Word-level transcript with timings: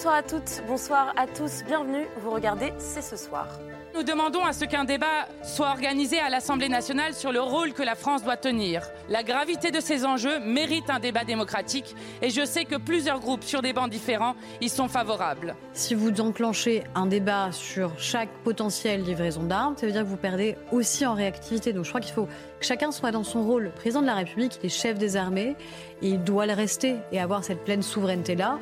Bonsoir 0.00 0.14
à 0.14 0.22
toutes, 0.22 0.62
bonsoir 0.66 1.12
à 1.14 1.26
tous, 1.26 1.62
bienvenue, 1.66 2.06
vous 2.22 2.30
regardez 2.30 2.72
C'est 2.78 3.02
ce 3.02 3.18
soir. 3.18 3.46
Nous 3.94 4.02
demandons 4.02 4.42
à 4.46 4.54
ce 4.54 4.64
qu'un 4.64 4.84
débat 4.84 5.28
soit 5.42 5.68
organisé 5.68 6.18
à 6.18 6.30
l'Assemblée 6.30 6.70
nationale 6.70 7.12
sur 7.12 7.32
le 7.32 7.40
rôle 7.42 7.74
que 7.74 7.82
la 7.82 7.94
France 7.94 8.24
doit 8.24 8.38
tenir. 8.38 8.88
La 9.10 9.22
gravité 9.22 9.70
de 9.70 9.78
ces 9.78 10.06
enjeux 10.06 10.40
mérite 10.40 10.88
un 10.88 11.00
débat 11.00 11.24
démocratique 11.24 11.94
et 12.22 12.30
je 12.30 12.46
sais 12.46 12.64
que 12.64 12.76
plusieurs 12.76 13.20
groupes 13.20 13.44
sur 13.44 13.60
des 13.60 13.74
bancs 13.74 13.90
différents 13.90 14.36
y 14.62 14.70
sont 14.70 14.88
favorables. 14.88 15.54
Si 15.74 15.94
vous 15.94 16.18
enclenchez 16.18 16.82
un 16.94 17.04
débat 17.04 17.52
sur 17.52 17.92
chaque 17.98 18.30
potentielle 18.42 19.02
livraison 19.02 19.42
d'armes, 19.42 19.76
ça 19.76 19.84
veut 19.84 19.92
dire 19.92 20.04
que 20.04 20.08
vous 20.08 20.16
perdez 20.16 20.56
aussi 20.72 21.04
en 21.04 21.12
réactivité. 21.12 21.74
Donc 21.74 21.84
je 21.84 21.90
crois 21.90 22.00
qu'il 22.00 22.14
faut 22.14 22.24
que 22.24 22.64
chacun 22.64 22.90
soit 22.90 23.10
dans 23.10 23.24
son 23.24 23.42
rôle. 23.42 23.64
Le 23.64 23.70
président 23.70 24.00
de 24.00 24.06
la 24.06 24.14
République, 24.14 24.58
il 24.62 24.66
est 24.66 24.70
chef 24.70 24.96
des 24.96 25.18
armées, 25.18 25.56
et 26.00 26.08
il 26.08 26.24
doit 26.24 26.46
le 26.46 26.54
rester 26.54 26.96
et 27.12 27.20
avoir 27.20 27.44
cette 27.44 27.64
pleine 27.64 27.82
souveraineté-là. 27.82 28.58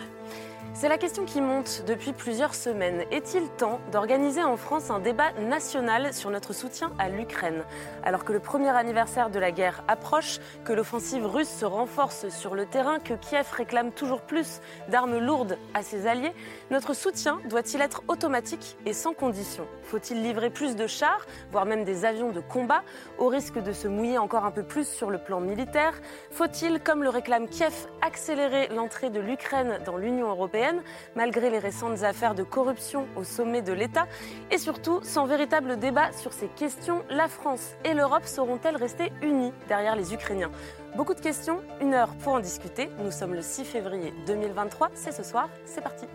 C'est 0.80 0.88
la 0.88 0.96
question 0.96 1.24
qui 1.24 1.40
monte 1.40 1.82
depuis 1.88 2.12
plusieurs 2.12 2.54
semaines. 2.54 3.02
Est-il 3.10 3.48
temps 3.48 3.80
d'organiser 3.90 4.44
en 4.44 4.56
France 4.56 4.90
un 4.90 5.00
débat 5.00 5.32
national 5.32 6.14
sur 6.14 6.30
notre 6.30 6.52
soutien 6.52 6.92
à 7.00 7.08
l'Ukraine? 7.08 7.64
Alors 8.04 8.24
que 8.24 8.32
le 8.32 8.38
premier 8.38 8.68
anniversaire 8.68 9.28
de 9.28 9.40
la 9.40 9.50
guerre 9.50 9.82
approche, 9.88 10.38
que 10.64 10.72
l'offensive 10.72 11.26
russe 11.26 11.48
se 11.48 11.64
renforce 11.64 12.28
sur 12.28 12.54
le 12.54 12.64
terrain, 12.64 13.00
que 13.00 13.14
Kiev 13.14 13.48
réclame 13.50 13.90
toujours 13.90 14.20
plus 14.20 14.60
d'armes 14.88 15.18
lourdes 15.18 15.58
à 15.74 15.82
ses 15.82 16.06
alliés, 16.06 16.32
notre 16.70 16.94
soutien 16.94 17.40
doit-il 17.46 17.80
être 17.80 18.04
automatique 18.06 18.76
et 18.86 18.92
sans 18.92 19.14
condition? 19.14 19.66
Faut-il 19.82 20.22
livrer 20.22 20.50
plus 20.50 20.76
de 20.76 20.86
chars, 20.86 21.26
voire 21.50 21.66
même 21.66 21.82
des 21.82 22.04
avions 22.04 22.30
de 22.30 22.38
combat, 22.38 22.84
au 23.18 23.26
risque 23.26 23.58
de 23.58 23.72
se 23.72 23.88
mouiller 23.88 24.18
encore 24.18 24.44
un 24.44 24.52
peu 24.52 24.62
plus 24.62 24.86
sur 24.86 25.10
le 25.10 25.18
plan 25.18 25.40
militaire? 25.40 25.94
Faut-il, 26.30 26.78
comme 26.78 27.02
le 27.02 27.08
réclame 27.08 27.48
Kiev, 27.48 27.88
accélérer 28.00 28.68
l'entrée 28.68 29.10
de 29.10 29.18
l'Ukraine 29.18 29.80
dans 29.84 29.96
l'Union 29.96 30.28
européenne? 30.28 30.67
Malgré 31.14 31.50
les 31.50 31.58
récentes 31.58 32.02
affaires 32.02 32.34
de 32.34 32.42
corruption 32.42 33.06
au 33.16 33.24
sommet 33.24 33.62
de 33.62 33.72
l'État. 33.72 34.06
Et 34.50 34.58
surtout, 34.58 35.00
sans 35.02 35.26
véritable 35.26 35.78
débat 35.78 36.12
sur 36.12 36.32
ces 36.32 36.48
questions, 36.48 37.04
la 37.10 37.28
France 37.28 37.74
et 37.84 37.94
l'Europe 37.94 38.24
seront-elles 38.24 38.76
restées 38.76 39.12
unies 39.22 39.52
derrière 39.68 39.96
les 39.96 40.14
Ukrainiens? 40.14 40.50
Beaucoup 40.96 41.14
de 41.14 41.20
questions, 41.20 41.62
une 41.80 41.94
heure 41.94 42.14
pour 42.16 42.34
en 42.34 42.40
discuter. 42.40 42.90
Nous 43.02 43.10
sommes 43.10 43.34
le 43.34 43.42
6 43.42 43.64
février 43.64 44.12
2023, 44.26 44.90
c'est 44.94 45.12
ce 45.12 45.22
soir, 45.22 45.48
c'est 45.64 45.82
parti. 45.82 46.06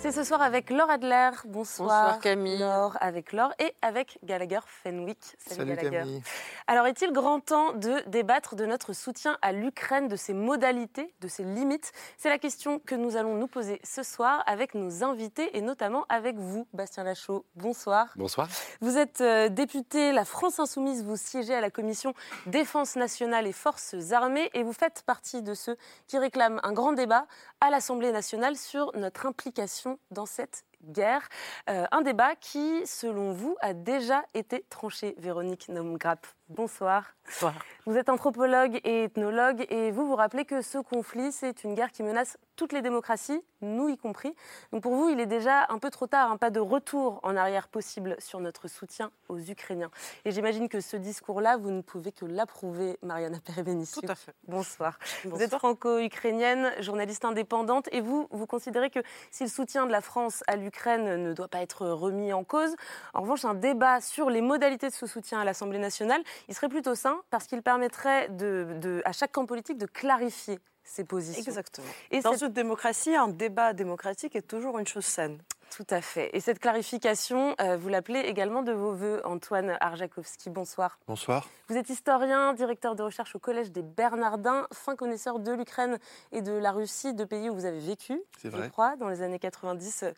C'est 0.00 0.12
ce 0.12 0.24
soir 0.24 0.40
avec 0.40 0.70
Laure 0.70 0.88
Adler. 0.88 1.28
Bonsoir. 1.44 2.04
Bonsoir 2.04 2.20
Camille. 2.20 2.56
Laure 2.56 2.96
avec 3.02 3.34
Laure 3.34 3.52
et 3.58 3.74
avec 3.82 4.18
Gallagher 4.24 4.60
Fenwick. 4.64 5.18
Salut, 5.36 5.74
Gallagher. 5.74 6.22
Alors 6.66 6.86
est-il 6.86 7.12
grand 7.12 7.40
temps 7.40 7.74
de 7.74 8.00
débattre 8.08 8.56
de 8.56 8.64
notre 8.64 8.94
soutien 8.94 9.36
à 9.42 9.52
l'Ukraine, 9.52 10.08
de 10.08 10.16
ses 10.16 10.32
modalités, 10.32 11.12
de 11.20 11.28
ses 11.28 11.44
limites? 11.44 11.92
C'est 12.16 12.30
la 12.30 12.38
question 12.38 12.78
que 12.78 12.94
nous 12.94 13.16
allons 13.16 13.34
nous 13.34 13.46
poser 13.46 13.78
ce 13.84 14.02
soir 14.02 14.42
avec 14.46 14.74
nos 14.74 15.04
invités 15.04 15.54
et 15.54 15.60
notamment 15.60 16.06
avec 16.08 16.38
vous, 16.38 16.66
Bastien 16.72 17.04
Lachaud. 17.04 17.44
Bonsoir. 17.54 18.06
Bonsoir. 18.16 18.48
Vous 18.80 18.96
êtes 18.96 19.20
euh, 19.20 19.50
député 19.50 20.12
La 20.12 20.24
France 20.24 20.58
Insoumise, 20.58 21.04
vous 21.04 21.16
siégez 21.16 21.54
à 21.54 21.60
la 21.60 21.70
commission 21.70 22.14
Défense 22.46 22.96
nationale 22.96 23.46
et 23.46 23.52
Forces 23.52 24.12
armées 24.12 24.48
et 24.54 24.62
vous 24.62 24.72
faites 24.72 25.02
partie 25.02 25.42
de 25.42 25.52
ceux 25.52 25.76
qui 26.06 26.16
réclament 26.16 26.60
un 26.62 26.72
grand 26.72 26.94
débat 26.94 27.26
à 27.60 27.68
l'Assemblée 27.68 28.12
nationale 28.12 28.56
sur 28.56 28.92
notre 28.96 29.26
implication 29.26 29.89
dans 30.10 30.26
cette 30.26 30.64
guerre. 30.84 31.28
Euh, 31.68 31.86
un 31.90 32.02
débat 32.02 32.34
qui, 32.36 32.86
selon 32.86 33.32
vous, 33.32 33.56
a 33.60 33.74
déjà 33.74 34.24
été 34.34 34.64
tranché. 34.70 35.14
Véronique 35.18 35.68
Nomgrap, 35.68 36.26
bonsoir. 36.50 37.14
Bonsoir. 37.24 37.54
Vous 37.86 37.96
êtes 37.96 38.08
anthropologue 38.08 38.80
et 38.84 39.04
ethnologue 39.04 39.66
et 39.70 39.90
vous 39.90 40.06
vous 40.06 40.16
rappelez 40.16 40.44
que 40.44 40.62
ce 40.62 40.78
conflit, 40.78 41.32
c'est 41.32 41.64
une 41.64 41.74
guerre 41.74 41.92
qui 41.92 42.02
menace 42.02 42.36
toutes 42.56 42.72
les 42.72 42.82
démocraties, 42.82 43.42
nous 43.62 43.88
y 43.88 43.96
compris. 43.96 44.34
Donc 44.72 44.82
pour 44.82 44.94
vous, 44.94 45.08
il 45.08 45.18
est 45.18 45.26
déjà 45.26 45.66
un 45.70 45.78
peu 45.78 45.90
trop 45.90 46.06
tard, 46.06 46.30
un 46.30 46.36
pas 46.36 46.50
de 46.50 46.60
retour 46.60 47.20
en 47.22 47.36
arrière 47.36 47.68
possible 47.68 48.16
sur 48.18 48.40
notre 48.40 48.68
soutien 48.68 49.10
aux 49.28 49.38
Ukrainiens. 49.38 49.90
Et 50.24 50.30
j'imagine 50.30 50.68
que 50.68 50.80
ce 50.80 50.96
discours-là, 50.96 51.56
vous 51.56 51.70
ne 51.70 51.80
pouvez 51.80 52.12
que 52.12 52.26
l'approuver, 52.26 52.98
Mariana 53.02 53.38
Perevenissou. 53.40 54.02
Tout 54.02 54.10
à 54.10 54.14
fait. 54.14 54.34
Bonsoir. 54.46 54.98
Bonsoir. 55.24 55.36
Vous 55.36 55.42
êtes 55.42 55.56
franco-ukrainienne, 55.56 56.70
journaliste 56.80 57.24
indépendante, 57.24 57.88
et 57.92 58.00
vous, 58.00 58.28
vous 58.30 58.46
considérez 58.46 58.90
que 58.90 59.00
si 59.30 59.44
le 59.44 59.48
soutien 59.48 59.86
de 59.86 59.92
la 59.92 60.00
France 60.00 60.44
à 60.46 60.56
l'Ukraine 60.56 61.22
ne 61.22 61.32
doit 61.32 61.48
pas 61.48 61.62
être 61.62 61.86
remis 61.86 62.32
en 62.32 62.44
cause, 62.44 62.74
en 63.14 63.22
revanche, 63.22 63.44
un 63.44 63.54
débat 63.54 64.00
sur 64.00 64.28
les 64.28 64.42
modalités 64.42 64.88
de 64.88 64.94
ce 64.94 65.06
soutien 65.06 65.40
à 65.40 65.44
l'Assemblée 65.44 65.78
nationale, 65.78 66.22
il 66.48 66.54
serait 66.54 66.68
plutôt 66.68 66.94
sain 66.94 67.20
parce 67.30 67.46
qu'il 67.46 67.62
permettrait 67.62 68.28
de, 68.30 68.76
de- 68.80 69.02
à 69.04 69.12
chaque 69.12 69.32
camp 69.32 69.46
politique 69.46 69.78
de 69.78 69.86
clarifier 69.86 70.58
ses 70.84 71.04
positions. 71.04 71.42
Exactement. 71.42 71.86
Et 72.10 72.20
Dans 72.20 72.32
cette- 72.32 72.42
une 72.42 72.48
démocratie, 72.48 73.14
un 73.14 73.28
débat 73.28 73.72
démocratique 73.72 74.34
est 74.34 74.42
toujours 74.46 74.78
une 74.78 74.86
chose 74.86 75.04
saine. 75.04 75.38
Tout 75.70 75.86
à 75.90 76.00
fait. 76.00 76.30
Et 76.32 76.40
cette 76.40 76.58
clarification, 76.58 77.54
euh, 77.60 77.76
vous 77.76 77.88
l'appelez 77.88 78.18
également 78.20 78.62
de 78.62 78.72
vos 78.72 78.92
voeux, 78.92 79.22
Antoine 79.24 79.76
Arjakovski. 79.80 80.50
Bonsoir. 80.50 80.98
Bonsoir. 81.06 81.48
Vous 81.68 81.76
êtes 81.76 81.88
historien, 81.88 82.52
directeur 82.54 82.96
de 82.96 83.04
recherche 83.04 83.36
au 83.36 83.38
Collège 83.38 83.70
des 83.70 83.82
Bernardins, 83.82 84.66
fin 84.72 84.96
connaisseur 84.96 85.38
de 85.38 85.52
l'Ukraine 85.52 85.98
et 86.32 86.42
de 86.42 86.52
la 86.52 86.72
Russie, 86.72 87.14
deux 87.14 87.26
pays 87.26 87.48
où 87.48 87.54
vous 87.54 87.66
avez 87.66 87.78
vécu, 87.78 88.20
je 88.42 88.68
crois, 88.68 88.96
dans 88.96 89.08
les 89.08 89.22
années 89.22 89.38
90-2000. 89.38 90.14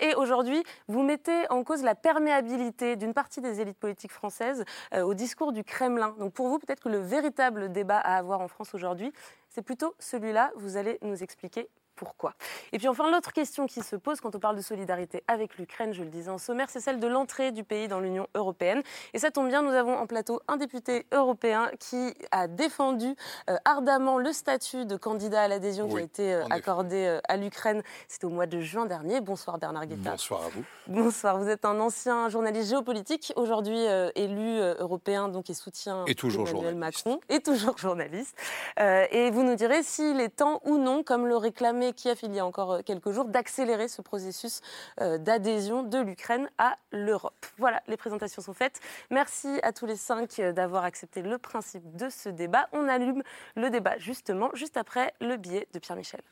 Et 0.00 0.16
aujourd'hui, 0.16 0.64
vous 0.88 1.04
mettez 1.04 1.48
en 1.50 1.62
cause 1.62 1.84
la 1.84 1.94
perméabilité 1.94 2.96
d'une 2.96 3.14
partie 3.14 3.40
des 3.40 3.60
élites 3.60 3.78
politiques 3.78 4.12
françaises 4.12 4.64
euh, 4.94 5.02
au 5.02 5.14
discours 5.14 5.52
du 5.52 5.62
Kremlin. 5.62 6.16
Donc 6.18 6.32
pour 6.32 6.48
vous, 6.48 6.58
peut-être 6.58 6.82
que 6.82 6.88
le 6.88 6.98
véritable 6.98 7.70
débat 7.70 7.98
à 7.98 8.16
avoir 8.16 8.40
en 8.40 8.48
France 8.48 8.74
aujourd'hui, 8.74 9.12
c'est 9.48 9.62
plutôt 9.62 9.94
celui-là. 10.00 10.50
Vous 10.56 10.76
allez 10.76 10.98
nous 11.02 11.22
expliquer 11.22 11.68
pourquoi. 11.96 12.34
Et 12.72 12.78
puis 12.78 12.88
enfin, 12.88 13.10
l'autre 13.10 13.32
question 13.32 13.66
qui 13.66 13.82
se 13.82 13.96
pose 13.96 14.20
quand 14.20 14.34
on 14.34 14.38
parle 14.38 14.56
de 14.56 14.62
solidarité 14.62 15.22
avec 15.28 15.58
l'Ukraine, 15.58 15.92
je 15.92 16.02
le 16.02 16.08
disais 16.08 16.30
en 16.30 16.38
sommaire, 16.38 16.70
c'est 16.70 16.80
celle 16.80 17.00
de 17.00 17.06
l'entrée 17.06 17.52
du 17.52 17.64
pays 17.64 17.88
dans 17.88 18.00
l'Union 18.00 18.26
européenne. 18.34 18.82
Et 19.14 19.18
ça 19.18 19.30
tombe 19.30 19.48
bien, 19.48 19.62
nous 19.62 19.70
avons 19.70 19.96
en 19.96 20.06
plateau 20.06 20.40
un 20.48 20.56
député 20.56 21.06
européen 21.12 21.70
qui 21.78 22.14
a 22.30 22.48
défendu 22.48 23.14
euh, 23.48 23.56
ardemment 23.64 24.18
le 24.18 24.32
statut 24.32 24.86
de 24.86 24.96
candidat 24.96 25.42
à 25.42 25.48
l'adhésion 25.48 25.88
qui 25.88 25.96
a 25.96 26.00
été 26.00 26.34
euh, 26.34 26.44
accordé 26.50 27.04
euh, 27.06 27.20
à 27.28 27.36
l'Ukraine. 27.36 27.82
C'était 28.08 28.26
au 28.26 28.30
mois 28.30 28.46
de 28.46 28.60
juin 28.60 28.86
dernier. 28.86 29.20
Bonsoir 29.20 29.58
Bernard 29.58 29.86
Guetta. 29.86 30.10
Bonsoir 30.10 30.44
à 30.44 30.48
vous. 30.48 30.64
Bonsoir, 30.86 31.38
vous 31.38 31.48
êtes 31.48 31.64
un 31.64 31.78
ancien 31.80 32.28
journaliste 32.28 32.70
géopolitique, 32.70 33.32
aujourd'hui 33.36 33.78
élu 34.14 34.58
européen 34.78 35.28
donc 35.28 35.50
et 35.50 35.54
soutien 35.54 36.04
Et 36.06 36.14
toujours 36.14 36.48
Emmanuel. 36.48 36.74
Macron, 36.74 37.20
et 37.28 37.40
toujours 37.40 37.78
journaliste. 37.78 38.36
Et 38.78 39.30
vous 39.30 39.42
nous 39.42 39.54
direz 39.54 39.82
s'il 39.82 40.20
est 40.20 40.36
temps 40.36 40.60
ou 40.64 40.78
non, 40.78 41.02
comme 41.02 41.26
le 41.26 41.36
réclamait 41.82 41.92
Kiev 41.92 42.18
il 42.22 42.34
y 42.34 42.38
a 42.38 42.46
encore 42.46 42.72
euh, 42.72 42.80
quelques 42.84 43.10
jours, 43.10 43.24
d'accélérer 43.24 43.88
ce 43.88 44.02
processus 44.02 44.60
euh, 45.00 45.18
d'adhésion 45.18 45.82
de 45.82 45.98
l'Ukraine 45.98 46.48
à 46.58 46.76
l'Europe. 46.92 47.46
Voilà, 47.58 47.82
les 47.88 47.96
présentations 47.96 48.42
sont 48.42 48.54
faites. 48.54 48.80
Merci 49.10 49.48
à 49.62 49.72
tous 49.72 49.86
les 49.86 49.96
cinq 49.96 50.38
euh, 50.38 50.52
d'avoir 50.52 50.84
accepté 50.84 51.22
le 51.22 51.38
principe 51.38 51.96
de 51.96 52.08
ce 52.08 52.28
débat. 52.28 52.68
On 52.72 52.88
allume 52.88 53.22
le 53.56 53.70
débat 53.70 53.98
justement 53.98 54.50
juste 54.54 54.76
après 54.76 55.12
le 55.20 55.36
billet 55.36 55.66
de 55.72 55.78
Pierre 55.78 55.96
Michel. 55.96 56.22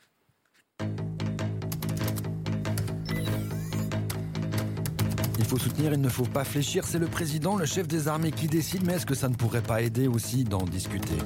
Il 5.37 5.45
faut 5.45 5.57
soutenir, 5.57 5.91
il 5.91 5.99
ne 5.99 6.09
faut 6.09 6.23
pas 6.23 6.45
fléchir. 6.45 6.85
C'est 6.85 6.99
le 6.99 7.07
président, 7.07 7.57
le 7.57 7.65
chef 7.65 7.87
des 7.87 8.07
armées 8.07 8.31
qui 8.31 8.47
décide, 8.47 8.85
mais 8.85 8.93
est-ce 8.93 9.05
que 9.05 9.15
ça 9.15 9.27
ne 9.27 9.35
pourrait 9.35 9.63
pas 9.63 9.81
aider 9.81 10.07
aussi 10.07 10.45
d'en 10.45 10.63
discuter? 10.63 11.17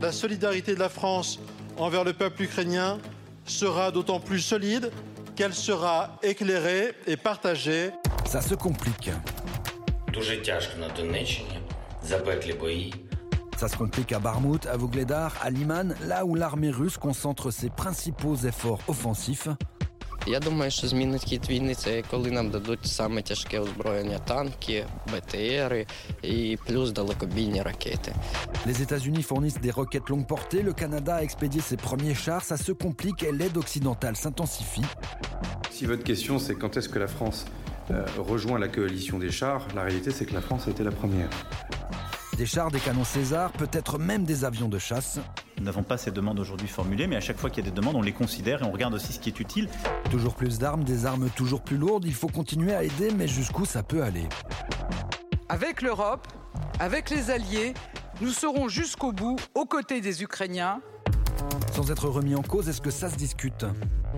La 0.00 0.12
solidarité 0.12 0.74
de 0.74 0.78
la 0.78 0.88
France 0.88 1.40
envers 1.78 2.04
le 2.04 2.12
peuple 2.12 2.42
ukrainien 2.42 2.98
sera 3.46 3.90
d'autant 3.90 4.20
plus 4.20 4.40
solide 4.40 4.90
qu'elle 5.34 5.54
sera 5.54 6.18
éclairée 6.22 6.94
et 7.06 7.16
partagée. 7.16 7.90
Ça 8.24 8.40
se 8.40 8.54
complique. 8.54 9.10
Ça 13.56 13.68
se 13.68 13.76
complique 13.76 14.12
à 14.12 14.18
Barmout, 14.18 14.66
à 14.66 14.76
Vougledar, 14.76 15.34
à 15.42 15.50
Liman, 15.50 15.94
là 16.02 16.24
où 16.24 16.34
l'armée 16.34 16.70
russe 16.70 16.98
concentre 16.98 17.50
ses 17.50 17.70
principaux 17.70 18.36
efforts 18.36 18.80
offensifs. 18.88 19.48
Я 20.27 20.39
думаю, 20.39 20.71
що 20.71 20.87
змінить 20.87 21.23
хід 21.25 21.49
війни 21.49 21.75
це 21.75 22.03
коли 22.11 22.31
нам 22.31 22.49
дадуть 22.49 22.85
саме 22.85 23.21
тяжке 23.21 23.59
озброєння 23.59 24.19
танки, 24.19 24.85
БТРи 25.13 25.85
і 26.21 26.57
плюс 26.67 26.91
далекобійні 26.91 27.61
ракети. 27.61 28.13
Les 28.67 28.81
États-Unis 28.85 29.23
fournissent 29.23 29.61
des 29.61 29.71
roquettes 29.71 30.09
longue 30.09 30.27
portée, 30.27 30.61
le 30.69 30.73
Canada 30.73 31.15
a 31.15 31.23
expédié 31.23 31.61
ses 31.61 31.77
premiers 31.77 32.15
chars, 32.25 32.43
ça 32.51 32.57
se 32.57 32.71
complique 32.71 33.23
et 33.23 33.31
l'aide 33.31 33.57
occidentale 33.57 34.15
s'intensifie. 34.15 34.87
Si 35.71 35.85
votre 35.85 36.03
question 36.03 36.37
c'est 36.43 36.55
quand 36.61 36.77
est-ce 36.77 36.89
que 36.93 36.99
la 36.99 37.11
France 37.17 37.39
euh, 37.89 38.05
rejoint 38.31 38.59
la 38.59 38.67
coalition 38.67 39.17
des 39.17 39.31
chars, 39.39 39.63
la 39.75 39.83
réalité 39.87 40.11
c'est 40.11 40.27
que 40.29 40.35
la 40.39 40.41
France 40.47 40.67
a 40.67 40.71
été 40.75 40.83
la 40.83 40.95
première. 41.01 41.29
Des 42.36 42.44
chars, 42.44 42.70
des 42.70 42.80
canons 42.80 43.04
César, 43.04 43.50
peut-être 43.52 43.98
même 43.98 44.24
des 44.24 44.44
avions 44.44 44.68
de 44.68 44.78
chasse. 44.78 45.18
Nous 45.56 45.64
n'avons 45.64 45.82
pas 45.82 45.96
ces 45.96 46.10
demandes 46.10 46.38
aujourd'hui 46.38 46.68
formulées, 46.68 47.06
mais 47.06 47.16
à 47.16 47.20
chaque 47.20 47.38
fois 47.38 47.48
qu'il 47.48 47.64
y 47.64 47.66
a 47.66 47.70
des 47.70 47.74
demandes, 47.74 47.96
on 47.96 48.02
les 48.02 48.12
considère 48.12 48.60
et 48.60 48.64
on 48.66 48.70
regarde 48.70 48.92
aussi 48.92 49.14
ce 49.14 49.18
qui 49.18 49.30
est 49.30 49.40
utile. 49.40 49.70
Toujours 50.10 50.34
plus 50.34 50.58
d'armes, 50.58 50.84
des 50.84 51.06
armes 51.06 51.30
toujours 51.30 51.62
plus 51.62 51.78
lourdes, 51.78 52.04
il 52.04 52.12
faut 52.12 52.28
continuer 52.28 52.74
à 52.74 52.84
aider, 52.84 53.10
mais 53.16 53.26
jusqu'où 53.26 53.64
ça 53.64 53.82
peut 53.82 54.02
aller 54.02 54.28
Avec 55.48 55.80
l'Europe, 55.80 56.26
avec 56.78 57.08
les 57.08 57.30
alliés, 57.30 57.72
nous 58.20 58.30
serons 58.30 58.68
jusqu'au 58.68 59.12
bout 59.12 59.36
aux 59.54 59.64
côtés 59.64 60.02
des 60.02 60.22
Ukrainiens. 60.22 60.82
Sans 61.72 61.90
être 61.90 62.08
remis 62.08 62.34
en 62.34 62.42
cause, 62.42 62.68
est-ce 62.68 62.80
que 62.80 62.90
ça 62.90 63.10
se 63.10 63.16
discute 63.16 63.66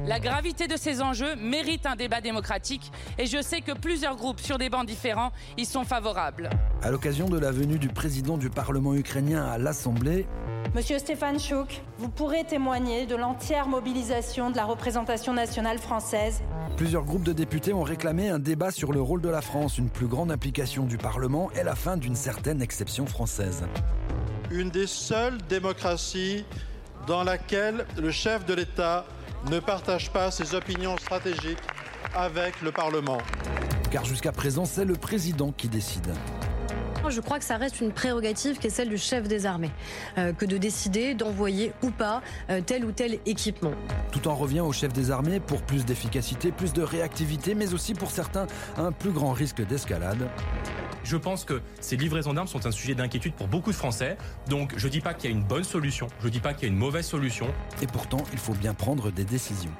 La 0.06 0.20
gravité 0.20 0.68
de 0.68 0.76
ces 0.76 1.02
enjeux 1.02 1.34
mérite 1.36 1.86
un 1.86 1.96
débat 1.96 2.20
démocratique 2.20 2.92
et 3.18 3.26
je 3.26 3.42
sais 3.42 3.60
que 3.60 3.72
plusieurs 3.72 4.16
groupes 4.16 4.40
sur 4.40 4.58
des 4.58 4.70
bancs 4.70 4.86
différents 4.86 5.32
y 5.56 5.64
sont 5.64 5.84
favorables. 5.84 6.50
À 6.82 6.90
l'occasion 6.90 7.28
de 7.28 7.38
la 7.38 7.50
venue 7.50 7.78
du 7.78 7.88
président 7.88 8.38
du 8.38 8.50
Parlement 8.50 8.94
ukrainien 8.94 9.44
à 9.44 9.58
l'Assemblée, 9.58 10.26
Monsieur 10.74 10.98
Stéphane 10.98 11.40
Chouk, 11.40 11.80
vous 11.98 12.10
pourrez 12.10 12.44
témoigner 12.44 13.06
de 13.06 13.16
l'entière 13.16 13.66
mobilisation 13.66 14.50
de 14.50 14.56
la 14.56 14.66
représentation 14.66 15.32
nationale 15.32 15.78
française. 15.78 16.42
plusieurs 16.76 17.04
groupes 17.04 17.24
de 17.24 17.32
députés 17.32 17.72
ont 17.72 17.82
réclamé 17.82 18.28
un 18.28 18.38
débat 18.38 18.70
sur 18.70 18.92
le 18.92 19.00
rôle 19.00 19.22
de 19.22 19.30
la 19.30 19.40
France, 19.40 19.78
une 19.78 19.88
plus 19.88 20.06
grande 20.06 20.30
implication 20.30 20.84
du 20.84 20.98
Parlement 20.98 21.50
et 21.52 21.64
la 21.64 21.74
fin 21.74 21.96
d'une 21.96 22.14
certaine 22.14 22.60
exception 22.60 23.06
française. 23.06 23.64
Une 24.50 24.68
des 24.68 24.86
seules 24.86 25.38
démocraties 25.48 26.44
dans 27.08 27.24
laquelle 27.24 27.86
le 27.96 28.10
chef 28.10 28.44
de 28.44 28.52
l'État 28.52 29.06
ne 29.50 29.58
partage 29.60 30.12
pas 30.12 30.30
ses 30.30 30.54
opinions 30.54 30.96
stratégiques 30.98 31.58
avec 32.14 32.60
le 32.60 32.70
Parlement. 32.70 33.18
Car 33.90 34.04
jusqu'à 34.04 34.30
présent, 34.30 34.66
c'est 34.66 34.84
le 34.84 34.94
président 34.94 35.50
qui 35.50 35.68
décide. 35.68 36.12
Je 37.08 37.22
crois 37.22 37.38
que 37.38 37.44
ça 37.46 37.56
reste 37.56 37.80
une 37.80 37.92
prérogative 37.92 38.58
qui 38.58 38.66
est 38.66 38.70
celle 38.70 38.90
du 38.90 38.98
chef 38.98 39.28
des 39.28 39.46
armées, 39.46 39.70
euh, 40.18 40.34
que 40.34 40.44
de 40.44 40.58
décider 40.58 41.14
d'envoyer 41.14 41.72
ou 41.82 41.90
pas 41.90 42.20
euh, 42.50 42.60
tel 42.60 42.84
ou 42.84 42.92
tel 42.92 43.18
équipement. 43.24 43.72
Tout 44.12 44.28
en 44.28 44.34
revient 44.34 44.60
au 44.60 44.72
chef 44.72 44.92
des 44.92 45.10
armées 45.10 45.40
pour 45.40 45.62
plus 45.62 45.86
d'efficacité, 45.86 46.52
plus 46.52 46.74
de 46.74 46.82
réactivité, 46.82 47.54
mais 47.54 47.72
aussi 47.72 47.94
pour 47.94 48.10
certains 48.10 48.46
un 48.76 48.92
plus 48.92 49.12
grand 49.12 49.32
risque 49.32 49.66
d'escalade. 49.66 50.28
Je 51.04 51.16
pense 51.16 51.44
que 51.44 51.60
ces 51.80 51.96
livraisons 51.96 52.34
d'armes 52.34 52.48
sont 52.48 52.66
un 52.66 52.70
sujet 52.70 52.94
d'inquiétude 52.94 53.34
pour 53.34 53.48
beaucoup 53.48 53.70
de 53.70 53.76
Français. 53.76 54.16
Donc 54.48 54.74
je 54.76 54.86
ne 54.86 54.92
dis 54.92 55.00
pas 55.00 55.14
qu'il 55.14 55.30
y 55.30 55.32
a 55.32 55.36
une 55.36 55.44
bonne 55.44 55.64
solution, 55.64 56.08
je 56.20 56.26
ne 56.26 56.30
dis 56.30 56.40
pas 56.40 56.54
qu'il 56.54 56.68
y 56.68 56.70
a 56.70 56.72
une 56.72 56.78
mauvaise 56.78 57.06
solution. 57.06 57.48
Et 57.82 57.86
pourtant, 57.86 58.22
il 58.32 58.38
faut 58.38 58.54
bien 58.54 58.74
prendre 58.74 59.10
des 59.10 59.24
décisions. 59.24 59.72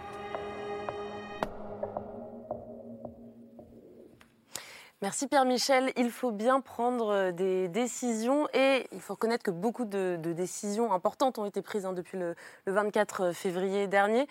Merci 5.00 5.28
Pierre 5.28 5.44
Michel. 5.44 5.92
Il 5.96 6.10
faut 6.10 6.32
bien 6.32 6.60
prendre 6.60 7.12
euh, 7.12 7.30
des 7.30 7.68
décisions 7.68 8.48
et 8.52 8.88
il 8.90 9.00
faut 9.00 9.14
reconnaître 9.14 9.44
que 9.44 9.52
beaucoup 9.52 9.84
de, 9.84 10.16
décisions 10.16 10.92
importantes 10.92 11.38
ont 11.38 11.44
été 11.44 11.62
prises 11.62 11.86
hein, 11.86 11.92
depuis 11.92 12.18
le, 12.18 12.34
le, 12.64 12.72
24 12.72 13.30
février 13.30 13.86
dernier. 13.86 14.26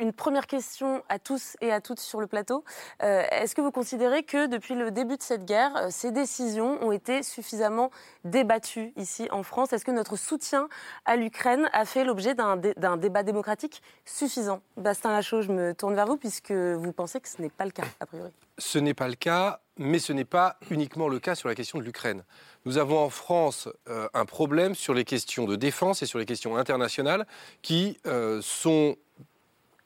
Une 0.00 0.12
première 0.12 0.48
question 0.48 1.04
à 1.08 1.20
tous 1.20 1.56
et 1.60 1.70
à 1.70 1.80
toutes 1.80 2.00
sur 2.00 2.20
le 2.20 2.26
plateau. 2.26 2.64
Euh, 3.04 3.22
Est-ce 3.30 3.54
que 3.54 3.60
vous 3.60 3.70
considérez 3.70 4.24
que 4.24 4.48
depuis 4.48 4.74
le 4.74 4.90
début 4.90 5.16
de 5.16 5.22
cette 5.22 5.44
guerre, 5.44 5.76
euh, 5.76 5.88
ces 5.90 6.10
décisions 6.10 6.82
ont 6.82 6.90
été 6.90 7.22
suffisamment 7.22 7.92
débattues 8.24 8.92
ici 8.96 9.28
en 9.30 9.44
France? 9.44 9.72
Est-ce 9.72 9.84
que 9.84 9.92
notre 9.92 10.16
soutien 10.16 10.68
à 11.04 11.14
l'Ukraine 11.14 11.70
a 11.72 11.84
fait 11.84 12.02
l'objet 12.02 12.34
d'un 12.34 12.56
dé, 12.56 12.74
débat 12.98 13.22
démocratique 13.22 13.80
suffisant? 14.04 14.60
Bastien 14.76 15.12
Lachaud, 15.12 15.42
je 15.42 15.52
me 15.52 15.72
tourne 15.72 15.94
vers 15.94 16.06
vous 16.06 16.16
puisque 16.16 16.50
vous 16.50 16.92
pensez 16.92 17.20
que 17.20 17.28
ce 17.28 17.40
n'est 17.40 17.48
pas 17.48 17.64
le 17.64 17.70
cas, 17.70 17.84
a 18.00 18.06
priori. 18.06 18.32
Ce 18.58 18.78
n'est 18.78 18.94
pas 18.94 19.08
le 19.08 19.14
cas 19.14 19.60
mais 19.78 19.98
ce 19.98 20.12
n'est 20.12 20.24
pas 20.24 20.56
uniquement 20.70 21.08
le 21.08 21.18
cas 21.18 21.34
sur 21.34 21.48
la 21.48 21.54
question 21.54 21.78
de 21.78 21.84
l'Ukraine. 21.84 22.22
Nous 22.64 22.78
avons 22.78 22.98
en 22.98 23.10
France 23.10 23.68
euh, 23.88 24.08
un 24.14 24.24
problème 24.24 24.74
sur 24.74 24.94
les 24.94 25.04
questions 25.04 25.46
de 25.46 25.56
défense 25.56 26.02
et 26.02 26.06
sur 26.06 26.18
les 26.18 26.26
questions 26.26 26.56
internationales 26.56 27.26
qui 27.62 27.98
euh, 28.06 28.40
sont, 28.42 28.96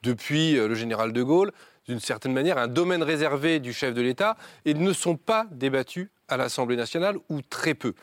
depuis 0.03 0.57
euh, 0.57 0.67
le 0.67 0.75
général 0.75 1.11
de 1.11 1.23
Gaulle, 1.23 1.51
d'une 1.87 1.99
certaine 1.99 2.33
manière, 2.33 2.57
un 2.57 2.67
domaine 2.67 3.01
réservé 3.01 3.59
du 3.59 3.73
chef 3.73 3.93
de 3.93 4.01
l'État 4.01 4.37
et 4.65 4.75
ne 4.75 4.93
sont 4.93 5.17
pas 5.17 5.47
débattus 5.51 6.09
à 6.27 6.37
l'Assemblée 6.37 6.75
nationale 6.75 7.17
ou 7.29 7.41
très 7.41 7.73
peu. 7.73 7.93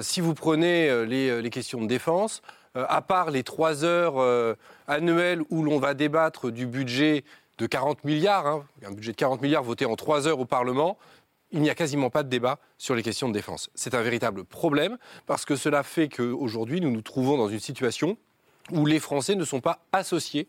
Si 0.00 0.20
vous 0.20 0.34
prenez 0.34 1.06
les, 1.06 1.50
questions 1.50 1.80
de 1.80 1.86
défense, 1.86 2.42
à 2.74 3.02
part 3.02 3.30
les 3.30 3.42
trois 3.42 3.84
heures 3.84 4.56
annuelles 4.86 5.42
où 5.50 5.62
l'on 5.64 5.78
va 5.78 5.94
débattre 5.94 6.50
du 6.50 6.66
budget 6.66 7.24
de 7.58 7.66
40 7.66 8.04
milliards, 8.04 8.46
hein, 8.46 8.64
un 8.84 8.92
budget 8.92 9.12
de 9.12 9.16
40 9.16 9.42
milliards 9.42 9.62
voté 9.62 9.86
en 9.86 9.96
trois 9.96 10.28
heures 10.28 10.40
au 10.40 10.44
Parlement, 10.44 10.98
il 11.52 11.60
n'y 11.60 11.70
a 11.70 11.74
quasiment 11.74 12.10
pas 12.10 12.22
de 12.22 12.28
débat 12.28 12.58
sur 12.76 12.94
les 12.94 13.02
questions 13.02 13.28
de 13.28 13.32
défense. 13.32 13.70
C'est 13.74 13.94
un 13.94 14.02
véritable 14.02 14.44
problème 14.44 14.98
parce 15.26 15.44
que 15.44 15.56
cela 15.56 15.82
fait 15.82 16.08
qu'aujourd'hui, 16.08 16.80
nous 16.80 16.90
nous 16.90 17.02
trouvons 17.02 17.36
dans 17.36 17.48
une 17.48 17.60
situation 17.60 18.16
où 18.72 18.84
les 18.84 18.98
Français 18.98 19.36
ne 19.36 19.44
sont 19.44 19.60
pas 19.60 19.80
associés, 19.92 20.48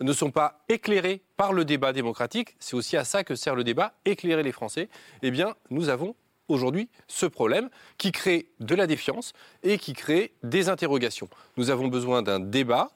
ne 0.00 0.12
sont 0.12 0.30
pas 0.30 0.64
éclairés 0.68 1.22
par 1.36 1.52
le 1.52 1.64
débat 1.64 1.92
démocratique. 1.92 2.56
C'est 2.58 2.74
aussi 2.74 2.96
à 2.96 3.04
ça 3.04 3.24
que 3.24 3.34
sert 3.34 3.54
le 3.54 3.64
débat, 3.64 3.94
éclairer 4.04 4.42
les 4.42 4.52
Français. 4.52 4.88
Eh 5.22 5.30
bien, 5.30 5.54
nous 5.70 5.88
avons 5.88 6.14
aujourd'hui 6.48 6.90
ce 7.08 7.26
problème 7.26 7.70
qui 7.96 8.12
crée 8.12 8.50
de 8.60 8.74
la 8.74 8.86
défiance 8.86 9.32
et 9.62 9.78
qui 9.78 9.94
crée 9.94 10.34
des 10.42 10.68
interrogations. 10.68 11.28
Nous 11.56 11.70
avons 11.70 11.88
besoin 11.88 12.22
d'un 12.22 12.40
débat 12.40 12.90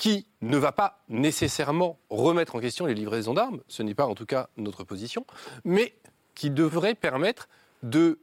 qui 0.00 0.26
ne 0.40 0.56
va 0.56 0.72
pas 0.72 1.04
nécessairement 1.10 1.98
remettre 2.08 2.54
en 2.56 2.60
question 2.60 2.86
les 2.86 2.94
livraisons 2.94 3.34
d'armes, 3.34 3.60
ce 3.68 3.82
n'est 3.82 3.94
pas 3.94 4.06
en 4.06 4.14
tout 4.14 4.24
cas 4.24 4.48
notre 4.56 4.82
position, 4.82 5.26
mais 5.62 5.94
qui 6.34 6.48
devrait 6.48 6.94
permettre 6.94 7.50
de 7.82 8.18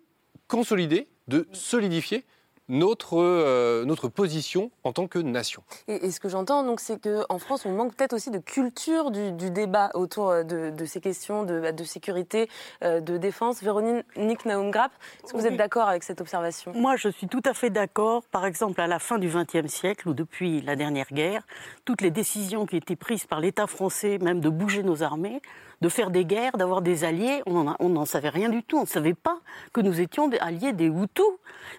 consolider, 0.47 1.07
de 1.27 1.47
solidifier 1.53 2.25
notre, 2.69 3.17
euh, 3.17 3.85
notre 3.85 4.07
position 4.07 4.71
en 4.83 4.93
tant 4.93 5.07
que 5.07 5.19
nation. 5.19 5.63
Et, 5.87 6.05
et 6.05 6.11
ce 6.11 6.19
que 6.19 6.29
j'entends, 6.29 6.63
donc, 6.63 6.79
c'est 6.79 7.01
qu'en 7.01 7.39
France, 7.39 7.65
on 7.65 7.71
manque 7.71 7.95
peut-être 7.95 8.13
aussi 8.13 8.29
de 8.31 8.39
culture 8.39 9.11
du, 9.11 9.31
du 9.31 9.51
débat 9.51 9.91
autour 9.93 10.31
de, 10.43 10.69
de, 10.69 10.85
ces 10.85 10.99
questions 10.99 11.43
de, 11.43 11.71
de 11.71 11.83
sécurité, 11.83 12.49
euh, 12.83 12.99
de 12.99 13.17
défense. 13.17 13.61
Véronique 13.61 14.45
Naum-Grapp, 14.45 14.91
est-ce 15.23 15.33
que 15.33 15.37
vous 15.37 15.47
êtes 15.47 15.57
d'accord 15.57 15.87
avec 15.87 16.03
cette 16.03 16.21
observation? 16.21 16.73
Moi, 16.75 16.95
je 16.95 17.09
suis 17.09 17.27
tout 17.27 17.43
à 17.45 17.53
fait 17.53 17.69
d'accord. 17.69 18.23
Par 18.31 18.45
exemple, 18.45 18.81
à 18.81 18.87
la 18.87 18.99
fin 18.99 19.17
du 19.17 19.29
XXe 19.29 19.71
siècle 19.71 20.09
ou 20.09 20.13
depuis 20.13 20.61
la 20.61 20.75
dernière 20.75 21.07
guerre, 21.11 21.43
toutes 21.85 22.01
les 22.01 22.11
décisions 22.11 22.65
qui 22.65 22.77
étaient 22.77 22.95
prises 22.95 23.25
par 23.25 23.39
l'État 23.39 23.67
français, 23.67 24.17
même 24.19 24.41
de 24.41 24.49
bouger 24.49 24.83
nos 24.83 25.03
armées, 25.03 25.41
de 25.81 25.89
faire 25.89 26.09
des 26.09 26.25
guerres, 26.25 26.57
d'avoir 26.57 26.81
des 26.81 27.03
alliés, 27.03 27.43
on 27.45 27.89
n'en 27.89 28.05
savait 28.05 28.29
rien 28.29 28.49
du 28.49 28.63
tout. 28.63 28.77
On 28.77 28.81
ne 28.81 28.87
savait 28.87 29.13
pas 29.13 29.37
que 29.73 29.81
nous 29.81 30.01
étions 30.01 30.27
des 30.27 30.39
alliés 30.39 30.73
des 30.73 30.87
Hutus. 30.87 31.25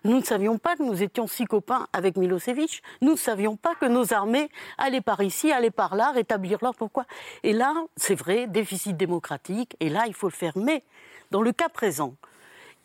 Nous 0.04 0.16
ne 0.16 0.23
savions 0.23 0.59
pas 0.59 0.76
nous 0.80 1.02
étions 1.02 1.26
si 1.26 1.44
copains 1.44 1.87
avec 1.92 2.16
Milosevic. 2.16 2.82
Nous 3.00 3.12
ne 3.12 3.16
savions 3.16 3.56
pas 3.56 3.75
que 3.75 3.87
nos 3.87 4.12
armées 4.12 4.49
allaient 4.76 5.00
par 5.00 5.23
ici, 5.23 5.52
allaient 5.52 5.70
par 5.70 5.94
là, 5.94 6.12
rétablir 6.12 6.58
l'ordre. 6.62 6.78
Pourquoi 6.78 7.06
Et 7.42 7.52
là, 7.52 7.75
c'est 7.97 8.14
vrai, 8.14 8.47
déficit 8.47 8.97
démocratique. 8.97 9.76
Et 9.80 9.88
là, 9.88 10.04
il 10.06 10.14
faut 10.14 10.28
le 10.28 10.32
faire. 10.32 10.56
Mais 10.56 10.82
dans 11.30 11.42
le 11.42 11.52
cas 11.52 11.68
présent, 11.68 12.14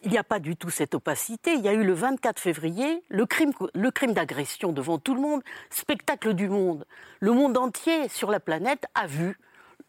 il 0.03 0.11
n'y 0.11 0.17
a 0.17 0.23
pas 0.23 0.39
du 0.39 0.55
tout 0.55 0.69
cette 0.69 0.95
opacité. 0.95 1.53
Il 1.53 1.61
y 1.61 1.67
a 1.69 1.73
eu 1.73 1.83
le 1.83 1.93
24 1.93 2.39
février 2.39 3.03
le 3.09 3.25
crime 3.25 4.13
d'agression 4.13 4.71
devant 4.71 4.97
tout 4.97 5.15
le 5.15 5.21
monde, 5.21 5.41
spectacle 5.69 6.33
du 6.33 6.49
monde. 6.49 6.85
Le 7.19 7.31
monde 7.31 7.57
entier 7.57 8.09
sur 8.09 8.29
la 8.29 8.39
planète 8.39 8.85
a 8.95 9.07
vu 9.07 9.37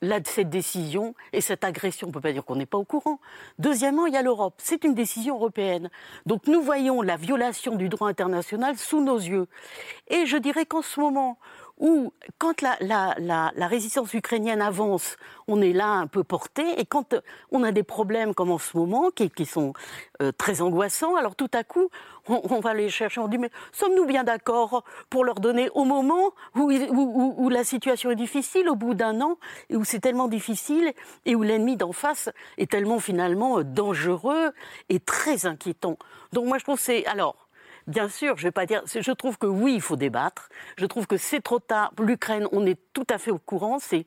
là, 0.04 0.20
cette 0.25 0.50
décision 0.50 1.14
et 1.32 1.40
cette 1.40 1.64
agression. 1.64 2.06
On 2.06 2.11
ne 2.11 2.14
peut 2.14 2.20
pas 2.20 2.32
dire 2.32 2.44
qu'on 2.44 2.56
n'est 2.56 2.66
pas 2.66 2.78
au 2.78 2.84
courant. 2.84 3.20
Deuxièmement, 3.58 4.06
il 4.06 4.14
y 4.14 4.16
a 4.16 4.23
l'Europe. 4.23 4.54
C'est 4.58 4.84
une 4.84 4.94
décision 4.94 5.37
européenne. 5.37 5.90
Donc 6.26 6.46
nous 6.46 6.62
voyons 6.62 7.02
la 7.02 7.16
violation 7.16 7.76
du 7.76 7.88
droit 7.88 8.08
international 8.08 8.76
sous 8.76 9.02
nos 9.02 9.18
yeux. 9.18 9.46
Et 10.08 10.26
je 10.26 10.37
dirais 10.37 10.66
qu'en 10.66 10.82
ce 10.82 11.00
moment 11.00 11.38
où, 11.78 12.12
quand 12.38 12.62
la, 12.62 12.76
la, 12.81 13.14
la, 13.19 13.52
la, 13.57 13.66
résistance 13.66 14.14
ukrainienne 14.14 14.62
avance, 14.62 15.16
on 15.49 15.61
est 15.61 15.73
là 15.73 15.88
un 15.88 16.07
peu 16.07 16.23
porté, 16.23 16.81
et 16.81 16.87
quand 16.87 17.14
on 17.50 17.64
a 17.64 17.73
des 17.73 17.83
problèmes 17.83 18.33
comme 18.33 18.50
en 18.50 18.59
ce 18.59 18.76
moment, 18.76 19.11
qui, 19.11 19.28
qui 19.28 19.45
sont 19.45 19.73
euh, 20.23 20.31
très 20.31 20.61
angoissants, 20.61 21.16
alors 21.16 21.35
tout 21.35 21.50
à 21.52 21.64
coup, 21.64 21.90
on, 22.28 22.40
on, 22.50 22.61
va 22.61 22.75
les 22.75 22.88
chercher, 22.88 23.21
on 23.21 23.28
dit, 23.28 23.38
mais 23.38 23.50
sommes-nous 23.73 24.07
bien 24.07 24.23
d'accord 24.23 24.85
pour 25.11 25.25
leur 25.25 25.40
donner 25.40 25.69
au 25.75 25.85
moment 25.85 26.33
où, 26.54 26.71
où, 26.71 27.35
où 27.37 27.49
la 27.49 27.64
situation 27.64 28.11
est 28.11 28.16
difficile, 28.16 28.69
au 28.69 28.76
bout 28.76 28.95
d'un 28.95 29.21
an, 29.21 29.38
et 29.69 29.76
où 29.76 29.85
c'est 29.85 30.00
tellement 30.00 30.28
difficile, 30.28 30.93
et 31.26 31.35
où 31.35 31.43
l'ennemi 31.43 31.76
d'en 31.76 31.93
face 31.93 32.31
est 32.57 32.71
tellement 32.71 33.00
finalement 33.00 33.62
dangereux 33.62 34.52
et 34.88 35.00
très 35.00 35.47
inquiétant. 35.47 35.99
Donc 36.33 36.47
moi 36.47 36.59
je 36.59 36.64
trouve 36.64 36.78
c'est... 36.78 37.04
Alors, 37.07 37.43
Bien 37.87 38.09
sûr, 38.09 38.37
je 38.38 38.45
vais 38.45 38.50
pas 38.50 38.64
dire. 38.64 38.83
Je 38.87 39.12
trouve 39.12 39.37
que 39.37 39.47
oui, 39.47 39.75
il 39.75 39.81
faut 39.83 39.97
débattre. 39.97 40.49
Je 40.79 40.87
trouve 40.87 41.07
que 41.07 41.19
c'est 41.19 41.41
trop 41.41 41.59
tard. 41.59 41.93
L'Ukraine, 41.99 42.49
on 42.53 42.64
est 42.64 42.79
tout 42.95 43.07
à 43.11 43.19
fait 43.19 43.31
au 43.31 43.38
courant. 43.38 43.79
C'est 43.79 44.07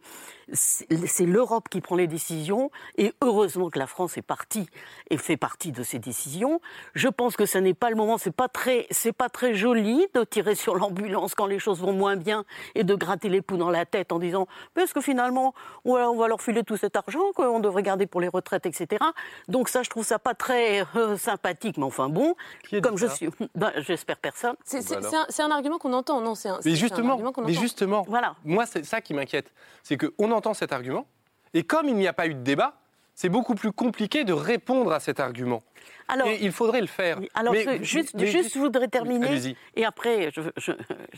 c'est 0.54 1.25
l'Europe 1.25 1.70
qui 1.70 1.82
prend 1.82 1.96
les 1.96 2.08
décisions, 2.08 2.72
et 2.98 3.13
heureusement 3.22 3.70
que 3.70 3.80
la 3.80 3.88
France 3.88 4.18
est 4.18 4.22
partie 4.22 4.68
et 5.10 5.18
fait 5.18 5.38
partie 5.38 5.72
de 5.72 5.84
ces 5.84 6.00
décisions. 6.00 6.62
Je 6.94 7.08
pense 7.08 7.36
que 7.36 7.46
ce 7.46 7.58
n'est 7.58 7.74
pas 7.74 7.89
le 7.89 7.96
moment, 7.96 8.18
c'est 8.18 8.32
pas 8.32 8.48
très, 8.48 8.88
c'est 8.92 9.13
pas 9.13 9.30
très 9.30 9.54
joli 9.54 10.06
de 10.13 10.24
tirer 10.24 10.56
sur 10.56 10.75
l'ambulance 10.75 11.36
quand 11.36 11.46
les 11.46 11.60
choses 11.60 11.80
vont 11.80 11.94
moins 11.94 12.16
bien 12.16 12.46
et 12.75 12.84
de 12.84 12.96
gratter 12.96 13.30
les 13.30 13.42
poux 13.42 13.58
dans 13.58 13.70
la 13.70 13.86
tête 13.86 14.12
en 14.12 14.20
disant, 14.20 14.48
est-ce 14.77 14.94
que 14.94 15.01
finalement, 15.01 15.54
on 15.86 16.16
va 16.16 16.27
leur 16.27 16.42
filer 16.42 16.63
tout 16.63 16.77
cet 16.77 16.96
argent 16.96 17.20
qu'on 17.36 17.60
devrait 17.60 17.84
garder 17.84 18.08
pour 18.08 18.22
les 18.22 18.27
retraites, 18.27 18.66
etc. 18.66 19.04
Donc 19.48 19.70
ça, 19.70 19.84
je 19.84 19.89
trouve 19.89 20.06
ça 20.06 20.20
pas 20.20 20.34
très 20.34 20.84
euh, 20.96 21.18
sympathique, 21.18 21.77
mais 21.77 21.84
enfin 21.84 22.10
bon, 22.10 22.36
comme 22.82 22.98
je 22.98 23.08
suis, 23.08 23.30
ben, 23.56 23.72
j'espère 23.77 24.18
personne. 24.18 24.56
C'est 24.63 25.42
un, 25.42 25.51
argument 25.51 25.77
qu'on 25.77 25.94
entend, 25.94 26.22
non 26.22 26.36
C'est 26.36 26.50
un, 26.50 26.60
mais 26.63 26.75
justement, 26.75 27.12
argument 27.12 27.32
qu'on 27.32 27.44
mais 27.44 27.54
justement, 27.54 28.06
voilà. 28.08 28.36
moi 28.46 28.66
c'est 28.66 28.86
ça 28.86 29.01
qui 29.01 29.13
m'inquiète, 29.13 29.51
c'est 29.84 29.98
qu'on 29.98 30.32
entend 30.38 30.53
cet 30.53 30.72
argument, 30.72 31.06
et 31.53 31.63
comme 31.63 31.88
il 31.89 31.96
n'y 31.96 32.08
a 32.08 32.13
pas 32.13 32.27
eu 32.27 32.34
de 32.34 32.41
débat, 32.41 32.79
c'est 33.15 33.29
beaucoup 33.29 33.56
plus 33.56 33.72
compliqué 33.72 34.24
de 34.24 34.34
répondre 34.34 34.94
à 34.94 35.00
cet 35.00 35.20
argument. 35.20 35.63
Alors, 36.08 36.27
et 36.27 36.38
il 36.41 36.51
faudrait 36.51 36.82
le 36.82 36.88
faire. 36.88 37.20
Alors, 37.34 37.53
juste, 37.82 38.17
juste, 38.24 38.53
je 38.53 38.60
voudrais 38.60 38.88
terminer, 38.88 39.56
et 39.75 39.86
après, 39.86 40.32
je, 40.34 40.41
je, 40.58 40.72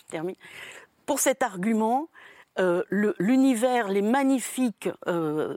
termine. 0.10 0.36
Pour 1.06 1.20
cet 1.20 1.44
argument, 1.44 2.08
euh, 2.60 2.84
l'univers, 3.20 3.88
les 3.88 4.02
magnifiques 4.02 4.90
euh, 5.08 5.56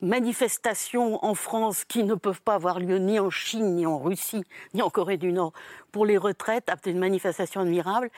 manifestations 0.00 1.24
en 1.24 1.34
France 1.34 1.84
qui 1.84 2.04
ne 2.04 2.14
peuvent 2.14 2.42
pas 2.42 2.54
avoir 2.54 2.78
lieu 2.78 2.98
ni 2.98 3.18
en 3.18 3.30
Chine, 3.30 3.76
ni 3.76 3.86
en 3.86 3.98
Russie, 3.98 4.44
ni 4.74 4.82
en 4.82 4.90
Corée 4.90 5.16
du 5.16 5.32
Nord 5.32 5.52
pour 5.92 6.04
les 6.04 6.18
retraites, 6.18 6.70
une 6.84 6.98
manifestation 6.98 7.62
admirable, 7.62 8.10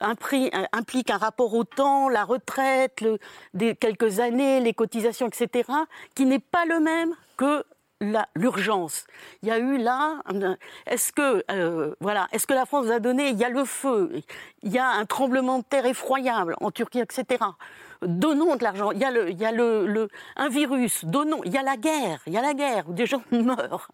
implique 0.00 1.10
un 1.10 1.16
rapport 1.16 1.54
au 1.54 1.64
temps, 1.64 2.08
la 2.08 2.24
retraite, 2.24 3.04
des 3.54 3.76
quelques 3.76 4.18
années, 4.18 4.60
les 4.60 4.74
cotisations, 4.74 5.28
etc., 5.28 5.70
qui 6.14 6.26
n'est 6.26 6.40
pas 6.40 6.64
le 6.64 6.80
même 6.80 7.14
que 7.36 7.64
l'urgence. 8.34 9.04
Il 9.42 9.48
y 9.48 9.52
a 9.52 9.58
eu 9.58 9.78
là, 9.78 10.22
est-ce 10.86 11.12
que 11.12 11.44
euh, 11.50 11.94
est-ce 12.32 12.46
que 12.46 12.54
la 12.54 12.66
France 12.66 12.88
a 12.88 12.98
donné 13.00 13.30
Il 13.30 13.38
y 13.38 13.44
a 13.44 13.50
le 13.50 13.64
feu, 13.64 14.22
il 14.62 14.72
y 14.72 14.78
a 14.78 14.88
un 14.88 15.04
tremblement 15.04 15.58
de 15.58 15.64
terre 15.64 15.86
effroyable 15.86 16.56
en 16.60 16.70
Turquie, 16.70 17.00
etc 17.00 17.38
donnons 18.02 18.56
de 18.56 18.62
l'argent. 18.62 18.90
Il 18.92 18.98
y 18.98 19.04
a, 19.04 19.10
le, 19.10 19.30
il 19.30 19.38
y 19.38 19.44
a 19.44 19.52
le, 19.52 20.08
un 20.36 20.48
virus, 20.48 21.04
donnons. 21.04 21.40
Il 21.44 21.52
y 21.52 21.58
a 21.58 21.62
la 21.62 21.76
guerre, 21.76 22.20
il 22.26 22.32
y 22.32 22.36
a 22.36 22.42
la 22.42 22.54
guerre 22.54 22.88
où 22.88 22.92
des 22.92 23.06
gens 23.06 23.22
meurent. 23.30 23.90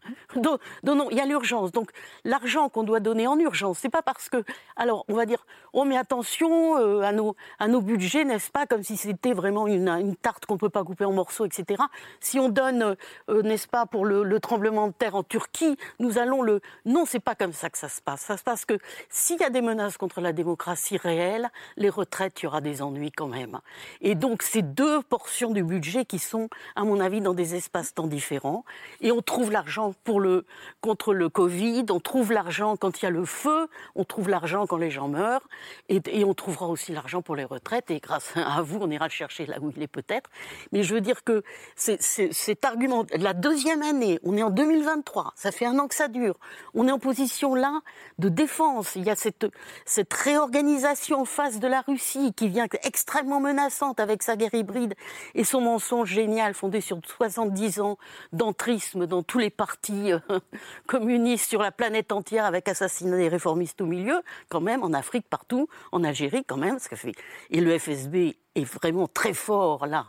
Donnons, 0.83 1.09
il 1.11 1.17
y 1.17 1.21
a 1.21 1.27
l'urgence. 1.27 1.73
Donc 1.73 1.91
l'argent 2.25 2.69
qu'on 2.69 2.83
doit 2.83 3.01
donner 3.01 3.27
en 3.27 3.39
urgence, 3.39 3.79
c'est 3.79 3.89
pas 3.89 4.03
parce 4.03 4.29
que. 4.29 4.43
Alors 4.77 5.05
on 5.09 5.15
va 5.15 5.27
dire, 5.27 5.45
on 5.73 5.83
oh, 5.83 5.85
met 5.85 5.97
attention 5.97 6.79
euh, 6.79 7.03
à, 7.03 7.13
nos, 7.13 7.37
à 7.59 7.69
nos 7.69 7.81
budgets, 7.81 8.25
n'est-ce 8.25 8.51
pas, 8.51 8.67
comme 8.67 8.83
si 8.83 8.97
c'était 8.97 9.33
vraiment 9.33 9.67
une, 9.67 9.89
une 9.89 10.17
tarte 10.17 10.47
qu'on 10.47 10.57
peut 10.57 10.71
pas 10.71 10.85
couper 10.85 11.05
en 11.05 11.13
morceaux, 11.13 11.45
etc. 11.45 11.83
Si 12.21 12.39
on 12.39 12.49
donne, 12.49 12.97
euh, 13.29 13.43
n'est-ce 13.43 13.69
pas, 13.69 13.87
pour 13.87 14.07
le, 14.07 14.23
le, 14.23 14.41
tremblement 14.41 14.89
de 14.89 14.93
terre 14.93 15.15
en 15.15 15.23
Turquie, 15.23 15.77
nous 15.99 16.19
allons 16.19 16.43
le. 16.43 16.61
Non, 16.85 17.05
c'est 17.07 17.21
pas 17.21 17.35
comme 17.35 17.53
ça 17.53 17.69
que 17.69 17.79
ça 17.79 17.89
se 17.89 18.01
passe. 18.01 18.23
Ça 18.23 18.37
se 18.37 18.43
passe 18.43 18.65
que 18.65 18.79
s'il 19.11 19.39
y 19.39 19.45
a 19.45 19.51
des 19.51 19.61
menaces 19.61 19.97
contre 19.97 20.21
la 20.21 20.33
démocratie 20.33 20.97
réelle, 20.97 21.51
les 21.77 21.91
retraites, 21.91 22.41
il 22.41 22.45
y 22.45 22.47
aura 22.47 22.61
des 22.61 22.81
ennuis 22.81 23.13
quand 23.13 23.29
même. 23.29 23.61
Et 24.01 24.15
donc, 24.15 24.43
c'est 24.43 24.63
deux 24.63 25.03
portions 25.03 25.51
du 25.51 25.63
budget 25.63 26.05
qui 26.05 26.19
sont, 26.19 26.49
à 26.75 26.85
mon 26.85 27.01
avis, 27.01 27.21
dans 27.21 27.35
des 27.35 27.55
espaces-temps 27.55 28.07
différents. 28.07 28.65
Et 29.01 29.13
on 29.13 29.23
trouve 29.23 29.51
l'argent 29.51 29.95
pour 30.05 30.21
le, 30.21 30.45
contre 30.81 31.15
le 31.15 31.29
Covid, 31.29 31.87
on 31.91 32.01
trouve 32.01 32.33
l'argent 32.33 32.77
quand 32.77 33.01
il 33.01 33.05
y 33.05 33.09
a 33.09 33.11
le 33.11 33.25
feu, 33.25 33.69
on 33.95 34.05
trouve 34.05 34.29
l'argent 34.29 34.67
quand 34.67 34.77
les 34.77 34.91
gens 34.91 35.09
meurent, 35.09 35.49
et, 35.89 36.25
on 36.25 36.35
trouvera 36.35 36.67
aussi 36.67 36.93
l'argent 36.93 37.23
pour 37.23 37.37
les 37.37 37.45
retraites. 37.45 37.91
Et 37.91 38.01
grâce 38.01 38.33
à 38.37 38.63
vous, 38.63 38.79
on 38.81 38.91
ira 38.91 39.07
le 39.07 39.13
chercher 39.13 39.47
là 39.47 39.57
où 39.61 39.73
il 39.75 39.83
est 39.83 39.89
peut-être. 39.89 40.31
Mais 40.73 40.83
je 40.83 40.95
veux 40.95 41.01
dire 41.01 41.25
que 41.25 41.43
c'est, 41.75 42.01
cet 42.01 42.65
argument, 42.65 43.05
la 43.13 43.33
deuxième 43.33 43.83
année, 43.83 44.19
on 44.23 44.37
est 44.37 44.43
en 44.43 44.51
2023, 44.51 45.33
ça 45.37 45.53
fait 45.53 45.67
un 45.67 45.79
an 45.79 45.89
que 45.89 45.95
ça 45.95 46.09
dure, 46.09 46.37
on 46.75 46.89
est 46.89 46.93
en 46.93 46.99
position 46.99 47.55
là 47.55 47.81
de 48.19 48.29
défense. 48.29 48.97
Il 48.97 49.05
y 49.05 49.11
a 49.11 49.17
cette, 49.17 49.47
cette 49.85 50.13
réorganisation 50.13 51.25
face 51.25 51.61
de 51.61 51.69
la 51.69 51.81
Russie 51.83 52.33
qui 52.35 52.49
vient 52.49 52.67
extrêmement 52.83 53.41
menaçante 53.41 53.86
avec 53.99 54.23
sa 54.23 54.37
guerre 54.37 54.55
hybride 54.55 54.95
et 55.35 55.45
son 55.45 55.61
mensonge 55.61 56.11
génial 56.11 56.55
fondé 56.55 56.81
sur 56.81 56.99
70 57.05 57.81
ans 57.81 57.99
d'entrisme 58.33 59.07
dans 59.07 59.23
tous 59.23 59.39
les 59.39 59.51
partis 59.51 60.13
euh, 60.13 60.19
communistes 60.87 61.49
sur 61.49 61.63
la 61.63 61.73
planète 61.73 62.13
entière 62.13 62.45
avec 62.45 62.69
assassinat 62.69 63.17
des 63.17 63.29
réformistes 63.29 63.81
au 63.81 63.87
milieu, 63.87 64.23
quand 64.49 64.61
même, 64.61 64.83
en 64.83 64.93
Afrique, 64.93 65.27
partout, 65.29 65.69
en 65.93 66.05
Algérie, 66.05 66.45
quand 66.45 66.57
même. 66.57 66.79
Ce 66.79 66.95
fait. 66.95 67.13
Et 67.51 67.61
le 67.61 67.79
FSB 67.79 68.37
est 68.55 68.65
vraiment 68.65 69.07
très 69.07 69.35
fort 69.35 69.87
là 69.87 70.07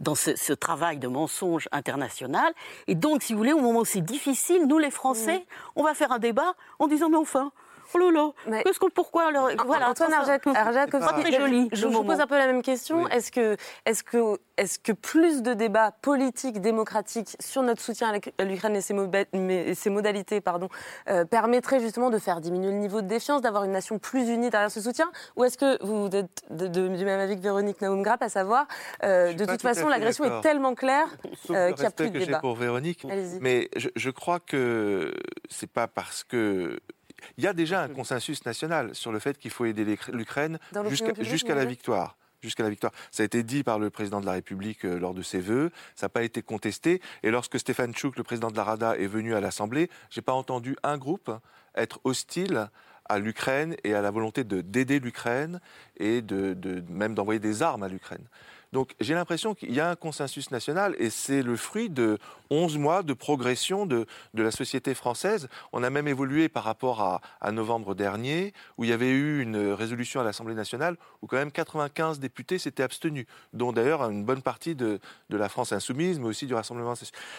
dans 0.00 0.14
ce, 0.14 0.36
ce, 0.36 0.52
travail 0.52 0.98
de 0.98 1.08
mensonge 1.08 1.68
international. 1.72 2.52
Et 2.86 2.94
donc, 2.94 3.22
si 3.22 3.32
vous 3.32 3.38
voulez, 3.38 3.54
au 3.54 3.60
moment 3.60 3.80
où 3.80 3.84
c'est 3.86 4.02
difficile, 4.02 4.66
nous 4.66 4.78
les 4.78 4.90
Français, 4.90 5.46
on 5.74 5.82
va 5.82 5.94
faire 5.94 6.12
un 6.12 6.18
débat 6.18 6.54
en 6.78 6.86
disant 6.86 7.08
mais 7.08 7.16
enfin, 7.16 7.50
Oh 7.94 7.98
là 7.98 8.10
là, 8.10 8.62
qu'est-ce 8.62 8.78
qu'on, 8.78 8.90
pourquoi 8.90 9.28
alors 9.28 9.50
Voilà, 9.64 9.90
Antoine 9.90 10.12
Arjakovski, 10.12 11.22
très 11.22 11.32
joli. 11.32 11.68
Je, 11.72 11.86
vous 11.86 12.04
pose 12.04 12.20
un 12.20 12.26
peu 12.26 12.36
la 12.36 12.46
même 12.46 12.62
question. 12.62 13.08
Est-ce 13.08 13.30
que, 13.30 13.56
est-ce 13.84 14.02
que, 14.02 14.38
est-ce 14.56 14.78
que 14.78 14.92
plus 14.92 15.42
de 15.42 15.54
débats 15.54 15.92
politiques, 16.02 16.60
démocratiques 16.60 17.36
sur 17.40 17.62
notre 17.62 17.80
soutien 17.80 18.12
à 18.38 18.44
l'Ukraine 18.44 18.76
et 18.76 18.80
ses, 19.74 19.90
modalités, 19.90 20.40
pardon, 20.40 20.68
euh, 21.08 21.24
permettrait 21.24 21.80
justement 21.80 22.10
de 22.10 22.18
faire 22.18 22.40
diminuer 22.40 22.72
le 22.72 22.78
niveau 22.78 23.00
de 23.02 23.06
défiance, 23.06 23.40
d'avoir 23.40 23.64
une 23.64 23.72
nation 23.72 23.98
plus 23.98 24.28
unie 24.28 24.50
derrière 24.50 24.70
ce 24.70 24.80
soutien? 24.80 25.10
Ou 25.36 25.44
est-ce 25.44 25.58
que 25.58 25.82
vous 25.84 26.06
êtes 26.14 26.42
de, 26.50 26.66
du 26.68 27.04
même 27.04 27.20
avis 27.20 27.36
que 27.36 27.42
Véronique 27.42 27.80
Naumgrap, 27.80 28.22
à 28.22 28.28
savoir, 28.28 28.66
euh, 29.04 29.32
de 29.32 29.44
toute 29.44 29.62
façon, 29.62 29.88
l'agression 29.88 30.24
est 30.24 30.40
tellement 30.40 30.74
claire 30.74 31.08
euh, 31.50 31.72
qu'il 31.72 31.80
n'y 31.80 31.86
a 31.86 31.90
plus 31.90 32.10
de 32.10 32.18
débat. 32.18 32.40
pour 32.40 32.56
Véronique, 32.56 33.06
mais 33.40 33.68
je, 33.76 33.88
je 33.94 34.10
crois 34.10 34.40
que 34.40 35.14
c'est 35.48 35.70
pas 35.70 35.86
parce 35.86 36.24
que 36.24 36.78
il 37.38 37.44
y 37.44 37.46
a 37.46 37.52
déjà 37.52 37.82
un 37.82 37.88
consensus 37.88 38.44
national 38.44 38.94
sur 38.94 39.12
le 39.12 39.18
fait 39.18 39.38
qu'il 39.38 39.50
faut 39.50 39.64
aider 39.64 39.98
l'Ukraine 40.12 40.58
jusqu'à 41.20 41.54
la 41.54 41.64
victoire 41.64 42.16
jusqu'à 42.42 42.62
la 42.62 42.70
victoire. 42.70 42.92
Ça 43.10 43.22
a 43.22 43.26
été 43.26 43.42
dit 43.42 43.62
par 43.62 43.78
le 43.78 43.90
président 43.90 44.20
de 44.20 44.26
la 44.26 44.32
République 44.32 44.84
euh, 44.84 44.98
lors 44.98 45.14
de 45.14 45.22
ses 45.22 45.40
vœux, 45.40 45.70
ça 45.94 46.06
n'a 46.06 46.10
pas 46.10 46.22
été 46.22 46.42
contesté. 46.42 47.02
Et 47.22 47.30
lorsque 47.30 47.58
Stéphane 47.58 47.92
Tchouk, 47.92 48.16
le 48.16 48.22
président 48.22 48.50
de 48.50 48.56
la 48.56 48.62
Rada, 48.64 48.96
est 48.96 49.06
venu 49.06 49.34
à 49.34 49.40
l'Assemblée, 49.40 49.90
j'ai 50.10 50.22
pas 50.22 50.32
entendu 50.32 50.76
un 50.82 50.96
groupe 50.96 51.30
être 51.74 52.00
hostile 52.04 52.68
à 53.08 53.18
l'Ukraine 53.18 53.76
et 53.84 53.94
à 53.94 54.00
la 54.00 54.10
volonté 54.10 54.44
d'aider 54.44 54.98
l'Ukraine 54.98 55.60
et 55.96 56.22
de, 56.22 56.54
de 56.54 56.82
même 56.88 57.14
d'envoyer 57.14 57.40
des 57.40 57.62
armes 57.62 57.82
à 57.82 57.88
l'Ukraine. 57.88 58.26
Donc 58.76 58.94
j'ai 59.00 59.14
l'impression 59.14 59.54
qu'il 59.54 59.72
y 59.72 59.80
a 59.80 59.88
un 59.88 59.96
consensus 59.96 60.50
national 60.50 60.94
et 60.98 61.08
c'est 61.08 61.40
le 61.40 61.56
fruit 61.56 61.88
de 61.88 62.18
11 62.50 62.76
mois 62.76 63.02
de 63.02 63.14
progression 63.14 63.86
de, 63.86 64.04
de, 64.34 64.42
la 64.42 64.50
société 64.50 64.92
française. 64.92 65.48
On 65.72 65.82
a 65.82 65.88
même 65.88 66.06
évolué 66.06 66.50
par 66.50 66.64
rapport 66.64 67.00
à, 67.40 67.52
novembre 67.52 67.94
dernier, 67.94 68.52
où 68.76 68.84
il 68.84 68.90
y 68.90 68.92
avait 68.92 69.08
eu 69.08 69.40
une 69.40 69.56
résolution 69.72 70.20
à 70.20 70.24
l'Assemblée 70.24 70.54
nationale 70.54 70.98
où 71.22 71.26
quand 71.26 71.38
même 71.38 71.52
95 71.52 72.20
députés 72.20 72.58
s'étaient 72.58 72.82
abstenus, 72.82 73.24
dont 73.54 73.72
d'ailleurs 73.72 74.02
une 74.02 74.26
bonne 74.26 74.42
partie 74.42 74.74
de, 74.74 75.00
de, 75.30 75.36
la 75.38 75.48
France 75.48 75.72
insoumise, 75.72 76.18
mais 76.18 76.26
aussi 76.26 76.44
du 76.44 76.52
Rassemblement. 76.52 76.92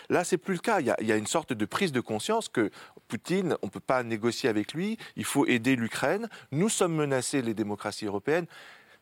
Là, 0.10 0.24
c'est 0.24 0.39
plus 0.39 0.56
le 0.56 0.60
cas. 0.60 0.79
Il 0.79 0.88
y, 0.88 0.89
a, 0.89 0.98
il 1.01 1.06
y, 1.06 1.12
a, 1.12 1.17
une 1.17 1.27
sorte 1.27 1.53
de 1.53 1.65
prise 1.65 1.91
de 1.91 2.01
conscience 2.01 2.50
que 2.50 2.72
Poutine, 3.10 3.58
on 3.62 3.67
ne 3.67 3.72
peut 3.72 3.79
pas 3.79 4.01
négocier 4.01 4.50
avec 4.50 4.74
lui, 4.74 4.98
il 5.15 5.24
faut 5.24 5.46
aider 5.46 5.75
l'Ukraine. 5.75 6.29
Nous 6.51 6.70
sommes 6.70 6.96
menacés, 6.96 7.44
les 7.44 7.53
démocraties 7.53 8.08
européennes. 8.08 8.48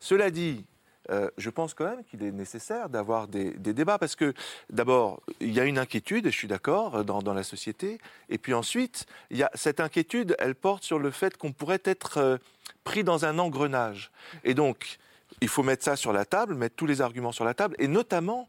Cela 0.02 0.32
dit, 0.32 0.66
euh, 1.10 1.30
je 1.38 1.50
pense 1.50 1.74
quand 1.74 1.86
même 1.86 2.04
qu'il 2.04 2.24
est 2.24 2.32
nécessaire 2.32 2.90
d'avoir 2.90 3.28
des, 3.28 3.52
débats 3.52 3.98
parce 3.98 4.16
que 4.16 4.34
d'abord, 4.70 5.22
il 5.40 5.54
y 5.54 5.60
a 5.60 5.66
une 5.66 5.78
inquiétude, 5.78 6.26
et 6.26 6.32
je 6.32 6.38
suis 6.38 6.48
d'accord, 6.48 7.04
dans, 7.04 7.22
dans, 7.22 7.34
la 7.34 7.44
société, 7.44 8.00
et 8.30 8.38
puis 8.38 8.54
ensuite, 8.54 9.06
il 9.30 9.38
y 9.38 9.44
a, 9.44 9.52
cette 9.54 9.80
inquiétude, 9.80 10.36
elle 10.40 10.56
porte 10.56 10.84
sur 10.84 11.00
le 11.00 11.12
fait 11.12 11.38
qu'on 11.38 11.52
pourrait 11.52 11.82
être 11.84 12.18
euh, 12.18 12.38
pris 12.84 13.04
dans 13.04 13.26
un 13.26 13.40
engrenage. 13.40 14.12
Et 14.44 14.54
donc, 14.54 14.98
il 15.42 15.48
faut 15.48 15.64
mettre 15.64 15.84
ça 15.84 15.96
sur 15.96 16.14
la 16.14 16.26
table, 16.26 16.56
mettre 16.56 16.76
tous 16.76 16.86
les 16.86 17.02
arguments 17.02 17.32
sur 17.32 17.46
la 17.46 17.54
table, 17.54 17.76
et 17.80 17.88
notamment 17.88 18.48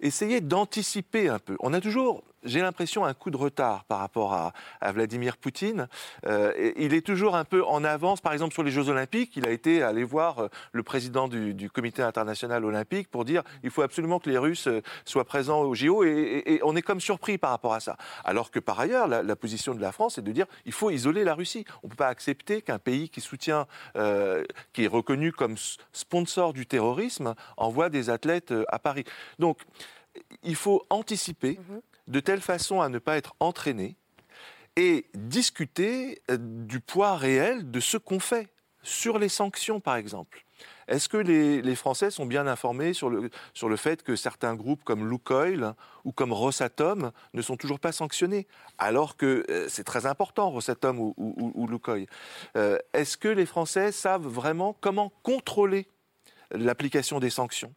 essayer 0.00 0.40
d'anticiper 0.40 1.28
un 1.28 1.38
peu. 1.38 1.56
On 1.60 1.72
a 1.72 1.80
toujours 1.80 2.22
j'ai 2.42 2.60
l'impression, 2.60 3.04
un 3.04 3.14
coup 3.14 3.30
de 3.30 3.36
retard 3.36 3.84
par 3.84 3.98
rapport 3.98 4.32
à, 4.32 4.52
Vladimir 4.92 5.36
Poutine. 5.36 5.88
Euh, 6.26 6.72
il 6.76 6.94
est 6.94 7.04
toujours 7.04 7.36
un 7.36 7.44
peu 7.44 7.64
en 7.64 7.84
avance, 7.84 8.20
par 8.20 8.32
exemple 8.32 8.54
sur 8.54 8.62
les 8.62 8.70
Jeux 8.70 8.88
Olympiques. 8.88 9.36
Il 9.36 9.46
a 9.46 9.50
été 9.50 9.82
allé 9.82 10.04
voir 10.04 10.38
euh, 10.38 10.48
le 10.72 10.82
président 10.82 11.28
du, 11.28 11.70
Comité 11.70 12.02
international 12.02 12.64
olympique 12.64 13.08
pour 13.08 13.24
dire 13.24 13.42
il 13.62 13.70
faut 13.70 13.82
absolument 13.82 14.18
que 14.18 14.28
les 14.28 14.38
Russes 14.38 14.66
euh, 14.66 14.82
soient 15.04 15.24
présents 15.24 15.60
au 15.60 15.74
JO, 15.74 16.02
et, 16.02 16.60
on 16.64 16.74
est 16.74 16.82
comme 16.82 17.00
surpris 17.00 17.38
par 17.38 17.50
rapport 17.50 17.74
à 17.74 17.80
ça. 17.80 17.96
Alors 18.24 18.50
que 18.50 18.58
par 18.58 18.80
ailleurs, 18.80 19.06
la, 19.06 19.36
position 19.36 19.74
de 19.74 19.80
la 19.80 19.92
France 19.92 20.18
est 20.18 20.22
de 20.22 20.32
dire 20.32 20.46
il 20.64 20.72
faut 20.72 20.90
isoler 20.90 21.24
la 21.24 21.34
Russie. 21.34 21.64
On 21.82 21.86
ne 21.86 21.90
peut 21.90 21.96
pas 21.96 22.08
accepter 22.08 22.62
qu'un 22.62 22.78
pays 22.78 23.08
qui 23.08 23.20
soutient, 23.20 23.66
qui 24.72 24.84
est 24.84 24.88
reconnu 24.88 25.32
comme 25.32 25.56
sponsor 25.92 26.52
du 26.52 26.66
terrorisme, 26.66 27.34
envoie 27.56 27.88
des 27.88 28.10
athlètes 28.10 28.52
à 28.68 28.78
Paris. 28.78 29.04
Donc, 29.38 29.58
il 30.42 30.56
faut 30.56 30.84
anticiper. 30.90 31.58
-hmm 31.58 31.80
de 32.10 32.20
telle 32.20 32.40
façon 32.40 32.80
à 32.80 32.88
ne 32.88 32.98
pas 32.98 33.16
être 33.16 33.34
entraîné 33.40 33.96
et 34.76 35.06
discuter 35.14 36.22
euh, 36.30 36.36
du 36.38 36.80
poids 36.80 37.16
réel 37.16 37.70
de 37.70 37.80
ce 37.80 37.96
qu'on 37.96 38.20
fait 38.20 38.48
sur 38.82 39.18
les 39.18 39.28
sanctions, 39.28 39.80
par 39.80 39.96
exemple. 39.96 40.44
Est-ce 40.88 41.08
que 41.08 41.16
les, 41.16 41.74
Français 41.76 42.10
sont 42.10 42.26
bien 42.26 42.48
informés 42.48 42.92
sur 42.92 43.10
le, 43.10 43.30
sur 43.54 43.68
le 43.68 43.76
fait 43.76 44.02
que 44.02 44.16
certains 44.16 44.56
groupes 44.56 44.82
comme 44.82 45.08
Lukoil 45.08 45.74
ou 46.04 46.10
comme 46.10 46.32
Rosatom 46.32 47.12
ne 47.32 47.42
sont 47.42 47.56
toujours 47.56 47.78
pas 47.78 47.92
sanctionnés, 47.92 48.48
alors 48.76 49.16
que 49.16 49.44
euh, 49.48 49.68
c'est 49.68 49.84
très 49.84 50.06
important, 50.06 50.50
Rosatom 50.50 50.98
ou, 50.98 51.14
ou, 51.16 51.80
euh, 52.56 52.78
Est-ce 52.92 53.16
que 53.16 53.28
les 53.28 53.46
Français 53.46 53.92
savent 53.92 54.26
vraiment 54.26 54.76
comment 54.80 55.12
contrôler 55.22 55.86
l'application 56.50 57.20
des 57.20 57.30
sanctions? 57.30 57.72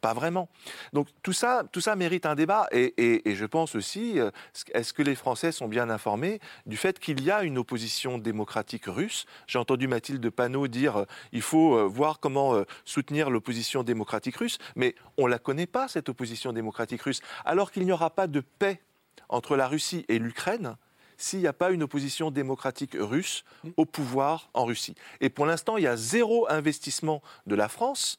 Pas 0.00 0.14
vraiment. 0.14 0.48
Donc 0.92 1.08
tout 1.22 1.32
ça, 1.32 1.64
tout 1.70 1.80
ça 1.80 1.96
mérite 1.96 2.26
un 2.26 2.34
débat. 2.34 2.66
Et, 2.72 3.22
je 3.26 3.44
pense 3.44 3.74
aussi, 3.74 4.18
euh, 4.18 4.30
est-ce 4.74 4.92
que 4.92 5.02
les 5.02 5.14
Français 5.14 5.52
sont 5.52 5.68
bien 5.68 5.90
informés 5.90 6.40
du 6.66 6.76
fait 6.76 6.98
qu'il 6.98 7.22
y 7.22 7.30
a 7.30 7.42
une 7.42 7.58
opposition 7.58 8.18
démocratique 8.18 8.86
russe? 8.86 9.26
J'ai 9.46 9.58
entendu 9.58 9.88
Mathilde 9.88 10.28
Panot 10.30 10.68
dire 10.68 11.00
euh, 11.00 11.04
il 11.32 11.42
faut 11.42 11.76
euh, 11.76 11.84
voir 11.84 12.20
comment 12.20 12.64
soutenir 12.84 13.30
l'opposition 13.30 13.82
démocratique 13.82 14.36
russe, 14.36 14.58
mais 14.76 14.94
on 15.16 15.26
ne 15.26 15.30
la 15.30 15.38
connaît 15.38 15.66
pas, 15.66 15.88
cette 15.88 16.08
opposition 16.08 16.52
démocratique 16.52 17.02
russe. 17.02 17.20
Alors 17.44 17.70
qu'il 17.70 17.84
n'y 17.84 17.92
aura 17.92 18.10
pas 18.10 18.26
de 18.26 18.40
paix 18.40 18.80
entre 19.28 19.56
la 19.56 19.68
Russie 19.68 20.04
et 20.08 20.18
l'Ukraine, 20.18 20.76
s'il 21.16 21.40
n'y 21.40 21.46
a 21.46 21.52
pas 21.52 21.70
une 21.70 21.82
opposition 21.82 22.30
démocratique 22.30 22.96
russe 22.98 23.44
au 23.76 23.84
pouvoir 23.84 24.50
en 24.54 24.64
Russie. 24.64 24.94
Et 25.20 25.28
pour 25.28 25.46
l'instant, 25.46 25.76
il 25.76 25.84
y 25.84 25.86
a 25.86 25.96
zéro 25.96 26.50
investissement 26.50 27.22
de 27.46 27.54
la 27.54 27.68
France 27.68 28.18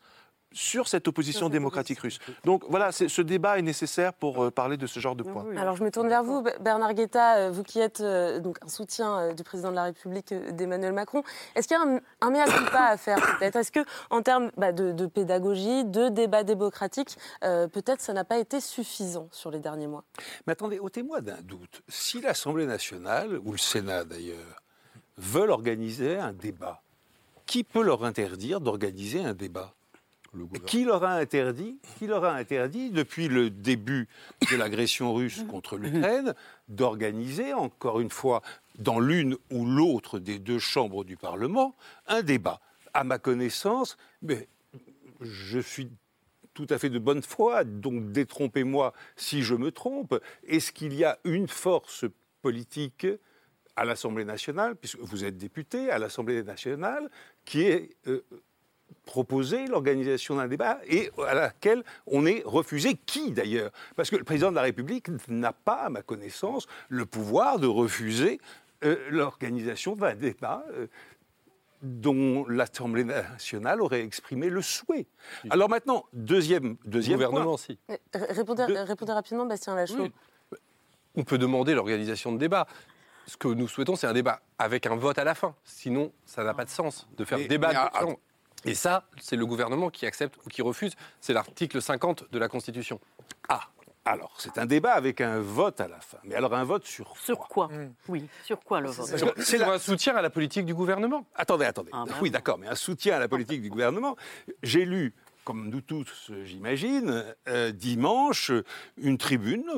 sur 0.51 0.87
cette 0.87 1.07
opposition 1.07 1.49
démocratique 1.49 1.99
russe. 1.99 2.19
Donc 2.43 2.63
voilà, 2.69 2.91
ce 2.91 3.21
débat 3.21 3.57
est 3.57 3.61
nécessaire 3.61 4.13
pour 4.13 4.43
euh, 4.43 4.51
parler 4.51 4.77
de 4.77 4.87
ce 4.87 4.99
genre 4.99 5.15
de 5.15 5.23
points. 5.23 5.45
Alors 5.57 5.75
je 5.75 5.83
me 5.83 5.91
tourne 5.91 6.09
vers 6.09 6.23
vous, 6.23 6.43
Bernard 6.59 6.93
Guetta, 6.93 7.37
euh, 7.37 7.51
vous 7.51 7.63
qui 7.63 7.79
êtes 7.79 8.01
euh, 8.01 8.39
donc 8.39 8.57
un 8.63 8.67
soutien 8.67 9.33
du 9.33 9.43
président 9.43 9.69
de 9.69 9.75
la 9.75 9.85
République 9.85 10.33
d'Emmanuel 10.33 10.93
Macron. 10.93 11.23
Est-ce 11.55 11.67
qu'il 11.67 11.77
y 11.77 11.79
a 11.79 11.83
un, 11.83 11.99
un 12.21 12.31
mea 12.31 12.45
culpa 12.45 12.83
à 12.85 12.97
faire 12.97 13.17
peut-être? 13.17 13.55
Est-ce 13.55 13.71
que 13.71 13.79
en 14.09 14.21
termes 14.21 14.51
bah, 14.57 14.71
de, 14.71 15.05
pédagogie, 15.05 15.85
de 15.85 16.09
débat 16.09 16.43
démocratique, 16.43 17.17
peut-être 17.41 18.01
ça 18.01 18.13
n'a 18.13 18.23
pas 18.23 18.37
été 18.37 18.59
suffisant 18.59 19.27
sur 19.31 19.51
les 19.51 19.59
derniers 19.59 19.87
mois? 19.87 20.03
Mais 20.47 20.53
attendez, 20.53 20.79
ôtez-moi 20.79 21.21
d'un 21.21 21.41
doute. 21.41 21.81
Si 21.87 22.21
l'Assemblée 22.21 22.65
nationale, 22.65 23.39
ou 23.43 23.51
le 23.51 23.57
Sénat 23.57 24.03
d'ailleurs, 24.03 24.61
veulent 25.17 25.51
organiser 25.51 26.17
un 26.17 26.33
débat, 26.33 26.81
qui 27.45 27.63
peut 27.63 27.83
leur 27.83 28.05
interdire 28.05 28.61
d'organiser 28.61 29.23
un 29.23 29.33
débat? 29.33 29.73
Qui 30.65 30.85
leur 30.85 31.03
a 31.03 31.15
interdit, 31.15 31.79
depuis 32.91 33.27
le 33.27 33.49
début 33.49 34.07
de 34.51 34.55
l'agression 34.55 35.13
russe 35.13 35.43
contre 35.49 35.77
l'Ukraine 35.77 36.33
d'organiser, 36.69 37.53
encore 37.53 37.99
une 37.99 38.09
fois, 38.09 38.41
dans 38.79 38.99
l'une 38.99 39.37
ou 39.51 39.65
l'autre 39.65 40.19
des 40.19 40.39
deux 40.39 40.59
chambres 40.59 41.03
du 41.03 41.17
Parlement, 41.17 41.75
un 42.07 42.21
débat. 42.21 42.61
À 42.93 43.03
ma 43.03 43.19
connaissance, 43.19 43.97
mais 44.21 44.47
je 45.21 45.59
suis 45.59 45.89
tout 46.53 46.67
à 46.69 46.77
fait 46.77 46.89
de 46.89 46.99
bonne 46.99 47.21
foi, 47.21 47.63
donc 47.63 48.11
détrompez-moi 48.11 48.93
si 49.15 49.43
je 49.43 49.55
me 49.55 49.71
trompe. 49.71 50.19
Est-ce 50.45 50.71
qu'il 50.71 50.93
y 50.93 51.05
a 51.05 51.17
une 51.23 51.47
force 51.47 52.05
politique 52.41 53.07
à 53.75 53.85
l'Assemblée 53.85 54.25
nationale, 54.25 54.75
puisque 54.75 54.99
vous 54.99 55.23
êtes 55.23 55.37
député 55.37 55.89
à 55.89 55.97
l'Assemblée 55.97 56.43
nationale, 56.43 57.09
qui 57.45 57.61
est 57.61 57.95
euh, 58.07 58.25
proposer 59.05 59.67
l'organisation 59.67 60.35
d'un 60.35 60.47
débat 60.47 60.79
et 60.87 61.11
à 61.27 61.33
laquelle 61.33 61.83
on 62.07 62.25
est 62.25 62.43
refusé. 62.45 62.95
Qui 63.05 63.31
d'ailleurs? 63.31 63.71
Parce 63.95 64.09
que 64.09 64.15
le 64.15 64.23
président 64.23 64.51
de 64.51 64.55
la 64.55 64.61
République 64.61 65.07
n'a 65.27 65.53
pas, 65.53 65.83
à 65.83 65.89
ma 65.89 66.01
connaissance, 66.01 66.67
le 66.89 67.05
pouvoir 67.05 67.59
de 67.59 67.67
refuser 67.67 68.39
euh, 68.83 68.95
l'organisation 69.09 69.95
d'un 69.95 70.15
débat. 70.15 70.63
Euh, 70.71 70.87
dont 71.81 72.45
l'Assemblée 72.47 73.03
nationale 73.03 73.81
aurait 73.81 74.01
exprimé 74.01 74.49
le 74.49 74.61
souhait. 74.61 75.07
Alors 75.49 75.67
maintenant, 75.67 76.05
deuxième, 76.13 76.77
deuxième 76.85 77.17
gouvernement, 77.17 77.57
si. 77.57 77.79
Répondez, 78.13 78.65
répondez, 78.65 79.13
rapidement, 79.13 79.47
Bastien 79.47 79.73
Lachaud. 79.73 80.09
On 81.15 81.23
peut 81.23 81.39
demander 81.39 81.73
l'organisation 81.73 82.31
de 82.31 82.37
débat. 82.37 82.67
Ce 83.25 83.37
que 83.37 83.47
nous 83.47 83.67
souhaitons, 83.67 83.95
c'est 83.95 84.07
un 84.07 84.13
débat 84.13 84.41
avec 84.57 84.85
un 84.85 84.95
vote 84.95 85.17
à 85.17 85.23
la 85.23 85.35
fin. 85.35 85.55
Sinon, 85.63 86.11
ça 86.25 86.43
n'a 86.43 86.53
pas 86.53 86.65
de 86.65 86.69
sens 86.69 87.07
de 87.17 87.25
faire 87.25 87.39
débat. 87.47 87.91
Et 88.65 88.75
ça, 88.75 89.05
c'est 89.19 89.35
le 89.35 89.45
gouvernement 89.45 89.89
qui 89.89 90.05
accepte 90.05 90.37
ou 90.45 90.49
qui 90.49 90.61
refuse. 90.61 90.93
C'est 91.19 91.33
l'article 91.33 91.81
50 91.81 92.31
de 92.31 92.39
la 92.39 92.47
Constitution. 92.47 92.99
Ah, 93.49 93.61
alors, 94.03 94.33
c'est 94.37 94.57
un 94.57 94.65
débat 94.65 94.93
avec 94.93 95.21
un 95.21 95.39
vote 95.39 95.79
à 95.79 95.87
la 95.87 95.99
fin. 95.99 96.17
Mais 96.23 96.35
alors, 96.35 96.53
un 96.53 96.63
vote 96.63 96.85
sur 96.85 97.09
quoi? 97.09 97.19
Sur 97.21 97.37
quoi? 97.39 97.67
Hmm. 97.67 97.93
Oui, 98.07 98.27
sur 98.43 98.59
quoi 98.59 98.81
le 98.81 98.89
vote? 98.89 99.05
C'est 99.37 99.61
un 99.61 99.77
soutien 99.77 100.15
à 100.15 100.21
la 100.21 100.31
politique 100.31 100.65
du 100.65 100.73
gouvernement. 100.73 101.25
Attendez, 101.35 101.65
attendez. 101.65 101.91
Ah, 101.93 102.05
bah 102.07 102.15
oui, 102.21 102.31
d'accord, 102.31 102.57
mais 102.57 102.67
un 102.67 102.75
soutien 102.75 103.15
à 103.15 103.19
la 103.19 103.27
politique 103.27 103.61
du 103.61 103.69
gouvernement. 103.69 104.15
J'ai 104.63 104.85
lu, 104.85 105.13
comme 105.43 105.69
nous 105.69 105.81
tous, 105.81 106.31
j'imagine, 106.43 107.23
euh, 107.47 107.71
dimanche, 107.71 108.51
une 108.97 109.19
tribune 109.19 109.69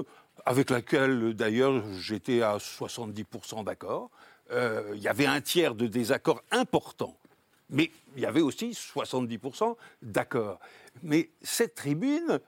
avec 0.45 0.69
laquelle, 0.69 1.33
d'ailleurs, 1.33 1.83
j'étais 1.99 2.41
à 2.41 2.57
70% 2.57 3.63
d'accord. 3.65 4.09
Euh, 4.51 4.91
il 4.95 5.01
y 5.01 5.07
avait 5.07 5.25
un 5.25 5.41
tiers 5.41 5.75
de 5.75 5.87
désaccord 5.87 6.41
important 6.51 7.17
mais 7.69 7.91
il 8.15 8.21
y 8.21 8.25
avait 8.25 8.41
aussi 8.41 8.71
70% 8.71 9.75
d'accord. 10.01 10.59
Mais 11.01 11.31
cette 11.41 11.75
tribune 11.75 12.39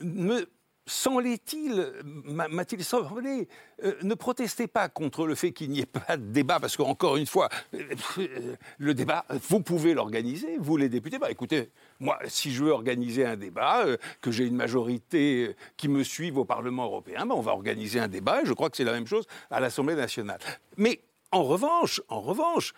me 0.00 0.48
semblait-il, 0.88 1.92
m'a-t-il 2.04 2.82
semblé, 2.82 3.48
euh, 3.84 3.94
ne 4.02 4.14
protestez 4.14 4.66
pas 4.66 4.88
contre 4.88 5.26
le 5.26 5.34
fait 5.34 5.52
qu'il 5.52 5.70
n'y 5.70 5.80
ait 5.80 5.86
pas 5.86 6.16
de 6.16 6.24
débat, 6.24 6.58
parce 6.58 6.76
qu'encore 6.76 7.16
une 7.16 7.26
fois, 7.26 7.48
euh, 7.74 8.56
le 8.78 8.94
débat, 8.94 9.24
vous 9.48 9.60
pouvez 9.60 9.94
l'organiser, 9.94 10.56
vous 10.58 10.76
les 10.76 10.88
députés. 10.88 11.18
Bah, 11.18 11.30
écoutez, 11.30 11.70
moi, 12.00 12.18
si 12.26 12.52
je 12.52 12.64
veux 12.64 12.70
organiser 12.70 13.24
un 13.24 13.36
débat, 13.36 13.84
euh, 13.84 13.96
que 14.20 14.30
j'ai 14.30 14.46
une 14.46 14.56
majorité 14.56 15.54
qui 15.76 15.88
me 15.88 16.02
suive 16.02 16.38
au 16.38 16.44
Parlement 16.44 16.84
européen, 16.84 17.26
bah, 17.26 17.34
on 17.36 17.42
va 17.42 17.52
organiser 17.52 18.00
un 18.00 18.08
débat, 18.08 18.42
et 18.42 18.46
je 18.46 18.52
crois 18.54 18.70
que 18.70 18.76
c'est 18.76 18.84
la 18.84 18.92
même 18.92 19.06
chose 19.06 19.26
à 19.50 19.60
l'Assemblée 19.60 19.94
nationale. 19.94 20.40
Mais 20.76 21.02
en 21.30 21.44
revanche, 21.44 22.00
en 22.08 22.20
revanche, 22.20 22.72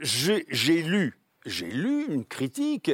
j'ai 0.00 0.82
lu 0.82 1.18
j'ai 1.44 1.70
lu 1.70 2.06
une 2.06 2.24
critique 2.24 2.90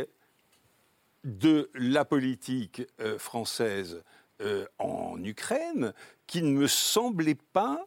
de 1.24 1.70
la 1.74 2.04
politique 2.04 2.82
euh, 3.00 3.18
française 3.18 4.02
euh, 4.40 4.66
en 4.78 5.22
Ukraine 5.22 5.92
qui 6.26 6.42
ne 6.42 6.50
me 6.52 6.66
semblait 6.66 7.38
pas 7.52 7.86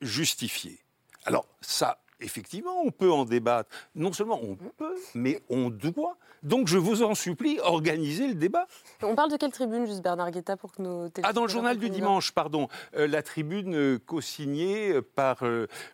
justifiée. 0.00 0.78
Alors 1.24 1.46
ça, 1.60 2.02
effectivement, 2.20 2.82
on 2.82 2.90
peut 2.90 3.10
en 3.10 3.24
débattre. 3.24 3.70
Non 3.94 4.12
seulement 4.12 4.40
on 4.42 4.56
peut, 4.56 4.96
mais 5.14 5.42
on 5.48 5.70
doit. 5.70 6.16
Donc 6.42 6.68
je 6.68 6.78
vous 6.78 7.02
en 7.02 7.14
supplie, 7.14 7.58
organisez 7.60 8.28
le 8.28 8.34
débat. 8.34 8.66
On 9.02 9.14
parle 9.14 9.30
de 9.30 9.36
quelle 9.36 9.52
tribune, 9.52 9.86
juste 9.86 10.02
Bernard 10.02 10.30
Guetta, 10.30 10.56
pour 10.56 10.72
que 10.72 10.82
nos 10.82 11.08
Ah, 11.22 11.32
dans 11.32 11.42
le 11.42 11.48
journal 11.48 11.78
du 11.78 11.90
dimanche, 11.90 12.32
pardon. 12.32 12.68
Euh, 12.96 13.06
la 13.06 13.22
tribune 13.22 13.74
euh, 13.74 13.98
co-signée 13.98 14.92
euh, 14.92 15.02
par 15.02 15.44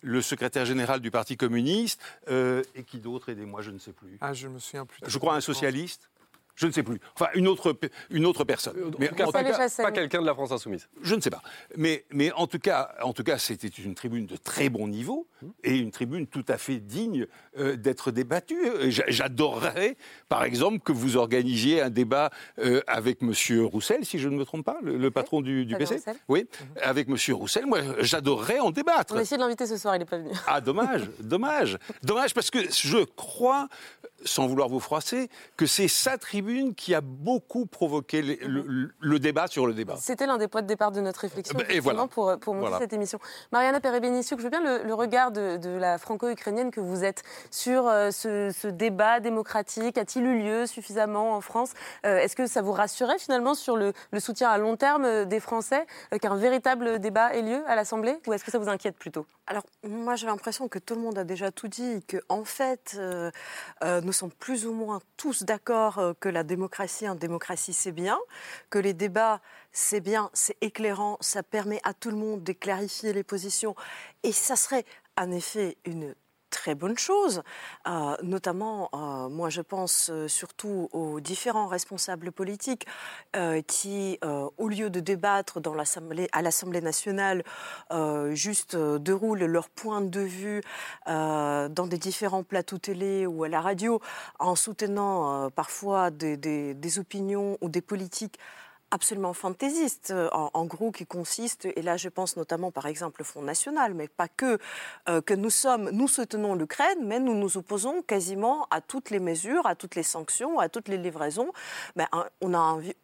le 0.02 0.22
secrétaire 0.22 0.64
général 0.64 1.00
du 1.00 1.10
Parti 1.10 1.36
communiste. 1.36 2.00
et 2.28 2.84
qui 2.86 2.98
d'autre 2.98 3.28
Aidez-moi, 3.30 3.62
je 3.62 3.70
ne 3.70 3.78
sais 3.78 3.92
plus. 3.92 4.18
Ah, 4.20 4.32
je 4.32 4.48
me 4.48 4.58
souviens 4.58 4.86
plus. 4.86 5.00
Je 5.06 5.18
crois 5.18 5.34
un 5.34 5.40
socialiste. 5.40 6.10
Je 6.54 6.66
ne 6.66 6.72
sais 6.72 6.82
plus. 6.82 7.00
Enfin, 7.14 7.28
une 7.34 7.48
autre, 7.48 7.74
une 8.10 8.26
autre 8.26 8.44
personne. 8.44 8.74
Mais 8.98 9.10
en 9.22 9.32
pas, 9.32 9.92
quelqu'un 9.92 10.20
de 10.20 10.26
la 10.26 10.34
France 10.34 10.52
insoumise. 10.52 10.88
Je 11.00 11.14
ne 11.14 11.20
sais 11.20 11.30
pas. 11.30 11.42
Mais, 11.76 12.04
mais 12.10 12.30
en 12.32 12.46
tout 12.46 12.58
cas, 12.58 12.94
en 13.02 13.12
tout 13.12 13.24
cas, 13.24 13.38
c'était 13.38 13.68
une 13.68 13.94
tribune 13.94 14.26
de 14.26 14.36
très 14.36 14.68
bon 14.68 14.86
niveau 14.86 15.26
et 15.64 15.76
une 15.76 15.90
tribune 15.90 16.26
tout 16.26 16.44
à 16.48 16.58
fait 16.58 16.76
digne 16.76 17.26
euh, 17.58 17.76
d'être 17.76 18.10
débattue. 18.10 18.60
J'adorerais, 18.90 19.96
par 20.28 20.44
exemple, 20.44 20.80
que 20.80 20.92
vous 20.92 21.16
organisiez 21.16 21.80
un 21.80 21.90
débat 21.90 22.30
euh, 22.58 22.82
avec 22.86 23.22
Monsieur 23.22 23.64
Roussel, 23.64 24.04
si 24.04 24.18
je 24.18 24.28
ne 24.28 24.36
me 24.36 24.44
trompe 24.44 24.66
pas, 24.66 24.78
le, 24.82 25.10
patron 25.10 25.40
du, 25.40 25.66
PC. 25.78 26.02
Oui, 26.28 26.44
mhm. 26.44 26.66
avec 26.82 27.08
Monsieur 27.08 27.34
Roussel. 27.34 27.66
Moi, 27.66 27.80
j'adorerais 28.00 28.60
en 28.60 28.70
débattre. 28.70 29.14
On 29.14 29.18
a 29.18 29.22
essayé 29.22 29.38
de 29.38 29.42
l'inviter 29.42 29.66
ce 29.66 29.78
soir, 29.78 29.96
il 29.96 30.00
n'est 30.00 30.04
pas 30.04 30.18
venu. 30.18 30.30
Ah, 30.46 30.60
dommage, 30.60 31.08
dommage, 31.18 31.78
dommage, 32.02 32.34
parce 32.34 32.50
que 32.50 32.58
je 32.70 33.04
crois 33.04 33.68
sans 34.24 34.46
vouloir 34.46 34.68
vous 34.68 34.80
froisser, 34.80 35.28
que 35.56 35.66
c'est 35.66 35.88
sa 35.88 36.18
tribune 36.18 36.41
qui 36.76 36.94
a 36.94 37.00
beaucoup 37.00 37.66
provoqué 37.66 38.22
le, 38.22 39.18
débat 39.18 39.46
sur 39.46 39.66
le 39.66 39.74
débat. 39.74 39.96
C'était 39.98 40.26
l'un 40.26 40.38
des 40.38 40.48
points 40.48 40.62
de 40.62 40.66
départ 40.66 40.92
de 40.92 41.00
notre 41.00 41.20
réflexion 41.20 41.58
et 41.68 41.80
voilà. 41.80 42.06
pour, 42.06 42.38
pour 42.40 42.54
monter 42.54 42.78
cette 42.78 42.92
émission. 42.92 43.18
Mariana 43.52 43.80
Perebenissou, 43.80 44.36
je 44.38 44.42
veux 44.42 44.50
bien 44.50 44.62
le, 44.62 44.94
regard 44.94 45.30
de, 45.30 45.78
la 45.78 45.98
franco-ukrainienne 45.98 46.70
que 46.70 46.80
vous 46.80 47.04
êtes 47.04 47.22
sur 47.50 47.88
euh, 47.88 48.10
ce, 48.10 48.66
débat 48.68 49.20
démocratique. 49.20 49.98
A-t-il 49.98 50.24
eu 50.24 50.38
lieu 50.42 50.66
suffisamment 50.66 51.34
en 51.34 51.40
France? 51.40 51.72
Euh, 52.06 52.18
Est-ce 52.18 52.36
que 52.36 52.46
ça 52.46 52.62
vous 52.62 52.72
rassurait 52.72 53.18
finalement 53.18 53.54
sur 53.54 53.76
le, 53.76 53.92
soutien 54.18 54.48
à 54.48 54.58
long 54.58 54.76
terme 54.76 55.04
euh, 55.04 55.24
des 55.24 55.40
Français, 55.40 55.86
qu'un 56.20 56.36
véritable 56.36 56.98
débat 56.98 57.34
ait 57.34 57.42
lieu 57.42 57.62
à 57.66 57.76
l'Assemblée? 57.76 58.16
Ou 58.26 58.32
est-ce 58.32 58.44
que 58.44 58.50
ça 58.50 58.58
vous 58.58 58.68
inquiète 58.68 58.96
plutôt? 58.96 59.26
Alors, 59.46 59.64
moi 59.86 60.16
j'ai 60.16 60.26
l'impression 60.26 60.68
que 60.68 60.78
tout 60.78 60.94
le 60.94 61.00
monde 61.00 61.18
a 61.18 61.24
déjà 61.24 61.50
tout 61.50 61.68
dit, 61.68 62.02
que 62.06 62.18
en 62.28 62.44
fait, 62.44 62.98
nous 63.82 64.12
sommes 64.12 64.30
plus 64.30 64.66
ou 64.66 64.72
moins 64.72 65.00
tous 65.16 65.42
d'accord 65.42 66.00
que 66.20 66.28
la 66.32 66.42
démocratie 66.42 67.08
en 67.08 67.14
démocratie, 67.14 67.72
c'est 67.72 67.92
bien, 67.92 68.18
que 68.70 68.78
les 68.78 68.94
débats, 68.94 69.40
c'est 69.70 70.00
bien, 70.00 70.30
c'est 70.32 70.56
éclairant, 70.60 71.18
ça 71.20 71.42
permet 71.42 71.80
à 71.84 71.94
tout 71.94 72.10
le 72.10 72.16
monde 72.16 72.42
de 72.42 72.52
clarifier 72.52 73.12
les 73.12 73.22
positions. 73.22 73.74
Et 74.22 74.32
ça 74.32 74.56
serait 74.56 74.84
en 75.16 75.30
effet 75.30 75.76
une 75.84 76.14
très 76.52 76.74
bonne 76.76 76.98
chose. 76.98 77.42
Euh, 77.88 78.14
notamment, 78.22 78.90
euh, 78.94 79.28
moi 79.28 79.48
je 79.48 79.62
pense 79.62 80.10
euh, 80.10 80.28
surtout 80.28 80.88
aux 80.92 81.18
différents 81.18 81.66
responsables 81.66 82.30
politiques 82.30 82.86
qui, 83.66 84.18
au 84.58 84.68
lieu 84.68 84.90
de 84.90 85.00
débattre 85.00 85.58
à 86.32 86.42
l'Assemblée 86.42 86.80
nationale, 86.80 87.42
juste 88.32 88.76
déroulent 88.76 89.44
leur 89.44 89.70
point 89.70 90.02
de 90.02 90.20
vue 90.20 90.60
dans 91.06 91.86
des 91.88 91.98
différents 91.98 92.42
plateaux 92.42 92.78
télé 92.78 93.26
ou 93.26 93.44
à 93.44 93.48
la 93.48 93.60
radio 93.62 94.00
en 94.38 94.54
soutenant 94.54 95.48
parfois 95.50 96.10
des 96.10 96.98
opinions 96.98 97.56
ou 97.62 97.70
des 97.70 97.80
politiques 97.80 98.38
absolument 98.92 99.32
fantaisiste, 99.32 100.10
euh, 100.10 100.28
en, 100.30 100.64
gros, 100.66 100.92
qui 100.92 101.06
consiste, 101.06 101.64
et 101.64 101.82
là 101.82 101.96
je 101.96 102.08
pense 102.08 102.36
notamment 102.36 102.70
par 102.70 102.86
exemple 102.86 103.22
au 103.22 103.24
Front 103.24 103.42
National, 103.42 103.94
mais 103.94 104.06
pas 104.06 104.28
que, 104.28 104.58
euh, 105.08 105.20
que 105.20 105.34
nous 105.34 105.50
sommes, 105.50 105.90
nous 105.90 106.08
soutenons 106.08 106.54
l'Ukraine, 106.54 106.98
mais 107.02 107.18
nous 107.18 107.34
nous 107.34 107.56
opposons 107.56 108.02
quasiment 108.02 108.66
à 108.70 108.80
toutes 108.80 109.10
les 109.10 109.18
mesures, 109.18 109.66
à 109.66 109.74
toutes 109.74 109.94
les 109.94 110.02
sanctions, 110.02 110.60
à 110.60 110.68
toutes 110.68 110.88
les 110.88 110.98
livraisons. 110.98 111.52
Ben, 111.96 112.06
on 112.42 112.52
a 112.52 112.58
envie, 112.58 112.94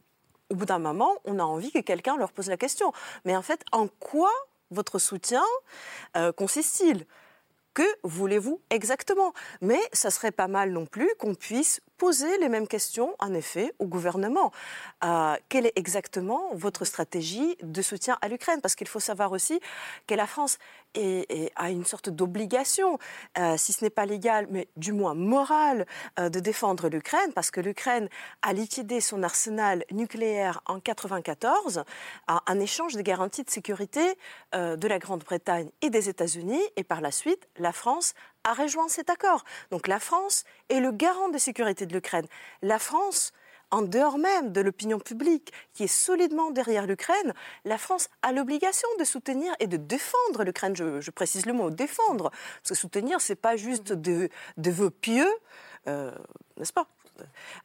au 0.50 0.54
bout 0.54 0.66
d'un 0.66 0.78
moment, 0.78 1.16
on 1.24 1.38
a 1.38 1.42
envie 1.42 1.72
que 1.72 1.80
quelqu'un 1.80 2.16
leur 2.16 2.32
pose 2.32 2.48
la 2.48 2.58
question. 2.58 2.92
Mais 3.24 3.34
en 3.34 3.42
fait, 3.42 3.64
en 3.72 3.88
quoi 3.88 4.30
votre 4.70 4.98
soutien 4.98 5.44
euh, 6.16 6.32
consiste-t-il? 6.32 7.06
Que 7.72 7.82
voulez-vous 8.02 8.60
exactement? 8.70 9.32
Mais 9.62 9.80
ça 9.92 10.10
serait 10.10 10.32
pas 10.32 10.48
mal 10.48 10.70
non 10.70 10.84
plus 10.84 11.08
qu'on 11.18 11.34
puisse 11.34 11.80
poser 11.98 12.38
les 12.38 12.48
mêmes 12.48 12.68
questions, 12.68 13.14
en 13.18 13.34
effet, 13.34 13.74
au 13.80 13.86
gouvernement. 13.86 14.52
Euh, 15.04 15.36
quelle 15.48 15.66
est 15.66 15.72
exactement 15.76 16.50
votre 16.54 16.84
stratégie 16.84 17.56
de 17.62 17.82
soutien 17.82 18.16
à 18.22 18.28
l'Ukraine? 18.28 18.60
Parce 18.62 18.76
qu'il 18.76 18.88
faut 18.88 19.00
savoir 19.00 19.32
aussi 19.32 19.60
que 20.06 20.14
la 20.14 20.26
France 20.26 20.58
a 21.56 21.70
une 21.70 21.84
sorte 21.84 22.08
d'obligation, 22.08 22.98
euh, 23.36 23.56
si 23.56 23.72
ce 23.72 23.84
n'est 23.84 23.90
pas 23.90 24.06
légal, 24.06 24.46
mais 24.50 24.68
du 24.76 24.92
moins 24.92 25.14
morale, 25.14 25.86
euh, 26.18 26.28
de 26.28 26.40
défendre 26.40 26.88
l'Ukraine, 26.88 27.32
parce 27.34 27.50
que 27.50 27.60
l'Ukraine 27.60 28.08
a 28.42 28.52
liquidé 28.52 29.00
son 29.00 29.22
arsenal 29.22 29.84
nucléaire 29.90 30.62
en 30.66 30.74
1994 30.74 31.84
en 32.28 32.60
échange 32.60 32.94
de 32.94 33.02
garanties 33.02 33.42
de 33.42 33.50
sécurité 33.50 34.16
de 34.52 34.88
la 34.88 34.98
Grande-Bretagne 34.98 35.70
et 35.82 35.90
des 35.90 36.08
États-Unis, 36.08 36.62
et 36.76 36.84
par 36.84 37.00
la 37.00 37.10
suite, 37.10 37.48
la 37.58 37.72
France 37.72 38.14
a 38.44 38.54
rejoint 38.54 38.88
cet 38.88 39.10
accord. 39.10 39.44
Donc 39.70 39.88
la 39.88 40.00
France 40.00 40.44
est 40.68 40.80
le 40.80 40.92
garant 40.92 41.28
de 41.28 41.38
sécurité 41.38 41.86
de 41.86 41.94
l'Ukraine. 41.94 42.26
La 42.62 42.78
France, 42.78 43.32
en 43.70 43.82
dehors 43.82 44.18
même 44.18 44.52
de 44.52 44.60
l'opinion 44.60 44.98
publique 44.98 45.52
qui 45.74 45.84
est 45.84 45.88
solidement 45.88 46.50
derrière 46.50 46.86
l'Ukraine, 46.86 47.34
la 47.64 47.78
France 47.78 48.08
a 48.22 48.32
l'obligation 48.32 48.88
de 48.98 49.04
soutenir 49.04 49.54
et 49.60 49.66
de 49.66 49.76
défendre 49.76 50.44
l'Ukraine. 50.44 50.74
Je, 50.76 51.10
précise 51.10 51.46
le 51.46 51.52
mot 51.52 51.70
défendre, 51.70 52.30
parce 52.30 52.70
que 52.70 52.74
soutenir, 52.74 53.20
c'est 53.20 53.34
pas 53.34 53.56
juste 53.56 53.92
de, 53.92 54.30
vœux 54.56 54.90
pieux, 54.90 55.30
euh, 55.86 56.12
n'est-ce 56.56 56.72
pas? 56.72 56.86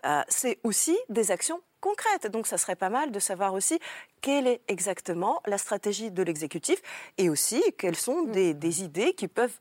Euh, 0.05 0.21
C'est 0.27 0.59
aussi 0.63 0.97
des 1.09 1.31
actions 1.31 1.61
concrètes. 1.79 2.27
Donc, 2.27 2.47
ça 2.47 2.57
serait 2.57 2.75
pas 2.75 2.89
mal 2.89 3.11
de 3.11 3.19
savoir 3.19 3.53
aussi 3.53 3.79
quelle 4.21 4.47
est 4.47 4.61
exactement 4.67 5.41
la 5.45 5.57
stratégie 5.57 6.11
de 6.11 6.23
l'exécutif 6.23 6.81
et 7.17 7.29
aussi 7.29 7.61
quelles 7.77 7.95
sont 7.95 8.23
des 8.23 8.83
idées 8.83 9.13
qui 9.13 9.27
peuvent 9.27 9.59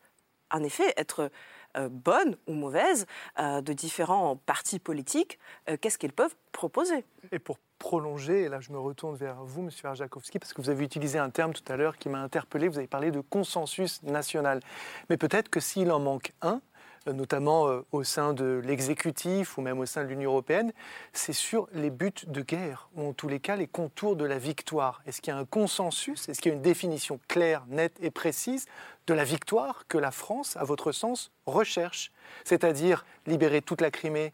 en 0.52 0.62
effet 0.62 0.92
être 0.96 1.30
euh, 1.76 1.88
bonnes 1.88 2.36
ou 2.46 2.52
mauvaises 2.52 3.06
euh, 3.38 3.62
de 3.62 3.72
différents 3.72 4.36
partis 4.36 4.78
politiques, 4.78 5.38
euh, 5.70 5.76
qu'est-ce 5.80 5.96
qu'ils 5.96 6.12
peuvent 6.12 6.34
proposer? 6.52 7.04
Et 7.32 7.38
pour 7.38 7.58
prolonger, 7.78 8.42
et 8.42 8.48
là 8.48 8.60
je 8.60 8.72
me 8.72 8.78
retourne 8.78 9.16
vers 9.16 9.42
vous, 9.42 9.62
Monsieur 9.62 9.88
Arjakovski, 9.88 10.38
parce 10.38 10.52
que 10.52 10.60
vous 10.60 10.68
avez 10.68 10.84
utilisé 10.84 11.18
un 11.18 11.30
terme 11.30 11.54
tout 11.54 11.64
à 11.72 11.76
l'heure 11.76 11.96
qui 11.96 12.10
m'a 12.10 12.20
interpellé, 12.20 12.68
vous 12.68 12.76
avez 12.76 12.86
parlé 12.86 13.10
de 13.10 13.20
consensus 13.20 14.02
national. 14.02 14.60
Mais 15.08 15.16
peut-être 15.16 15.48
que 15.48 15.60
s'il 15.60 15.90
en 15.90 15.98
manque 15.98 16.32
un, 16.42 16.60
notamment 17.06 17.68
euh, 17.68 17.84
au 17.92 18.04
sein 18.04 18.32
de 18.32 18.60
l'exécutif 18.64 19.58
ou 19.58 19.62
même 19.62 19.78
au 19.78 19.86
sein 19.86 20.04
de 20.04 20.08
l'Union 20.08 20.30
européenne, 20.30 20.72
c'est 21.12 21.32
sur 21.32 21.68
les 21.72 21.90
buts 21.90 22.12
de 22.26 22.40
guerre, 22.42 22.88
ou 22.94 23.08
en 23.08 23.12
tous 23.12 23.28
les 23.28 23.40
cas 23.40 23.56
les 23.56 23.66
contours 23.66 24.16
de 24.16 24.24
la 24.24 24.38
victoire. 24.38 25.02
Est-ce 25.06 25.20
qu'il 25.20 25.32
y 25.32 25.36
a 25.36 25.38
un 25.38 25.44
consensus? 25.44 26.28
Est-ce 26.28 26.40
qu'il 26.40 26.50
y 26.50 26.54
a 26.54 26.56
une 26.56 26.62
définition 26.62 27.18
claire, 27.28 27.64
nette 27.68 27.96
et 28.00 28.10
précise 28.10 28.66
de 29.06 29.14
la 29.14 29.24
victoire 29.24 29.86
que 29.88 29.98
la 29.98 30.10
France, 30.10 30.56
à 30.56 30.64
votre 30.64 30.92
sens, 30.92 31.30
recherche? 31.46 32.12
C'est-à-dire 32.44 33.04
libérer 33.26 33.62
toute 33.62 33.80
la 33.80 33.90
Crimée, 33.90 34.32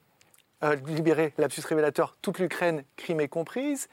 euh, 0.62 0.76
libérer, 0.86 1.34
lapsus 1.38 1.62
révélateur, 1.66 2.16
toute 2.20 2.38
l'Ukraine, 2.38 2.84
Crimée 2.96 3.28
comprise, 3.28 3.88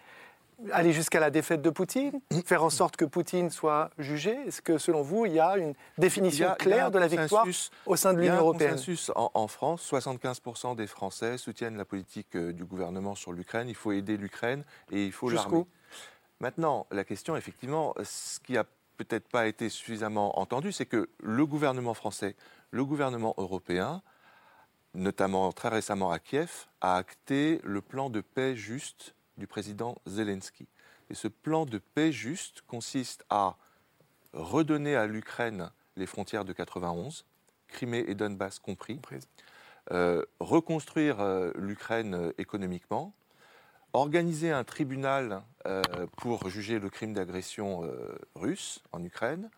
aller 0.71 0.93
jusqu'à 0.93 1.19
la 1.19 1.29
défaite 1.29 1.61
de 1.61 1.69
Poutine, 1.69 2.19
faire 2.45 2.63
en 2.63 2.69
sorte 2.69 2.95
que 2.95 3.05
Poutine 3.05 3.49
soit 3.49 3.89
jugé 3.97 4.37
Est-ce 4.47 4.61
que, 4.61 4.77
selon 4.77 5.01
vous, 5.01 5.25
il 5.25 5.33
y 5.33 5.39
a 5.39 5.57
une 5.57 5.73
définition 5.97 6.53
claire 6.57 6.91
de 6.91 6.99
la 6.99 7.07
victoire 7.07 7.45
au 7.85 7.95
sein 7.95 8.13
de 8.13 8.19
l'Union 8.19 8.35
européenne 8.35 8.61
Il 8.61 8.63
y 8.63 8.67
a 8.67 8.73
un 8.73 8.77
consensus 8.77 9.11
en, 9.15 9.47
France. 9.47 9.91
75% 9.91 10.75
des 10.75 10.87
Français 10.87 11.37
soutiennent 11.37 11.77
la 11.77 11.85
politique 11.85 12.35
euh, 12.35 12.51
du 12.51 12.65
gouvernement 12.65 13.15
sur 13.15 13.31
l'Ukraine. 13.31 13.69
Il 13.69 13.75
faut 13.75 13.91
aider 13.91 14.17
l'Ukraine 14.17 14.63
et 14.91 15.05
il 15.05 15.11
faut 15.11 15.29
l'armer. 15.29 15.65
Maintenant, 16.39 16.85
la 16.91 17.03
question, 17.03 17.37
effectivement, 17.37 17.93
ce 18.03 18.39
qui 18.39 18.57
a 18.57 18.65
peut-être 18.97 19.27
pas 19.27 19.47
été 19.47 19.69
suffisamment 19.69 20.39
entendu, 20.39 20.71
c'est 20.71 20.85
que 20.85 21.09
le 21.19 21.45
gouvernement 21.45 21.93
français, 21.93 22.35
le 22.71 22.83
gouvernement 22.83 23.33
européen, 23.37 24.01
notamment 24.93 25.51
très 25.51 25.69
récemment 25.69 26.11
à 26.11 26.19
Kiev, 26.19 26.67
a 26.81 26.97
acté 26.97 27.61
le 27.63 27.81
plan 27.81 28.09
de 28.09 28.21
paix 28.21 28.55
juste 28.55 29.15
du 29.37 29.47
président 29.47 29.97
Zelensky. 30.05 30.67
Et 31.09 31.13
ce 31.13 31.27
plan 31.27 31.65
de 31.65 31.77
paix 31.77 32.11
juste 32.11 32.61
consiste 32.67 33.23
à 33.29 33.57
redonner 34.33 34.95
à 34.95 35.07
l'Ukraine 35.07 35.71
les 35.95 36.05
frontières 36.05 36.45
de 36.45 36.53
91, 36.53 37.25
Crimée 37.67 38.05
et 38.07 38.15
Donbass 38.15 38.59
compris, 38.59 38.99
euh, 39.91 40.23
reconstruire 40.39 41.19
euh, 41.19 41.51
l'Ukraine 41.55 42.15
euh, 42.15 42.31
économiquement, 42.37 43.13
organiser 43.93 44.51
un 44.51 44.65
tribunal 44.65 45.41
pour 46.17 46.49
juger 46.49 46.79
le 46.79 46.89
crime 46.89 47.13
d'agression 47.13 47.89
russe 48.35 48.83
en 48.91 49.01
Ukraine, 49.01 49.49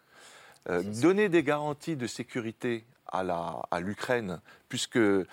donner 1.02 1.28
des 1.28 1.42
garanties 1.42 1.96
de 1.96 2.06
sécurité 2.06 2.86
à 3.12 3.80
l'Ukraine, 3.80 4.42
puisque 4.70 4.98
euh, 4.98 5.24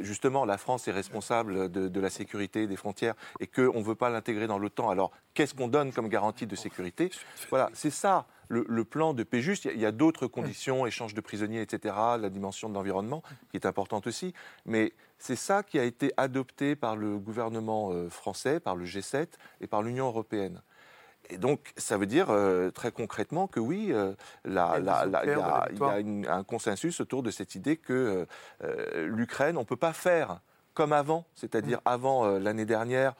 justement 0.00 0.44
la 0.44 0.58
France 0.58 0.88
est 0.88 0.92
responsable 0.92 1.70
de, 1.70 2.00
la 2.00 2.10
sécurité 2.10 2.66
des 2.66 2.76
frontières 2.76 3.14
et 3.40 3.46
qu'on 3.46 3.78
ne 3.78 3.84
veut 3.84 3.94
pas 3.94 4.10
l'intégrer 4.10 4.46
dans 4.46 4.58
l'OTAN. 4.58 4.90
Alors 4.90 5.12
qu'est-ce 5.34 5.54
qu'on 5.54 5.68
donne 5.68 5.92
comme 5.92 6.08
garantie 6.08 6.46
de 6.46 6.56
sécurité? 6.56 7.10
Voilà, 7.50 7.70
c'est 7.72 7.90
ça 7.90 8.26
le, 8.48 8.84
plan 8.84 9.14
de 9.14 9.22
paix 9.22 9.40
juste. 9.40 9.64
Il 9.64 9.80
y 9.80 9.86
a, 9.86 9.92
d'autres 9.92 10.26
conditions, 10.26 10.86
échange 10.86 11.14
de 11.14 11.20
prisonniers, 11.20 11.62
etc., 11.62 11.94
la 12.20 12.28
dimension 12.28 12.68
de 12.68 12.74
l'environnement 12.74 13.22
qui 13.50 13.56
est 13.56 13.66
importante 13.66 14.06
aussi. 14.06 14.34
Mais 14.66 14.92
c'est 15.18 15.36
ça 15.36 15.62
qui 15.62 15.78
a 15.78 15.84
été 15.84 16.12
adopté 16.16 16.76
par 16.76 16.96
le 16.96 17.18
gouvernement 17.18 17.92
euh, 17.92 18.10
français, 18.10 18.60
par 18.60 18.76
le 18.76 18.84
G7 18.84 19.28
et 19.60 19.66
par 19.66 19.82
l'Union 19.82 20.06
européenne. 20.06 20.60
Et 21.32 21.38
donc, 21.38 21.72
ça 21.78 21.96
veut 21.96 22.04
dire 22.04 22.26
euh, 22.28 22.70
très 22.70 22.92
concrètement 22.92 23.46
que 23.46 23.58
oui, 23.58 23.88
euh, 23.90 24.12
il 24.44 24.52
y 24.52 24.58
a, 24.58 26.34
un 26.34 26.44
consensus 26.44 27.00
autour 27.00 27.22
de 27.22 27.30
cette 27.30 27.54
idée 27.54 27.78
que 27.78 28.26
euh, 28.62 29.06
l'Ukraine, 29.06 29.56
on 29.56 29.60
ne 29.60 29.66
peut 29.66 29.76
pas 29.76 29.94
faire 29.94 30.40
comme 30.74 30.92
avant, 30.92 31.24
c'est-à-dire 31.34 31.78
mm. 31.78 31.88
avant 31.88 32.38
l'année 32.38 32.66
dernière, 32.66 33.14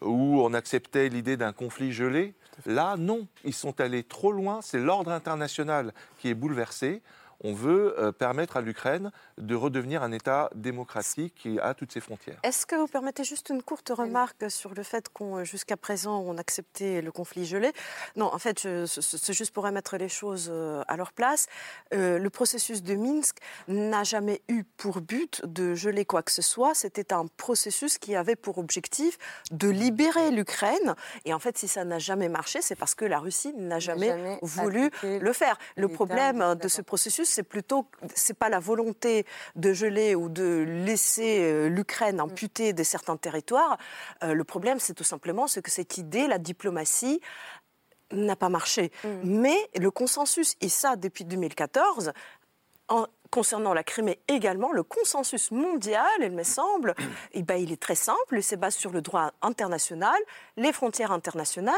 où 0.00 0.40
on 0.40 0.54
acceptait 0.54 1.10
l'idée 1.10 1.36
d'un 1.36 1.52
conflit 1.52 1.92
gelé. 1.92 2.34
Là, 2.64 2.96
non, 2.96 3.26
ils 3.44 3.54
sont 3.54 3.80
allés 3.80 4.02
trop 4.02 4.32
loin, 4.32 4.60
c'est 4.62 4.78
l'ordre 4.78 5.12
international 5.12 5.92
qui 6.18 6.30
est 6.30 6.34
bouleversé 6.34 7.02
on 7.40 7.52
veut 7.52 7.94
euh, 7.98 8.12
permettre 8.12 8.56
à 8.56 8.60
l'Ukraine 8.60 9.10
de 9.38 9.54
redevenir 9.54 10.02
un 10.02 10.12
État 10.12 10.50
démocratique 10.54 11.34
qui 11.36 11.58
a 11.60 11.74
toutes 11.74 11.92
ses 11.92 12.00
frontières. 12.00 12.38
Est-ce 12.42 12.66
que 12.66 12.74
vous 12.74 12.86
permettez 12.86 13.24
juste 13.24 13.50
une 13.50 13.62
courte 13.62 13.90
remarque 13.90 14.50
sur 14.50 14.74
le 14.74 14.82
fait 14.82 15.08
qu'on, 15.08 15.44
jusqu'à 15.44 15.76
présent, 15.76 16.18
on 16.20 16.36
acceptait 16.38 17.00
le 17.00 17.12
conflit 17.12 17.44
gelé? 17.44 17.72
Non, 18.16 18.32
en 18.32 18.38
fait, 18.38 18.66
c'est 18.86 19.32
juste 19.32 19.52
pour 19.52 19.64
remettre 19.64 19.96
les 19.96 20.08
choses 20.08 20.48
euh, 20.50 20.82
à 20.88 20.96
leur 20.96 21.12
place. 21.12 21.46
Euh, 21.94 22.18
le 22.18 22.30
processus 22.30 22.82
de 22.82 22.94
Minsk 22.94 23.36
n'a 23.68 24.02
jamais 24.02 24.42
eu 24.48 24.64
pour 24.76 25.00
but 25.00 25.44
de 25.44 25.74
geler 25.74 26.04
quoi 26.04 26.22
que 26.22 26.32
ce 26.32 26.42
soit. 26.42 26.74
C'était 26.74 27.12
un 27.12 27.26
processus 27.36 27.98
qui 27.98 28.16
avait 28.16 28.36
pour 28.36 28.58
objectif 28.58 29.18
de 29.50 29.68
libérer 29.68 30.30
l'Ukraine. 30.30 30.94
Et 31.24 31.32
en 31.34 31.38
fait, 31.38 31.56
si 31.56 31.68
ça 31.68 31.84
n'a 31.84 31.98
jamais 31.98 32.28
marché, 32.28 32.62
c'est 32.62 32.76
parce 32.76 32.94
que 32.94 33.04
la 33.04 33.18
Russie 33.18 33.54
n'a 33.54 33.78
jamais 33.78 34.38
voulu 34.42 34.90
le 35.02 35.32
faire. 35.32 35.56
Le 35.76 35.88
problème 35.88 36.56
de 36.56 36.68
ce 36.68 36.82
processus, 36.82 37.27
c'est 37.28 37.42
plutôt, 37.42 37.86
c'est 38.14 38.38
pas 38.38 38.48
la 38.48 38.58
volonté 38.58 39.26
de 39.56 39.72
geler 39.72 40.14
ou 40.14 40.28
de 40.28 40.64
laisser 40.66 41.40
euh, 41.40 41.68
l'Ukraine 41.68 42.20
amputée 42.20 42.72
de 42.72 42.82
certains 42.82 43.16
territoires. 43.16 43.78
Euh, 44.22 44.34
le 44.34 44.44
problème, 44.44 44.78
c'est 44.80 44.94
tout 44.94 45.04
simplement 45.04 45.46
ce 45.46 45.60
que 45.60 45.70
cette 45.70 45.98
idée, 45.98 46.26
la 46.26 46.38
diplomatie, 46.38 47.20
n'a 48.10 48.36
pas 48.36 48.48
marché. 48.48 48.90
Mm. 49.04 49.08
Mais 49.24 49.70
le 49.78 49.90
consensus, 49.90 50.56
et 50.60 50.68
ça 50.68 50.96
depuis 50.96 51.24
2014, 51.24 52.12
en, 52.88 53.06
concernant 53.30 53.74
la 53.74 53.84
Crimée 53.84 54.20
également, 54.28 54.72
le 54.72 54.82
consensus 54.82 55.50
mondial, 55.50 56.06
il 56.20 56.32
me 56.32 56.42
semble, 56.42 56.94
eh 57.32 57.42
ben, 57.42 57.56
il 57.56 57.72
est 57.72 57.80
très 57.80 57.94
simple, 57.94 58.36
il 58.36 58.42
se 58.42 58.56
base 58.56 58.74
sur 58.74 58.90
le 58.90 59.02
droit 59.02 59.32
international, 59.42 60.18
les 60.56 60.72
frontières 60.72 61.12
internationales 61.12 61.74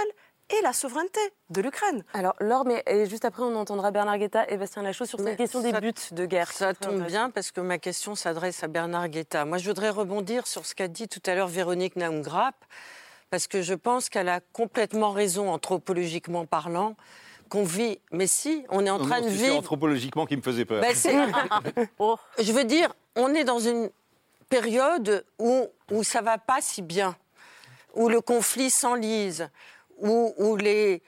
et 0.50 0.62
la 0.62 0.72
souveraineté 0.72 1.20
de 1.50 1.60
l'Ukraine. 1.60 2.04
Alors, 2.12 2.34
Laure, 2.40 2.64
mais 2.64 2.82
juste 3.06 3.24
après, 3.24 3.42
on 3.42 3.54
entendra 3.56 3.90
Bernard 3.90 4.18
Guetta 4.18 4.48
et 4.48 4.56
Bastien 4.56 4.82
Lachaud 4.82 5.04
sur 5.04 5.20
cette 5.20 5.36
question 5.36 5.60
des 5.60 5.72
buts 5.72 5.92
de 6.12 6.26
guerre. 6.26 6.50
Ça 6.52 6.74
tombe 6.74 7.04
bien 7.06 7.30
parce 7.30 7.50
que 7.50 7.60
ma 7.60 7.78
question 7.78 8.14
s'adresse 8.14 8.62
à 8.64 8.68
Bernard 8.68 9.08
Guetta. 9.08 9.44
Moi, 9.44 9.58
je 9.58 9.68
voudrais 9.68 9.90
rebondir 9.90 10.46
sur 10.46 10.66
ce 10.66 10.74
qu'a 10.74 10.88
dit 10.88 11.08
tout 11.08 11.22
à 11.26 11.34
l'heure 11.34 11.48
Véronique 11.48 11.96
Naumgrap, 11.96 12.56
parce 13.30 13.46
que 13.46 13.62
je 13.62 13.74
pense 13.74 14.08
qu'elle 14.08 14.28
a 14.28 14.40
complètement 14.52 15.12
raison, 15.12 15.52
anthropologiquement 15.52 16.46
parlant 16.46 16.96
qu'on 17.48 17.64
vit. 17.64 17.98
Mais 18.12 18.26
si, 18.26 18.64
on 18.70 18.86
est 18.86 18.90
en 18.90 18.98
train 18.98 19.20
de 19.20 19.28
vivre. 19.28 19.44
C'est 19.46 19.58
anthropologiquement 19.58 20.26
qui 20.26 20.36
me 20.36 20.42
faisait 20.42 20.64
peur. 20.64 20.80
Ben, 20.80 21.86
oh. 21.98 22.16
Je 22.38 22.52
veux 22.52 22.64
dire, 22.64 22.92
on 23.16 23.34
est 23.34 23.44
dans 23.44 23.58
une 23.58 23.90
période 24.48 25.24
où, 25.38 25.66
où 25.90 26.02
ça 26.02 26.22
va 26.22 26.38
pas 26.38 26.60
si 26.60 26.82
bien, 26.82 27.16
où 27.94 28.08
le 28.08 28.20
conflit 28.20 28.70
s'enlise, 28.70 29.48
où, 30.00 30.56
les, 30.56 31.02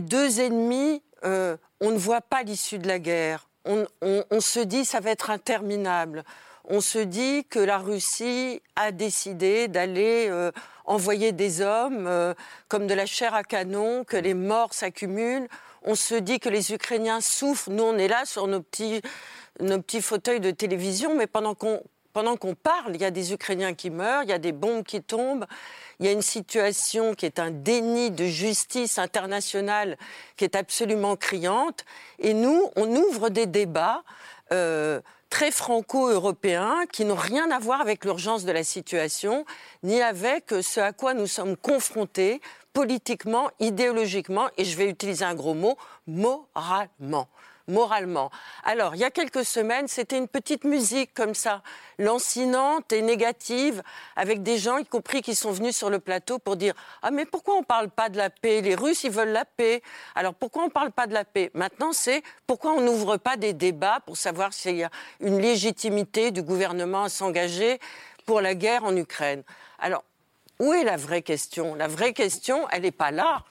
deux 0.00 0.40
ennemis, 0.40 1.02
euh, 1.24 1.56
on 1.80 1.90
ne 1.90 1.98
voit 1.98 2.20
pas 2.20 2.42
l'issue 2.42 2.78
de 2.78 2.88
la 2.88 2.98
guerre. 2.98 3.48
On, 3.64 3.86
on, 4.02 4.40
se 4.40 4.60
dit 4.60 4.84
ça 4.84 5.00
va 5.00 5.10
être 5.10 5.30
interminable. 5.30 6.24
On 6.66 6.80
se 6.80 6.98
dit 6.98 7.44
que 7.44 7.58
la 7.58 7.78
Russie 7.78 8.62
a 8.76 8.90
décidé 8.90 9.68
d'aller 9.68 10.28
euh, 10.30 10.50
envoyer 10.84 11.32
des 11.32 11.60
hommes 11.60 12.06
euh, 12.06 12.34
comme 12.68 12.86
de 12.86 12.94
la 12.94 13.06
chair 13.06 13.34
à 13.34 13.42
canon, 13.42 14.04
que 14.04 14.16
les 14.16 14.34
morts 14.34 14.74
s'accumulent. 14.74 15.48
On 15.82 15.94
se 15.94 16.14
dit 16.14 16.40
que 16.40 16.48
les 16.48 16.72
Ukrainiens 16.72 17.20
souffrent. 17.20 17.70
Nous, 17.70 17.82
on 17.82 17.98
est 17.98 18.08
là 18.08 18.24
sur 18.24 18.46
nos 18.46 18.60
petits, 18.60 19.02
nos 19.60 19.80
petits 19.80 20.00
fauteuils 20.00 20.40
de 20.40 20.50
télévision, 20.50 21.14
mais 21.14 21.26
pendant 21.26 21.54
qu'on 21.54 21.82
pendant 22.14 22.36
qu'on 22.36 22.54
parle, 22.54 22.94
il 22.94 23.00
y 23.02 23.04
a 23.04 23.10
des 23.10 23.32
Ukrainiens 23.32 23.74
qui 23.74 23.90
meurent, 23.90 24.22
il 24.22 24.30
y 24.30 24.32
a 24.32 24.38
des 24.38 24.52
bombes 24.52 24.84
qui 24.84 25.02
tombent, 25.02 25.46
il 25.98 26.06
y 26.06 26.08
a 26.08 26.12
une 26.12 26.22
situation 26.22 27.14
qui 27.14 27.26
est 27.26 27.40
un 27.40 27.50
déni 27.50 28.12
de 28.12 28.24
justice 28.24 28.98
internationale 28.98 29.98
qui 30.36 30.44
est 30.44 30.54
absolument 30.54 31.16
criante. 31.16 31.84
Et 32.20 32.32
nous, 32.32 32.70
on 32.76 32.88
ouvre 32.96 33.28
des 33.28 33.46
débats. 33.46 34.02
Euh, 34.52 35.00
très 35.30 35.50
franco-européens 35.50 36.84
qui 36.92 37.04
n'ont 37.04 37.16
rien 37.16 37.50
à 37.50 37.58
voir 37.58 37.80
avec 37.80 38.04
l'urgence 38.04 38.44
de 38.44 38.52
la 38.52 38.62
situation, 38.62 39.44
ni 39.82 40.00
avec 40.00 40.54
ce 40.62 40.78
à 40.78 40.92
quoi 40.92 41.12
nous 41.12 41.26
sommes 41.26 41.56
confrontés 41.56 42.40
politiquement, 42.72 43.50
idéologiquement, 43.58 44.48
et 44.58 44.64
je 44.64 44.76
vais 44.76 44.88
utiliser 44.88 45.24
un 45.24 45.34
gros 45.34 45.54
mot, 45.54 45.76
moralement 46.06 47.26
moralement. 47.68 48.30
Alors, 48.64 48.94
il 48.94 49.00
y 49.00 49.04
a 49.04 49.10
quelques 49.10 49.44
semaines, 49.44 49.88
c'était 49.88 50.18
une 50.18 50.28
petite 50.28 50.64
musique 50.64 51.14
comme 51.14 51.34
ça, 51.34 51.62
lancinante 51.98 52.92
et 52.92 53.02
négative, 53.02 53.82
avec 54.16 54.42
des 54.42 54.58
gens, 54.58 54.78
y 54.78 54.84
compris 54.84 55.22
qui 55.22 55.34
sont 55.34 55.52
venus 55.52 55.76
sur 55.76 55.90
le 55.90 55.98
plateau 55.98 56.38
pour 56.38 56.56
dire 56.56 56.74
Ah, 57.02 57.10
mais 57.10 57.24
pourquoi 57.24 57.54
on 57.54 57.60
ne 57.60 57.64
parle 57.64 57.88
pas 57.88 58.08
de 58.08 58.16
la 58.16 58.30
paix? 58.30 58.60
Les 58.60 58.74
Russes, 58.74 59.04
ils 59.04 59.10
veulent 59.10 59.32
la 59.32 59.44
paix. 59.44 59.82
Alors, 60.14 60.34
pourquoi 60.34 60.64
on 60.64 60.66
ne 60.66 60.72
parle 60.72 60.92
pas 60.92 61.06
de 61.06 61.14
la 61.14 61.24
paix? 61.24 61.50
Maintenant, 61.54 61.92
c'est 61.92 62.22
pourquoi 62.46 62.72
on 62.72 62.80
n'ouvre 62.80 63.16
pas 63.16 63.36
des 63.36 63.52
débats 63.52 64.00
pour 64.04 64.16
savoir 64.16 64.52
s'il 64.52 64.76
y 64.76 64.84
a 64.84 64.90
une 65.20 65.40
légitimité 65.40 66.30
du 66.30 66.42
gouvernement 66.42 67.04
à 67.04 67.08
s'engager 67.08 67.78
pour 68.26 68.40
la 68.40 68.54
guerre 68.54 68.84
en 68.84 68.96
Ukraine. 68.96 69.42
Alors, 69.78 70.04
où 70.60 70.72
est 70.72 70.84
la 70.84 70.96
vraie 70.96 71.22
question? 71.22 71.74
La 71.74 71.88
vraie 71.88 72.12
question, 72.12 72.68
elle 72.70 72.82
n'est 72.82 72.90
pas 72.90 73.10
là. 73.10 73.44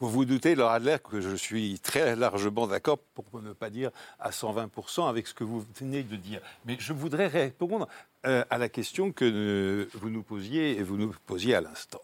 Vous 0.00 0.08
vous 0.08 0.24
doutez, 0.24 0.54
Laura 0.54 0.74
Adler, 0.74 0.96
que 1.02 1.20
je 1.20 1.34
suis 1.34 1.78
très 1.80 2.16
largement 2.16 2.66
d'accord, 2.66 2.98
pour 2.98 3.42
ne 3.42 3.52
pas 3.52 3.70
dire 3.70 3.90
à 4.18 4.30
120%, 4.30 5.08
avec 5.08 5.26
ce 5.26 5.34
que 5.34 5.44
vous 5.44 5.64
venez 5.78 6.02
de 6.02 6.16
dire. 6.16 6.40
Mais 6.66 6.76
je 6.78 6.92
voudrais 6.92 7.26
répondre 7.26 7.88
euh, 8.26 8.44
à 8.50 8.58
la 8.58 8.68
question 8.68 9.12
que 9.12 9.88
vous 9.94 10.10
nous 10.10 10.22
posiez 10.22 10.78
et 10.78 10.82
vous 10.82 10.96
nous 10.96 11.14
posiez 11.26 11.54
à 11.54 11.60
l'instant. 11.60 12.02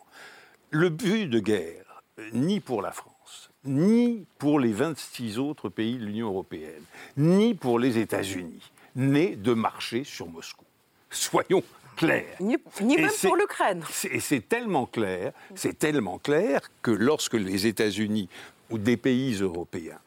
Le 0.70 0.88
but 0.90 1.26
de 1.26 1.38
guerre, 1.38 2.02
ni 2.32 2.60
pour 2.60 2.82
la 2.82 2.92
France, 2.92 3.50
ni 3.64 4.26
pour 4.38 4.60
les 4.60 4.72
26 4.72 5.38
autres 5.38 5.68
pays 5.68 5.98
de 5.98 6.04
l'Union 6.04 6.28
européenne, 6.28 6.82
ni 7.16 7.54
pour 7.54 7.78
les 7.78 7.98
États-Unis, 7.98 8.72
n'est 8.96 9.36
de 9.36 9.54
marcher 9.54 10.04
sur 10.04 10.28
Moscou. 10.28 10.64
Soyons 11.10 11.62
clair. 11.98 12.24
Ni, 12.40 12.56
même 12.96 13.10
pour 13.22 13.36
l'Ukraine. 13.36 13.82
Et 14.10 14.20
c'est 14.20 14.48
tellement 14.48 14.86
clair, 14.86 15.32
c'est 15.54 15.78
tellement 15.78 16.18
clair 16.18 16.60
que 16.82 16.90
lorsque 16.90 17.34
les 17.34 17.66
États-Unis 17.66 18.28
ou 18.70 18.78
des 18.78 18.96
pays 18.96 19.34
européens 19.40 19.98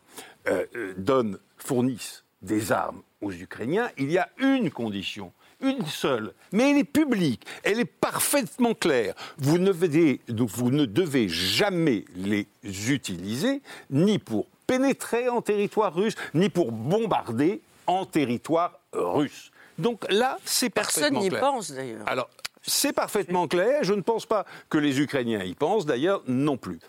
euh, 0.48 0.66
euh, 0.76 0.94
donnent, 0.98 1.38
fournissent 1.58 2.24
des 2.42 2.72
armes 2.72 3.02
aux 3.22 3.32
Ukrainiens, 3.32 3.90
il 3.98 4.12
y 4.12 4.18
a 4.18 4.30
une 4.40 4.72
condition, 4.72 5.32
une 5.62 5.86
seule, 5.86 6.34
mais 6.52 6.72
elle 6.72 6.78
est 6.78 6.84
publique, 6.84 7.46
elle 7.64 7.80
est 7.80 7.86
parfaitement 7.86 8.74
claire. 8.74 9.14
Vous 9.38 9.60
ne, 9.60 9.72
devez, 9.72 10.22
vous 10.28 10.72
ne 10.72 10.86
devez 10.86 11.30
jamais 11.30 12.06
les 12.16 12.48
utiliser 12.90 13.62
ni 13.92 14.18
pour 14.18 14.48
pénétrer 14.66 15.30
en 15.30 15.42
territoire 15.42 15.94
russe, 15.94 16.16
ni 16.34 16.50
pour 16.50 16.72
bombarder 16.72 17.62
en 17.88 18.06
territoire 18.06 18.80
russe. 18.94 19.52
Donc 19.82 20.06
là, 20.10 20.38
c'est. 20.46 20.70
Personne 20.70 21.16
n'y 21.16 21.30
pense 21.30 21.72
d'ailleurs. 21.72 22.08
Alors, 22.08 22.30
c'est 22.62 22.94
parfaitement 22.94 23.48
clair. 23.48 23.84
Je 23.84 23.94
ne 23.94 24.02
pense 24.02 24.26
pas 24.26 24.46
que 24.70 24.78
les 24.78 25.00
Ukrainiens 25.00 25.44
y 25.44 25.54
pensent 25.54 25.86
d'ailleurs 25.86 26.24
non 26.28 26.58
plus. 26.58 26.80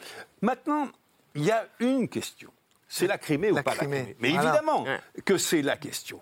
Maintenant, 0.40 0.88
il 1.34 1.44
y 1.44 1.50
a 1.50 1.66
une 1.80 2.08
question. 2.08 2.50
C'est 2.88 3.06
la 3.06 3.16
Crimée 3.16 3.50
ou 3.50 3.54
pas 3.54 3.62
la 3.70 3.76
Crimée 3.76 4.16
Mais 4.20 4.28
évidemment 4.28 4.84
que 5.24 5.38
c'est 5.38 5.62
la 5.62 5.76
question. 5.76 6.20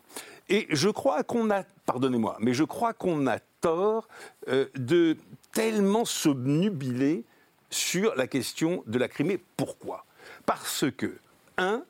Et 0.49 0.67
je 0.71 0.89
crois 0.89 1.23
qu'on 1.23 1.51
a, 1.51 1.63
pardonnez-moi, 1.87 2.37
mais 2.41 2.55
je 2.55 2.65
crois 2.65 2.93
qu'on 2.93 3.27
a 3.27 3.39
tort 3.61 4.09
euh, 4.49 4.67
de 4.75 5.17
tellement 5.53 6.05
s'obnubiler 6.05 7.25
sur 7.71 8.15
la 8.17 8.27
question 8.27 8.83
de 8.87 8.99
la 8.99 9.09
Crimée. 9.09 9.41
Pourquoi? 9.57 10.05
Parce 10.47 10.87
que, 10.97 11.19
un, 11.57 11.85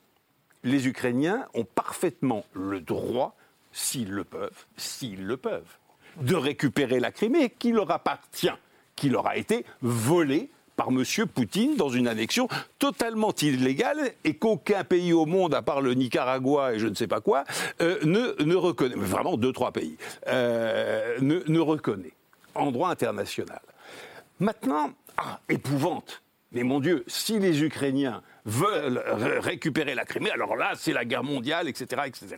les 0.63 0.89
Ukrainiens 0.89 1.47
ont 1.55 1.65
parfaitement 1.65 2.45
le 2.53 2.81
droit 2.81 3.35
s'ils 3.73 4.11
le 4.11 4.25
peuvent, 4.25 4.67
s'ils 4.77 5.25
le 5.25 5.37
peuvent, 5.37 5.79
de 6.21 6.35
récupérer 6.35 7.01
la 7.01 7.13
Crimée 7.13 7.51
qui 7.51 7.73
leur 7.73 7.91
appartient, 7.91 8.49
qui 8.97 9.09
leur 9.09 9.27
a 9.27 9.37
été 9.37 9.65
volée 9.81 10.51
par 10.77 10.89
M. 10.89 11.05
Poutine 11.35 11.77
dans 11.77 11.91
une 11.91 12.09
annexion 12.09 12.49
totalement 12.79 13.35
illégale 13.35 14.13
et 14.25 14.35
qu'aucun 14.37 14.83
pays 14.83 15.13
au 15.13 15.27
monde, 15.27 15.55
à 15.55 15.61
part 15.61 15.83
le 15.83 15.93
Nicaragua 15.93 16.73
et 16.73 16.79
je 16.79 16.87
ne 16.87 16.95
sais 16.95 17.07
pas 17.07 17.21
quoi, 17.21 17.45
euh, 17.83 17.99
ne, 18.05 18.55
reconnaît, 18.55 18.95
vraiment 18.97 19.37
deux, 19.37 19.53
trois 19.53 19.73
pays, 19.73 19.99
euh, 20.27 21.19
ne, 21.21 21.43
ne, 21.47 21.61
reconnaît 21.61 22.15
en 22.55 22.73
droit 22.73 22.89
international. 22.89 23.61
Maintenant, 24.39 24.91
ah, 25.19 25.41
épouvante, 25.51 26.23
mais 26.53 26.63
mon 26.63 26.81
Dieu, 26.81 27.05
si 27.07 27.39
les 27.39 27.63
Ukrainiens 27.63 28.23
veulent 28.47 29.03
récupérer 29.41 29.95
la 29.95 30.07
Crimée, 30.07 30.31
alors 30.31 30.57
là, 30.57 30.73
c'est 30.77 30.95
la 30.95 31.05
guerre 31.05 31.25
mondiale, 31.25 31.69
etc., 31.69 32.05
etc. 32.07 32.37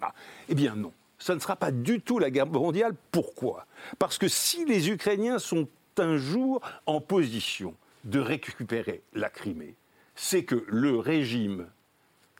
Eh 0.48 0.56
bien 0.56 0.74
non 0.74 0.92
ça 1.22 1.36
ne 1.36 1.40
sera 1.40 1.54
pas 1.54 1.70
du 1.70 2.00
tout 2.00 2.18
la 2.18 2.30
guerre 2.30 2.48
mondiale. 2.48 2.94
Pourquoi? 3.12 3.66
Parce 4.00 4.18
que 4.18 4.26
si 4.26 4.64
les 4.64 4.90
Ukrainiens 4.90 5.38
sont 5.38 5.68
un 5.98 6.16
jour 6.16 6.60
en 6.86 7.00
position 7.00 7.76
de 8.04 8.18
récupérer 8.18 9.04
la 9.12 9.30
Crimée, 9.30 9.76
c'est 10.16 10.44
que 10.44 10.64
le 10.66 10.98
régime 10.98 11.68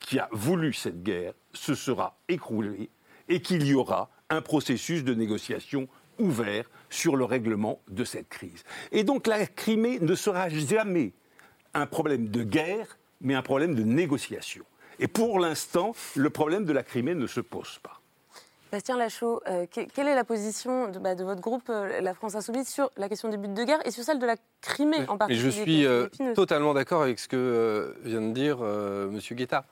qui 0.01 0.18
a 0.18 0.29
voulu 0.33 0.73
cette 0.73 1.05
guerre 1.05 1.33
se 1.53 1.77
sera 1.77 2.18
écroulé 2.29 2.90
et 3.29 3.40
qu'il 3.40 3.64
y 3.64 3.75
aura 3.75 4.11
un 4.31 4.42
processus 4.42 5.05
de 5.05 5.14
négociation 5.14 5.88
ouvert 6.18 6.68
sur 6.90 7.14
le 7.14 7.25
règlement 7.25 7.81
de 7.88 8.03
cette 8.05 8.29
crise. 8.29 8.64
Et 8.90 9.05
donc 9.05 9.29
la 9.29 9.47
Crimée 9.47 10.01
ne 10.01 10.16
sera 10.16 10.49
jamais 10.49 11.12
un 11.73 11.87
problème 11.87 12.29
de 12.29 12.42
guerre, 12.42 12.99
mais 13.21 13.35
un 13.35 13.42
problème 13.42 13.77
de 13.77 13.85
négociation. 13.85 14.64
Et 14.99 15.07
pour 15.07 15.38
l'instant, 15.38 15.95
le 16.16 16.31
problème 16.31 16.64
de 16.64 16.73
la 16.73 16.83
Crimée 16.83 17.14
ne 17.14 17.29
se 17.29 17.40
pose 17.40 17.79
pas. 17.81 18.02
Bastien 18.73 18.97
Lachaud, 18.97 19.43
euh, 19.49 19.67
quelle 19.71 20.09
est 20.09 20.15
la 20.15 20.25
position 20.25 20.89
de, 20.89 20.99
bah, 20.99 21.15
votre 21.15 21.43
groupe, 21.43 21.69
euh, 21.69 22.01
la 22.01 22.15
France 22.15 22.37
Insoumise, 22.37 22.67
sur 22.67 22.91
la 22.97 23.11
question 23.11 23.29
des 23.29 23.37
buts 23.37 23.49
de 23.49 23.65
guerre 23.65 23.87
et 23.87 23.91
sur 23.91 24.03
celle 24.03 24.19
de 24.19 24.25
la 24.25 24.37
Crimée 24.63 25.07
en 25.09 25.19
particulier? 25.19 25.45
Je 25.45 25.51
suis 25.51 25.85
euh, 25.85 26.09
totalement 26.35 26.73
d'accord 26.73 27.03
avec 27.03 27.19
ce 27.19 27.29
que 27.29 27.95
vient 28.03 28.23
de 28.23 28.33
dire 28.33 28.63
M. 28.63 29.21
Guetta. 29.33 29.67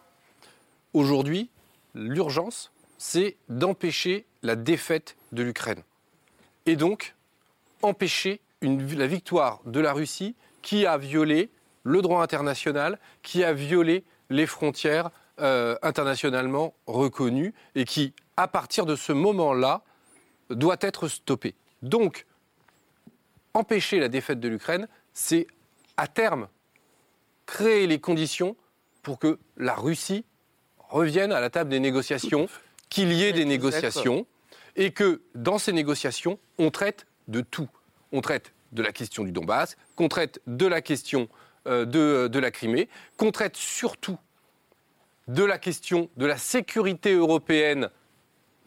Aujourd'hui, 0.92 1.48
l'urgence, 1.94 2.72
c'est 2.98 3.38
d'empêcher 3.48 4.26
la 4.42 4.54
défaite 4.54 5.16
de 5.32 5.44
l'Ukraine. 5.44 5.82
Et 6.66 6.76
donc, 6.76 7.14
empêcher 7.80 8.42
la 8.60 9.06
victoire 9.06 9.60
de 9.64 9.80
la 9.80 9.94
Russie 9.94 10.36
qui 10.60 10.84
a 10.84 10.98
violé 10.98 11.48
le 11.84 12.02
droit 12.02 12.22
international, 12.22 12.98
qui 13.22 13.44
a 13.44 13.54
violé 13.54 14.04
les 14.28 14.44
frontières 14.44 15.10
internationalement 15.38 16.74
reconnues 16.86 17.54
et 17.74 17.86
qui 17.86 18.12
à 18.40 18.48
partir 18.48 18.86
de 18.86 18.96
ce 18.96 19.12
moment-là, 19.12 19.82
doit 20.48 20.78
être 20.80 21.08
stoppé. 21.08 21.54
Donc, 21.82 22.26
empêcher 23.52 24.00
la 24.00 24.08
défaite 24.08 24.40
de 24.40 24.48
l'Ukraine, 24.48 24.88
c'est 25.12 25.46
à 25.98 26.06
terme 26.06 26.48
créer 27.44 27.86
les 27.86 28.00
conditions 28.00 28.56
pour 29.02 29.18
que 29.18 29.38
la 29.56 29.74
Russie 29.74 30.24
revienne 30.88 31.32
à 31.32 31.40
la 31.40 31.50
table 31.50 31.68
des 31.68 31.80
négociations, 31.80 32.48
qu'il 32.88 33.12
y 33.12 33.24
ait 33.24 33.32
des 33.32 33.44
négociations, 33.44 34.26
et 34.74 34.92
que 34.92 35.20
dans 35.34 35.58
ces 35.58 35.72
négociations, 35.72 36.38
on 36.58 36.70
traite 36.70 37.06
de 37.28 37.42
tout. 37.42 37.68
On 38.12 38.22
traite 38.22 38.54
de 38.72 38.82
la 38.82 38.92
question 38.92 39.24
du 39.24 39.32
Donbass, 39.32 39.76
qu'on 39.96 40.08
traite 40.08 40.40
de 40.46 40.66
la 40.66 40.80
question 40.80 41.28
euh, 41.66 41.84
de, 41.84 42.28
de 42.28 42.38
la 42.38 42.50
Crimée, 42.50 42.88
qu'on 43.18 43.32
traite 43.32 43.56
surtout 43.56 44.18
de 45.28 45.44
la 45.44 45.58
question 45.58 46.08
de 46.16 46.24
la 46.24 46.38
sécurité 46.38 47.12
européenne 47.12 47.90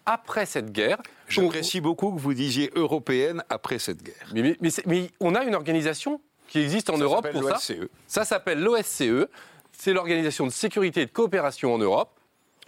après 0.05 0.45
cette 0.45 0.71
guerre. 0.71 0.97
J'apprécie 1.27 1.81
beaucoup 1.81 2.11
que 2.11 2.19
vous 2.19 2.33
disiez 2.33 2.71
européenne 2.75 3.43
après 3.49 3.79
cette 3.79 4.03
guerre. 4.03 4.27
Mais, 4.33 4.41
mais- 4.41 4.57
mais 4.61 4.69
c'est- 4.69 4.85
mais 4.85 5.09
on 5.19 5.35
a 5.35 5.43
une 5.43 5.55
organisation 5.55 6.21
qui 6.47 6.59
existe 6.59 6.89
en 6.89 6.97
Ça 6.97 7.03
Europe 7.03 7.27
pour 7.31 7.43
ça. 7.43 7.49
l'OSCE. 7.51 7.89
Ça 8.07 8.25
s'appelle 8.25 8.59
l'OSCE. 8.61 9.27
C'est 9.71 9.93
l'organisation 9.93 10.45
de 10.45 10.51
sécurité 10.51 11.01
et 11.01 11.05
de 11.07 11.11
coopération 11.11 11.73
en 11.73 11.77
Europe. 11.79 12.09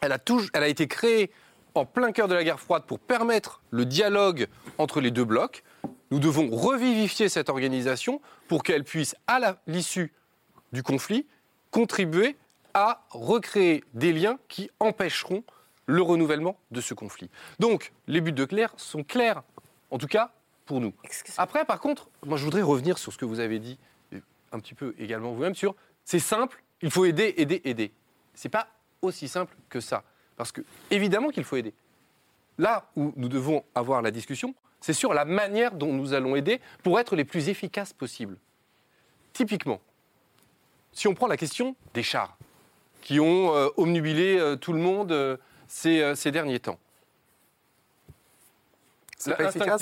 Elle 0.01 0.11
a, 0.11 0.17
touj- 0.17 0.49
elle 0.53 0.63
a 0.63 0.67
été 0.67 0.87
créée 0.87 1.31
en 1.75 1.85
plein 1.85 2.11
cœur 2.11 2.27
de 2.27 2.33
la 2.33 2.43
guerre 2.43 2.59
froide 2.59 2.83
pour 2.87 2.99
permettre 2.99 3.61
le 3.71 3.85
dialogue 3.85 4.47
entre 4.77 5.01
les 5.01 5.11
deux 5.11 5.25
blocs. 5.25 5.63
Nous 6.11 6.19
devons 6.19 6.49
revivifier 6.49 7.29
cette 7.29 7.49
organisation 7.49 8.21
pour 8.47 8.63
qu'elle 8.63 8.83
puisse, 8.83 9.15
à 9.27 9.57
l'issue 9.67 10.13
du 10.71 10.83
conflit, 10.83 11.25
contribuer 11.71 12.35
à 12.73 13.05
recréer 13.09 13.83
des 13.93 14.13
liens 14.13 14.37
qui 14.47 14.69
empêcheront 14.79 15.43
le 15.85 16.01
renouvellement 16.01 16.57
de 16.71 16.81
ce 16.81 16.93
conflit. 16.93 17.29
Donc, 17.59 17.93
les 18.07 18.21
buts 18.21 18.31
de 18.31 18.45
Claire 18.45 18.73
sont 18.77 19.03
clairs, 19.03 19.43
en 19.91 19.97
tout 19.97 20.07
cas 20.07 20.31
pour 20.65 20.81
nous. 20.81 20.93
Après, 21.37 21.63
par 21.63 21.79
contre, 21.79 22.09
moi 22.25 22.37
je 22.37 22.43
voudrais 22.43 22.63
revenir 22.63 22.97
sur 22.97 23.13
ce 23.13 23.17
que 23.17 23.25
vous 23.25 23.39
avez 23.39 23.59
dit, 23.59 23.77
et 24.11 24.21
un 24.51 24.59
petit 24.59 24.73
peu 24.73 24.95
également 24.97 25.31
vous-même, 25.31 25.55
sur 25.55 25.75
c'est 26.03 26.19
simple, 26.19 26.63
il 26.81 26.91
faut 26.91 27.05
aider, 27.05 27.35
aider, 27.37 27.61
aider. 27.65 27.91
C'est 28.33 28.49
pas 28.49 28.67
aussi 29.01 29.27
simple 29.27 29.55
que 29.69 29.79
ça. 29.79 30.03
Parce 30.37 30.51
que, 30.51 30.61
évidemment 30.91 31.29
qu'il 31.29 31.43
faut 31.43 31.55
aider. 31.55 31.73
Là 32.57 32.89
où 32.95 33.13
nous 33.15 33.29
devons 33.29 33.63
avoir 33.73 34.01
la 34.01 34.11
discussion, 34.11 34.55
c'est 34.81 34.93
sur 34.93 35.13
la 35.13 35.25
manière 35.25 35.73
dont 35.73 35.93
nous 35.93 36.13
allons 36.13 36.35
aider 36.35 36.61
pour 36.83 36.99
être 36.99 37.15
les 37.15 37.25
plus 37.25 37.49
efficaces 37.49 37.93
possibles. 37.93 38.37
Typiquement, 39.33 39.81
si 40.91 41.07
on 41.07 41.13
prend 41.13 41.27
la 41.27 41.37
question 41.37 41.75
des 41.93 42.03
chars, 42.03 42.37
qui 43.01 43.19
ont 43.19 43.55
euh, 43.55 43.67
omnubilé 43.77 44.37
euh, 44.37 44.55
tout 44.55 44.73
le 44.73 44.79
monde 44.79 45.11
euh, 45.11 45.37
ces, 45.67 46.01
euh, 46.01 46.15
ces 46.15 46.31
derniers 46.31 46.59
temps. 46.59 46.77
C'est 49.17 49.35
pas 49.35 49.45
efficace 49.49 49.81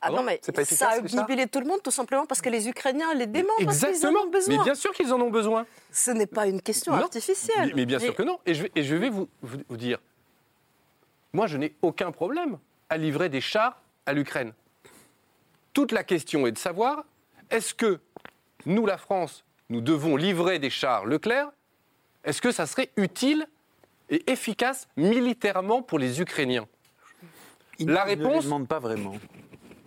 Ah 0.00 0.10
non, 0.10 0.22
mais 0.22 0.40
ça 0.64 0.90
a 0.90 0.98
obnubilé 0.98 1.46
tout 1.48 1.60
le 1.60 1.66
monde 1.66 1.82
tout 1.82 1.90
simplement 1.90 2.24
parce 2.26 2.40
que 2.40 2.48
les 2.48 2.68
Ukrainiens 2.68 3.12
les 3.14 3.26
démentent 3.26 3.48
parce 3.64 3.78
qu'ils 3.78 3.86
en 3.86 3.90
Exactement. 3.90 4.20
ont 4.22 4.30
besoin. 4.30 4.56
Mais 4.58 4.64
bien 4.64 4.74
sûr 4.74 4.92
qu'ils 4.92 5.12
en 5.12 5.20
ont 5.20 5.30
besoin. 5.30 5.66
Ce 5.92 6.10
n'est 6.12 6.26
pas 6.26 6.46
une 6.46 6.62
question 6.62 6.92
Non. 6.94 7.02
artificielle. 7.02 7.68
Mais, 7.68 7.72
mais 7.74 7.86
bien 7.86 7.98
sûr 7.98 8.14
que 8.14 8.22
non. 8.22 8.38
Et 8.46 8.54
je 8.54 8.62
vais, 8.62 8.72
et 8.74 8.82
je 8.84 8.94
vais 8.94 9.10
vous, 9.10 9.28
vous- 9.42 9.58
vous 9.68 9.76
dire, 9.76 9.98
moi 11.32 11.46
je 11.46 11.56
n'ai 11.58 11.74
aucun 11.82 12.12
problème 12.12 12.58
à 12.88 12.96
livrer 12.96 13.28
des 13.28 13.40
chars 13.40 13.80
à 14.06 14.12
l'Ukraine. 14.12 14.52
Toute 15.74 15.92
la 15.92 16.04
question 16.04 16.46
est 16.46 16.52
de 16.52 16.58
savoir, 16.58 17.04
est-ce 17.50 17.74
que 17.74 18.00
nous, 18.66 18.86
la 18.86 18.98
France, 18.98 19.44
nous 19.68 19.80
devons 19.80 20.16
livrer 20.16 20.58
des 20.58 20.70
chars 20.70 21.04
Leclerc? 21.06 21.50
Est-ce 22.24 22.40
que 22.40 22.50
ça 22.52 22.66
serait 22.66 22.90
utile 22.96 23.46
et 24.10 24.30
efficace 24.30 24.88
militairement 24.96 25.82
pour 25.82 25.98
les 25.98 26.20
Ukrainiens 26.20 26.66
La 27.80 27.86
ne 27.86 28.08
les 28.10 28.14
réponse, 28.16 28.44
demande 28.44 28.66
pas 28.68 28.78
vraiment. 28.78 29.14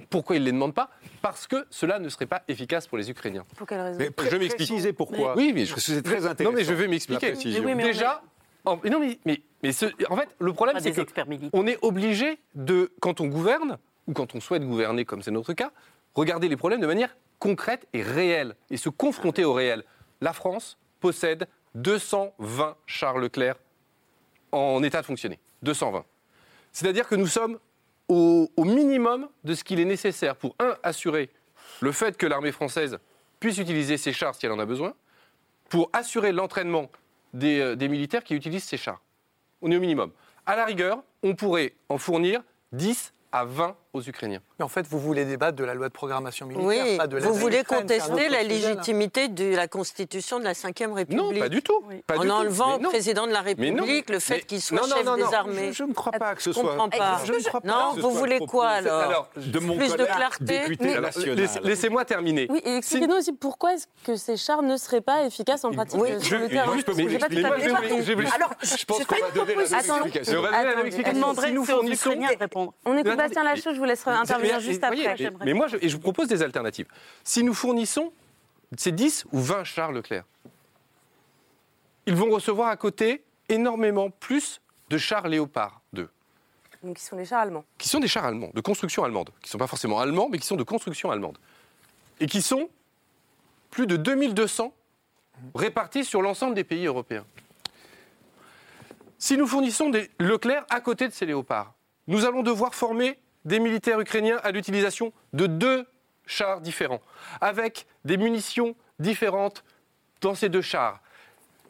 pourquoi 0.10 0.36
ils 0.36 0.42
ne 0.42 0.46
les 0.46 0.52
demandent 0.52 0.74
pas? 0.74 0.90
Parce 1.22 1.46
que 1.48 1.66
cela 1.70 2.00
ne 2.00 2.10
serait 2.10 2.26
pas 2.26 2.44
efficace 2.48 2.88
pour 2.88 2.98
les 2.98 3.10
Ukrainiens. 3.10 3.46
Pour 3.58 3.68
quelle 3.68 3.82
raison? 3.82 4.00
Mais 4.00 4.10
je 4.30 4.36
m'explique. 4.38 4.96
pourquoi. 4.96 5.36
Oui, 5.36 5.52
mais 5.54 5.66
je, 5.66 5.76
c'est 5.80 6.02
très 6.02 6.22
Non, 6.22 6.28
intéressant, 6.28 6.56
mais 6.56 6.64
je 6.64 6.74
vais 6.74 6.88
m'expliquer. 6.88 7.34
oui, 7.36 7.76
Déjà, 7.76 8.22
en, 8.66 8.78
non, 8.90 9.00
mais, 9.00 9.20
mais, 9.26 9.42
mais 9.64 9.72
ce- 9.72 9.86
en 10.12 10.16
fait, 10.16 10.30
le 10.40 10.54
problème, 10.54 10.78
c'est 10.80 10.90
des 10.90 10.96
que 10.96 11.02
experts 11.02 11.28
militaires. 11.28 11.50
on 11.54 11.68
est 11.68 11.78
obligé 11.82 12.40
de, 12.56 12.92
quand 13.02 13.22
on 13.22 13.28
gouverne 13.28 13.78
ou 14.08 14.14
quand 14.14 14.34
on 14.36 14.40
souhaite 14.40 14.64
gouverner, 14.64 15.06
comme 15.06 15.22
c'est 15.22 15.32
notre 15.32 15.54
cas, 15.54 15.72
regarder 16.16 16.48
les 16.48 16.58
problèmes 16.58 16.82
de 16.82 16.88
manière 16.88 17.16
concrète 17.40 17.88
et 17.94 18.02
réelle 18.02 18.56
et 18.70 18.78
se 18.78 18.90
confronter 18.90 19.46
au 19.46 19.54
réel. 19.54 19.84
La 20.22 20.34
France 20.34 20.78
possède 21.00 21.48
220 21.76 22.76
chars 22.86 23.18
Leclerc 23.18 23.56
en 24.52 24.82
état 24.84 25.02
de 25.02 25.06
fonctionner. 25.06 25.40
220. 25.64 26.06
C'est-à-dire 26.72 27.08
que 27.08 27.16
nous 27.16 27.28
sommes 27.28 27.60
au, 28.08 28.50
minimum 28.58 29.30
de 29.44 29.54
ce 29.56 29.64
qu'il 29.64 29.80
est 29.80 29.86
nécessaire 29.86 30.36
pour, 30.36 30.56
un, 30.60 30.76
assurer 30.84 31.30
le 31.80 31.92
fait 31.92 32.18
que 32.18 32.26
l'armée 32.26 32.52
française 32.52 33.00
puisse 33.40 33.58
utiliser 33.58 33.98
ses 33.98 34.14
chars 34.14 34.36
si 34.36 34.46
elle 34.46 34.52
en 34.52 34.60
a 34.60 34.66
besoin, 34.66 34.94
pour 35.70 35.90
assurer 35.94 36.32
l'entraînement 36.32 36.92
des, 37.34 37.60
euh, 37.60 37.88
militaires 37.88 38.24
qui 38.24 38.36
utilisent 38.36 38.66
ces 38.66 38.78
chars. 38.78 39.02
On 39.62 39.72
est 39.72 39.78
au 39.78 39.80
minimum. 39.80 40.12
À 40.46 40.56
la 40.56 40.66
rigueur, 40.66 41.02
on 41.24 41.36
pourrait 41.36 41.74
en 41.88 41.98
fournir 41.98 42.42
10 42.74 43.14
à 43.32 43.46
20 43.46 43.76
aux 43.94 44.02
Ukrainiens. 44.02 44.40
Mais 44.58 44.66
en 44.66 44.70
fait, 44.70 44.86
vous 44.88 45.00
voulez 45.00 45.26
débattre 45.26 45.58
de 45.58 45.64
la 45.66 45.74
loi 45.74 45.88
de 45.90 45.94
programmation 45.94 46.46
militaire, 46.46 46.66
Oui, 46.68 46.98
pas 46.98 47.08
de 47.08 47.18
la 47.18 47.28
vous 47.28 47.34
voulez 47.34 47.64
contester 47.64 48.30
la 48.30 48.44
légitimité 48.44 49.28
de 49.28 49.56
la 49.56 49.68
constitution 49.68 50.40
de 50.40 50.46
la 50.46 50.54
Ve 50.54 50.94
République. 50.94 51.22
Non, 51.22 51.38
pas 51.38 51.50
du 51.50 51.62
tout. 51.62 51.84
Pas 52.08 52.18
en 52.18 52.22
du 52.22 52.30
enlevant 52.30 52.76
au 52.78 52.80
président 52.90 53.28
de 53.28 53.32
la. 53.32 53.42
République 53.42 54.10
le 54.10 54.20
fait 54.20 54.36
Mais- 54.36 54.42
qu'il 54.42 54.62
soit 54.62 54.78
non, 54.80 54.88
non, 54.88 54.96
chef 54.96 55.06
non, 55.06 55.16
des 55.16 55.22
non. 55.24 55.34
armées. 55.34 55.68
Je, 55.72 55.78
je 55.78 55.84
ne 55.84 55.94
crois 55.94 56.12
pas 56.14 56.36
que 56.36 56.42
ce 56.44 56.54
soit. 56.54 56.78
pas. 56.78 57.20
Je 57.26 57.34
ne 57.34 57.40
crois 57.44 57.60
pas 57.62 57.68
Non, 57.68 57.94
vous 57.98 58.12
voulez 58.12 58.40
le 58.40 58.46
quoi, 58.46 58.68
alors 58.70 59.30
de 59.36 59.60
mon 59.60 59.76
Plus 59.78 59.96
de 59.96 60.06
clarté 60.06 60.62
Laissez-moi 61.64 62.06
terminer. 62.06 62.48
Oui, 62.50 62.62
et 62.64 62.76
expliquez-nous 62.78 63.16
aussi 63.16 63.34
pourquoi 63.34 63.74
est-ce 63.74 63.88
que 64.06 64.16
ces 64.16 64.38
chars 64.38 64.62
ne 64.62 64.78
seraient 64.78 65.02
pas 65.02 65.24
efficaces 65.26 65.64
en 65.66 65.72
pratique 65.72 66.00
Oui, 66.00 66.10
je- 66.20 66.26
sur 66.26 66.38
le 66.38 66.46
je- 66.46 66.50
terrain 66.50 66.72
Alors, 68.36 68.52
Je 68.62 68.86
pense 68.86 69.04
qu'on 69.06 69.16
va 69.16 69.32
donner 69.32 69.56
la 69.56 69.62
même 69.62 69.74
Attends, 69.74 69.96
explication. 70.06 70.40
On 70.40 70.42
va 70.44 70.50
donner 70.50 70.58
la 70.58 70.64
même 70.64 70.70
Attendez, 70.70 70.88
explication. 70.88 71.20
demanderait 71.20 71.48
Si 71.48 71.54
nous 71.54 71.66
fournissons-. 71.66 72.12
On 72.86 72.94
écoute 72.98 73.06
Mais 73.06 73.16
Bastien 73.16 73.44
Lachaud, 73.44 73.74
vous 73.82 73.88
laisserai 73.88 74.12
intervenir 74.12 74.56
Mais- 74.56 74.62
juste 74.62 74.84
après. 74.84 75.16
mais, 75.20 75.32
mais 75.46 75.54
moi, 75.54 75.68
je, 75.68 75.78
et 75.82 75.90
je 75.90 75.96
vous 75.96 76.02
propose 76.02 76.28
des 76.28 76.42
alternatives. 76.42 76.88
Si 77.24 77.44
nous 77.44 77.54
fournissons 77.54 78.14
ces 78.78 78.92
10 78.92 79.26
ou 79.34 79.40
20 79.40 79.64
chars 79.66 79.92
Leclerc, 79.92 80.24
ils 82.06 82.16
vont 82.16 82.30
recevoir 82.30 82.70
à 82.70 82.78
côté 82.78 83.24
énormément 83.50 84.10
plus 84.10 84.62
de 84.90 84.98
chars 84.98 85.28
Léopard 85.28 85.82
2, 85.94 86.10
Donc, 86.84 87.00
ils 87.00 87.04
sont 87.04 87.16
les 87.16 87.26
chars 87.26 87.42
allemands. 87.42 87.64
qui 87.78 87.88
sont 87.90 88.00
des 88.00 88.08
chars 88.08 88.26
allemands, 88.26 88.50
de 88.54 88.62
construction 88.62 89.04
allemande, 89.04 89.30
qui 89.42 89.48
ne 89.48 89.52
sont 89.52 89.58
pas 89.58 89.68
forcément 89.68 90.00
allemands, 90.00 90.28
mais 90.30 90.38
qui 90.40 90.48
sont 90.48 90.56
de 90.56 90.64
construction 90.64 91.12
allemande. 91.12 91.38
Et 92.20 92.28
qui 92.28 92.42
sont 92.42 92.70
plus 93.70 93.88
de 93.88 93.98
2200 93.98 94.74
répartis 95.56 96.06
sur 96.06 96.22
l'ensemble 96.22 96.56
des 96.56 96.64
pays 96.64 96.86
européens. 96.86 97.26
Si 99.18 99.38
nous 99.38 99.48
fournissons 99.48 99.90
des 99.90 100.10
Leclerc 100.20 100.66
à 100.70 100.82
côté 100.82 101.08
de 101.08 101.14
ces 101.14 101.26
léopards, 101.26 101.74
nous 102.08 102.26
allons 102.26 102.42
devoir 102.44 102.74
former 102.76 103.18
des 103.46 103.60
militaires 103.60 104.00
ukrainiens 104.00 104.40
à 104.44 104.52
l'utilisation 104.52 105.14
de 105.34 105.48
deux 105.48 105.86
chars 106.26 106.62
différents, 106.62 107.02
avec 107.40 107.86
des 108.06 108.18
munitions 108.18 108.76
différentes 109.00 109.64
dans 110.22 110.36
ces 110.36 110.50
deux 110.50 110.62
chars. 110.62 111.02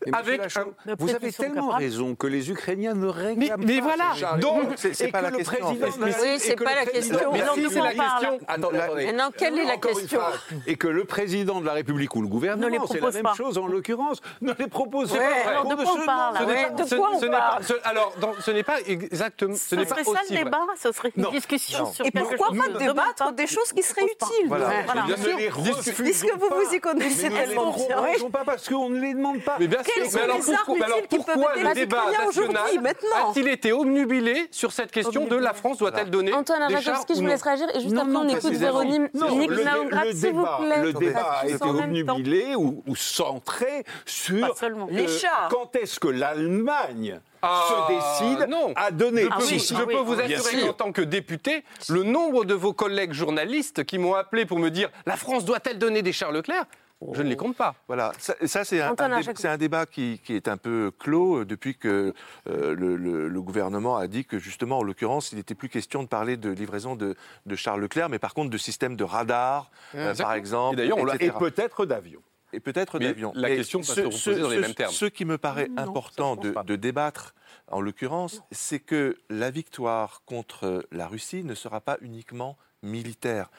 Mais 0.05 0.11
monsieur 0.11 0.33
Avec 0.33 0.41
Lachaud, 0.41 0.73
un- 0.87 0.95
vous 0.97 1.09
avez 1.15 1.31
tellement 1.31 1.69
raison 1.69 2.15
que 2.15 2.27
les 2.27 2.49
Ukrainiens 2.49 2.93
ne 2.95 3.05
réclament 3.07 3.37
Mais- 3.59 3.65
mais 3.65 3.77
pas 3.79 3.83
voilà, 3.83 4.03
ces 4.13 4.19
chars. 4.21 4.37
donc, 4.39 4.69
c'est- 4.75 5.01
Et 5.01 5.11
pas 5.11 5.19
que 5.19 5.23
la 5.25 5.29
le 5.31 5.37
question, 5.37 5.57
Oui, 5.69 5.77
et 6.25 6.39
c'est 6.39 6.55
que 6.55 6.63
pas 6.63 6.71
le 6.71 6.75
la 6.77 6.85
président- 6.85 7.17
question. 7.17 7.31
Mais 7.33 7.39
Non, 7.45 7.53
si, 7.53 7.61
nous, 7.61 7.69
c'est 7.69 7.79
la 7.81 7.93
question. 7.93 8.39
Attendez, 8.47 8.77
attendez. 8.79 9.05
Mais 9.05 9.13
non, 9.13 9.29
quelle 9.37 9.59
est 9.59 9.65
la 9.65 9.77
question. 9.77 10.19
Et 10.65 10.75
que 10.75 10.87
le 10.87 11.05
président 11.05 11.61
de 11.61 11.65
la 11.65 11.73
République 11.73 12.15
ou 12.15 12.21
le 12.21 12.25
Ne 12.25 12.29
les 12.29 12.31
gouvernement, 12.31 12.67
c'est 12.87 12.93
la 12.95 12.99
propose 12.99 13.13
même 13.15 13.23
pas. 13.23 13.33
chose 13.35 13.57
en 13.57 13.67
l'occurrence, 13.67 14.21
ne 14.41 14.53
les 14.57 14.67
propose 14.67 15.11
Ouais, 15.11 15.19
pas. 15.19 15.63
de 15.69 15.75
quoi 15.75 15.93
on 16.01 16.05
parle, 16.05 16.37
Alors, 17.83 18.13
ce 18.39 18.51
n'est 18.51 18.63
pas 18.63 18.79
exactement, 18.87 19.55
ce 19.55 19.75
n'est 19.75 19.85
pas 19.85 19.89
serait 19.95 20.03
ça 20.03 20.11
aussi 20.23 20.33
le 20.33 20.43
débat 20.43 20.57
Ce 20.77 20.91
serait 20.91 21.11
une 21.15 21.23
Non. 21.23 21.31
discussion 21.31 21.79
Non. 21.85 21.91
sur 21.93 22.05
Et 22.05 22.11
pourquoi 22.11 22.47
pas 22.49 22.79
débattre 22.79 23.33
des 23.33 23.47
choses 23.47 23.71
qui 23.73 23.83
seraient 23.83 24.03
utiles 24.05 24.47
Voilà. 24.47 24.69
Voilà. 24.85 25.01
Bien 25.03 25.17
sûr. 25.17 25.37
les 25.37 25.49
Discu- 25.49 25.93
Puisque 26.03 26.33
vous 26.39 26.49
vous 26.49 26.73
y 26.73 26.79
connaissez 26.79 27.29
Mais 27.29 27.45
tellement 27.45 27.71
bien. 27.73 27.95
proposons 27.97 28.29
pas 28.29 28.43
parce 28.45 28.67
qu'on 28.67 28.89
ne 28.89 28.99
les 28.99 29.13
demande 29.13 29.41
pas. 29.43 29.57
Mais 29.99 30.19
alors 30.21 30.37
les 30.37 30.43
pourquoi, 30.43 30.75
mais 30.77 31.61
alors 31.61 31.69
le 31.69 31.73
débat 31.73 32.03
national 32.11 32.95
a-t-il 33.15 33.47
été 33.47 33.71
omnubilé 33.73 34.47
sur 34.51 34.71
cette 34.71 34.91
question 34.91 35.25
de 35.25 35.35
la 35.35 35.53
France 35.53 35.77
doit-elle 35.77 36.09
donner 36.09 36.33
Antoine 36.33 36.67
des 36.67 36.73
chars 36.75 36.95
Rajakowski, 36.95 37.13
je 37.15 37.19
ou 37.19 37.21
vous 37.23 37.27
laisse 37.27 37.41
réagir. 37.41 37.67
Et 37.75 37.79
juste 37.79 37.95
après, 37.97 38.15
on 38.15 38.27
écoute. 38.29 38.51
Véronique 38.53 39.01
s'il 39.13 40.31
vous 40.31 40.41
débat, 40.41 40.59
plaît. 40.61 40.81
le 40.83 40.93
débat 40.93 41.31
a 41.41 41.47
été 41.47 41.63
obnubilé 41.65 42.55
ou, 42.55 42.83
centré 42.95 43.83
sur 44.05 44.55
Les 44.89 45.07
chars. 45.07 45.47
quand 45.49 45.75
est-ce 45.75 45.99
que 45.99 46.07
l'Allemagne 46.07 47.19
Ah, 47.41 47.67
se 47.69 48.27
décide 48.33 48.49
non. 48.49 48.73
à 48.75 48.91
donner. 48.91 49.23
Je 49.23 49.27
Ah 49.31 49.37
peux, 49.39 49.45
oui, 49.45 49.59
je 49.59 49.73
ah 49.75 49.79
peux 49.79 49.85
oui, 49.85 49.95
vous 50.03 50.15
bien 50.15 50.37
assurer 50.39 50.67
qu'en 50.67 50.73
tant 50.73 50.91
que 50.91 51.01
député, 51.01 51.63
le 51.89 52.03
nombre 52.03 52.45
de 52.45 52.53
vos 52.53 52.73
collègues 52.73 53.13
journalistes 53.13 53.83
qui 53.83 53.97
m'ont 53.97 54.13
appelé 54.13 54.45
pour 54.45 54.59
me 54.59 54.69
dire 54.69 54.89
la 55.05 55.17
France 55.17 55.45
doit-elle 55.45 55.77
donner 55.79 56.01
des 56.01 56.13
chars 56.13 56.31
Leclerc 56.31 56.65
Je 57.13 57.21
ne 57.23 57.29
les 57.29 57.35
compte 57.35 57.55
pas. 57.57 57.75
Voilà, 57.87 58.11
ça, 58.19 58.35
ça, 58.45 58.63
c'est 58.63 58.79
un, 58.81 58.93
dé- 58.93 59.57
débat 59.57 59.85
qui, 59.85 60.19
qui 60.23 60.35
est 60.35 60.47
un 60.47 60.57
peu 60.57 60.91
clos 60.99 61.39
euh, 61.39 61.45
depuis 61.45 61.75
que 61.75 62.13
euh, 62.47 62.75
le, 62.75 62.95
le- 62.95 63.27
le 63.27 63.41
gouvernement 63.41 63.97
a 63.97 64.07
dit 64.07 64.23
que 64.25 64.37
justement, 64.39 64.79
en 64.79 64.83
l'occurrence, 64.83 65.31
il 65.31 65.35
n'était 65.37 65.55
plus 65.55 65.69
question 65.69 66.03
de 66.03 66.07
parler 66.07 66.37
de 66.37 66.49
livraison 66.51 66.95
de, 66.95 67.15
de 67.45 67.55
Charles 67.55 67.81
Leclerc, 67.81 68.09
mais 68.09 68.19
par 68.19 68.33
contre 68.33 68.49
de 68.51 68.57
systèmes 68.57 68.95
de 68.95 69.03
radar, 69.03 69.71
euh, 69.95 70.09
Exactement. 70.11 70.27
par 70.27 70.35
exemple. 70.35 70.73
Et 70.75 70.77
d'ailleurs, 70.77 70.99
Et 71.19 71.31
peut-être 71.31 71.85
d'avions. 71.85 72.21
et 72.53 72.59
peut-être 72.59 72.99
d'avions. 72.99 73.31
la 73.35 73.49
question 73.49 73.79
peut 73.79 73.85
ce- 73.85 73.93
se 73.95 74.01
reposer 74.29 74.39
dans 74.41 74.49
les 74.49 74.59
mêmes 74.59 74.73
termes. 74.75 74.91
Ce 74.93 75.05
qui 75.05 75.25
me 75.25 75.37
paraît 75.37 75.69
Non, 75.69 75.81
important 75.83 76.35
de 76.35 76.75
débattre, 76.75 77.33
en 77.67 77.81
l'occurrence, 77.81 78.43
c'est 78.51 78.79
que 78.79 79.17
la 79.29 79.49
victoire 79.49 80.21
contre 80.25 80.85
la 80.91 81.07
Russie 81.07 81.43
ne 81.43 81.55
sera 81.55 81.81
pas 81.81 81.97
uniquement 82.01 82.57
militaire. 82.83 83.49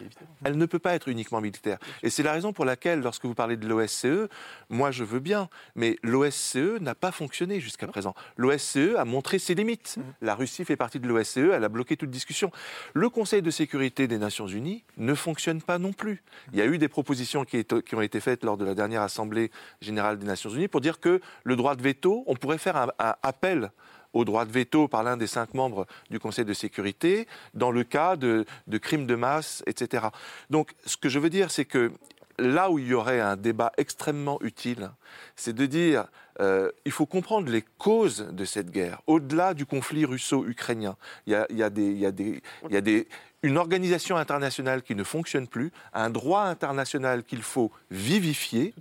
Elle 0.44 0.56
ne 0.56 0.66
peut 0.66 0.78
pas 0.78 0.94
être 0.94 1.08
uniquement 1.08 1.40
militaire. 1.40 1.78
Et 2.02 2.10
c'est 2.10 2.22
la 2.22 2.32
raison 2.32 2.52
pour 2.52 2.64
laquelle, 2.64 3.00
lorsque 3.00 3.24
vous 3.24 3.34
parlez 3.34 3.56
de 3.56 3.66
l'OSCE, 3.68 4.28
moi 4.68 4.90
je 4.90 5.04
veux 5.04 5.20
bien, 5.20 5.48
mais 5.74 5.98
l'OSCE 6.02 6.80
n'a 6.80 6.94
pas 6.94 7.12
fonctionné 7.12 7.60
jusqu'à 7.60 7.86
présent. 7.86 8.14
L'OSCE 8.36 8.96
a 8.98 9.04
montré 9.04 9.38
ses 9.38 9.54
limites. 9.54 9.96
Mmh. 9.96 10.02
La 10.22 10.34
Russie 10.34 10.64
fait 10.64 10.76
partie 10.76 11.00
de 11.00 11.06
l'OSCE, 11.06 11.38
elle 11.52 11.64
a 11.64 11.68
bloqué 11.68 11.96
toute 11.96 12.10
discussion. 12.10 12.50
Le 12.94 13.08
Conseil 13.08 13.42
de 13.42 13.50
sécurité 13.50 14.08
des 14.08 14.18
Nations 14.18 14.46
Unies 14.46 14.84
ne 14.96 15.14
fonctionne 15.14 15.62
pas 15.62 15.78
non 15.78 15.92
plus. 15.92 16.22
Il 16.52 16.58
y 16.58 16.62
a 16.62 16.66
eu 16.66 16.78
des 16.78 16.88
propositions 16.88 17.44
qui, 17.44 17.64
ont 17.92 18.00
été 18.00 18.20
faites 18.20 18.44
lors 18.44 18.56
de 18.56 18.64
la 18.64 18.74
dernière 18.74 19.02
Assemblée 19.02 19.50
générale 19.80 20.18
des 20.18 20.26
Nations 20.26 20.50
Unies 20.50 20.68
pour 20.68 20.80
dire 20.80 21.00
que 21.00 21.20
le 21.44 21.56
droit 21.56 21.76
de 21.76 21.82
veto, 21.82 22.24
on 22.26 22.34
pourrait 22.34 22.58
faire 22.58 22.76
un, 22.76 22.88
un 22.98 23.14
appel 23.22 23.70
au 24.12 24.24
droit 24.24 24.44
de 24.44 24.52
veto 24.52 24.88
par 24.88 25.02
l'un 25.02 25.16
des 25.16 25.26
cinq 25.26 25.54
membres 25.54 25.86
du 26.10 26.18
Conseil 26.18 26.44
de 26.44 26.52
sécurité 26.52 27.26
dans 27.54 27.70
le 27.70 27.84
cas 27.84 28.16
de, 28.16 28.44
crimes 28.80 29.06
de 29.06 29.14
masse, 29.14 29.62
etc. 29.66 30.06
Donc, 30.50 30.72
ce 30.84 30.96
que 30.96 31.08
je 31.08 31.18
veux 31.18 31.30
dire, 31.30 31.50
c'est 31.50 31.64
que 31.64 31.92
là 32.38 32.70
où 32.70 32.78
il 32.78 32.88
y 32.88 32.94
aurait 32.94 33.20
un 33.20 33.36
débat 33.36 33.72
extrêmement 33.76 34.40
utile, 34.42 34.90
c'est 35.36 35.54
de 35.54 35.66
dire 35.66 36.06
euh, 36.40 36.70
il 36.84 36.92
faut 36.92 37.06
comprendre 37.06 37.50
les 37.50 37.62
causes 37.78 38.28
de 38.30 38.44
cette 38.44 38.70
guerre. 38.70 39.02
Au-delà 39.06 39.54
du 39.54 39.66
conflit 39.66 40.04
russo-ukrainien, 40.04 40.96
il 41.26 41.32
y 41.32 41.62
a, 41.62 41.70
des, 41.70 43.08
une 43.42 43.58
organisation 43.58 44.16
internationale 44.16 44.82
qui 44.82 44.94
ne 44.94 45.04
fonctionne 45.04 45.46
plus, 45.46 45.72
un 45.92 46.10
droit 46.10 46.42
international 46.42 47.24
qu'il 47.24 47.42
faut 47.42 47.70
vivifier, 47.90 48.74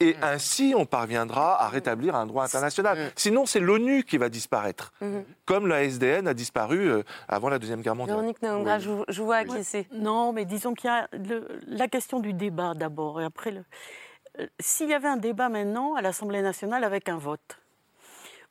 et 0.00 0.16
ainsi 0.22 0.74
on 0.76 0.86
parviendra 0.86 1.62
à 1.62 1.68
rétablir 1.68 2.16
un 2.16 2.26
droit 2.26 2.44
international. 2.44 3.12
Sinon, 3.16 3.46
c'est 3.46 3.60
l'ONU 3.60 4.04
qui 4.04 4.18
va 4.18 4.28
disparaître, 4.28 4.92
mhm. 5.00 5.24
comme 5.44 5.66
la 5.66 5.84
SDN 5.84 6.26
a 6.26 6.34
disparu 6.34 6.90
euh, 6.90 7.02
avant 7.28 7.48
la 7.48 7.58
Deuxième 7.58 7.82
Guerre 7.82 7.94
mondiale. 7.94 8.16
Véronique 8.16 8.42
Naongra, 8.42 8.78
je, 8.78 8.90
je, 9.08 9.22
vois 9.22 9.44
qui 9.44 9.62
c'est. 9.62 9.86
Non, 9.92 10.32
mais 10.32 10.44
disons 10.44 10.74
qu'il 10.74 10.88
y 10.88 10.92
a 10.92 11.08
la 11.66 11.88
question 11.88 12.20
du 12.20 12.32
débat 12.32 12.74
d'abord, 12.74 13.20
et 13.20 13.24
après, 13.24 13.52
euh, 13.52 13.62
s'il 14.60 14.88
y 14.88 14.94
avait 14.94 15.08
un 15.08 15.16
débat 15.16 15.48
maintenant 15.48 15.94
à 15.94 16.02
l'Assemblée 16.02 16.42
nationale 16.42 16.84
avec 16.84 17.08
un 17.08 17.16
vote, 17.16 17.58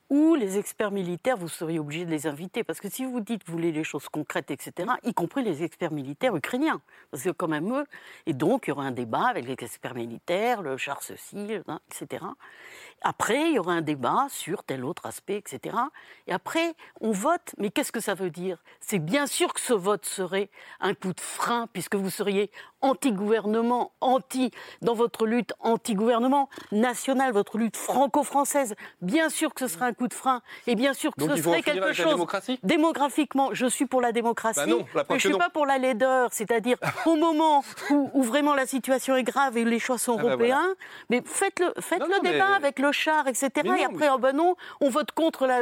ou 0.10 0.36
les 0.36 0.58
experts 0.58 0.92
militaires, 0.92 1.36
vous 1.36 1.50
seriez 1.50 1.80
obligé 1.80 2.06
de 2.06 2.12
les 2.12 2.28
inviter? 2.28 2.64
Parce 2.64 2.80
que 2.80 2.90
si 2.90 3.04
vous 3.04 3.20
dites 3.20 3.44
que 3.44 3.48
vous 3.48 3.58
voulez 3.58 3.74
les 3.74 3.84
choses 3.84 4.08
concrètes, 4.08 4.52
etc., 4.52 4.90
y 5.04 5.14
compris 5.14 5.44
les 5.44 5.64
experts 5.64 5.92
militaires 5.92 6.34
ukrainiens, 6.36 6.82
parce 7.12 7.24
que 7.24 7.30
quand 7.32 7.50
même 7.50 7.74
eux, 7.74 7.86
et 8.26 8.34
donc 8.34 8.68
il 8.68 8.70
y 8.70 8.72
aura 8.72 8.86
un 8.86 8.92
débat 8.92 9.26
avec 9.28 9.46
les 9.46 9.54
experts 9.54 9.96
militaires, 9.96 10.62
le 10.62 10.78
char 10.78 11.04
ceci, 11.04 11.60
etc. 11.92 12.26
Après, 13.02 13.50
il 13.50 13.56
y 13.56 13.60
aura 13.60 13.74
un 13.74 13.82
débat 13.82 14.28
sur 14.30 14.64
tel 14.64 14.86
autre 14.86 15.06
aspect, 15.06 15.36
etc. 15.36 15.76
Et 16.26 16.32
après, 16.32 16.74
on 17.02 17.12
vote. 17.12 17.54
Mais 17.58 17.70
qu'est-ce 17.70 17.92
que 17.92 18.00
ça 18.00 18.14
veut 18.14 18.30
dire? 18.30 18.64
C'est 18.80 19.00
bien 19.00 19.28
sûr 19.28 19.54
que 19.54 19.60
ce 19.60 19.74
vote 19.74 20.06
serait 20.06 20.50
un 20.80 20.94
coup 20.94 21.14
de 21.14 21.20
frein, 21.20 21.68
puisque 21.74 21.96
vous 21.96 22.10
seriez 22.10 22.50
anti-gouvernement, 22.82 23.92
anti, 24.02 24.52
dans 24.82 24.94
votre 24.94 25.26
lutte 25.26 25.54
anti-gouvernement 25.60 26.50
national, 26.72 27.34
votre 27.34 27.58
lutte 27.58 27.78
franco-française. 27.78 28.76
Bien 29.02 29.30
sûr 29.30 29.54
que 29.54 29.68
ce 29.68 29.74
serait 29.74 29.86
un 29.86 29.94
coup 29.94 30.08
de 30.08 30.14
frein. 30.14 30.42
Et 30.68 30.76
bien 30.76 30.94
sûr 30.94 31.14
que 31.16 31.28
ce 31.28 31.42
serait 31.42 31.62
quelque 31.62 31.94
chose. 31.94 32.14
démocratie? 32.14 32.60
Démographiquement, 32.64 33.50
je 33.54 33.66
suis 33.66 33.86
pour 33.86 34.02
la 34.02 34.12
démocratie. 34.12 34.60
Bah 34.60 34.66
non, 34.68 34.86
la 34.94 35.04
mais 35.10 35.20
je 35.20 35.28
ne 35.28 35.34
suis 35.34 35.40
pas 35.40 35.50
pour 35.50 35.66
la 35.66 35.78
laideur. 35.78 36.30
C'est-à-dire, 36.32 36.78
au 37.06 37.16
moment 37.16 37.64
où, 37.90 38.22
vraiment 38.24 38.54
la 38.54 38.66
situation 38.66 39.16
est 39.16 39.24
grave 39.24 39.58
et 39.58 39.64
les 39.64 39.80
choix 39.80 39.98
sont 39.98 40.16
ah 40.20 40.24
bah 40.24 40.30
européens, 40.30 40.76
mais 41.10 41.22
faites-le 41.26 41.74
faites 41.80 42.02
le 42.02 42.22
débat 42.22 42.56
avec 42.56 42.80
le 42.80 42.92
char, 42.92 43.28
etc. 43.28 43.50
et 43.80 43.86
après, 43.86 44.10
oh 44.14 44.18
ben 44.18 44.36
non, 44.36 44.56
on 44.82 44.90
vote 44.90 45.12
contre 45.12 45.48
la. 45.48 45.62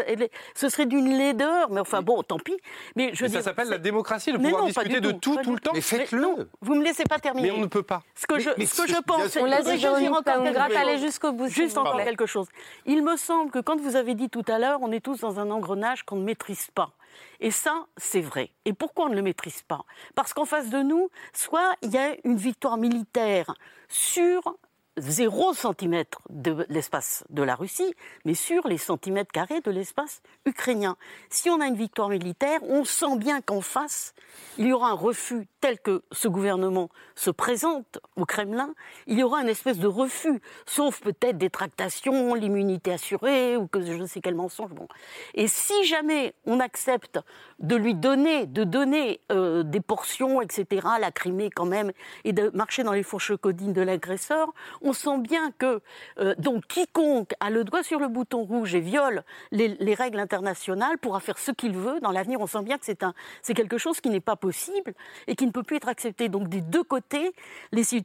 Ce 0.55 0.69
serait 0.69 0.85
d'une 0.85 1.17
laideur, 1.17 1.69
mais 1.69 1.79
enfin 1.79 2.01
bon, 2.01 2.23
tant 2.23 2.39
pis. 2.39 2.57
Mais, 2.95 3.11
je 3.13 3.27
ça 3.27 3.41
s'appelle 3.41 3.69
la 3.69 3.77
démocratie, 3.77 4.31
le 4.31 4.39
pouvoir 4.39 4.65
discuter 4.65 4.99
de 4.99 5.11
tout, 5.11 5.37
tout 5.43 5.53
le 5.53 5.59
temps. 5.59 5.71
Mais 5.73 5.81
faites-le. 5.81 6.49
Vous 6.61 6.75
me 6.75 6.83
laissez 6.83 7.04
pas. 7.07 7.17
Mais 7.35 7.51
on 7.51 7.59
ne 7.59 7.67
peut 7.67 7.83
pas. 7.83 8.03
Ce 8.15 8.25
que 8.25 8.39
je, 8.39 8.49
ce 8.49 8.81
que 8.81 8.87
je 8.87 9.01
pense, 9.01 9.35
on 9.35 9.45
laisse 9.45 9.67
aller 9.67 10.99
jusqu'au 10.99 11.31
bout. 11.31 11.47
Juste 11.47 11.77
encore 11.77 12.03
quelque 12.03 12.25
chose. 12.25 12.47
Il 12.85 13.03
me 13.03 13.17
semble 13.17 13.51
que 13.51 13.59
quand 13.59 13.79
vous 13.79 13.95
avez 13.95 14.15
dit 14.15 14.29
tout 14.29 14.45
à 14.47 14.59
l'heure, 14.59 14.79
on 14.81 14.91
est 14.91 14.99
tous 14.99 15.19
dans 15.21 15.39
un 15.39 15.49
engrenage 15.51 16.03
qu'on 16.03 16.17
ne 16.17 16.23
maîtrise 16.23 16.69
pas. 16.73 16.91
Et 17.39 17.51
ça, 17.51 17.85
c'est 17.97 18.21
vrai. 18.21 18.51
Et 18.65 18.73
pourquoi 18.73 19.05
on 19.05 19.09
ne 19.09 19.15
le 19.15 19.21
maîtrise 19.21 19.61
pas? 19.61 19.85
Parce 20.15 20.33
qu'en 20.33 20.45
face 20.45 20.69
de 20.69 20.79
nous, 20.79 21.09
soit 21.33 21.73
il 21.81 21.91
y 21.91 21.97
a 21.97 22.15
une 22.23 22.37
victoire 22.37 22.77
militaire 22.77 23.55
sur 23.87 24.57
0 24.97 25.53
cm 25.53 26.05
de 26.29 26.65
l'espace 26.69 27.23
de 27.29 27.43
la 27.43 27.55
Russie, 27.55 27.93
mais 28.23 28.33
sur 28.33 28.67
les 28.67 28.77
centimètres 28.77 29.31
carrés 29.31 29.61
de 29.61 29.71
l'espace 29.71 30.21
ukrainien. 30.45 30.97
Si 31.29 31.49
on 31.49 31.59
a 31.59 31.67
une 31.67 31.75
victoire 31.75 32.09
militaire, 32.09 32.59
on 32.63 32.85
sent 32.85 33.17
bien 33.17 33.41
qu'en 33.41 33.61
face, 33.61 34.13
il 34.57 34.67
y 34.67 34.73
aura 34.73 34.89
un 34.89 34.93
refus 34.93 35.47
tel 35.59 35.79
que 35.79 36.03
ce 36.11 36.27
gouvernement 36.27 36.89
se 37.15 37.31
présente 37.31 37.99
au 38.15 38.25
Kremlin, 38.25 38.73
il 39.07 39.17
y 39.17 39.23
aura 39.23 39.41
une 39.41 39.49
espèce 39.49 39.79
de 39.79 39.87
refus, 39.87 40.39
sauf 40.65 41.01
peut-être 41.01 41.37
des 41.37 41.49
tractations, 41.49 42.35
l'immunité 42.35 42.93
assurée, 42.93 43.57
ou 43.57 43.67
que 43.67 43.81
je 43.81 43.93
ne 43.93 44.05
sais 44.05 44.21
quel 44.21 44.35
mensonge. 44.35 44.71
Bon. 44.71 44.87
Et 45.33 45.47
si 45.47 45.85
jamais 45.85 46.35
on 46.45 46.59
accepte 46.59 47.19
de 47.59 47.75
lui 47.75 47.95
donner, 47.95 48.45
de 48.45 48.63
donner 48.63 49.21
euh, 49.31 49.63
des 49.63 49.81
portions, 49.81 50.41
etc., 50.41 50.87
la 50.99 51.11
Crimée 51.11 51.49
quand 51.49 51.65
même, 51.65 51.91
et 52.25 52.33
de 52.33 52.51
marcher 52.53 52.83
dans 52.83 52.93
les 52.93 53.03
fourches 53.03 53.35
codines 53.35 53.73
de 53.73 53.81
l'agresseur, 53.81 54.53
on 54.85 54.93
sent 54.93 55.17
bien 55.17 55.51
que 55.51 55.81
euh, 56.19 56.35
quiconque 56.69 57.33
a 57.39 57.49
le 57.49 57.63
doigt 57.63 57.83
sur 57.83 57.99
le 57.99 58.07
bouton 58.07 58.43
rouge 58.43 58.75
et 58.75 58.79
viole 58.79 59.23
les, 59.51 59.95
règles 59.95 60.19
internationales 60.19 60.97
pourra 60.97 61.19
faire 61.19 61.37
ce 61.37 61.51
qu'il 61.51 61.75
veut. 61.75 61.99
Dans 62.01 62.11
l'avenir, 62.11 62.39
on 62.39 62.47
sent 62.47 62.63
bien 62.63 62.77
que 62.77 62.85
c'est 62.85 63.53
quelque 63.53 63.77
chose 63.77 63.99
qui 64.01 64.09
n'est 64.09 64.19
pas 64.19 64.35
possible 64.35 64.93
et 65.27 65.35
qui 65.35 65.45
ne 65.45 65.51
peut 65.51 65.63
plus 65.63 65.77
être 65.77 65.87
accepté. 65.87 66.29
Donc 66.29 66.49
des 66.49 66.61
deux 66.61 66.83
côtés, 66.83 67.33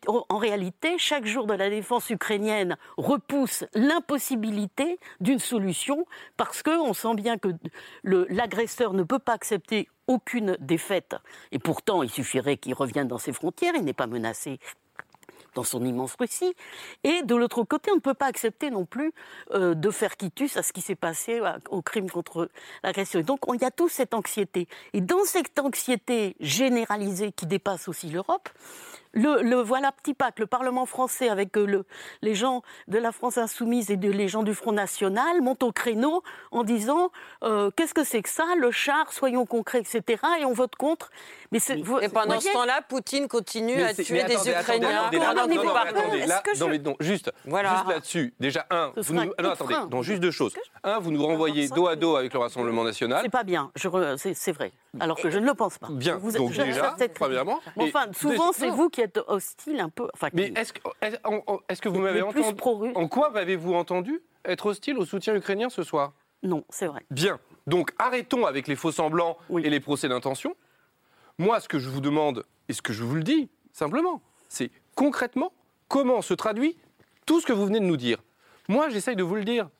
en 0.07 0.39
réalité, 0.39 0.97
chaque 0.99 1.27
jour 1.27 1.47
de 1.47 1.55
la 1.55 1.69
défense 1.69 2.09
ukrainienne 2.11 2.77
repousse 2.97 3.65
l'impossibilité 3.75 4.99
d'une 5.21 5.39
solution 5.39 6.07
parce 6.37 6.63
qu'on 6.63 6.95
sent 6.95 7.15
bien 7.15 7.39
que 7.39 7.49
l'agresseur 8.05 8.95
ne 8.95 9.03
peut 9.03 9.19
pas 9.19 9.35
accepter 9.35 9.89
aucune 10.07 10.57
défaite. 10.61 11.17
Et 11.53 11.59
pourtant, 11.59 12.03
il 12.03 12.11
suffirait 12.11 12.57
qu'il 12.57 12.75
revienne 12.75 13.07
dans 13.07 13.19
ses 13.19 13.33
frontières, 13.33 13.75
il 13.77 13.85
n'est 13.85 13.93
pas 13.93 14.09
menacé 14.09 14.59
dans 15.55 15.65
son 15.65 15.85
immense 15.85 16.15
Russie. 16.19 16.55
Et 17.05 17.23
de 17.23 17.35
l'autre 17.35 17.63
côté, 17.65 17.91
on 17.93 17.97
ne 17.97 18.01
peut 18.01 18.15
pas 18.15 18.27
accepter 18.27 18.71
non 18.71 18.85
plus 18.85 19.13
euh, 19.53 19.75
de 19.75 19.91
faire 19.91 20.17
quitus 20.17 20.57
à 20.57 20.63
ce 20.63 20.73
qui 20.73 20.81
s'est 20.81 20.95
passé 20.95 21.41
au 21.71 21.83
crime 21.83 22.11
contre 22.11 22.49
l'agression. 22.83 23.21
Donc 23.21 23.41
il 23.53 23.61
y 23.61 23.65
a 23.65 23.71
toute 23.71 23.91
cette 23.91 24.15
anxiété. 24.15 24.69
Et 24.93 25.01
dans 25.01 25.25
cette 25.25 25.59
anxiété 25.59 26.37
généralisée 26.41 27.33
qui 27.33 27.47
dépasse 27.47 27.89
aussi 27.89 28.09
l'Europe, 28.11 28.49
le, 29.13 29.61
voilà 29.63 29.93
petit 29.93 30.15
pack, 30.15 30.39
le 30.39 30.47
Parlement 30.47 30.87
français 30.87 31.29
avec 31.29 31.57
euh, 31.57 31.67
le, 31.67 31.85
les 32.23 32.35
gens 32.35 32.63
de 32.89 32.99
la 32.99 33.13
France 33.13 33.39
insoumise 33.39 33.91
et 33.91 33.97
de, 33.97 34.11
les 34.11 34.29
gens 34.29 34.43
du 34.43 34.55
Front 34.55 34.73
National 34.73 35.41
montent 35.41 35.63
au 35.63 35.73
créneau 35.73 36.23
en 36.53 36.63
disant 36.63 37.11
euh, 37.43 37.71
qu'est-ce 37.75 37.95
que 37.95 38.05
c'est 38.05 38.23
que 38.23 38.29
ça, 38.29 38.45
le 38.57 38.71
char, 38.71 39.13
soyons 39.13 39.47
concrets, 39.47 39.81
etc. 39.81 40.23
Et 40.41 40.45
on 40.45 40.53
vote 40.53 40.77
contre. 40.77 41.11
Mais 41.51 41.59
et 41.69 42.09
pendant 42.09 42.41
ce 42.41 42.53
temps-là, 42.53 42.83
Poutine 42.89 43.27
continue 43.27 43.83
à 43.83 43.95
tuer 43.95 44.23
des 44.25 44.49
Ukrainiens. 44.49 45.11
Non, 45.47 46.69
mais 46.69 46.79
non, 46.79 46.97
juste, 47.01 47.31
juste 47.45 47.89
là-dessus. 47.89 48.35
Déjà, 48.41 48.67
un, 48.71 48.93
vous 48.97 49.15
nous, 49.15 49.25
non, 49.25 49.51
attendez, 49.51 49.75
donc, 49.91 50.05
juste 50.05 50.21
deux 50.21 50.31
choses. 50.31 50.55
Un, 50.83 50.99
vous 50.99 51.11
nous 51.11 51.25
renvoyez 51.25 51.69
dos 51.69 51.89
à 51.89 51.97
dos 51.97 52.17
avec 52.17 52.33
le 52.33 52.39
Rassemblement 52.39 52.85
National. 52.85 53.21
C'est 53.23 53.31
pas 53.31 53.45
bien, 53.45 53.71
c'est 53.75 54.53
vrai. 54.53 54.73
Alors 54.99 55.19
que 55.19 55.31
je 55.31 55.39
ne 55.39 55.47
le 55.47 55.55
pense 55.55 55.79
pas. 55.79 55.89
Bien, 55.91 56.17
vous, 56.17 56.33
donc 56.33 56.53
déjà, 56.53 56.97
premièrement. 57.15 57.61
Enfin, 57.77 58.07
souvent, 58.13 58.53
c'est 58.53 58.71
vous 58.71 58.89
qui 58.89 59.01
être 59.01 59.25
hostile 59.29 59.81
un 59.81 59.89
peu. 59.89 60.09
Mais 60.33 60.53
est-ce 60.57 60.73
que, 60.73 60.81
est 61.01 61.81
que 61.81 61.89
vous 61.89 62.01
m'avez 62.01 62.23
entendu 62.23 62.93
En 62.95 63.09
quoi 63.09 63.31
m'avez-vous 63.31 63.75
entendu 63.75 64.23
être 64.45 64.67
hostile 64.67 64.99
au 64.99 65.05
soutien 65.05 65.35
ukrainien 65.35 65.69
ce 65.69 65.83
soir? 65.83 66.13
Non, 66.43 66.65
c'est 66.69 66.87
vrai. 66.87 67.05
Bien. 67.11 67.39
Donc 67.67 67.93
arrêtons 67.99 68.47
avec 68.47 68.69
les 68.69 68.77
faux 68.77 68.93
semblants 68.93 69.37
et 69.51 69.69
les 69.69 69.81
procès 69.81 70.09
d'intention. 70.09 70.55
Moi, 71.39 71.61
ce 71.61 71.69
que 71.69 71.79
je 71.79 71.89
vous 71.89 72.01
demande 72.01 72.45
et 72.69 72.73
ce 72.73 72.83
que 72.83 72.93
je 72.93 73.05
vous 73.05 73.15
le 73.15 73.23
dis 73.23 73.51
simplement, 73.73 74.23
c'est 74.49 74.71
concrètement 75.01 75.51
comment 75.89 76.21
se 76.21 76.35
traduit 76.35 76.77
tout 77.25 77.41
ce 77.41 77.47
que 77.47 77.55
vous 77.55 77.65
venez 77.65 77.81
de 77.81 77.87
nous 77.87 77.97
dire. 77.97 78.19
Moi, 78.69 78.91
j'essaye 78.91 79.17
de 79.17 79.23
vous 79.23 79.35
le 79.35 79.45
dire. 79.45 79.71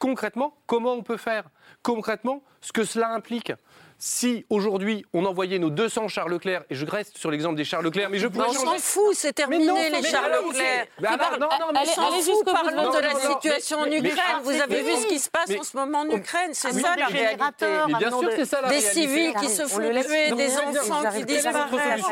Concrètement, 0.00 0.56
comment 0.66 0.94
on 0.94 1.04
peut 1.04 1.16
faire? 1.16 1.44
Concrètement, 1.84 2.42
ce 2.60 2.72
que 2.72 2.82
cela 2.82 3.10
implique 3.10 3.52
si 3.98 4.44
aujourd'hui 4.50 5.06
on 5.14 5.24
envoyait 5.24 5.60
nos 5.60 5.70
200 5.70 6.08
Charles 6.08 6.32
Leclerc, 6.32 6.64
et 6.68 6.74
je 6.74 6.84
reste 6.84 7.16
sur 7.16 7.30
l'exemple 7.30 7.54
des 7.54 7.64
Charles 7.64 7.84
Leclerc, 7.84 8.10
mais 8.10 8.18
je 8.18 8.26
pourrais 8.26 8.48
On 8.48 8.52
s'en 8.52 8.78
fout, 8.78 9.14
c'est 9.14 9.32
terminé 9.32 9.88
les 9.88 10.02
Charles 10.02 10.32
Leclerc. 10.32 10.86
non, 11.00 11.08
non, 11.38 11.48
mais 11.72 11.78
allez, 11.78 11.90
s'en 11.92 12.10
fout, 12.10 12.44
parlons 12.44 12.90
de 12.90 12.98
la 12.98 13.14
situation 13.14 13.78
en 13.78 13.86
Ukraine. 13.86 14.42
Vous 14.42 14.50
avez 14.50 14.82
vu 14.82 14.96
ce 14.96 15.06
qui 15.06 15.20
se 15.20 15.30
passe 15.30 15.50
en 15.56 15.62
ce 15.62 15.76
moment 15.76 16.00
en 16.00 16.10
Ukraine, 16.10 16.50
c'est 16.52 16.72
ça 16.72 16.96
la 16.96 17.06
réalité. 17.06 17.66
bien 17.98 18.10
sûr, 18.10 18.30
c'est 18.34 18.44
ça 18.44 18.62
la 18.62 18.68
réalité. 18.68 18.94
Des 18.94 19.00
civils 19.00 19.34
qui 19.34 19.48
se 19.48 19.62
font 19.62 19.78
tuer, 19.78 20.32
des 20.32 20.56
enfants 20.58 21.02
qui 21.16 21.24
disparaissent. 21.24 22.02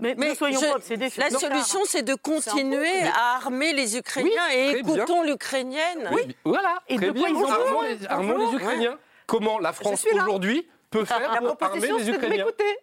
Mais, 0.00 0.14
mais 0.16 0.34
soyons 0.34 0.60
pas 0.60 0.76
obsédés. 0.76 1.08
La 1.18 1.30
solution, 1.30 1.80
c'est 1.84 2.02
de 2.02 2.14
continuer 2.14 3.02
à 3.14 3.36
armer 3.36 3.72
les 3.72 3.96
Ukrainiens 3.96 4.50
et 4.52 4.78
écoutons 4.78 5.22
l'Ukrainienne. 5.22 6.10
Oui, 6.12 6.36
voilà. 6.44 6.80
Et 6.88 6.96
de 6.98 7.10
quoi 7.10 7.28
ils 7.28 7.36
ont 7.36 7.40
besoin 7.40 8.08
Armons 8.08 8.50
les 8.50 8.56
Ukrainiens. 8.56 8.98
Comment 9.26 9.58
la 9.58 9.72
France 9.72 10.04
aujourd'hui 10.12 10.66
peut 10.90 11.04
faire 11.04 11.20
La 11.32 11.40
proposition, 11.40 11.96
les 11.98 12.04
c'est 12.04 12.10
de 12.10 12.16
Ukrainiens 12.16 12.44
m'écouter. 12.44 12.78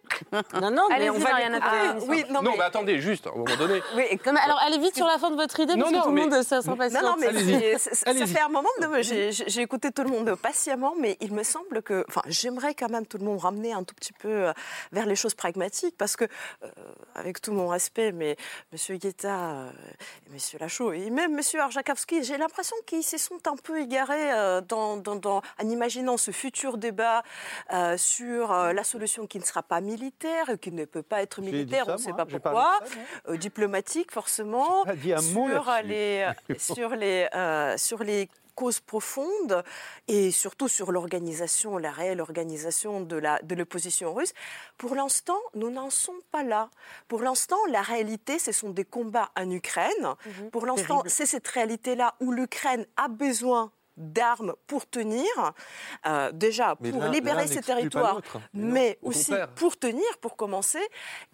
Non, 0.60 0.70
non, 0.70 0.82
mais 0.88 1.10
on 1.10 1.18
va 1.18 1.28
après 1.28 1.88
l'émission. 1.88 2.08
Oui, 2.10 2.24
non, 2.30 2.42
Non, 2.42 2.50
mais- 2.52 2.56
mais 2.58 2.64
attendez, 2.64 3.00
juste, 3.00 3.26
à 3.26 3.30
un 3.30 3.34
moment 3.34 3.56
donné. 3.56 3.82
Oui, 3.96 4.04
Non, 4.26 4.32
mais 4.32 4.40
alors, 4.40 4.58
allez 4.64 4.78
vite 4.78 4.96
sur 4.96 5.06
la 5.06 5.18
fin 5.18 5.30
de 5.30 5.36
votre 5.36 5.60
idée, 5.60 5.74
Non, 5.74 5.80
parce 5.82 5.90
que 5.92 5.96
non, 5.96 6.02
tout 6.04 6.08
le 6.08 6.14
mais- 6.14 6.20
monde 6.28 6.42
ça 6.42 6.62
s'impatiente. 6.62 7.02
Non, 7.02 7.10
non, 7.10 7.16
mais 7.20 7.26
Allez-y. 7.28 7.60
c'est- 7.78 7.94
c'est- 7.94 7.94
ça 8.18 8.26
fait 8.26 8.40
un 8.40 8.48
moment 8.48 8.68
que 8.80 9.02
j'ai- 9.02 9.60
écouté 9.60 9.90
tout 9.92 10.02
le 10.02 10.10
monde 10.10 10.34
patiemment, 10.36 10.94
mais 10.98 11.16
il 11.20 11.34
me 11.34 11.42
semble 11.42 11.82
que, 11.82 12.04
enfin, 12.08 12.22
j'aimerais 12.26 12.74
quand 12.74 12.88
même 12.88 13.06
tout 13.06 13.18
le 13.18 13.24
monde 13.24 13.40
ramener 13.40 13.72
un 13.72 13.82
tout 13.84 13.94
petit 13.94 14.12
peu 14.14 14.28
euh, 14.28 14.52
vers 14.92 15.04
les 15.06 15.16
choses 15.16 15.34
pragmatiques, 15.34 15.96
parce 15.98 16.16
que, 16.16 16.24
euh, 16.24 16.68
avec 17.14 17.40
tout 17.42 17.52
mon 17.52 17.68
respect, 17.68 18.12
mais 18.12 18.36
Monsieur 18.72 18.96
Guetta, 18.96 19.28
euh, 19.50 19.70
Monsieur 20.30 20.58
Lachaud, 20.58 20.92
et 20.92 21.10
même 21.10 21.34
Monsieur 21.34 21.60
Arjakowski, 21.60 22.22
j'ai 22.24 22.38
l'impression 22.38 22.76
qu'ils 22.86 23.02
se 23.02 23.18
sont 23.18 23.38
un 23.46 23.56
peu 23.56 23.80
égarés 23.80 24.32
euh, 24.32 24.60
dans, 24.62 24.96
dans- 24.96 25.16
dans- 25.16 25.42
en 25.62 25.68
imaginant 25.68 26.16
ce 26.16 26.30
futur 26.30 26.78
débat 26.78 27.22
euh, 27.72 27.96
sur 27.98 28.52
euh, 28.52 28.72
la 28.72 28.84
solution 28.84 29.26
qui 29.26 29.38
ne 29.38 29.44
sera 29.44 29.62
pas 29.62 29.80
militaire, 29.80 30.46
qui 30.60 30.72
ne 30.72 30.84
peut 30.84 31.02
pas 31.02 31.22
être 31.22 31.40
militaire, 31.40 31.84
ça, 31.84 31.92
on 31.92 31.94
ne 31.96 32.00
sait 32.00 32.12
pas 32.12 32.26
pourquoi, 32.26 32.78
ça, 32.84 32.98
euh, 33.28 33.36
diplomatique 33.36 34.12
forcément, 34.12 34.84
J'ai 34.84 34.90
pas 34.90 34.96
dit 34.96 35.12
un 35.12 35.22
mot 35.34 35.48
sur 35.50 35.70
les, 35.84 36.28
sur 36.58 36.96
les, 36.96 37.28
euh, 37.34 37.76
sur 37.76 38.02
les 38.02 38.28
causes 38.54 38.80
profondes 38.80 39.62
et 40.08 40.32
surtout 40.32 40.66
sur 40.66 40.90
l'organisation, 40.90 41.78
la 41.78 41.92
réelle 41.92 42.20
organisation 42.20 43.02
de 43.02 43.16
la 43.16 43.38
de 43.42 43.54
l'opposition 43.54 44.12
russe. 44.12 44.32
Pour 44.78 44.96
l'instant, 44.96 45.38
nous 45.54 45.70
n'en 45.70 45.90
sommes 45.90 46.22
pas 46.32 46.42
là. 46.42 46.68
Pour 47.06 47.22
l'instant, 47.22 47.58
la 47.70 47.82
réalité, 47.82 48.40
ce 48.40 48.50
sont 48.50 48.70
des 48.70 48.84
combats 48.84 49.30
en 49.36 49.48
Ukraine. 49.48 50.14
Pour 50.50 50.66
l'instant, 50.66 51.04
c'est 51.06 51.26
cette 51.26 51.46
réalité-là 51.46 52.16
où 52.20 52.32
l'Ukraine 52.32 52.84
a 52.96 53.06
besoin 53.06 53.70
d'armes 53.98 54.54
pour 54.66 54.88
tenir, 54.88 55.26
euh, 56.06 56.32
déjà 56.32 56.76
Mais 56.80 56.90
pour 56.90 57.04
libérer 57.04 57.46
pas 57.46 57.60
territoires, 57.60 58.20
mais 58.54 58.98
au 59.02 59.08
aussi 59.10 59.26
contraire. 59.26 59.48
pour 59.54 59.76
tenir, 59.78 60.18
pour 60.20 60.36
commencer. 60.36 60.80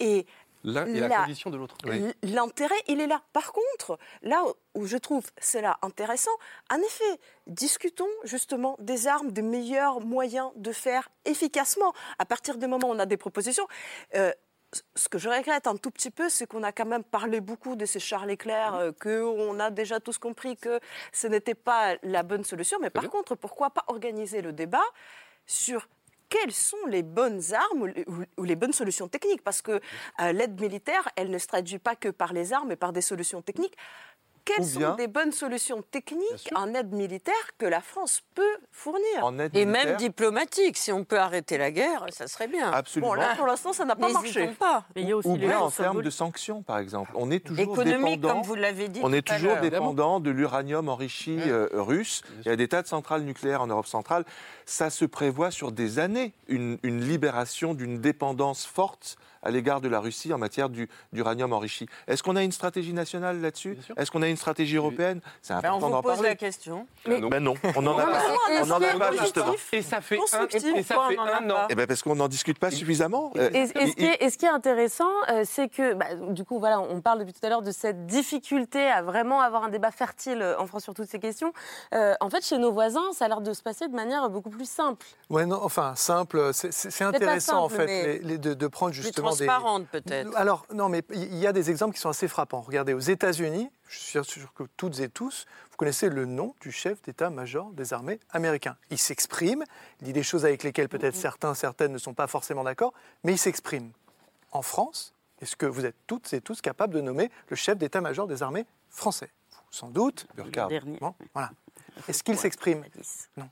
Et 0.01 0.27
L'un 0.67 0.87
est 0.87 0.99
la 0.99 1.09
La- 1.09 1.17
condition 1.25 1.51
de 1.51 1.59
l'autre. 1.59 1.77
L- 1.87 2.15
L'intérêt, 2.23 2.81
il 2.89 2.99
est 2.99 3.07
là. 3.07 3.21
Par 3.35 3.53
contre, 3.53 3.99
là 4.23 4.43
où 4.75 4.87
je 4.87 4.97
trouve 4.97 5.25
cela 5.39 5.77
intéressant, 5.83 6.31
en 6.73 6.79
effet, 6.79 7.21
discutons 7.47 8.09
justement 8.25 8.77
des 8.81 9.07
armes, 9.07 9.31
des 9.31 9.43
meilleurs 9.43 10.01
moyens 10.01 10.51
de 10.57 10.73
faire 10.73 11.11
efficacement. 11.27 11.93
À 12.19 12.25
partir 12.25 12.57
du 12.57 12.67
moment 12.67 12.89
où 12.89 12.93
on 12.93 12.99
a 12.99 13.05
des 13.05 13.19
propositions, 13.19 13.67
euh, 14.15 14.33
ce 14.95 15.09
que 15.09 15.18
je 15.18 15.29
regrette 15.29 15.66
un 15.66 15.77
tout 15.77 15.91
petit 15.91 16.11
peu, 16.11 16.29
c'est 16.29 16.47
qu'on 16.47 16.62
a 16.62 16.72
quand 16.72 16.87
même 16.87 17.05
parlé 17.05 17.41
beaucoup 17.41 17.77
de 17.77 17.87
ces 17.87 18.01
Charles 18.01 18.31
Leclerc, 18.31 18.75
euh, 18.75 18.93
qu'on 18.93 19.59
a 19.61 19.70
déjà 19.70 20.01
tous 20.01 20.18
compris 20.18 20.57
que 20.57 20.81
ce 21.12 21.27
n'était 21.27 21.55
pas 21.55 21.97
la 22.03 22.22
bonne 22.22 22.45
solution. 22.45 22.79
Mais 22.81 22.91
par 22.91 23.09
contre, 23.09 23.35
pourquoi 23.35 23.70
pas 23.70 23.85
organiser 23.89 24.43
le 24.43 24.53
débat 24.53 24.85
sur 25.47 25.89
quelles 26.29 26.53
sont 26.53 26.87
les 26.89 27.03
bonnes 27.03 27.41
armes 27.53 27.93
ou 28.37 28.45
les, 28.45 28.57
bonnes 28.57 28.72
solutions 28.72 29.09
techniques? 29.09 29.43
Parce 29.43 29.62
que 29.62 29.81
euh, 30.20 30.33
l'aide 30.33 30.61
militaire, 30.61 31.09
elle 31.16 31.31
ne 31.31 31.39
se 31.39 31.47
traduit 31.47 31.79
pas 31.79 31.95
que 31.95 32.09
par 32.09 32.33
les 32.33 32.53
armes, 32.53 32.68
mais 32.68 32.77
par 32.77 32.93
des 32.93 33.03
solutions 33.03 33.43
techniques. 33.43 33.77
Quelles 34.45 34.66
bien- 34.76 34.90
sont 34.90 34.97
des 34.97 35.07
bonnes 35.07 35.32
solutions 35.32 35.82
techniques 35.90 36.51
en 36.55 36.74
aide 36.74 36.92
militaire 36.92 37.34
que 37.59 37.64
la 37.66 37.80
France 37.80 38.20
peut 38.34 38.42
fournir 38.70 39.03
En 39.22 39.38
aide 39.38 39.57
Et 39.57 39.64
militaire 39.64 39.86
même 39.86 39.97
diplomatique, 39.97 40.76
si 40.76 40.92
on 40.92 41.05
peut 41.05 41.18
arrêter 41.18 41.57
la 41.57 41.70
guerre, 41.70 42.05
ça 42.11 42.26
serait 42.26 42.49
bien. 42.49 42.70
Absolument. 42.70 43.09
Bon, 43.12 43.14
là, 43.14 43.34
pour 43.36 43.47
l'instant, 43.47 43.72
ça 43.72 43.84
n'a 43.84 43.97
pas 43.97 44.11
marché. 44.11 44.49
pas. 44.59 44.84
Mais 44.95 45.03
il 45.03 45.09
y 45.09 45.12
a 45.12 45.16
aussi 45.16 45.28
Ou 45.28 45.36
bien 45.36 45.59
en 45.59 45.70
termes 45.70 46.03
de 46.03 46.11
sanctions, 46.11 46.62
par 46.62 46.78
exemple. 46.78 47.11
On 47.14 47.30
est 47.30 47.40
toujours 47.45 47.72
Économique, 47.74 48.20
dépendant. 48.20 48.34
comme 48.34 48.42
vous 48.42 48.55
l'avez 48.55 48.88
dit 48.88 49.01
On 49.03 49.12
est 49.12 49.26
toujours 49.26 49.57
dépendant 49.57 50.20
de 50.20 50.30
l'uranium 50.30 50.88
enrichi 50.88 51.38
euh, 51.47 51.68
russe. 51.72 52.22
Il 52.45 52.49
y 52.49 52.51
a 52.53 52.57
des 52.57 52.68
tas 52.68 52.82
de 52.82 52.86
centrales 52.86 53.22
nucléaires 53.22 53.62
en 53.62 53.66
Europe 53.66 53.86
centrale. 53.86 54.24
Ça 54.66 54.90
se 54.90 55.05
prévoit 55.05 55.51
sur 55.51 55.72
des 55.72 55.99
années 55.99 56.32
une, 56.49 56.78
une 56.82 57.01
libération 57.03 57.74
d'une 57.74 58.01
dépendance 58.01 58.66
forte 58.66 59.16
à 59.45 59.51
l'égard 59.51 59.80
de 59.80 59.88
la 59.88 60.01
Russie 60.01 60.32
en 60.32 60.38
matière 60.38 60.68
du- 60.68 60.88
d'uranium 61.12 61.53
enrichi. 61.53 61.86
Est-ce 62.09 62.22
qu'on 62.22 62.36
a 62.36 62.42
une 62.42 62.53
stratégie 62.53 62.92
nationale 62.92 63.40
là-dessus 63.40 63.78
Est-ce 63.97 64.11
qu'on 64.11 64.22
a 64.22 64.28
une 64.28 64.36
stratégie 64.36 64.76
européenne 64.76 65.20
C'est 65.42 65.53
Ben, 65.55 65.59
important 65.59 65.76
on 65.76 65.90
d'en 65.90 65.97
vous 65.97 66.03
pose 66.03 66.12
parler. 66.14 66.28
la 66.30 66.34
question. 66.34 66.86
Ben 67.07 67.20
non, 67.40 67.55
on 67.76 67.82
n'en 67.82 67.99
a 67.99 68.05
Non, 68.07 68.12
pas. 68.12 68.22
mais 68.49 68.61
On 68.62 68.66
n'en 68.66 68.76
a 68.82 68.99
pas 68.99 69.12
justement. 69.12 69.55
Et 69.72 69.82
ça 69.82 70.01
fait 70.01 70.16
un, 70.16 70.20
Constructif. 70.20 70.64
et 70.76 70.82
ça 70.82 70.95
fait 71.09 71.18
on 71.18 71.22
un 71.22 71.51
an. 71.51 71.66
Eh 71.68 71.74
ben 71.74 71.86
parce 71.86 72.03
qu'on 72.03 72.14
n'en 72.16 72.28
discute 72.28 72.59
pas 72.59 72.70
suffisamment. 72.70 73.32
Euh, 73.36 73.51
Et, 73.53 73.61
et 73.62 73.66
ce 73.66 73.72
qui 73.95 74.05
est, 74.05 74.22
et 74.22 74.30
ce 74.30 74.38
qui 74.38 74.47
est 74.47 74.49
intéressant, 74.49 75.11
euh, 75.30 75.42
c'est 75.45 75.68
que, 75.68 75.95
bah, 75.95 76.07
du 76.30 76.45
coup, 76.45 76.59
voilà, 76.59 76.80
on 76.80 77.01
parle 77.01 77.18
depuis 77.20 77.32
tout 77.34 77.45
à 77.45 77.49
l'heure 77.49 77.62
de 77.62 77.70
cette 77.72 78.07
difficulté 78.07 78.86
à 78.88 79.03
vraiment 79.03 79.40
avoir 79.40 79.64
un 79.64 79.68
débat 79.68 79.90
fertile 79.90 80.40
euh, 80.42 80.59
en 80.59 80.66
France 80.66 80.84
sur 80.84 80.95
toutes 80.95 81.09
ces 81.09 81.18
questions. 81.18 81.53
Euh, 81.95 82.14
en 82.20 82.30
fait, 82.30 82.45
chez 82.45 82.59
nos 82.59 82.72
voisins, 82.72 83.12
ça 83.12 83.26
a 83.26 83.28
l'air 83.28 83.40
de 83.40 83.53
se 83.53 83.62
passer 83.62 83.88
de 83.88 83.95
manière 83.95 84.28
beaucoup 84.30 84.51
plus 84.51 84.68
simple. 84.68 85.05
Ouais, 85.30 85.47
non, 85.47 85.61
enfin, 85.62 85.92
simple, 85.97 86.51
c'est- 86.53 87.03
intéressant 87.03 87.64
en 87.64 87.68
fait 87.68 87.86
mais 87.86 88.03
les- 88.07 88.18
les- 88.20 88.38
de, 88.38 88.55
de 88.55 88.66
prendre 88.66 88.92
Plus 88.92 89.03
des. 89.35 89.47
transparente 89.47 89.89
peut-être. 89.89 90.37
Alors, 90.37 90.66
non, 90.72 90.89
mais 90.89 91.03
il 91.12 91.37
y 91.37 91.47
a 91.47 91.53
des 91.53 91.70
exemples 91.70 91.95
qui 91.95 92.01
sont 92.01 92.09
assez 92.09 92.28
frappants. 92.28 92.61
Regardez, 92.61 92.95
aux 92.95 92.99
États-Unis, 92.99 93.70
je 93.89 93.99
suis 93.99 94.24
sûr 94.24 94.53
que 94.55 94.64
toutes 94.76 95.01
et 95.01 95.09
tous, 95.09 95.47
vous 95.70 95.76
connaissez 95.76 96.09
le 96.09 96.24
nom 96.24 96.55
du 96.61 96.72
chef 96.72 97.03
d'état-major 97.03 97.70
des 97.72 97.93
armées 97.93 98.20
américains. 98.30 98.76
Il 98.91 98.99
s'exprime, 98.99 99.64
il 100.01 100.07
dit 100.07 100.12
des 100.12 100.22
choses 100.22 100.45
avec 100.45 100.62
lesquelles 100.62 100.89
peut-être 100.89 101.16
certains, 101.16 101.55
certaines 101.55 101.93
ne 101.93 101.99
sont 101.99 102.14
pas 102.14 102.26
forcément 102.26 102.64
d'accord, 102.64 102.93
mais 103.22 103.32
il 103.32 103.39
s'exprime. 103.39 103.91
En 104.53 104.62
France, 104.62 105.14
est-ce 105.41 105.57
que 105.57 105.66
vous 105.66 105.85
êtes 105.85 105.97
toutes 106.07 106.32
et 106.32 106.41
tous 106.41 106.61
capables 106.61 106.95
de 106.95 107.01
nommer 107.01 107.30
le 107.49 107.57
chef 107.57 107.76
d'état-major 107.76 108.26
des 108.26 108.43
armées 108.43 108.66
français? 108.89 109.30
Vous, 109.51 109.59
Sans 109.70 109.89
doute. 109.89 110.26
Burkhard. 110.37 110.68
Dernier. 110.68 110.99
Bon, 110.99 111.14
voilà. 111.32 111.51
Est-ce 112.09 112.22
qu'il 112.22 112.39
s'exprime? 112.39 112.85
Non. 113.37 113.49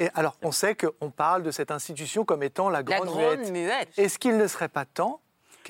Et 0.00 0.08
alors, 0.14 0.36
on 0.42 0.50
sait 0.50 0.74
qu'on 0.74 1.10
parle 1.10 1.42
de 1.42 1.50
cette 1.50 1.70
institution 1.70 2.24
comme 2.24 2.42
étant 2.42 2.70
la 2.70 2.78
La 2.78 2.82
grande, 2.82 3.06
grande 3.06 3.38
muette. 3.38 3.50
muette. 3.52 3.88
Est-ce 3.98 4.18
qu'il 4.18 4.36
ne 4.38 4.46
serait 4.46 4.68
pas 4.70 4.86
temps 4.86 5.20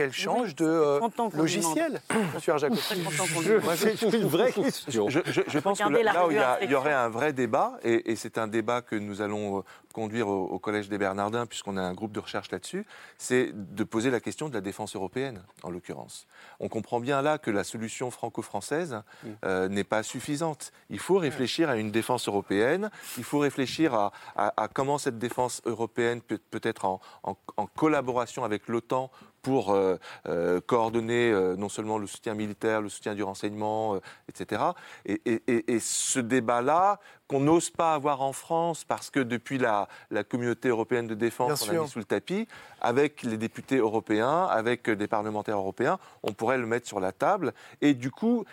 qu'elle 0.00 0.12
change 0.12 0.54
de 0.54 0.64
euh, 0.64 0.98
30 0.98 1.20
ans 1.20 1.30
qu'on 1.30 1.36
lui 1.36 1.42
logiciel, 1.42 2.00
monsieur 2.34 2.52
Arjaco 2.52 2.74
C'est 2.76 4.02
une 4.12 4.26
vraie 4.26 4.52
question. 4.52 5.08
Je, 5.08 5.20
je- 5.26 5.42
je 5.46 5.58
pense 5.58 5.78
que 5.78 5.84
là, 5.88 6.26
où 6.26 6.30
il 6.30 6.36
y, 6.36 6.38
a- 6.38 6.54
revue 6.54 6.64
il 6.64 6.70
y 6.70 6.74
aurait 6.74 6.92
un 6.92 7.08
vrai 7.08 7.32
débat, 7.32 7.78
et, 7.82 8.10
et 8.12 8.16
c'est 8.16 8.38
un 8.38 8.46
débat 8.48 8.80
que 8.82 8.96
nous 8.96 9.20
allons 9.20 9.58
euh, 9.58 9.62
conduire 9.92 10.28
au, 10.28 10.44
au 10.46 10.58
Collège 10.58 10.88
des 10.88 10.98
Bernardins, 10.98 11.46
puisqu'on 11.46 11.76
a 11.76 11.82
un 11.82 11.92
groupe 11.94 12.12
de 12.12 12.20
recherche 12.20 12.50
là-dessus, 12.50 12.86
c'est 13.18 13.50
de 13.54 13.84
poser 13.84 14.10
la 14.10 14.20
question 14.20 14.48
de 14.48 14.54
la 14.54 14.60
défense 14.60 14.94
européenne, 14.96 15.42
en 15.62 15.70
l'occurrence. 15.70 16.26
On 16.60 16.68
comprend 16.68 17.00
bien 17.00 17.20
là 17.22 17.38
que 17.38 17.50
la 17.50 17.64
solution 17.64 18.10
franco-française 18.10 19.02
euh, 19.44 19.68
n'est 19.68 19.84
pas 19.84 20.02
suffisante. 20.02 20.72
Il 20.90 20.98
faut 20.98 21.18
réfléchir 21.18 21.68
à 21.68 21.76
une 21.76 21.90
défense 21.90 22.28
européenne, 22.28 22.90
il 23.18 23.24
faut 23.24 23.38
réfléchir 23.40 23.94
à, 23.94 24.12
à- 24.36 24.52
à 24.62 24.68
comment 24.68 24.98
cette 24.98 25.18
défense 25.18 25.60
européenne 25.66 26.20
peut, 26.22 26.38
peut 26.50 26.60
être 26.62 26.84
en, 26.84 27.00
en- 27.22 27.36
en 27.56 27.66
collaboration 27.66 28.44
avec 28.44 28.68
l'OTAN 28.68 29.10
pour 29.42 29.70
euh, 29.72 29.96
euh, 30.26 30.60
coordonner 30.60 31.30
euh, 31.32 31.56
non 31.56 31.68
seulement 31.68 31.98
le 31.98 32.06
soutien 32.06 32.34
militaire, 32.34 32.80
le 32.82 32.88
soutien 32.88 33.14
du 33.14 33.22
renseignement, 33.22 33.98
etc. 34.28 34.62
Et, 35.06 35.20
et- 35.24 35.42
et- 35.46 35.72
et 35.74 35.80
ce 35.80 36.20
débat-là, 36.20 36.98
qu'on 37.28 37.40
n'ose 37.40 37.70
pas 37.70 37.94
avoir 37.94 38.22
en 38.22 38.32
France, 38.32 38.84
parce 38.84 39.08
que 39.10 39.20
depuis 39.20 39.58
la, 39.58 39.88
la 40.10 40.24
communauté 40.24 40.68
européenne 40.68 41.06
de 41.06 41.14
défense, 41.14 41.46
Bien 41.62 41.66
on 41.66 41.70
a 41.70 41.74
sûr. 41.74 41.82
mis 41.84 41.88
sous 41.88 41.98
le 42.00 42.04
tapis, 42.04 42.48
avec 42.80 43.22
les 43.22 43.36
députés 43.36 43.76
européens, 43.78 44.44
avec 44.46 44.90
des 44.90 45.06
parlementaires 45.06 45.56
européens, 45.58 45.98
on 46.22 46.32
pourrait 46.32 46.58
le 46.58 46.66
mettre 46.66 46.88
sur 46.88 46.98
la 47.00 47.12
table. 47.12 47.54
Et 47.80 47.94
du 47.94 48.10
coup, 48.10 48.44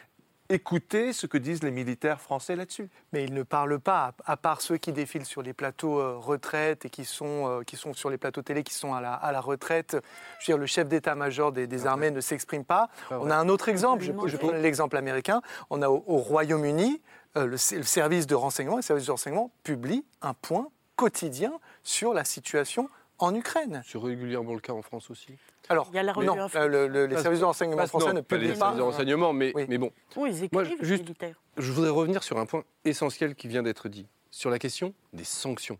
écouter 0.49 1.13
ce 1.13 1.27
que 1.27 1.37
disent 1.37 1.63
les 1.63 1.71
militaires 1.71 2.21
français 2.21 2.55
là-dessus. 2.55 2.89
Mais 3.13 3.23
ils 3.23 3.33
ne 3.33 3.43
parlent 3.43 3.79
pas, 3.79 4.13
à 4.25 4.37
part 4.37 4.61
ceux 4.61 4.77
qui 4.77 4.91
défilent 4.91 5.25
sur 5.25 5.41
les 5.41 5.53
plateaux 5.53 5.99
euh, 5.99 6.17
retraite 6.17 6.85
et 6.85 6.89
qui 6.89 7.05
sont, 7.05 7.47
euh, 7.47 7.63
qui 7.63 7.75
sont 7.75 7.93
sur 7.93 8.09
les 8.09 8.17
plateaux 8.17 8.41
télé, 8.41 8.63
qui 8.63 8.73
sont 8.73 8.93
à 8.93 9.01
la, 9.01 9.13
à 9.13 9.31
la 9.31 9.41
retraite. 9.41 9.97
Je 10.39 10.45
veux 10.45 10.55
dire, 10.55 10.57
le 10.57 10.65
chef 10.65 10.87
d'état-major 10.87 11.51
des, 11.51 11.67
des 11.67 11.85
armées 11.85 12.11
ne 12.11 12.21
s'exprime 12.21 12.63
pas. 12.63 12.89
On 13.11 13.29
a 13.29 13.35
un 13.35 13.49
autre 13.49 13.69
exemple, 13.69 14.03
je, 14.03 14.11
je 14.25 14.37
prends 14.37 14.51
l'exemple 14.51 14.97
américain. 14.97 15.41
On 15.69 15.81
a 15.81 15.89
au, 15.89 16.03
au 16.07 16.17
Royaume-Uni, 16.17 17.01
euh, 17.35 17.45
le, 17.45 17.51
le 17.77 17.83
service 17.83 18.27
de 18.27 18.35
renseignement, 18.35 18.77
le 18.77 18.81
service 18.81 19.05
de 19.05 19.11
renseignement 19.11 19.51
publie 19.63 20.05
un 20.21 20.33
point 20.33 20.67
quotidien 20.95 21.53
sur 21.83 22.13
la 22.13 22.23
situation 22.23 22.89
en 23.19 23.33
Ukraine. 23.35 23.83
C'est 23.85 23.97
régulièrement 23.97 24.53
le 24.53 24.59
cas 24.59 24.73
en 24.73 24.81
France 24.81 25.09
aussi? 25.09 25.33
Alors, 25.69 25.87
Il 25.91 25.95
y 25.95 25.99
a 25.99 26.03
la 26.03 26.13
revue 26.13 26.27
non, 26.27 26.39
Info. 26.39 26.57
euh, 26.57 26.67
le- 26.67 26.87
le- 26.87 27.05
les 27.07 27.17
services 27.17 27.41
de 27.41 27.45
renseignement 27.45 27.85
français 27.87 28.07
non, 28.07 28.13
ne 28.13 28.21
pas 28.21 28.35
les 28.37 28.41
publient 28.43 28.53
pas. 28.53 28.65
services 28.65 28.77
de 28.77 28.81
renseignement, 28.83 29.33
mais, 29.33 29.51
Oui. 29.55 29.65
mais 29.67 29.77
bon. 29.77 29.91
Oui, 30.15 30.29
ils 30.33 30.49
Moi, 30.51 30.63
écrivent, 30.63 30.83
juste- 30.83 30.99
les 31.01 31.03
militaires. 31.05 31.35
Je 31.57 31.71
voudrais 31.71 31.89
revenir 31.89 32.23
sur 32.23 32.37
un 32.39 32.45
point 32.45 32.63
essentiel 32.85 33.35
qui 33.35 33.47
vient 33.47 33.63
d'être 33.63 33.89
dit, 33.89 34.07
sur 34.31 34.49
la 34.49 34.59
question 34.59 34.93
des 35.13 35.23
sanctions. 35.25 35.77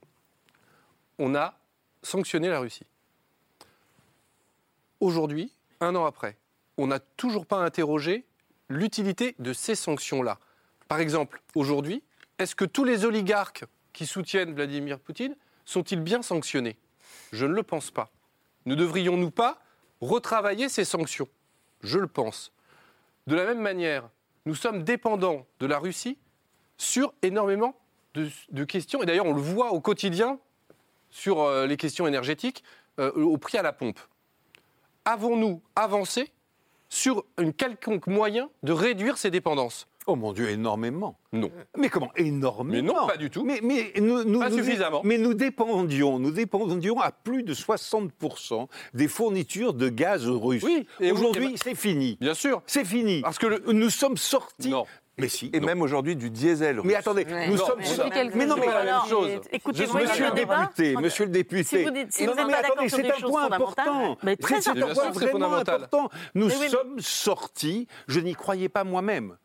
On 1.20 1.36
a 1.36 1.58
sanctionné 2.04 2.50
la 2.50 2.60
Russie. 2.60 2.86
Aujourd'hui, 5.00 5.52
un 5.80 5.96
an 5.96 6.06
après, 6.06 6.38
on 6.78 6.88
n'a 6.88 7.00
toujours 7.00 7.46
pas 7.46 7.58
interrogé 7.58 8.26
l'utilité 8.70 9.36
de 9.40 9.54
ces 9.54 9.76
sanctions-là. 9.76 10.40
Par 10.88 11.00
exemple, 11.00 11.42
aujourd'hui, 11.56 12.04
est-ce 12.40 12.56
que 12.56 12.66
tous 12.66 12.84
les 12.84 13.06
oligarques 13.06 13.64
qui 13.94 14.06
soutiennent 14.06 14.54
Vladimir 14.54 15.00
Poutine 15.00 15.36
sont-ils 15.66 16.02
bien 16.02 16.22
sanctionnés? 16.22 16.78
Je 17.32 17.46
ne 17.46 17.54
le 17.54 17.64
pense 17.64 17.92
pas. 17.92 18.10
Ne 18.66 18.76
devrions-nous 18.76 19.32
pas 19.32 19.60
retravailler 20.02 20.70
ces 20.70 20.86
sanctions 20.86 21.28
Je 21.82 22.00
le 22.00 22.08
pense. 22.08 22.52
De 23.28 23.36
la 23.36 23.46
même 23.46 23.62
manière, 23.62 24.10
nous 24.46 24.56
sommes 24.56 24.84
dépendants 24.84 25.46
de 25.60 25.66
la 25.66 25.80
Russie 25.80 26.18
sur 26.78 27.14
énormément 27.22 27.76
de, 28.14 28.64
questions. 28.64 29.04
Et 29.04 29.06
d'ailleurs, 29.06 29.26
on 29.26 29.34
le 29.34 29.42
voit 29.42 29.74
au 29.74 29.82
quotidien 29.82 30.40
sur 31.10 31.42
euh, 31.42 31.68
les 31.68 31.78
questions 31.78 32.08
énergétiques 32.08 32.64
euh, 33.00 33.12
au 33.12 33.38
prix 33.38 33.58
à 33.58 33.62
la 33.62 33.74
pompe. 33.74 34.00
Avons-nous 35.06 35.62
avancé 35.76 36.32
sur 36.90 37.26
un 37.38 37.52
quelconque 37.52 38.08
moyen 38.08 38.50
de 38.64 38.72
réduire 38.72 39.18
ces 39.18 39.30
dépendances? 39.30 39.88
Oh 40.10 40.16
mon 40.16 40.32
Dieu, 40.32 40.50
énormément. 40.50 41.20
Non. 41.34 41.52
Mais 41.78 41.90
comment 41.90 42.10
Énormément 42.16 42.72
Mais 42.74 42.82
non, 42.82 43.08
pas 43.08 43.18
du 43.18 43.30
tout. 43.30 43.44
Mais, 43.44 43.60
mais 43.62 43.92
nous, 44.00 44.24
nous- 44.24 44.40
Pas 44.40 44.50
nous- 44.50 44.58
suffisamment. 44.58 45.02
Mais 45.04 45.18
nous 45.18 45.34
dépendions, 45.34 46.18
nous 46.18 46.32
dépendions 46.32 47.00
à 47.02 47.12
plus 47.12 47.44
de 47.44 47.54
60% 47.54 48.68
des 48.94 49.08
fournitures 49.10 49.74
de 49.74 49.90
gaz 49.90 50.26
russe. 50.28 50.64
Oui. 50.64 50.88
et 51.02 51.12
Aujourd'hui, 51.12 51.46
et 51.46 51.50
ben- 51.50 51.58
c'est 51.62 51.76
fini. 51.76 52.18
Bien 52.22 52.34
sûr. 52.34 52.62
C'est 52.66 52.86
fini. 52.86 53.22
Parce 53.22 53.38
que 53.38 53.48
le- 53.48 53.64
nous 53.74 53.90
sommes 53.90 54.18
sortis. 54.18 54.70
Non. 54.70 54.86
Mais 55.20 55.28
si. 55.30 55.50
Et 55.52 55.60
non. 55.60 55.66
même 55.66 55.82
aujourd'hui 55.82 56.16
du 56.16 56.30
diesel. 56.30 56.80
Mais 56.84 56.94
attendez, 56.94 57.26
Ouais. 57.26 57.48
nous 57.50 57.58
Non, 57.58 57.66
sommes 57.66 57.84
sur- 57.84 58.08
quelques 58.10 58.36
Mais 58.36 58.46
non, 58.46 58.56
mais 58.60 58.68
la 58.68 58.84
même 58.84 58.96
chose. 59.10 59.28
mais 59.28 59.42
écoutez, 59.58 59.88
monsieur 59.88 60.26
le 60.30 60.36
député, 60.36 60.96
monsieur 60.96 61.26
le 61.26 61.32
député. 61.32 61.64
Si 61.80 61.84
vous 61.84 61.90
dites- 61.92 62.14
si 62.14 62.26
non, 62.26 62.34
vous 62.34 62.38
non, 62.38 62.44
êtes 62.44 62.52
mais 62.52 62.54
attendez, 62.68 62.90
c'est 62.90 63.12
un 63.26 63.28
point 63.28 63.52
important. 63.52 64.16
mais 64.24 64.36
très 64.38 64.56
C'est 64.58 64.62
c'est 64.62 64.70
un 64.70 64.84
important. 64.84 65.12
vraiment 65.12 65.32
fondamental. 65.32 65.76
important. 65.84 66.10
Nous 66.36 66.50
sommes 66.52 67.00
sortis, 67.00 67.88
je 68.08 68.20
n'y 68.20 68.36
croyais 68.36 68.70
pas 68.70 68.84
moi-même. 68.84 69.36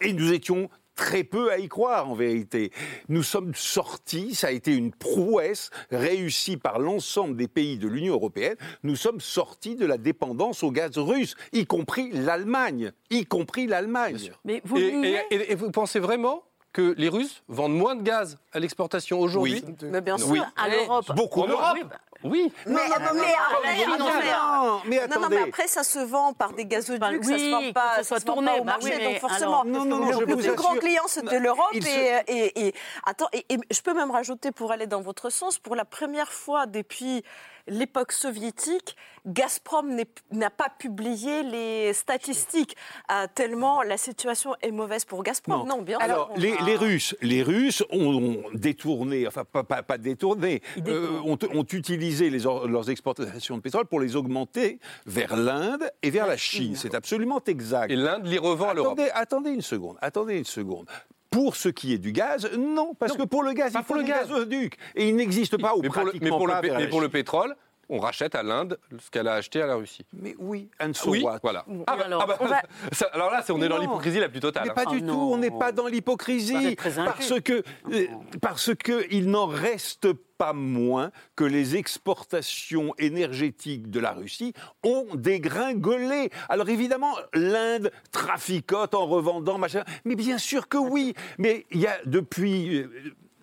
Et 0.00 0.12
nous 0.12 0.32
étions 0.32 0.68
très 0.94 1.22
peu 1.22 1.52
à 1.52 1.58
y 1.58 1.68
croire 1.68 2.10
en 2.10 2.14
vérité. 2.16 2.72
Nous 3.08 3.22
sommes 3.22 3.54
sortis, 3.54 4.34
ça 4.34 4.48
a 4.48 4.50
été 4.50 4.74
une 4.74 4.90
prouesse 4.92 5.70
réussie 5.92 6.56
par 6.56 6.80
l'ensemble 6.80 7.36
des 7.36 7.46
pays 7.46 7.78
de 7.78 7.86
l'Union 7.86 8.14
européenne, 8.14 8.56
nous 8.82 8.96
sommes 8.96 9.20
sortis 9.20 9.76
de 9.76 9.86
la 9.86 9.96
dépendance 9.96 10.64
au 10.64 10.72
gaz 10.72 10.98
russe, 10.98 11.36
y 11.52 11.66
compris 11.66 12.10
l'Allemagne, 12.12 12.90
y 13.10 13.24
compris 13.26 13.68
l'Allemagne. 13.68 14.32
Mais 14.44 14.60
vous 14.64 14.76
Et, 14.78 14.90
niez- 14.92 15.20
et- 15.30 15.34
et- 15.36 15.52
et 15.52 15.54
vous 15.54 15.70
pensez 15.70 16.00
vraiment 16.00 16.42
que 16.78 16.94
les 16.96 17.08
Russes 17.08 17.42
vendent 17.48 17.74
moins 17.76 17.96
de 17.96 18.02
gaz 18.02 18.38
à 18.52 18.60
l'exportation 18.60 19.18
aujourd'hui 19.18 19.64
Mais 19.82 20.00
bien 20.00 20.16
sûr. 20.16 20.28
Oui. 20.30 20.40
à 20.56 20.68
l'Europe. 20.68 21.06
Beaucoup 21.16 21.42
En. 21.42 21.48
Europe 21.48 21.64
Oui, 21.74 21.82
bah, 21.82 21.96
Oui. 22.22 22.52
Mais, 22.66 22.72
mais, 22.72 22.88
non, 23.04 23.10
mais 23.14 23.34
après, 23.50 23.86
non, 23.86 23.90
non, 23.90 23.98
non, 23.98 24.10
mais- 24.20 24.30
Non, 24.30 24.80
mais 24.84 24.96
non, 24.96 25.02
non, 25.06 25.16
attendez. 25.22 25.36
mais 25.36 25.42
après, 25.48 25.66
ça 25.66 25.82
se 25.82 25.98
vend 25.98 26.32
par 26.34 26.52
des 26.52 26.66
gazoducs, 26.66 27.00
Bah, 27.00 27.10
ça 27.20 27.28
se 27.28 27.32
oui, 27.44 27.50
vend 27.50 27.72
pas, 27.72 28.02
ça 28.04 28.20
se 28.20 28.24
vend 28.26 28.34
tourné, 28.34 28.46
pas 28.48 28.54
au 28.60 28.64
bah 28.64 28.72
marché. 28.72 28.94
oui, 28.96 29.04
donc 29.04 29.18
forcément, 29.18 29.62
alors- 29.62 29.64
Non, 29.64 29.84
non, 29.84 29.98
non, 29.98 30.20
le, 30.20 30.26
le 30.26 30.36
plus 30.36 30.54
grand 30.54 30.70
assure. 30.70 30.82
client, 30.82 31.02
c'est 31.08 31.24
de 31.24 31.36
l'Europe. 31.36 31.66
Il 31.74 31.84
se- 31.84 31.88
Et, 31.88 32.22
et, 32.28 32.66
et- 32.68 32.74
attends, 33.04 33.28
et, 33.32 33.44
et 33.52 33.58
je 33.72 33.80
peux 33.82 33.94
même 33.94 34.10
rajouter, 34.12 34.52
pour 34.52 34.70
aller 34.70 34.86
dans 34.86 35.00
votre 35.00 35.30
sens, 35.30 35.58
pour 35.58 35.74
la 35.74 35.84
première 35.84 36.32
fois 36.32 36.66
depuis 36.66 37.24
l'époque 37.68 38.12
soviétique, 38.12 38.96
Gazprom 39.26 39.94
n'a 40.32 40.50
pas 40.50 40.68
publié 40.78 41.42
les 41.42 41.92
statistiques, 41.92 42.76
euh, 43.12 43.26
tellement 43.34 43.82
la 43.82 43.96
situation 43.98 44.54
est 44.62 44.70
mauvaise 44.70 45.04
pour 45.04 45.22
Gazprom. 45.22 45.66
Non, 45.68 45.82
bien 45.82 45.98
sûr. 45.98 46.04
Alors, 46.04 46.30
on 46.34 46.38
les, 46.38 46.76
Russes, 46.76 47.14
les 47.20 47.42
Russes 47.42 47.82
ont, 47.90 48.14
ont 48.16 48.42
détourné, 48.54 49.26
enfin 49.26 49.44
pas, 49.44 49.64
pas, 49.64 49.82
pas 49.82 49.98
détourné, 49.98 50.62
euh, 50.86 51.20
ont, 51.24 51.38
ont 51.54 51.64
utilisé 51.72 52.30
les 52.30 52.46
or- 52.46 52.66
leurs 52.68 52.90
exportations 52.90 53.56
de 53.56 53.62
pétrole 53.62 53.86
pour 53.86 54.00
les 54.00 54.16
augmenter 54.16 54.78
vers 55.06 55.36
l'Inde 55.36 55.90
et 56.02 56.10
vers 56.10 56.26
la 56.26 56.36
Chine. 56.36 56.74
C'est 56.76 56.94
absolument 56.94 57.42
exact. 57.46 57.90
Et 57.90 57.96
l'Inde 57.96 58.26
les 58.26 58.38
revend 58.38 58.70
à 58.70 58.74
l'Europe. 58.74 59.00
Attendez 59.14 59.50
une 59.50 59.62
seconde, 59.62 59.96
attendez 60.00 60.38
une 60.38 60.44
seconde. 60.44 60.86
Pour 61.30 61.56
ce 61.56 61.68
qui 61.68 61.92
est 61.92 61.98
du 61.98 62.12
gaz, 62.12 62.50
non, 62.56 62.94
parce 62.94 63.12
Non, 63.12 63.24
que 63.24 63.28
pour 63.28 63.42
le 63.42 63.52
gaz, 63.52 63.72
il 63.74 63.82
faut 63.84 63.94
le 63.94 64.02
des 64.02 64.08
gaz. 64.08 64.28
gazoducs. 64.28 64.76
Et 64.94 65.08
il 65.08 65.16
n'existe 65.16 65.60
pas, 65.60 65.74
ou 65.74 65.82
mais 65.82 65.88
pour, 65.88 65.98
le, 65.98 66.04
pratiquement 66.04 66.24
mais, 66.30 66.36
pour 66.36 66.46
le, 66.46 66.52
pas, 66.54 66.78
mais 66.78 66.88
pour 66.88 67.00
pétrole, 67.10 67.54
on 67.88 67.98
rachète 67.98 68.34
à 68.34 68.42
l'Inde 68.42 68.78
ce 68.98 69.10
qu'elle 69.10 69.28
a 69.28 69.34
acheté 69.34 69.62
à 69.62 69.66
la 69.66 69.76
Russie. 69.76 70.04
Mais 70.12 70.34
oui, 70.38 70.68
and 70.80 70.92
so 70.94 71.10
oui, 71.10 71.22
what 71.22 71.38
voilà. 71.42 71.64
Ah 71.86 71.96
bah, 71.96 72.04
alors, 72.06 72.22
ah 72.22 72.26
bah, 72.26 72.36
on 72.40 72.46
va- 72.46 72.62
ça- 72.92 73.08
alors 73.12 73.30
là, 73.30 73.42
c'est- 73.44 73.52
on 73.52 73.62
est 73.62 73.68
dans 73.68 73.78
l'hypocrisie 73.78 74.20
la 74.20 74.28
plus 74.28 74.40
totale. 74.40 74.64
Mais 74.64 74.70
hein. 74.70 74.74
pas 74.74 74.84
Ah 74.86 74.90
du 74.90 75.00
tout, 75.00 75.06
non. 75.06 75.32
on 75.32 75.36
n'est 75.38 75.50
pas 75.50 75.72
dans 75.72 75.86
l'hypocrisie. 75.86 76.76
Parce 76.76 77.40
que, 77.40 77.62
euh, 77.92 78.06
parce 78.42 78.74
que 78.74 79.06
il 79.10 79.30
n'en 79.30 79.46
reste 79.46 80.08
pas 80.38 80.52
moins 80.52 81.10
que 81.34 81.42
les 81.44 81.76
exportations 81.76 82.94
énergétiques 82.98 83.90
de 83.90 83.98
la 84.00 84.12
Russie 84.12 84.52
ont 84.84 85.06
dégringolé. 85.14 86.30
Alors 86.48 86.68
évidemment, 86.68 87.14
l'Inde 87.34 87.90
traficote 88.12 88.94
en 88.94 89.06
revendant, 89.06 89.58
machin. 89.58 89.82
Mais 90.04 90.14
bien 90.14 90.38
sûr 90.38 90.68
que 90.68 90.78
oui. 90.78 91.14
Mais 91.38 91.66
il 91.70 91.80
y 91.80 91.86
a 91.86 91.98
depuis. 92.04 92.78
euh, 92.82 92.90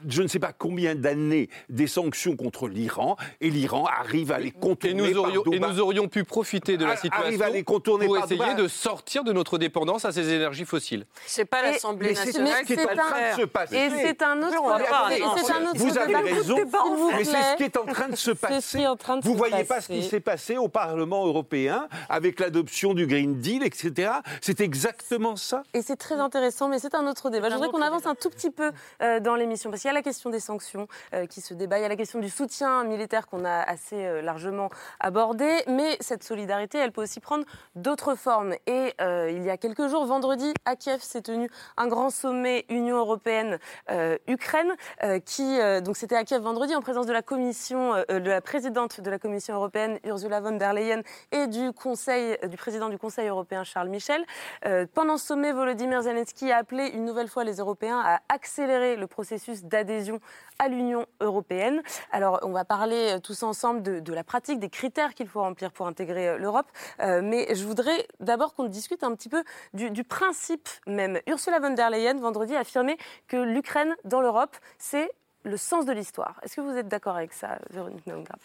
je 0.07 0.21
ne 0.21 0.27
sais 0.27 0.39
pas 0.39 0.53
combien 0.53 0.95
d'années 0.95 1.49
des 1.69 1.87
sanctions 1.87 2.35
contre 2.35 2.67
l'Iran 2.67 3.15
et 3.41 3.49
l'Iran 3.49 3.85
arrive 3.85 4.31
à 4.31 4.39
les 4.39 4.47
Et 4.47 4.51
contourner 4.51 4.93
nous, 5.11 5.17
aurions, 5.17 5.43
par 5.43 5.53
et 5.53 5.59
nous 5.59 5.79
aurions 5.79 6.07
pu 6.07 6.23
profiter 6.23 6.77
de 6.77 6.83
la 6.85 6.91
Arrive 6.91 7.01
situation 7.01 7.41
à 7.45 7.49
les 7.49 7.63
contourner 7.63 8.05
pour 8.05 8.15
par 8.15 8.25
essayer 8.25 8.39
Dubaï. 8.39 8.55
de 8.55 8.67
sortir 8.67 9.23
de 9.23 9.33
notre 9.33 9.57
dépendance 9.57 10.05
à 10.05 10.11
ces 10.11 10.29
énergies 10.33 10.65
fossiles. 10.65 11.05
C'est 11.25 11.45
pas 11.45 11.67
Et- 11.67 11.71
l'Assemblée 11.73 12.13
nationale 12.13 12.53
ce 12.61 12.65
qui 12.65 12.73
est 12.73 12.83
en 12.83 12.95
train 12.95 13.31
de 13.35 13.41
se 13.41 13.45
passer. 13.45 13.75
Et 13.75 13.89
c'est 13.89 14.21
un 14.21 14.37
autre 14.41 14.77
débat. 14.77 14.89
pas- 14.89 15.15
Et 15.15 15.19
non, 15.21 15.35
c'est 15.37 15.51
un 15.51 15.61
autre 15.69 15.77
vous 15.77 15.97
avez 15.97 16.15
raison, 16.15 16.55
mais 17.15 17.23
c'est 17.23 17.31
ce 17.31 17.55
qui 17.57 17.63
est 17.63 17.77
en 17.77 17.85
train 17.85 18.09
de 18.09 18.15
se 18.15 18.31
passer. 18.31 18.77
qui 18.77 18.83
est 18.83 18.87
en 18.87 18.95
train 18.95 19.17
de 19.17 19.23
Vous 19.25 19.33
se 19.33 19.37
voyez 19.37 19.63
pas 19.63 19.81
ce 19.81 19.87
qui 19.87 20.03
s'est 20.03 20.19
passé 20.19 20.57
au 20.57 20.67
Parlement 20.67 21.25
européen 21.25 21.87
avec 22.09 22.39
l'adoption 22.39 22.93
du 22.93 23.07
Green 23.07 23.39
Deal, 23.39 23.63
etc. 23.63 24.11
C'est 24.41 24.61
exactement 24.61 25.35
ça. 25.35 25.63
Et 25.73 25.81
c'est 25.81 25.95
très 25.95 26.15
intéressant, 26.15 26.67
mais 26.69 26.79
c'est 26.79 26.95
un 26.95 27.07
autre 27.07 27.29
débat. 27.29 27.49
Je 27.49 27.55
voudrais 27.55 27.69
qu'on 27.69 27.81
avance 27.81 28.05
un 28.05 28.15
tout 28.15 28.29
petit 28.29 28.51
peu 28.51 28.71
euh, 29.01 29.19
dans 29.19 29.35
l'émission, 29.35 29.69
parce 29.69 29.81
qu'il 29.81 29.89
y 29.89 29.91
a 29.91 29.94
la 29.95 30.03
question 30.03 30.29
des 30.29 30.39
sanctions 30.39 30.87
euh, 31.13 31.25
qui 31.25 31.41
se 31.41 31.53
débat, 31.53 31.79
il 31.79 31.81
y 31.81 31.85
a 31.85 31.89
la 31.89 31.95
question 31.95 32.19
du 32.19 32.29
soutien 32.29 32.83
militaire 32.83 33.27
qu'on 33.27 33.45
a 33.45 33.61
assez 33.61 34.05
euh, 34.05 34.21
largement 34.21 34.69
abordé, 34.99 35.63
mais 35.67 35.97
cette 36.01 36.23
solidarité, 36.23 36.77
elle 36.77 36.91
peut 36.91 37.01
aussi 37.01 37.21
prendre 37.21 37.45
d'autres 37.75 38.15
formes. 38.15 38.53
Et 38.67 38.93
euh, 39.01 39.31
il 39.31 39.43
y 39.43 39.49
a 39.49 39.57
quelques 39.57 39.87
jours, 39.87 40.05
vendredi, 40.05 40.53
à 40.65 40.75
Kiev, 40.75 41.01
s'est 41.01 41.21
tenu 41.21 41.49
un 41.77 41.87
grand 41.87 42.09
sommet 42.09 42.65
Union 42.69 42.97
européenne-Ukraine, 42.97 44.75
qui, 45.25 45.57
donc 45.81 45.95
c'était 45.95 46.15
à 46.15 46.25
Kiev 46.25 46.41
vendredi, 46.41 46.75
en 46.75 46.81
présence 46.81 47.05
de 47.05 47.13
la 47.13 47.21
commission, 47.21 47.93
de 48.09 48.29
la 48.29 48.41
présidente 48.41 48.99
de 48.99 49.09
la 49.09 49.17
Commission 49.17 49.55
européenne, 49.55 49.99
Ursula 50.03 50.41
von 50.41 50.57
der 50.57 50.73
Leyen, 50.73 51.01
et 51.31 51.47
du 51.47 51.71
Conseil, 51.71 52.37
du 52.49 52.57
président 52.57 52.89
du 52.89 52.97
Conseil 52.97 53.27
européen, 53.27 53.63
Charles 53.63 53.89
Michel. 53.89 54.25
Pendant 54.93 55.17
ce 55.17 55.27
sommet, 55.27 55.53
Volodymyr 55.53 56.01
Zelensky 56.01 56.51
a 56.51 56.57
appelé 56.57 56.87
une 56.87 57.05
nouvelle 57.05 57.29
fois 57.29 57.43
les 57.43 57.55
Européens 57.57 58.01
à 58.03 58.21
accélérer 58.29 58.95
le 58.95 59.07
processus 59.07 59.63
d'adhésion 59.63 59.84
à 60.59 60.67
l'Union 60.67 61.05
européenne. 61.19 61.81
Alors, 62.11 62.39
on 62.43 62.51
va 62.51 62.65
parler 62.65 63.15
euh, 63.15 63.19
tous 63.19 63.43
ensemble 63.43 63.81
de, 63.81 64.13
la 64.13 64.23
pratique, 64.23 64.59
des 64.59 64.69
critères 64.69 65.13
qu'il 65.13 65.27
faut 65.27 65.41
remplir 65.41 65.71
pour 65.71 65.87
intégrer 65.87 66.29
euh, 66.29 66.37
l'Europe. 66.37 66.67
Euh, 67.01 67.21
mais 67.23 67.53
je 67.53 67.65
voudrais 67.65 68.07
d'abord 68.19 68.53
qu'on 68.55 68.65
discute 68.65 69.03
un 69.03 69.13
petit 69.15 69.29
peu 69.29 69.43
du, 69.73 70.03
principe 70.03 70.69
même. 70.87 71.19
Ursula 71.27 71.59
von 71.59 71.71
der 71.71 71.89
Leyen, 71.89 72.19
vendredi, 72.19 72.55
a 72.55 72.59
affirmé 72.59 72.97
que 73.27 73.37
l'Ukraine 73.37 73.95
dans 74.03 74.21
l'Europe, 74.21 74.55
c'est 74.77 75.11
le 75.43 75.57
sens 75.57 75.85
de 75.85 75.91
l'histoire. 75.91 76.39
Est-ce 76.43 76.55
que 76.55 76.61
vous 76.61 76.77
êtes 76.77 76.87
d'accord 76.87 77.15
avec 77.15 77.33
ça, 77.33 77.59
Véronique 77.69 78.07
Naumgrat 78.07 78.37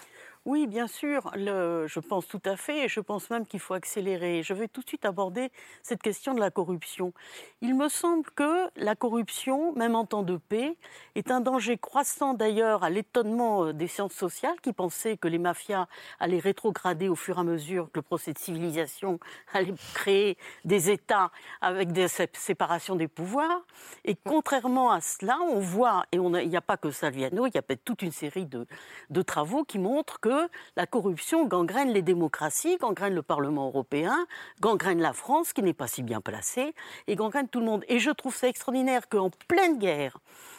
Oui, 0.47 0.67
bien 0.67 0.87
sûr, 0.87 1.31
je 1.37 2.01
pense 2.01 2.27
tout 2.27 2.41
à 2.47 2.57
fait, 2.57 2.85
et 2.85 2.89
je 2.89 3.01
pense 3.01 3.29
même 3.29 3.47
qu'il 3.47 3.61
faut 3.61 3.75
accélérer. 3.75 4.43
Je 4.43 4.55
vais 4.55 4.69
tout 4.69 4.81
de 4.81 4.89
suite 4.89 5.05
aborder 5.05 5.51
cette 5.83 6.01
question 6.01 6.33
de 6.33 6.41
la 6.41 6.51
corruption. 6.51 7.13
Il 7.61 7.75
me 7.77 7.91
semble 7.91 8.25
que 8.31 8.69
la 8.77 8.95
corruption, 8.97 9.75
même 9.75 9.95
en 9.95 10.07
temps 10.07 10.23
de 10.23 10.39
paix, 10.39 10.79
est 11.15 11.31
un 11.31 11.41
danger 11.43 11.77
croissant 11.77 12.33
d'ailleurs 12.33 12.83
à 12.85 12.89
l'étonnement 12.91 13.67
euh, 13.67 13.73
des 13.75 13.87
sciences 13.87 14.15
sociales 14.15 14.59
qui 14.63 14.73
pensaient 14.73 15.19
que 15.19 15.29
les 15.29 15.39
mafias 15.39 15.89
allaient 16.19 16.39
rétrograder 16.39 17.09
au 17.11 17.17
fur 17.17 17.37
et 17.37 17.41
à 17.41 17.45
mesure 17.45 17.91
que 17.93 17.99
le 17.99 18.03
procès 18.03 18.33
de 18.33 18.39
civilisation 18.39 19.21
allait 19.53 19.75
créer 19.93 20.39
des 20.65 20.91
États 20.91 21.31
avec 21.61 21.93
des 21.93 22.09
sé- 22.09 22.31
séparations 22.33 22.97
des 22.97 23.09
pouvoirs. 23.09 23.61
Et 24.07 24.17
contrairement 24.17 24.91
à 24.91 25.03
cela, 25.03 25.37
on 25.53 25.61
voit, 25.61 26.07
et 26.13 26.17
il 26.17 26.49
n'y 26.49 26.57
a 26.57 26.63
pas 26.63 26.79
que 26.79 26.91
Salviano, 26.91 27.47
il 27.47 27.53
y 27.55 27.59
a 27.59 27.63
toute 27.85 28.01
une 28.01 28.11
série 28.13 28.47
de 28.47 29.23
travaux 29.23 29.65
qui 29.65 29.79
montrent 29.79 30.19
que 30.21 30.30
la 30.77 30.87
corruption 30.87 31.45
gangrène 31.47 31.91
les 31.91 32.03
démocraties, 32.03 32.77
gangrène 32.79 33.15
le 33.15 33.23
Parlement 33.23 33.67
européen, 33.67 34.17
gangrène 34.61 35.01
la 35.01 35.13
France, 35.13 35.53
qui 35.53 35.63
n'est 35.63 35.73
pas 35.75 35.87
si 35.87 36.03
bien 36.03 36.21
placée, 36.21 36.75
et 37.07 37.17
gangrène 37.17 37.49
tout 37.49 37.61
le 37.61 37.67
monde. 37.67 37.85
Et 37.89 37.99
je 37.99 38.11
trouve 38.11 38.35
ça 38.35 38.49
extraordinaire 38.49 39.09
qu'en 39.09 39.31
pleine 39.49 39.79
guerre, 39.79 40.19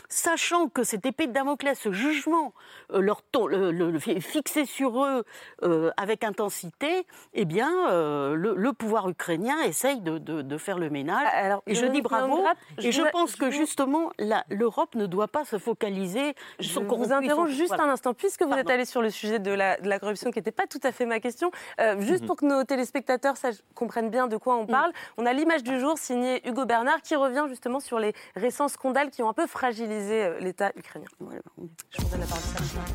sachant 0.10 0.68
que 0.68 0.84
cette 0.84 1.06
épée 1.06 1.28
de 1.28 1.32
Damoclès, 1.32 1.80
ce 1.80 1.92
jugement, 1.94 2.54
euh, 2.92 3.00
leur 3.00 3.22
ton- 3.22 3.48
le- 3.48 3.72
le- 3.72 3.92
le- 3.92 4.00
fixé 4.00 4.66
sur 4.66 5.04
eux 5.06 5.24
euh, 5.64 5.90
avec 5.96 6.24
intensité, 6.26 7.06
eh 7.34 7.46
bien, 7.46 7.72
euh, 7.90 8.34
le, 8.36 8.74
pouvoir 8.74 9.08
ukrainien 9.10 9.62
essaye 9.62 10.02
de, 10.02 10.18
de- 10.18 10.42
de 10.42 10.58
faire 10.58 10.78
le 10.80 10.90
ménage. 10.90 11.28
et 11.68 11.76
je 11.76 11.86
dis 11.86 12.02
bravo. 12.02 12.44
Et 12.78 12.82
je 12.84 12.92
je 12.92 12.98
voudrais- 12.98 13.12
pense 13.12 13.36
que 13.36 13.52
justement, 13.52 14.12
l'Europe 14.50 14.96
ne 14.96 15.06
doit 15.06 15.28
pas 15.28 15.46
se 15.46 15.58
focaliser 15.58 16.36
Je 16.60 16.68
sur 16.68 16.84
vous 16.84 17.12
interroge 17.14 17.52
juste 17.52 17.74
un 17.74 17.90
instant, 17.90 18.14
puisque 18.14 18.44
vous 18.44 18.54
êtes 18.54 18.70
allé 18.70 18.86
sur 18.86 19.02
le 19.02 19.10
sujet 19.10 19.40
de 19.40 19.52
la, 19.52 19.61
de 19.82 19.88
la 19.90 20.00
corruption, 20.00 20.32
qui 20.32 20.40
n'était 20.40 20.52
pas 20.52 20.68
tout 20.68 20.80
à 20.84 20.92
fait 20.92 21.06
ma 21.06 21.20
question. 21.20 21.52
Euh, 21.80 22.00
juste 22.02 22.22
Mhm. 22.22 22.28
pour 22.28 22.36
que 22.38 22.46
nos 22.46 22.64
téléspectateurs 22.64 23.38
sachent- 23.38 23.62
comprennent 23.76 24.10
bien 24.10 24.28
de 24.28 24.38
quoi 24.38 24.56
on 24.58 24.66
parle, 24.66 24.92
on 25.18 25.26
a 25.26 25.34
l'image 25.34 25.64
du 25.64 25.80
jour 25.80 25.98
signée 25.98 26.42
Hugo 26.48 26.66
Bernard 26.66 27.02
qui 27.02 27.16
revient 27.16 27.46
justement 27.50 27.80
sur 27.80 28.00
les 28.00 28.14
récents 28.36 28.68
scandales 28.68 29.10
qui 29.12 29.22
ont 29.24 29.30
un 29.30 29.34
peu 29.34 29.48
fragilisé 29.48 30.24
euh, 30.26 30.40
l'État 30.40 30.72
ukrainien. 30.76 31.08
Je 31.20 32.02
vous 32.02 32.10
donne 32.10 32.20
la 32.22 32.26
parole. 32.28 32.42
Sarah. 32.42 32.86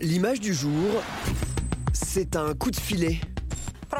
L'image 0.00 0.40
du 0.40 0.54
jour, 0.54 1.02
c'est 1.92 2.36
un 2.36 2.54
coup 2.54 2.70
de 2.70 2.76
filet. 2.80 3.20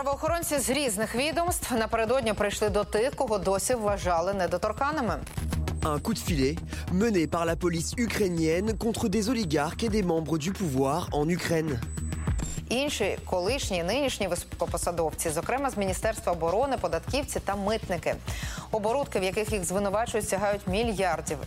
Правоохоронці 0.03 0.59
з 0.59 0.71
різних 0.71 1.15
відомств 1.15 1.75
напередодні 1.75 2.33
прийшли 2.33 2.69
до 2.69 2.85
тих, 2.85 3.15
кого 3.15 3.39
досі 3.39 3.75
вважали 3.75 4.35
недоторканними. 4.35 5.19
Un 5.83 6.01
coup 6.01 6.15
de 6.15 6.19
filet 6.29 6.57
mené 6.93 7.27
par 7.27 7.45
la 7.51 7.57
police 7.57 7.91
ukrainienne 8.07 8.79
contre 8.85 9.09
des 9.17 9.25
oligarques 9.33 9.85
et 9.87 9.93
des 9.99 10.05
membres 10.13 10.39
du 10.39 10.53
pouvoir 10.53 11.09
en 11.13 11.29
Ukraine. 11.29 11.79
Інші 12.69 13.19
колишні, 13.25 13.83
нинішні 13.83 14.29
високопосадовці, 14.29 15.31
зокрема 15.31 15.71
з 15.71 15.77
міністерства 15.77 16.33
оборони, 16.33 16.77
податківці 16.81 17.41
та 17.41 17.57
митники, 17.57 18.15
оборудки, 18.71 19.21
в 19.21 19.23
яких 19.23 19.53
їх 19.53 19.65
звинувачують, 19.65 20.29
сягають 20.29 20.67
мільярдів. 20.67 21.39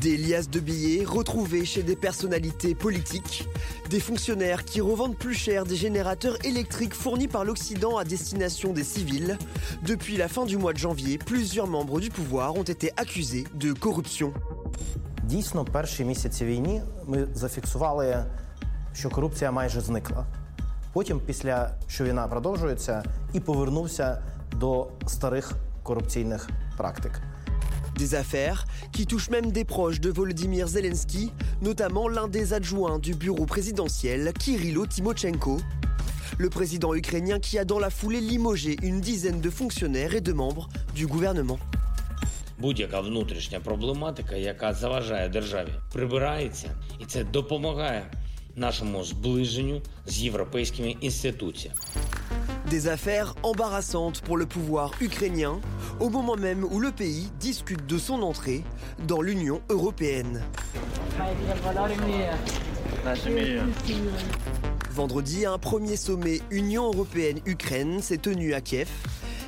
Des 0.00 0.16
liasses 0.16 0.50
de 0.50 0.60
billets 0.60 1.04
retrouvées 1.04 1.64
chez 1.64 1.82
des 1.82 1.96
personnalités 1.96 2.74
politiques, 2.74 3.48
des 3.90 4.00
fonctionnaires 4.00 4.64
qui 4.64 4.80
revendent 4.80 5.16
plus 5.16 5.34
cher 5.34 5.64
des 5.64 5.76
générateurs 5.76 6.36
électriques 6.44 6.94
fournis 6.94 7.28
par 7.28 7.44
l'Occident 7.44 7.96
à 7.96 8.04
destination 8.04 8.72
des 8.72 8.84
civils. 8.84 9.38
Depuis 9.86 10.16
la 10.16 10.28
fin 10.28 10.44
du 10.44 10.56
mois 10.56 10.72
de 10.72 10.78
janvier, 10.78 11.18
plusieurs 11.18 11.66
membres 11.66 12.00
du 12.00 12.10
pouvoir 12.10 12.56
ont 12.56 12.62
été 12.62 12.90
accusés 12.96 13.44
de 13.54 13.72
corruption. 13.72 14.32
Дійсно, 15.24 15.64
перші 15.64 16.04
місяці 16.04 16.44
війни 16.44 16.82
ми 17.06 17.26
зафіксували, 17.34 18.24
що 18.94 19.10
корупція 19.10 19.52
майже 19.52 19.80
зникла. 19.80 20.26
Потім, 20.92 21.20
після 21.26 21.70
що 21.88 22.04
війна 22.04 22.28
продовжується, 22.28 23.02
і 23.32 23.40
повернувся 23.40 24.22
до 24.56 24.88
старих 25.06 25.52
корупційних 25.82 26.50
практик. 26.76 27.22
Des 27.96 28.14
affaires 28.14 28.66
qui 28.92 29.06
touchent 29.06 29.30
même 29.30 29.52
des 29.52 29.64
proches 29.64 30.00
de 30.00 30.10
Volodymyr 30.10 30.68
Zelensky, 30.68 31.32
notamment 31.60 32.08
l'un 32.08 32.28
des 32.28 32.52
adjoints 32.52 32.98
du 32.98 33.14
bureau 33.14 33.46
présidentiel, 33.46 34.32
Kirilo 34.38 34.86
Timochenko. 34.86 35.60
Le 36.38 36.48
président 36.48 36.94
ukrainien 36.94 37.38
qui 37.38 37.58
a 37.58 37.64
dans 37.64 37.78
la 37.78 37.90
foulée 37.90 38.20
limogé 38.20 38.76
une 38.82 39.00
dizaine 39.00 39.40
de 39.40 39.50
fonctionnaires 39.50 40.14
et 40.14 40.20
de 40.20 40.32
membres 40.32 40.68
du 40.94 41.06
gouvernement. 41.06 41.58
Будь-яка 42.58 43.00
внутрішня 43.00 43.60
проблематика, 43.60 44.36
яка 44.36 44.74
заважає 44.74 45.28
державі, 45.28 45.72
прибирається, 45.92 46.70
і 47.00 47.04
це 47.04 47.24
допомагає 47.24 48.10
нашому 48.56 49.04
зближенню 49.04 49.82
з 50.06 50.18
європейськими 50.18 50.90
інституціями. 51.00 51.80
Des 52.69 52.89
affaires 52.89 53.33
embarrassantes 53.43 54.19
pour 54.19 54.35
le 54.35 54.45
pouvoir 54.45 54.91
ukrainien, 54.99 55.61
au 56.01 56.09
moment 56.09 56.35
même 56.35 56.65
où 56.65 56.81
le 56.81 56.91
pays 56.91 57.31
discute 57.39 57.85
de 57.85 57.97
son 57.97 58.21
entrée 58.21 58.65
dans 59.07 59.21
l'Union 59.21 59.61
européenne. 59.69 60.43
Vendredi, 64.91 65.45
un 65.45 65.57
premier 65.57 65.95
sommet 65.95 66.41
Union 66.51 66.87
européenne-Ukraine 66.87 68.01
s'est 68.01 68.17
tenu 68.17 68.53
à 68.53 68.59
Kiev 68.59 68.89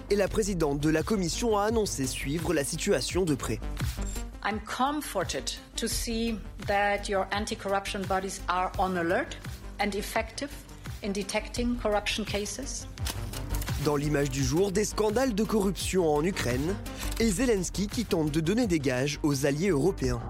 et 0.09 0.15
la 0.15 0.29
présidente 0.29 0.79
de 0.79 0.89
la 0.89 1.03
Commission 1.03 1.57
a 1.57 1.63
annoncé 1.63 2.07
suivre 2.07 2.53
la 2.53 2.63
situation 2.63 3.25
de 3.25 3.35
près. 3.35 3.59
I'm 4.45 4.61
comforted 4.61 5.51
to 5.75 5.87
see 5.87 6.39
that 6.67 7.09
your 7.09 7.27
anti 7.33 7.57
corruption 7.57 8.01
bodies 8.07 8.39
are 8.47 8.71
on 8.79 8.95
alert 8.95 9.37
and 9.81 9.93
effective 9.93 10.49
in 11.03 11.11
detecting 11.11 11.77
corruption 11.77 12.23
cases. 12.23 12.87
Dans 13.85 13.95
l'image 13.95 14.29
du 14.29 14.43
jour, 14.43 14.71
des 14.71 14.83
scandales 14.83 15.33
de 15.33 15.43
corruption 15.43 16.13
en 16.13 16.23
Ukraine 16.23 16.75
et 17.19 17.29
Zelensky 17.29 17.87
qui 17.87 18.05
tente 18.05 18.31
de 18.31 18.41
donner 18.41 18.67
des 18.67 18.79
gages 18.79 19.19
aux 19.23 19.45
alliés 19.45 19.69
européens. 19.69 20.21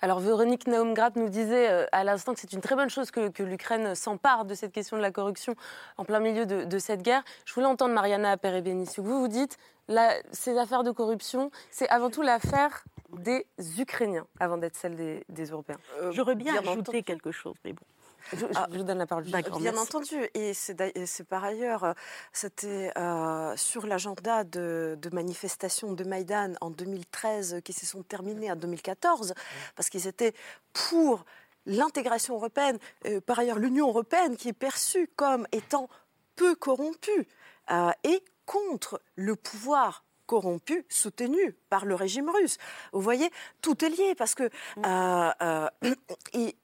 Alors 0.00 0.20
Véronique 0.20 0.66
Naumgrat 0.66 1.12
nous 1.16 1.30
disait 1.30 1.70
euh, 1.70 1.86
à 1.90 2.04
l'instant 2.04 2.34
que 2.34 2.40
c'est 2.40 2.52
une 2.52 2.60
très 2.60 2.76
bonne 2.76 2.90
chose 2.90 3.10
que, 3.10 3.28
que 3.30 3.42
l'Ukraine 3.42 3.94
s'empare 3.94 4.44
de 4.44 4.54
cette 4.54 4.70
question 4.72 4.98
de 4.98 5.02
la 5.02 5.10
corruption 5.10 5.54
en 5.96 6.04
plein 6.04 6.20
milieu 6.20 6.44
de, 6.44 6.64
de 6.64 6.78
cette 6.78 7.02
guerre. 7.02 7.24
Je 7.46 7.54
voulais 7.54 7.66
entendre 7.66 7.94
Mariana 7.94 8.36
Perebenissiou. 8.36 9.02
Vous 9.02 9.20
vous 9.20 9.28
dites, 9.28 9.56
la, 9.88 10.12
ces 10.30 10.58
affaires 10.58 10.82
de 10.82 10.90
corruption, 10.90 11.50
c'est 11.70 11.88
avant 11.88 12.10
tout 12.10 12.22
l'affaire 12.22 12.84
des 13.18 13.46
Ukrainiens 13.78 14.26
avant 14.38 14.58
d'être 14.58 14.76
celle 14.76 14.94
des, 14.94 15.24
des 15.30 15.46
Européens. 15.46 15.78
Euh, 16.02 16.12
J'aurais 16.12 16.34
bien 16.34 16.54
ajouté 16.58 17.02
quelque 17.02 17.32
chose, 17.32 17.54
mais 17.64 17.72
bon. 17.72 17.84
Je, 18.32 18.46
ah, 18.54 18.66
vous 18.70 18.82
donne 18.82 18.98
la 18.98 19.06
parole. 19.06 19.24
Bien 19.24 19.42
merci. 19.60 19.78
entendu. 19.78 20.28
Et 20.34 20.54
c'est 20.54 21.24
par 21.28 21.44
ailleurs, 21.44 21.84
euh, 21.84 21.92
c'était 22.32 22.92
euh, 22.96 23.56
sur 23.56 23.86
l'agenda 23.86 24.44
de, 24.44 24.98
de, 25.00 25.10
manifestations 25.10 25.92
de 25.92 26.04
Maïdan 26.04 26.54
en 26.60 26.70
2013 26.70 27.60
qui 27.64 27.72
se 27.72 27.86
sont 27.86 28.02
terminées 28.02 28.50
en 28.50 28.56
2014, 28.56 29.34
parce 29.76 29.88
qu'ils 29.88 30.06
étaient 30.06 30.34
pour 30.72 31.24
l'intégration 31.66 32.34
européenne. 32.34 32.78
Euh, 33.06 33.20
par 33.20 33.38
ailleurs, 33.38 33.58
l'Union 33.58 33.88
européenne 33.88 34.36
qui 34.36 34.48
est 34.48 34.52
perçue 34.52 35.08
comme 35.16 35.46
étant 35.52 35.88
peu 36.36 36.54
corrompue 36.54 37.26
euh, 37.70 37.90
et 38.02 38.22
contre 38.46 39.00
le 39.16 39.36
pouvoir 39.36 40.04
corrompu, 40.26 40.84
soutenu 40.88 41.52
par 41.68 41.84
le 41.84 41.94
régime 41.94 42.30
russe. 42.30 42.56
Vous 42.92 43.00
voyez, 43.00 43.30
tout 43.60 43.84
est 43.84 43.90
lié 43.90 44.14
parce 44.14 44.34
que 44.34 44.44
euh, 44.84 45.30
euh, 45.42 45.68
et, 46.32 46.56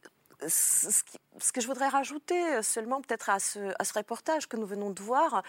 ce, 0.48 1.52
que 1.52 1.60
je 1.60 1.66
voudrais 1.66 1.88
rajouter 1.88 2.62
seulement 2.62 3.00
peut-être 3.00 3.30
à 3.30 3.38
ce, 3.38 3.72
à 3.78 3.84
ce, 3.84 3.92
reportage 3.94 4.46
que 4.48 4.56
nous 4.56 4.66
venons 4.66 4.90
de 4.90 5.00
voir, 5.00 5.42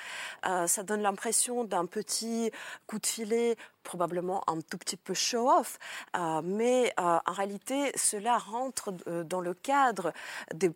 euh, 0.46 0.68
ça 0.68 0.84
donne 0.84 1.02
l'impression 1.02 1.64
d'un 1.64 1.86
petit 1.86 2.52
coup 2.88 3.00
de 3.00 3.06
filet, 3.06 3.56
probablement 3.84 4.44
un 4.50 4.62
tout 4.62 4.78
petit 4.78 4.98
peu 4.98 5.14
show-off, 5.14 5.80
euh, 6.16 6.42
mais 6.44 6.94
euh, 7.00 7.20
en 7.26 7.32
réalité 7.32 7.92
cela 7.96 8.38
rentre 8.38 8.92
dans 9.24 9.42
le 9.42 9.54
cadre 9.54 10.14
des 10.54 10.72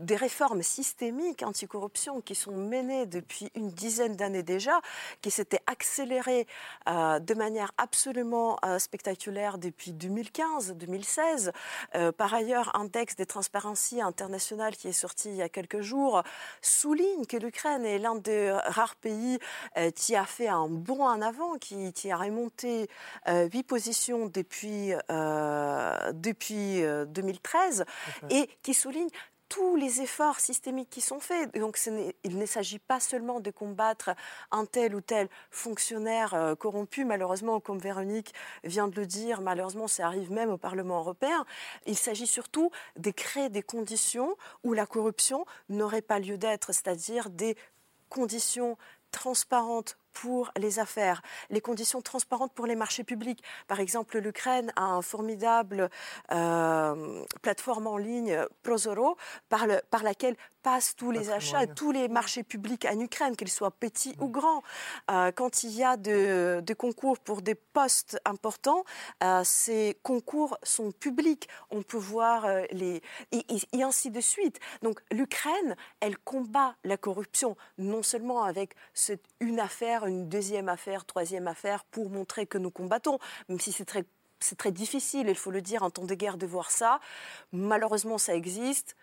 des 0.00 0.16
réformes 0.16 0.62
systémiques 0.62 1.42
anticorruption 1.42 2.20
qui 2.20 2.34
sont 2.34 2.52
menées 2.52 3.06
depuis 3.06 3.50
une 3.54 3.70
dizaine 3.70 4.16
d'années 4.16 4.42
déjà, 4.42 4.80
qui 5.20 5.30
s'étaient 5.30 5.62
accélérées 5.66 6.46
euh, 6.88 7.18
de 7.18 7.34
manière 7.34 7.72
absolument 7.78 8.58
euh, 8.64 8.78
spectaculaire 8.78 9.58
depuis 9.58 9.92
2015-2016. 9.92 11.50
Euh, 11.94 12.12
par 12.12 12.32
ailleurs, 12.34 12.70
un 12.74 12.88
texte 12.88 13.18
des 13.18 13.26
Transparency 13.26 14.00
International 14.00 14.76
qui 14.76 14.88
est 14.88 14.92
sorti 14.92 15.28
il 15.28 15.36
y 15.36 15.42
a 15.42 15.48
quelques 15.48 15.80
jours 15.80 16.22
souligne 16.62 17.26
que 17.26 17.36
l'Ukraine 17.36 17.84
est 17.84 17.98
l'un 17.98 18.14
des 18.14 18.50
rares 18.64 18.96
pays 18.96 19.38
qui 19.94 20.16
a 20.16 20.24
fait 20.24 20.48
un 20.48 20.68
bond 20.68 21.04
en 21.04 21.20
avant, 21.20 21.56
qui, 21.58 21.92
qui 21.92 22.10
a 22.10 22.16
remonté 22.16 22.88
huit 23.28 23.62
positions 23.62 24.26
depuis, 24.26 24.92
depuis 26.12 26.82
2013 27.06 27.84
et 28.30 28.48
qui 28.62 28.74
souligne 28.74 29.08
tous 29.50 29.74
les 29.74 30.00
efforts 30.00 30.40
systémiques 30.40 30.88
qui 30.88 31.00
sont 31.02 31.20
faits. 31.20 31.52
Donc 31.58 31.78
il 32.24 32.38
ne 32.38 32.46
s'agit 32.46 32.78
pas 32.78 33.00
seulement 33.00 33.40
de 33.40 33.50
combattre 33.50 34.10
un 34.52 34.64
tel 34.64 34.94
ou 34.94 35.00
tel 35.00 35.28
fonctionnaire 35.50 36.32
euh, 36.34 36.54
corrompu, 36.54 37.04
malheureusement, 37.04 37.60
comme 37.60 37.78
Véronique 37.78 38.32
vient 38.64 38.88
de 38.88 38.94
le 38.94 39.06
dire, 39.06 39.40
malheureusement 39.42 39.88
ça 39.88 40.06
arrive 40.06 40.30
même 40.30 40.50
au 40.50 40.56
Parlement 40.56 41.00
européen. 41.00 41.44
Il 41.84 41.96
s'agit 41.96 42.28
surtout 42.28 42.70
de 42.96 43.10
créer 43.10 43.48
des 43.48 43.62
conditions 43.62 44.36
où 44.62 44.72
la 44.72 44.86
corruption 44.86 45.44
n'aurait 45.68 46.00
pas 46.00 46.20
lieu 46.20 46.38
d'être, 46.38 46.72
c'est-à-dire 46.72 47.28
des 47.28 47.56
conditions 48.08 48.78
transparentes 49.10 49.98
pour 50.12 50.50
les 50.56 50.78
affaires, 50.78 51.22
les 51.50 51.60
conditions 51.60 52.00
transparentes 52.02 52.52
pour 52.52 52.66
les 52.66 52.76
marchés 52.76 53.04
publics. 53.04 53.42
Par 53.68 53.80
exemple, 53.80 54.18
l'Ukraine 54.18 54.72
a 54.76 54.84
un 54.84 55.02
formidable 55.02 55.90
euh, 56.32 57.24
plateforme 57.42 57.86
en 57.86 57.96
ligne 57.96 58.44
Prozoro 58.62 59.16
par, 59.48 59.66
le, 59.66 59.80
par 59.90 60.02
laquelle 60.02 60.36
passent 60.62 60.94
tous 60.94 61.10
les 61.10 61.30
achats, 61.30 61.66
tous 61.66 61.90
les 61.90 62.08
marchés 62.08 62.42
publics 62.42 62.84
en 62.84 63.00
Ukraine, 63.00 63.34
qu'ils 63.34 63.48
soient 63.48 63.70
petits 63.70 64.14
ou 64.20 64.28
grands. 64.28 64.62
Euh, 65.10 65.32
quand 65.32 65.62
il 65.62 65.70
y 65.70 65.82
a 65.82 65.96
des 65.96 66.60
de 66.60 66.74
concours 66.74 67.18
pour 67.18 67.40
des 67.40 67.54
postes 67.54 68.20
importants, 68.26 68.84
euh, 69.22 69.42
ces 69.42 69.98
concours 70.02 70.58
sont 70.62 70.92
publics. 70.92 71.48
On 71.70 71.82
peut 71.82 71.96
voir 71.96 72.46
les... 72.72 73.02
Et, 73.32 73.44
et, 73.72 73.82
ainsi 73.82 74.10
de 74.10 74.20
suite. 74.20 74.60
Donc 74.82 75.00
l'Ukraine, 75.10 75.76
elle 76.00 76.18
combat 76.18 76.74
la 76.84 76.98
corruption, 76.98 77.56
non 77.78 78.02
seulement 78.02 78.44
avec 78.44 78.74
cette, 78.92 79.24
une 79.40 79.60
affaire, 79.60 79.99
une 80.06 80.28
deuxième 80.28 80.68
affaire, 80.68 81.04
troisième 81.04 81.46
affaire, 81.46 81.84
pour 81.84 82.10
montrer 82.10 82.46
que 82.46 82.58
nous 82.58 82.70
combattons, 82.70 83.18
même 83.48 83.60
si 83.60 83.72
c'est 83.72 83.84
très 83.84 84.04
c'est 84.42 84.56
très 84.56 84.72
difficile, 84.72 85.28
il 85.28 85.36
faut 85.36 85.50
le 85.50 85.60
dire, 85.60 85.82
en 85.82 85.90
temps 85.90 86.06
de 86.06 86.14
guerre, 86.14 86.38
de 86.38 86.46
voir 86.46 86.70
ça. 86.70 86.98
Malheureusement, 87.52 88.16
ça 88.16 88.34
existe. 88.34 88.96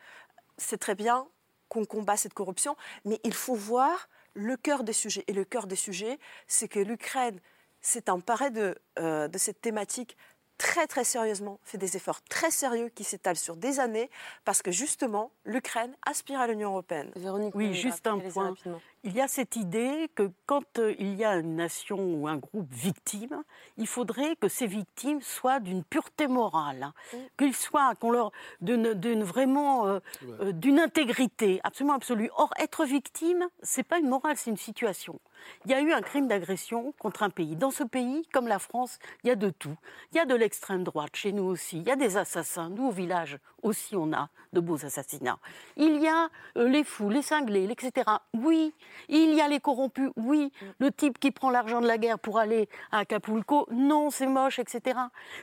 C'est 0.58 0.80
très 0.80 0.96
bien, 0.96 1.28
qu'on 1.70 1.86
combat 1.86 2.18
cette 2.18 2.34
corruption, 2.34 2.76
mais 3.06 3.20
il 3.24 3.34
faut 3.34 3.56
voir 3.56 4.10
le 4.34 4.58
cœur 4.58 4.84
des 4.84 4.94
sujets. 4.94 5.24
Et 5.28 5.34
le 5.34 5.46
cœur 5.46 5.68
des 5.68 5.76
sujets, 5.76 6.20
c'est 6.48 6.68
que 6.68 6.80
l'Ukraine 6.80 7.40
s'est 7.82 8.10
emparée 8.10 8.50
de, 8.50 8.76
euh, 9.00 9.28
de 9.28 9.38
cette 9.38 9.62
thématique 9.62 10.18
très 10.58 10.88
très 10.88 11.04
sérieusement, 11.04 11.60
fait 11.64 11.78
des 11.78 11.96
efforts 11.96 12.22
très 12.24 12.52
sérieux 12.52 12.90
qui 12.90 13.04
s'étalent 13.04 13.38
sur 13.38 13.56
des 13.56 13.80
années, 13.80 14.10
parce 14.46 14.62
que 14.62 14.72
justement, 14.72 15.32
l'Ukraine 15.46 15.96
aspire 16.06 16.40
à 16.40 16.48
l'Union 16.48 16.70
européenne. 16.70 17.12
Véronique, 17.16 17.56
oui, 17.56 17.74
juste 17.74 18.08
un 18.08 18.20
point. 18.20 18.56
Il 19.04 19.16
y 19.16 19.22
a 19.22 19.28
cette 19.28 19.56
idée 19.56 20.10
que 20.16 20.32
quand 20.46 20.80
euh, 20.80 20.94
il 21.00 21.16
y 21.16 21.24
a 21.24 21.36
une 21.36 21.56
nation 21.56 21.98
ou 21.98 22.28
un 22.28 22.38
groupe 22.38 22.72
victime, 22.74 23.44
il 23.78 23.88
faudrait 23.88 24.36
que 24.36 24.50
ces 24.50 24.68
victimes 24.68 25.22
soient 25.22 25.60
d'une 25.60 25.84
pureté 25.84 26.28
morale, 26.28 26.84
hein. 26.84 26.94
qu'ils 27.38 27.56
soient, 27.56 27.94
qu'on 27.96 28.12
leur 28.12 28.32
d'une 28.60 29.24
vraiment 29.24 29.88
euh, 29.88 30.00
euh, 30.42 30.52
d'une 30.52 30.80
intégrité 30.80 31.62
absolument 31.64 31.96
absolue. 31.96 32.30
Or, 32.36 32.50
être 32.60 32.86
victime, 32.86 33.48
c'est 33.62 33.84
pas 33.84 34.00
une 34.00 34.10
morale, 34.10 34.36
c'est 34.36 34.50
une 34.50 34.58
situation. 34.58 35.20
Il 35.66 35.72
y 35.72 35.74
a 35.74 35.82
eu 35.82 35.92
un 35.92 36.02
crime 36.02 36.28
d'agression 36.28 36.94
contre 37.00 37.24
un 37.24 37.30
pays. 37.30 37.56
Dans 37.56 37.72
ce 37.72 37.84
pays, 37.84 38.28
comme 38.32 38.48
la 38.48 38.60
France, 38.60 39.00
il 39.24 39.28
y 39.28 39.32
a 39.32 39.36
de 39.36 39.50
tout. 39.50 39.76
Il 40.12 40.18
y 40.18 40.20
a 40.20 40.26
de 40.26 40.36
l'extrême 40.36 40.84
droite 40.84 41.16
chez 41.16 41.32
nous 41.32 41.44
aussi. 41.44 41.80
Il 41.80 41.88
y 41.88 41.92
a 41.92 41.96
des 41.96 42.18
assassins. 42.18 42.70
Nous, 42.70 42.88
au 42.88 42.92
village 42.92 43.38
aussi, 43.64 43.96
on 43.96 44.14
a 44.14 44.30
de 44.54 44.60
beaux 44.60 44.86
assassinats. 44.86 45.40
Il 45.76 46.02
y 46.02 46.08
a 46.08 46.30
euh, 46.58 46.68
les 46.70 46.84
fous, 46.84 47.10
les 47.10 47.22
cinglés, 47.22 47.68
etc. 47.70 48.10
Oui. 48.34 48.74
Il 49.10 49.34
y 49.34 49.42
a 49.42 49.48
les 49.48 49.60
corrompus. 49.60 50.12
Oui. 50.16 50.52
Le 50.80 50.92
type 50.92 51.20
qui 51.20 51.32
prend 51.32 51.50
l'argent 51.50 51.82
de 51.82 51.88
la 51.88 51.98
guerre 51.98 52.20
pour 52.20 52.40
aller 52.40 52.70
à 52.92 53.00
Acapulco. 53.00 53.68
Non, 53.72 54.10
c'est 54.10 54.28
moche, 54.28 54.60
etc. 54.60 55.00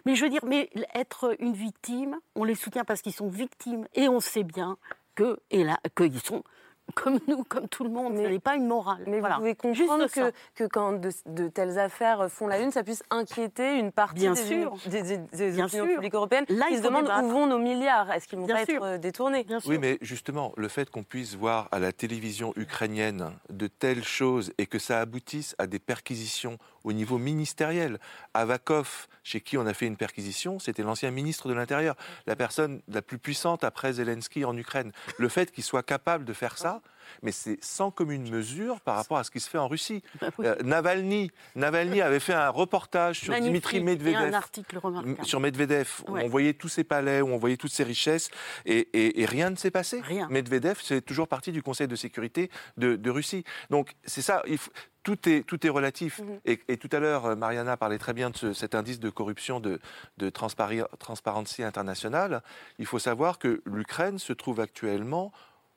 Mais 0.07 0.14
je 0.14 0.24
veux 0.24 0.30
dire, 0.30 0.45
mais 0.45 0.70
être 0.95 1.36
une 1.38 1.55
victime, 1.55 2.18
on 2.34 2.45
les 2.45 2.55
soutient 2.55 2.84
parce 2.84 3.03
qu'ils 3.03 3.12
sont 3.12 3.28
victimes. 3.28 3.86
Et 3.95 4.09
on 4.09 4.20
sait 4.20 4.45
bien 4.45 4.76
que, 5.14 5.38
et 5.51 5.64
là, 5.64 5.78
qu'ils 5.97 6.20
sont 6.20 6.42
comme 6.95 7.18
nous, 7.28 7.45
comme 7.45 7.68
tout 7.68 7.85
le 7.85 7.91
monde. 7.91 8.16
Ce 8.16 8.22
n'est 8.22 8.39
pas 8.39 8.57
une 8.57 8.66
morale. 8.66 9.05
Mais 9.07 9.20
vous 9.20 9.28
pouvez 9.37 9.55
comprendre 9.55 10.07
que, 10.07 10.32
que, 10.55 10.64
quand 10.64 11.01
de, 11.26 11.49
telles 11.49 11.78
affaires 11.78 12.30
font 12.30 12.47
la 12.47 12.61
une, 12.61 12.70
ça 12.70 12.82
puisse 12.82 13.03
inquiéter 13.11 13.78
une 13.78 13.93
partie 13.93 14.20
Bien 14.20 14.35
des, 14.35 14.43
sûr. 14.43 14.76
des, 14.87 15.18
des, 15.18 15.62
opinions 15.62 15.87
publiques 15.87 16.14
européennes 16.14 16.45
Là, 16.49 16.66
qui 16.68 16.76
se 16.76 16.82
demandent 16.82 17.11
où 17.22 17.28
vont 17.28 17.47
nos 17.47 17.59
milliards. 17.59 18.11
Est-ce 18.12 18.28
qu'ils 18.28 18.39
vont 18.39 18.47
pas 18.47 18.62
être 18.62 18.82
euh, 18.82 18.99
détournés 18.99 19.47
Oui, 19.66 19.78
mais 19.78 19.99
justement, 20.01 20.53
le 20.57 20.68
fait 20.68 20.91
qu'on 20.91 21.03
puisse 21.03 21.35
voir 21.35 21.68
à 21.72 21.78
la 21.78 21.93
télévision 21.93 22.53
ukrainienne 22.57 23.32
de 23.51 23.66
telles 23.66 24.05
choses 24.05 24.53
et 24.59 24.66
que 24.66 24.78
ça 24.78 25.01
aboutisse 25.01 25.55
à 25.59 25.66
des 25.66 25.78
perquisitions 25.78 26.59
au 26.85 26.93
niveau 26.93 27.18
ministériel. 27.18 27.99
Avakov, 28.35 29.09
chez 29.22 29.41
qui 29.41 29.59
on 29.59 29.66
a 29.66 29.74
fait 29.74 29.87
une 29.87 29.97
perquisition, 29.97 30.59
c'était 30.59 30.82
l'ancien 30.82 31.11
ministre 31.11 31.49
de 31.49 31.55
l'Intérieur, 31.55 31.97
la 32.26 32.37
personne 32.37 32.80
la 32.89 33.03
plus 33.03 33.18
puissante 33.18 33.64
après 33.64 33.95
Zelensky 33.95 34.45
en 34.45 34.57
Ukraine. 34.57 34.93
Le 35.18 35.28
fait 35.28 35.51
qu'il 35.51 35.64
soit 35.64 35.82
capable 35.82 36.24
de 36.24 36.32
faire 36.32 36.59
ça, 36.59 36.82
mais 37.22 37.32
c'est 37.32 37.62
sans 37.62 37.90
commune 37.90 38.30
mesure 38.30 38.80
par 38.80 38.96
rapport 38.96 39.18
à 39.18 39.24
ce 39.24 39.30
qui 39.30 39.40
se 39.40 39.48
fait 39.48 39.59
en 39.59 39.68
Russie. 39.68 40.02
Bah 40.20 40.30
euh, 40.40 40.57
Navalny, 40.62 41.30
Navalny 41.55 42.00
avait 42.00 42.20
fait 42.20 42.32
un 42.32 42.48
reportage 42.48 43.20
sur 43.20 43.38
Dimitri 43.38 43.80
Medvedev. 43.80 44.16
Un 44.16 44.32
article 44.32 44.80
sur 45.22 45.40
Medvedev, 45.40 46.02
où 46.09 46.16
on 46.16 46.28
voyait 46.28 46.55
tous 46.55 46.68
ses 46.68 46.84
palais, 46.84 47.20
où 47.20 47.28
on 47.28 47.36
voyait 47.36 47.57
toutes 47.57 47.72
ses 47.72 47.84
richesses, 47.84 48.30
et, 48.64 49.26
rien 49.28 49.50
ne 49.50 49.57
s'est 49.57 49.70
passé. 49.70 50.02
Medvedev, 50.30 50.78
c'est 50.82 51.02
toujours 51.02 51.28
partie 51.28 51.52
du 51.52 51.62
Conseil 51.62 51.88
de 51.88 51.96
sécurité 51.96 52.50
de, 52.76 53.11
Russie. 53.11 53.44
Donc 53.70 53.94
c'est 54.05 54.22
ça, 54.22 54.42
il 54.46 54.59
tout 55.05 55.28
est, 55.28 55.46
tout 55.46 55.64
est 55.64 55.70
relatif. 55.70 56.18
Mhm. 56.18 56.40
et, 56.44 56.76
tout 56.78 56.88
à 56.90 56.98
l'heure, 56.98 57.26
euh, 57.26 57.36
Mariana 57.36 57.76
parlait 57.76 57.98
très 57.98 58.14
bien 58.14 58.30
de 58.30 58.52
cet 58.52 58.74
indice 58.74 58.98
de 58.98 59.11
corruption 59.11 59.61
de, 59.61 59.78
de 60.16 60.30
Transparency 60.30 61.62
International. 61.62 62.42
Il 62.78 62.86
faut 62.86 62.98
savoir 62.98 63.38
que 63.38 63.62
l'Ukraine 63.66 64.18
se 64.18 64.32
trouve 64.32 64.59
actuellement 64.59 65.32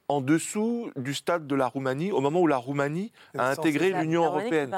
en 0.10 0.22
dessous 0.22 0.89
du 0.95 1.14
stade 1.14 1.47
de 1.47 1.55
la 1.55 1.68
Roumanie 1.68 2.12
au 2.12 2.22
moment 2.22 2.39
où 2.39 2.47
la 2.47 2.58
Roumanie 2.58 3.12
a 3.38 3.49
intégré 3.49 3.91
l'Union 3.91 4.26
européenne. 4.26 4.72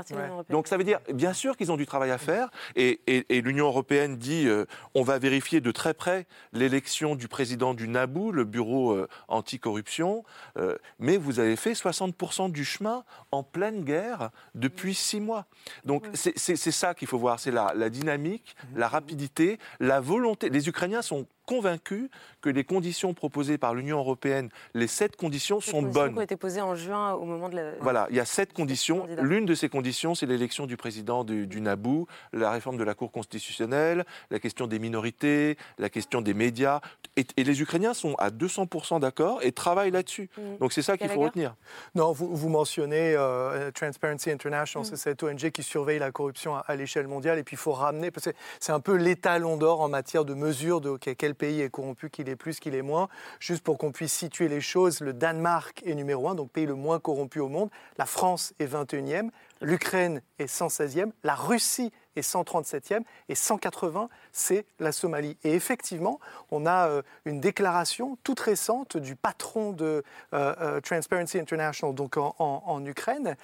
Donc 0.50 0.68
ça 0.68 0.78
veut 0.78 0.84
dire, 0.84 1.00
bien 1.14 1.34
sûr 1.34 1.56
qu'ils 1.56 1.72
ont 1.72 1.78
du 1.78 1.86
travail 1.86 2.12
à 2.12 2.18
faire, 2.18 2.50
et, 2.76 3.00
l'Union 3.30 3.68
européenne 3.68 4.18
dit 4.18 4.48
euh, 4.48 4.66
on 4.96 5.04
va 5.04 5.18
vérifier 5.18 5.62
de 5.62 5.72
très 5.72 5.94
près 5.94 6.26
l'élection 6.52 7.16
du 7.16 7.28
président 7.28 7.74
du 7.74 7.88
NABU, 7.88 8.32
le 8.32 8.44
bureau 8.44 8.92
euh, 8.92 9.08
anticorruption, 9.28 10.24
euh, 10.58 10.76
mais 11.00 11.18
vous 11.18 11.40
avez 11.40 11.56
fait 11.56 11.74
60% 11.74 12.52
du 12.52 12.66
chemin 12.66 13.04
en 13.32 13.44
pleine 13.44 13.84
guerre 13.84 14.32
depuis 14.56 14.96
six 14.96 15.20
mois. 15.20 15.46
Donc 15.86 16.06
c'est 16.14 16.58
ça 16.72 16.94
qu'il 16.94 17.08
faut 17.08 17.20
voir, 17.20 17.40
c'est 17.40 17.52
la, 17.52 17.74
la 17.76 17.90
dynamique, 17.90 18.56
la 18.76 18.88
rapidité, 18.88 19.60
la 19.80 20.00
volonté. 20.00 20.50
Les 20.50 20.68
Ukrainiens 20.68 21.02
sont 21.02 21.26
convaincus 21.50 22.10
que 22.42 22.50
les 22.50 22.64
conditions 22.64 23.14
proposées 23.14 23.58
par 23.58 23.74
l'Union 23.74 24.00
européenne, 24.00 24.50
les 24.74 24.88
sept 24.88 25.16
conditions 25.16 25.60
sont 25.60 25.82
bonnes. 25.82 26.14
Qui 26.14 26.20
ont 26.20 26.24
été 26.24 26.38
posées 26.38 26.62
en 26.62 26.76
juin 26.76 27.14
au 27.14 27.26
moment 27.26 27.50
de 27.50 27.56
la. 27.56 27.72
Voilà, 27.82 28.08
il 28.10 28.16
y 28.16 28.20
a 28.20 28.26
sept 28.26 28.54
conditions. 28.54 29.08
L'une 29.22 29.46
de 29.46 29.56
ces 29.56 29.70
conditions, 29.70 30.16
c'est 30.16 30.26
l'élection 30.26 30.66
du 30.66 30.78
président 30.78 31.24
du, 31.24 31.48
du, 31.48 31.62
NABU, 31.62 32.06
la 32.34 32.52
réforme 32.52 32.78
de 32.78 32.84
la 32.84 32.94
Cour 32.94 33.12
constitutionnelle, 33.12 34.06
la 34.32 34.40
question 34.40 34.68
des 34.68 34.80
minorités, 34.80 35.58
la 35.78 35.90
question 35.90 36.22
des 36.22 36.34
médias. 36.34 36.80
Et, 37.16 37.26
les 37.38 37.62
Ukrainiens 37.62 37.94
sont 37.94 38.16
à 38.16 38.30
200% 38.30 39.00
d'accord 39.00 39.40
et 39.42 39.52
travaillent 39.52 39.92
là-dessus. 39.92 40.30
Mm. 40.38 40.58
Donc 40.60 40.74
c'est 40.74 40.82
ça 40.82 40.98
qu'il 40.98 41.10
faut 41.10 41.22
retenir. 41.22 41.56
Non, 41.96 42.12
vous, 42.12 42.36
vous 42.36 42.50
mentionnez 42.50 43.16
euh, 43.16 43.72
Transparency 43.72 44.32
International, 44.32 44.86
mm. 44.86 44.90
c'est 44.90 44.98
cette 44.98 45.24
ONG 45.24 45.50
qui 45.52 45.64
surveille 45.64 46.00
la 46.00 46.12
corruption 46.12 46.56
à, 46.56 46.76
l'échelle 46.76 47.08
mondiale. 47.08 47.40
Et 47.40 47.44
puis 47.44 47.56
il 47.56 47.60
faut 47.60 47.72
ramener, 47.72 48.12
parce 48.12 48.26
que 48.26 48.32
c'est 48.60 48.72
un 48.72 48.80
peu 48.80 48.96
l'étalon 48.96 49.58
d'or 49.58 49.82
en 49.82 49.90
matière 49.90 50.26
de 50.26 50.34
mesure 50.34 50.82
de 50.82 50.98
quel 50.98 51.36
pays 51.36 51.62
est 51.62 51.70
corrompu, 51.70 52.10
qu'il 52.10 52.29
plus, 52.36 52.60
qu'il 52.60 52.76
est 52.76 52.82
moins. 52.82 53.10
Juste 53.40 53.64
pour 53.64 53.78
qu'on 53.78 53.92
puisse 53.92 54.14
situer 54.14 54.48
les 54.48 54.62
choses, 54.62 55.02
le 55.02 55.14
Danemark 55.14 55.82
est 55.86 55.96
numéro 55.96 56.30
un, 56.30 56.36
donc 56.36 56.52
pays 56.52 56.66
le 56.66 56.76
moins 56.76 57.00
corrompu 57.00 57.40
au 57.40 57.50
monde. 57.50 57.70
La 57.98 58.06
France 58.06 58.54
est 58.60 58.68
21e, 58.68 59.30
l'Ukraine 59.62 60.22
est 60.40 60.52
116e, 60.52 61.12
la 61.24 61.36
Russie 61.36 61.92
est 62.20 62.34
137e 62.34 63.02
et 63.28 63.36
180, 63.36 64.10
c'est 64.32 64.66
la 64.80 64.92
Somalie. 64.92 65.38
Et 65.44 65.54
effectivement, 65.54 66.20
on 66.52 66.66
a 66.66 66.88
euh, 66.88 67.02
une 67.26 67.40
déclaration 67.40 68.18
toute 68.24 68.40
récente 68.40 68.98
du 68.98 69.16
patron 69.16 69.72
de 69.72 70.04
euh, 70.34 70.56
euh, 70.62 70.82
Transparency 70.82 71.40
International, 71.40 71.94
donc 71.94 72.18
en, 72.18 72.86
Ukraine, 72.86 73.36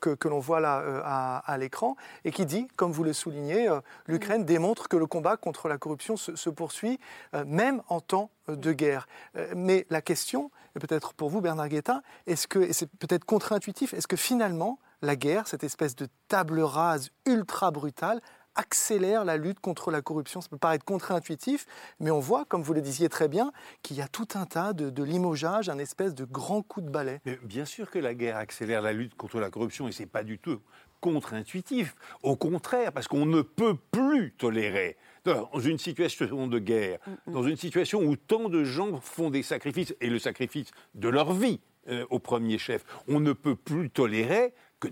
que, 0.00 0.28
l'on 0.28 0.38
voit 0.38 0.60
là 0.60 1.42
à, 1.46 1.58
l'écran, 1.58 1.96
et 2.24 2.30
qui 2.30 2.46
dit, 2.46 2.68
comme 2.76 2.92
vous 2.92 3.04
le 3.04 3.12
soulignez, 3.12 3.68
l'Ukraine 4.06 4.42
mm. 4.42 4.46
démontre 4.46 4.88
que 4.88 4.96
le 4.96 5.06
combat 5.06 5.36
contre 5.36 5.68
la 5.68 5.78
corruption 5.78 6.16
se, 6.16 6.50
poursuit, 6.50 7.00
même 7.46 7.82
en 7.88 8.00
temps 8.00 8.30
de 8.48 8.72
guerre. 8.72 9.08
mais 9.54 9.86
la 9.90 10.02
question, 10.02 10.50
et 10.76 10.78
peut-être 10.78 11.14
pour 11.14 11.30
vous, 11.30 11.40
Bernard 11.40 11.68
Guetta, 11.68 12.02
est-ce 12.26 12.46
que, 12.46 12.58
et 12.58 12.72
c'est 12.72 12.90
peut-être 12.90 13.24
contre-intuitif, 13.24 13.94
est-ce 13.94 14.08
que 14.08 14.16
finalement, 14.16 14.78
la 15.04 15.16
guerre, 15.16 15.46
cette 15.46 15.64
espèce 15.64 15.94
de 15.96 16.08
table 16.28 16.60
rase 16.60 17.10
ultra 17.26 17.70
brutale, 17.70 18.20
accélère 18.54 19.24
la 19.24 19.36
lutte 19.36 19.60
contre 19.60 19.90
la 19.90 20.02
corruption. 20.02 20.40
Ça 20.40 20.48
peut 20.48 20.58
paraître 20.58 20.84
contre-intuitif, 20.84 21.66
mais 22.00 22.10
on 22.10 22.20
voit, 22.20 22.44
comme 22.44 22.62
vous 22.62 22.74
le 22.74 22.80
disiez 22.80 23.08
très 23.08 23.28
bien, 23.28 23.52
qu'il 23.82 23.96
y 23.96 24.00
a 24.00 24.08
tout 24.08 24.28
un 24.34 24.46
tas 24.46 24.72
de, 24.72 25.02
limogeages, 25.02 25.68
un 25.68 25.78
espèce 25.78 26.14
de 26.14 26.24
grand 26.24 26.62
coup 26.62 26.80
de 26.80 26.90
balai. 26.90 27.20
bien 27.42 27.64
sûr 27.64 27.90
que 27.90 27.98
la 27.98 28.14
guerre 28.14 28.36
accélère 28.36 28.82
la 28.82 28.92
lutte 28.92 29.14
contre 29.16 29.40
la 29.40 29.50
corruption, 29.50 29.88
et 29.88 29.92
ce 29.92 30.02
n'est 30.02 30.08
pas 30.08 30.24
du 30.24 30.38
tout 30.38 30.60
contre-intuitif. 31.00 31.94
Au 32.22 32.34
contraire, 32.34 32.92
parce 32.92 33.08
qu'on 33.08 33.26
ne 33.26 33.42
peut 33.42 33.76
plus 33.90 34.32
tolérer 34.32 34.96
dans 35.24 35.50
une 35.58 35.78
situation 35.78 36.46
de 36.46 36.58
guerre, 36.58 36.98
mm, 37.06 37.32
dans 37.32 37.42
une 37.42 37.56
situation 37.56 38.00
où 38.02 38.16
tant 38.16 38.48
de 38.48 38.64
gens 38.64 39.00
font 39.00 39.28
des 39.28 39.42
sacrifices, 39.42 39.94
et 40.00 40.08
le 40.08 40.18
sacrifice 40.18 40.70
de 40.94 41.08
leur 41.08 41.34
vie 41.34 41.60
euh, 41.88 42.06
au 42.08 42.18
premier 42.18 42.56
chef, 42.56 42.84
on 43.08 43.20
ne 43.20 43.34
peut 43.34 43.56
plus 43.56 43.90
tolérer 43.90 44.54
que 44.84 44.88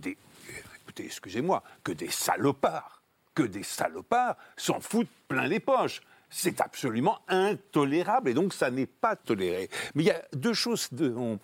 des, 0.99 1.05
excusez-moi, 1.05 1.63
que 1.85 1.93
des 1.93 2.11
salopards, 2.11 3.03
que 3.35 3.43
des 3.43 3.63
salopards 3.63 4.37
s'en 4.57 4.81
foutent 4.81 5.09
plein 5.29 5.47
les 5.47 5.61
poches. 5.61 6.01
C'est 6.31 6.61
absolument 6.63 7.19
intolérable 7.29 8.31
et 8.31 8.35
donc 8.35 8.55
ça 8.55 8.71
n'est 8.71 8.87
pas 8.87 9.17
toléré. 9.17 9.69
Mais 9.95 10.05
il 10.05 10.07
y 10.07 10.11
a 10.11 10.23
deux 10.33 10.55
choses 10.55 10.89
dans, 10.93 11.39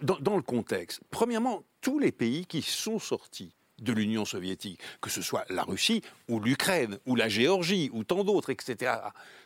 dans 0.00 0.36
le 0.36 0.42
contexte. 0.42 1.00
Premièrement, 1.10 1.62
tous 1.82 1.98
les 1.98 2.12
pays 2.12 2.46
qui 2.46 2.62
sont 2.62 2.98
sortis 2.98 3.54
de 3.80 3.92
l'Union 3.92 4.24
soviétique, 4.24 4.80
que 5.00 5.10
ce 5.10 5.22
soit 5.22 5.44
la 5.50 5.62
Russie 5.62 6.02
ou 6.28 6.40
l'Ukraine 6.40 6.98
ou 7.06 7.16
la 7.16 7.28
Géorgie 7.28 7.90
ou 7.92 8.02
tant 8.02 8.24
d'autres, 8.24 8.50
etc., 8.50 8.92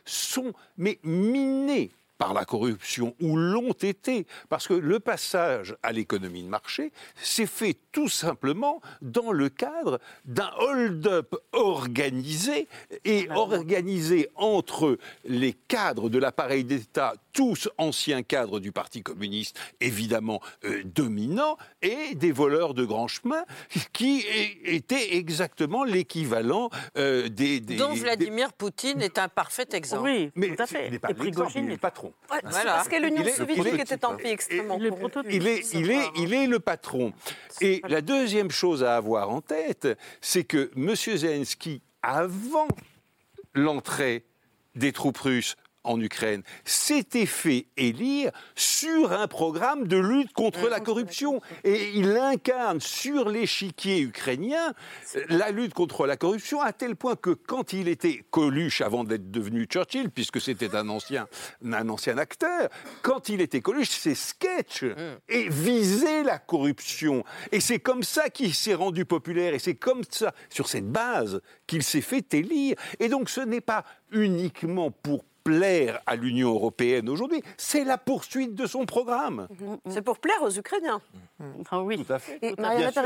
sont 0.04 0.52
mais 0.76 1.00
minés 1.02 1.90
par 2.22 2.34
la 2.34 2.44
corruption 2.44 3.16
ou 3.20 3.36
l'ont 3.36 3.72
été, 3.72 4.28
parce 4.48 4.68
que 4.68 4.74
le 4.74 5.00
passage 5.00 5.74
à 5.82 5.90
l'économie 5.90 6.44
de 6.44 6.48
marché 6.48 6.92
s'est 7.20 7.46
fait 7.46 7.76
tout 7.90 8.08
simplement 8.08 8.80
dans 9.00 9.32
le 9.32 9.48
cadre 9.48 9.98
d'un 10.24 10.52
hold-up 10.60 11.34
organisé 11.50 12.68
et 13.04 13.28
organisé 13.30 14.28
entre 14.36 14.98
les 15.24 15.52
cadres 15.52 16.10
de 16.10 16.20
l'appareil 16.20 16.62
d'État, 16.62 17.14
tous 17.32 17.68
anciens 17.78 18.22
cadres 18.22 18.60
du 18.60 18.72
Parti 18.72 19.02
communiste, 19.02 19.58
évidemment 19.80 20.40
euh, 20.64 20.82
dominants, 20.84 21.56
et 21.80 22.14
des 22.14 22.32
voleurs 22.32 22.74
de 22.74 22.84
grands 22.84 23.08
chemins 23.08 23.44
qui 23.92 24.24
étaient 24.64 25.16
exactement 25.16 25.84
l'équivalent 25.84 26.70
euh, 26.96 27.28
des, 27.28 27.60
des, 27.60 27.76
Dont 27.76 27.94
Vladimir 27.94 28.52
Poutine 28.52 29.00
est 29.02 29.18
un 29.18 29.28
parfait 29.28 29.66
exemple. 29.72 30.04
Oui, 30.04 30.30
mais 30.34 30.54
tout 30.54 30.62
à 30.62 30.66
fait. 30.66 30.86
Il 30.86 30.92
n'est 30.92 30.98
pas 30.98 31.08
l'exemple, 31.08 31.52
il 31.54 31.64
est 31.64 31.68
le 31.68 31.76
patron. 31.76 32.12
Parce 32.28 32.88
que 32.88 32.96
l'Union 32.96 33.24
soviétique 33.32 33.80
était 33.80 34.04
un 34.04 34.14
pays 34.14 34.32
extrêmement 34.32 34.78
il 35.28 35.46
est, 35.46 35.74
il, 35.74 35.90
est, 35.90 36.10
il 36.16 36.34
est 36.34 36.46
le 36.46 36.60
patron. 36.60 37.12
Et 37.60 37.82
la 37.88 38.00
deuxième 38.00 38.50
chose 38.50 38.82
à 38.84 38.96
avoir 38.96 39.30
en 39.30 39.40
tête, 39.40 39.88
c'est 40.20 40.44
que 40.44 40.70
M. 40.76 40.94
Zelensky, 40.94 41.82
avant 42.02 42.68
l'entrée 43.54 44.24
des 44.74 44.92
troupes 44.92 45.18
russes 45.18 45.56
en 45.84 46.00
Ukraine 46.00 46.42
s'était 46.64 47.26
fait 47.26 47.66
élire 47.76 48.30
sur 48.54 49.12
un 49.12 49.26
programme 49.26 49.86
de 49.86 49.96
lutte 49.96 50.32
contre 50.32 50.68
la 50.68 50.80
corruption. 50.80 51.40
Et 51.64 51.90
il 51.94 52.16
incarne 52.16 52.80
sur 52.80 53.28
l'échiquier 53.28 54.00
ukrainien 54.00 54.74
la 55.28 55.50
lutte 55.50 55.74
contre 55.74 56.06
la 56.06 56.16
corruption 56.16 56.60
à 56.60 56.72
tel 56.72 56.96
point 56.96 57.16
que 57.16 57.30
quand 57.30 57.72
il 57.72 57.88
était 57.88 58.24
Coluche 58.30 58.80
avant 58.80 59.04
d'être 59.04 59.30
devenu 59.30 59.66
Churchill, 59.66 60.10
puisque 60.10 60.40
c'était 60.40 60.74
un 60.74 60.88
ancien, 60.88 61.28
un 61.64 61.88
ancien 61.88 62.18
acteur, 62.18 62.68
quand 63.02 63.28
il 63.28 63.40
était 63.40 63.60
Coluche, 63.60 63.90
ses 63.90 64.14
sketchs 64.14 64.84
et 65.28 65.48
visaient 65.48 66.22
la 66.22 66.38
corruption. 66.38 67.24
Et 67.50 67.60
c'est 67.60 67.80
comme 67.80 68.02
ça 68.02 68.30
qu'il 68.30 68.54
s'est 68.54 68.74
rendu 68.74 69.04
populaire 69.04 69.54
et 69.54 69.58
c'est 69.58 69.74
comme 69.74 70.02
ça, 70.08 70.34
sur 70.50 70.68
cette 70.68 70.90
base, 70.90 71.40
qu'il 71.66 71.82
s'est 71.82 72.00
fait 72.00 72.32
élire. 72.34 72.76
Et 73.00 73.08
donc 73.08 73.28
ce 73.28 73.40
n'est 73.40 73.60
pas 73.60 73.84
uniquement 74.10 74.90
pour 74.90 75.24
plaire 75.44 76.00
à 76.06 76.16
l'Union 76.16 76.50
européenne 76.50 77.08
aujourd'hui, 77.08 77.42
c'est 77.56 77.84
la 77.84 77.98
poursuite 77.98 78.54
de 78.54 78.66
son 78.66 78.86
programme. 78.86 79.48
C'est 79.88 80.02
pour 80.02 80.18
plaire 80.18 80.42
aux 80.42 80.50
Ukrainiens. 80.50 81.00
Ah 81.70 81.82
oui. 81.82 82.04
Tout 82.04 82.12
à 82.12 82.18
fait. 82.18 82.38
Et. 82.42 82.54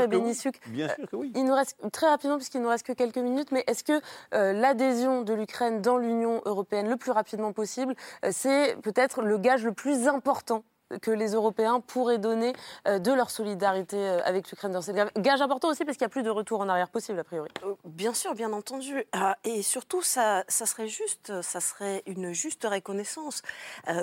Benissuk, 0.07 0.59
Bien 0.67 0.89
sûr 0.89 1.07
que 1.09 1.15
oui. 1.15 1.31
il 1.35 1.45
nous 1.45 1.53
reste 1.53 1.77
très 1.91 2.07
rapidement, 2.07 2.37
puisqu'il 2.37 2.61
nous 2.61 2.69
reste 2.69 2.85
que 2.85 2.93
quelques 2.93 3.17
minutes, 3.17 3.51
mais 3.51 3.63
est-ce 3.67 3.83
que 3.83 3.99
euh, 4.33 4.53
l'adhésion 4.53 5.21
de 5.23 5.33
l'Ukraine 5.33 5.81
dans 5.81 5.97
l'Union 5.97 6.41
européenne 6.45 6.89
le 6.89 6.97
plus 6.97 7.11
rapidement 7.11 7.53
possible, 7.53 7.95
euh, 8.25 8.29
c'est 8.31 8.77
peut-être 8.81 9.21
le 9.21 9.37
gage 9.37 9.63
le 9.63 9.73
plus 9.73 10.07
important 10.07 10.63
que 11.01 11.11
les 11.11 11.33
Européens 11.33 11.79
pourraient 11.79 12.17
donner 12.17 12.53
euh, 12.87 12.99
de 12.99 13.11
leur 13.11 13.29
solidarité 13.29 13.97
euh, 13.97 14.21
avec 14.23 14.49
l'Ukraine 14.49 14.71
dans 14.71 14.81
cette 14.81 14.95
guerre 14.95 15.11
Gage 15.17 15.41
important 15.41 15.69
aussi 15.69 15.85
parce 15.85 15.97
qu'il 15.97 16.05
n'y 16.05 16.11
a 16.11 16.13
plus 16.13 16.23
de 16.23 16.29
retour 16.29 16.61
en 16.61 16.69
arrière 16.69 16.89
possible, 16.89 17.19
a 17.19 17.23
priori. 17.23 17.49
Euh, 17.63 17.73
Bien 17.85 18.13
sûr, 18.13 18.33
bien 18.35 18.53
entendu. 18.53 19.03
Euh, 19.15 19.33
et 19.43 19.61
surtout, 19.61 20.01
ça, 20.01 20.43
serait 20.47 20.87
juste, 20.87 21.41
ça 21.41 21.59
serait 21.59 22.03
une 22.05 22.33
juste 22.33 22.65
reconnaissance 22.69 23.41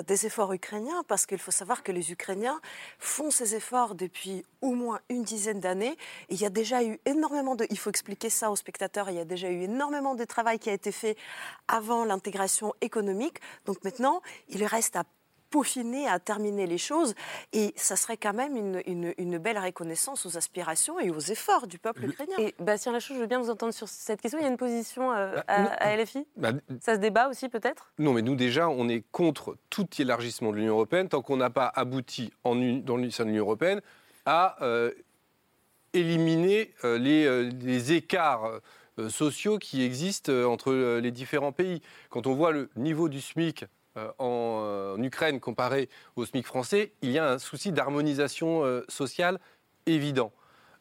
des 0.07 0.25
efforts 0.25 0.53
ukrainiens, 0.53 1.03
parce 1.07 1.25
qu'il 1.25 1.37
faut 1.37 1.51
savoir 1.51 1.83
que 1.83 1.91
les 1.91 2.11
Ukrainiens 2.11 2.59
font 2.99 3.31
ces 3.31 3.55
efforts 3.55 3.95
depuis 3.95 4.43
au 4.61 4.73
moins 4.73 4.99
une 5.09 5.23
dizaine 5.23 5.59
d'années. 5.59 5.97
Il 6.29 6.39
y 6.39 6.45
a 6.45 6.49
déjà 6.49 6.83
eu 6.83 6.99
énormément 7.05 7.55
de, 7.55 7.65
il 7.69 7.77
faut 7.77 7.89
expliquer 7.89 8.29
ça 8.29 8.51
aux 8.51 8.55
spectateurs, 8.55 9.09
il 9.09 9.15
y 9.15 9.19
a 9.19 9.25
déjà 9.25 9.49
eu 9.49 9.63
énormément 9.63 10.15
de 10.15 10.23
travail 10.25 10.59
qui 10.59 10.69
a 10.69 10.73
été 10.73 10.91
fait 10.91 11.17
avant 11.67 12.05
l'intégration 12.05 12.73
économique. 12.81 13.39
Donc 13.65 13.83
maintenant, 13.83 14.21
il 14.49 14.65
reste 14.65 14.95
à 14.95 15.03
peaufiner, 15.55 16.05
à 16.09 16.19
terminer 16.19 16.67
les 16.67 16.77
choses. 16.77 17.15
Et 17.53 17.73
ça 17.77 17.95
serait 17.95 18.17
quand 18.17 18.33
même 18.33 18.57
une, 18.57 18.81
une- 18.87 19.13
une 19.17 19.37
belle 19.37 19.57
reconnaissance 19.57 20.25
aux 20.25 20.35
aspirations 20.37 20.99
et 20.99 21.09
aux 21.09 21.19
efforts 21.19 21.65
du 21.67 21.79
peuple 21.79 22.05
ukrainien. 22.05 22.35
Et 22.39 22.53
Bastien 22.59 22.91
Lachaud, 22.91 23.13
je 23.15 23.19
veux 23.21 23.25
bien 23.27 23.39
vous 23.39 23.49
entendre 23.49 23.73
sur 23.73 23.87
cette 23.87 24.21
question. 24.21 24.37
Il 24.39 24.41
y 24.43 24.45
a 24.45 24.49
une 24.49 24.57
position 24.57 25.13
euh, 25.13 25.39
à, 25.47 25.61
non. 25.63 25.69
à 25.79 25.95
LFI 25.95 26.27
Bah, 26.35 26.51
Ça 26.81 26.95
se 26.95 26.99
débat 26.99 27.29
aussi 27.29 27.47
peut-être? 27.47 27.93
Non, 27.99 28.11
mais 28.11 28.21
nous 28.21 28.35
déjà, 28.35 28.67
on 28.67 28.89
est 28.89 29.03
contre 29.11 29.55
tout 29.69 29.87
élargissement 29.97 30.51
de 30.51 30.57
l'Union 30.57 30.73
européenne 30.73 31.07
tant 31.07 31.21
qu'on 31.21 31.37
n'a 31.37 31.49
pas 31.49 31.71
abouti 31.73 32.31
en, 32.43 32.55
dans 32.55 32.97
l'Union 32.97 33.39
européenne 33.39 33.81
à 34.25 34.57
euh, 34.61 34.91
éliminer 35.93 36.73
euh, 36.83 36.97
les, 36.97 37.25
euh, 37.25 37.49
les 37.61 37.93
écarts 37.93 38.59
euh, 38.99 39.09
sociaux 39.09 39.57
qui 39.57 39.83
existent 39.83 40.31
entre 40.49 40.73
les 40.99 41.11
différents 41.11 41.51
pays. 41.51 41.81
Quand 42.09 42.27
on 42.27 42.33
voit 42.33 42.51
le 42.51 42.69
niveau 42.75 43.07
du 43.09 43.21
SMIC 43.21 43.65
en, 44.19 44.61
euh, 44.63 44.95
en 44.97 45.03
Ukraine 45.03 45.39
comparé 45.39 45.89
au 46.15 46.25
SMIC 46.25 46.45
français, 46.45 46.93
il 47.01 47.11
y 47.11 47.19
a 47.19 47.29
un 47.31 47.39
souci 47.39 47.71
d'harmonisation 47.71 48.63
euh, 48.65 48.83
sociale 48.89 49.39
évident. 49.85 50.31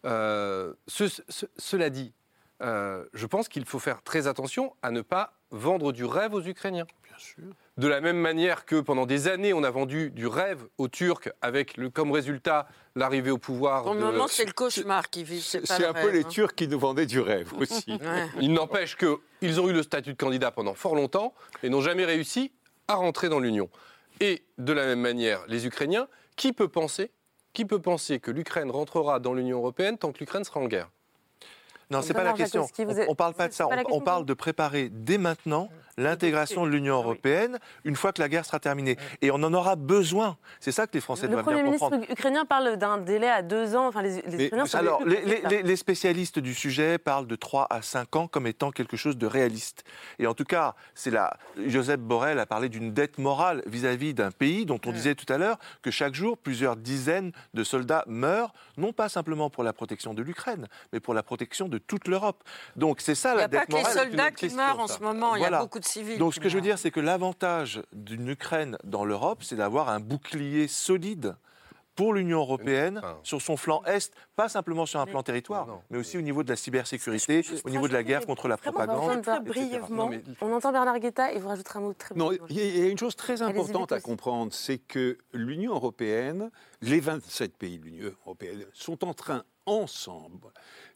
Euh, 0.05 0.75
ce- 0.87 1.09
ce- 1.09 1.47
cela 1.57 1.91
dit, 1.91 2.13
euh, 2.63 3.05
je 3.15 3.27
pense 3.27 3.49
qu'il 3.49 3.65
faut 3.65 3.79
faire 3.79 4.03
très 4.03 4.27
attention 4.27 4.75
à 4.83 4.91
ne 4.91 5.01
pas 5.01 5.35
vendre 5.51 5.93
du 5.93 6.05
rêve 6.05 6.35
aux 6.35 6.43
Ukrainiens. 6.43 6.87
Bien 7.05 7.19
sûr. 7.19 7.45
De 7.77 7.89
la 7.89 8.01
même 8.01 8.17
manière 8.19 8.65
que 8.67 8.81
pendant 8.81 9.07
des 9.07 9.29
années, 9.29 9.53
on 9.53 9.65
a 9.65 9.71
vendu 9.71 10.11
du 10.11 10.27
rêve 10.27 10.65
aux 10.79 10.89
Turcs 10.89 11.29
avec 11.41 11.77
le, 11.77 11.91
comme 11.91 12.13
résultat 12.13 12.69
l'arrivée 12.97 13.31
au 13.31 13.39
pouvoir. 13.39 13.83
Pour 13.85 13.95
le 13.95 14.01
de- 14.01 14.05
moment, 14.05 14.29
c'est 14.29 14.45
le 14.45 14.53
cauchemar 14.53 15.11
qui 15.11 15.25
vit. 15.25 15.41
C'est 15.41 15.85
un 15.85 15.93
peu 15.93 16.11
les 16.11 16.25
hein. 16.25 16.29
Turcs 16.29 16.55
qui 16.55 16.69
nous 16.69 16.79
vendaient 16.79 17.07
du 17.07 17.21
rêve 17.21 17.53
aussi. 17.59 17.85
Ouais. 17.89 18.29
Il 18.41 18.53
n'empêche 18.53 18.97
qu'ils 18.97 19.61
ont 19.61 19.69
eu 19.69 19.73
le 19.73 19.83
statut 19.83 20.13
de 20.13 20.19
candidat 20.19 20.51
pendant 20.51 20.75
fort 20.75 20.95
longtemps 20.95 21.35
et 21.63 21.69
n'ont 21.69 21.81
jamais 21.81 22.05
réussi 22.05 22.53
à 22.89 22.95
rentrer 22.95 23.29
dans 23.29 23.41
l'Union. 23.41 23.69
Et 24.21 24.45
de 24.59 24.73
la 24.73 24.87
même 24.87 25.01
manière, 25.01 25.45
les 25.49 25.67
Ukrainiens, 25.67 26.09
qui 26.37 26.53
peut 26.53 26.69
penser, 26.69 27.11
qui 27.53 27.65
peut 27.65 27.81
penser 27.81 28.21
que 28.21 28.31
l'Ukraine 28.31 28.71
rentrera 28.71 29.21
dans 29.21 29.35
l'Union 29.35 29.59
européenne 29.59 29.99
tant 29.99 30.13
que 30.13 30.19
l'Ukraine 30.19 30.45
sera 30.45 30.61
en 30.61 30.67
guerre? 30.67 30.91
Non, 31.91 32.03
c'est 32.03 32.15
pas 32.15 32.25
la 32.25 32.33
question. 32.33 32.67
On, 32.79 33.11
on 33.11 33.15
parle 33.15 33.35
pas 33.35 33.49
de 33.49 33.53
ça. 33.53 33.69
On, 33.91 34.01
parle 34.01 34.25
de 34.25 34.35
préparer 34.35 34.89
dès 34.91 35.19
maintenant 35.19 35.69
l'intégration 35.97 36.65
de 36.65 36.71
l'Union 36.71 36.97
européenne 36.97 37.59
une 37.85 37.95
fois 37.95 38.13
que 38.13 38.21
la 38.21 38.29
guerre 38.29 38.45
sera 38.45 38.59
terminée. 38.59 38.97
Et 39.23 39.31
on 39.31 39.37
en 39.37 39.55
aura 39.55 39.77
besoin. 39.77 40.37
C'est 40.61 40.73
ça 40.73 40.87
que 40.87 40.93
les 40.95 41.01
Français 41.01 41.27
Le 41.27 41.33
doivent 41.33 41.45
Premier 41.45 41.59
bien 41.59 41.65
ministre 41.67 41.89
comprendre. 41.91 42.11
ukrainien 42.11 42.45
parle 42.45 42.77
d'un 42.77 42.99
délai 42.99 43.29
à 43.29 43.43
deux 43.43 43.77
ans. 43.77 43.87
Enfin, 43.87 44.03
les, 44.03 44.23
les 44.23 44.37
Mais, 44.37 44.45
Ukrainiens 44.47 44.67
sont 44.67 44.79
alors, 44.79 45.05
les, 45.05 45.63
les- 45.63 45.77
spécialistes 45.77 46.39
du 46.39 46.55
sujet 46.55 46.99
parlent 46.99 47.27
de 47.27 47.37
3 47.37 47.67
à 47.71 47.83
5 47.83 48.17
ans 48.17 48.27
comme 48.29 48.47
étant 48.47 48.71
quelque 48.71 48.97
chose 48.97 49.17
de 49.17 49.27
réaliste. 49.27 49.85
Et 50.19 50.27
en 50.27 50.35
tout 50.35 50.45
cas, 50.45 50.75
c'est 50.95 51.11
là. 51.11 51.37
Joseph 51.67 52.01
Borrell 52.01 52.39
a 52.39 52.47
parlé 52.47 52.69
d'une 52.69 52.93
dette 52.93 53.19
morale 53.19 53.63
vis-à-vis 53.67 54.15
d'un 54.15 54.31
pays 54.31 54.67
dont 54.67 54.81
on 54.87 54.93
disait 54.93 55.15
tout 55.15 55.31
à 55.33 55.39
l'heure 55.39 55.59
que 55.83 55.91
chaque 55.91 56.15
jour, 56.15 56.39
plusieurs 56.39 56.77
dizaines 56.77 57.33
de 57.55 57.63
soldats 57.65 58.05
meurent, 58.07 58.53
non 58.79 58.93
pas 58.93 59.09
simplement 59.09 59.51
pour 59.51 59.63
la 59.65 59.73
protection 59.73 60.15
de 60.15 60.23
l'Ukraine, 60.23 60.67
mais 60.93 61.01
pour 61.01 61.15
la 61.15 61.23
protection 61.23 61.69
de 61.69 61.74
toute 61.79 62.09
l'Europe. 62.09 62.43
Donc 62.77 63.01
c'est 63.01 63.15
ça 63.15 63.31
Il 63.31 63.35
n'y 63.35 63.39
la 63.39 63.45
a 63.45 63.49
pas 63.49 63.59
dette 63.59 63.69
que 63.69 63.77
les 63.77 63.85
soldats 63.85 64.31
qui 64.31 64.49
meurent 64.55 64.81
en 64.81 64.87
ce 64.87 65.01
moment, 65.01 65.37
il 65.37 65.43
y 65.43 65.47
a 65.47 65.59
beaucoup 65.59 65.81
de 65.81 65.85
civils. 65.85 66.19
Donc 66.19 66.35
ce 66.35 66.41
que 66.41 66.49
je 66.49 66.57
veux 66.57 66.63
dire, 66.63 66.79
c'est 66.79 66.91
que 66.91 67.01
l'avantage 67.01 67.83
d'une 67.93 68.29
Ukraine 68.29 68.79
dans 68.85 69.05
l'Europe, 69.05 69.43
c'est 69.43 69.57
d'avoir 69.57 69.89
un 69.89 70.01
bouclier 70.01 70.69
solide 70.69 71.37
pour 71.95 72.13
l'Union 72.15 72.41
européenne 72.41 73.01
sur 73.23 73.41
son 73.41 73.57
flanc 73.57 73.83
Est, 73.85 74.13
pas 74.37 74.49
simplement 74.49 74.87
sur 74.87 75.01
un 75.01 75.07
plan 75.07 75.23
territoire, 75.23 75.81
mais 75.91 75.99
aussi 75.99 76.19
au 76.19 76.23
niveau 76.23 76.43
de 76.43 76.49
la 76.51 76.57
cybersécurité, 76.57 77.43
au 77.65 77.71
niveau 77.71 77.87
de 77.89 77.93
la 77.93 78.03
guerre 78.03 78.27
contre 78.27 78.49
la 78.49 78.57
propagande. 78.57 79.23
Très 79.23 79.37
etc. 79.37 79.45
brièvement, 79.45 80.05
Non, 80.05 80.09
mais- 80.11 80.23
on 80.41 80.53
entend 80.53 80.73
Bernard 80.73 80.99
Guetta 80.99 81.33
et 81.33 81.39
vous 81.39 81.49
rajouterez 81.49 81.79
un 81.79 81.83
mot 81.83 81.93
très 81.95 82.15
Non, 82.15 82.27
brièvement. 82.27 82.47
il 82.51 82.57
y 82.57 82.61
a- 82.61 82.65
il 82.65 82.79
y 82.79 82.83
a 82.83 82.89
une 82.89 82.99
chose 82.99 83.17
très 83.17 83.43
importante 83.43 83.93
à 83.93 83.97
aussi. 83.97 84.05
comprendre, 84.05 84.53
c'est 84.53 84.79
que 84.79 85.19
l'Union 85.33 85.73
européenne, 85.75 86.51
les 86.83 87.01
27 87.01 87.57
pays 87.57 87.79
de 87.79 87.85
l'Union 87.85 88.13
européenne, 88.27 88.65
sont 88.73 89.05
en 89.05 89.15
train 89.15 89.45
ensemble 89.67 90.49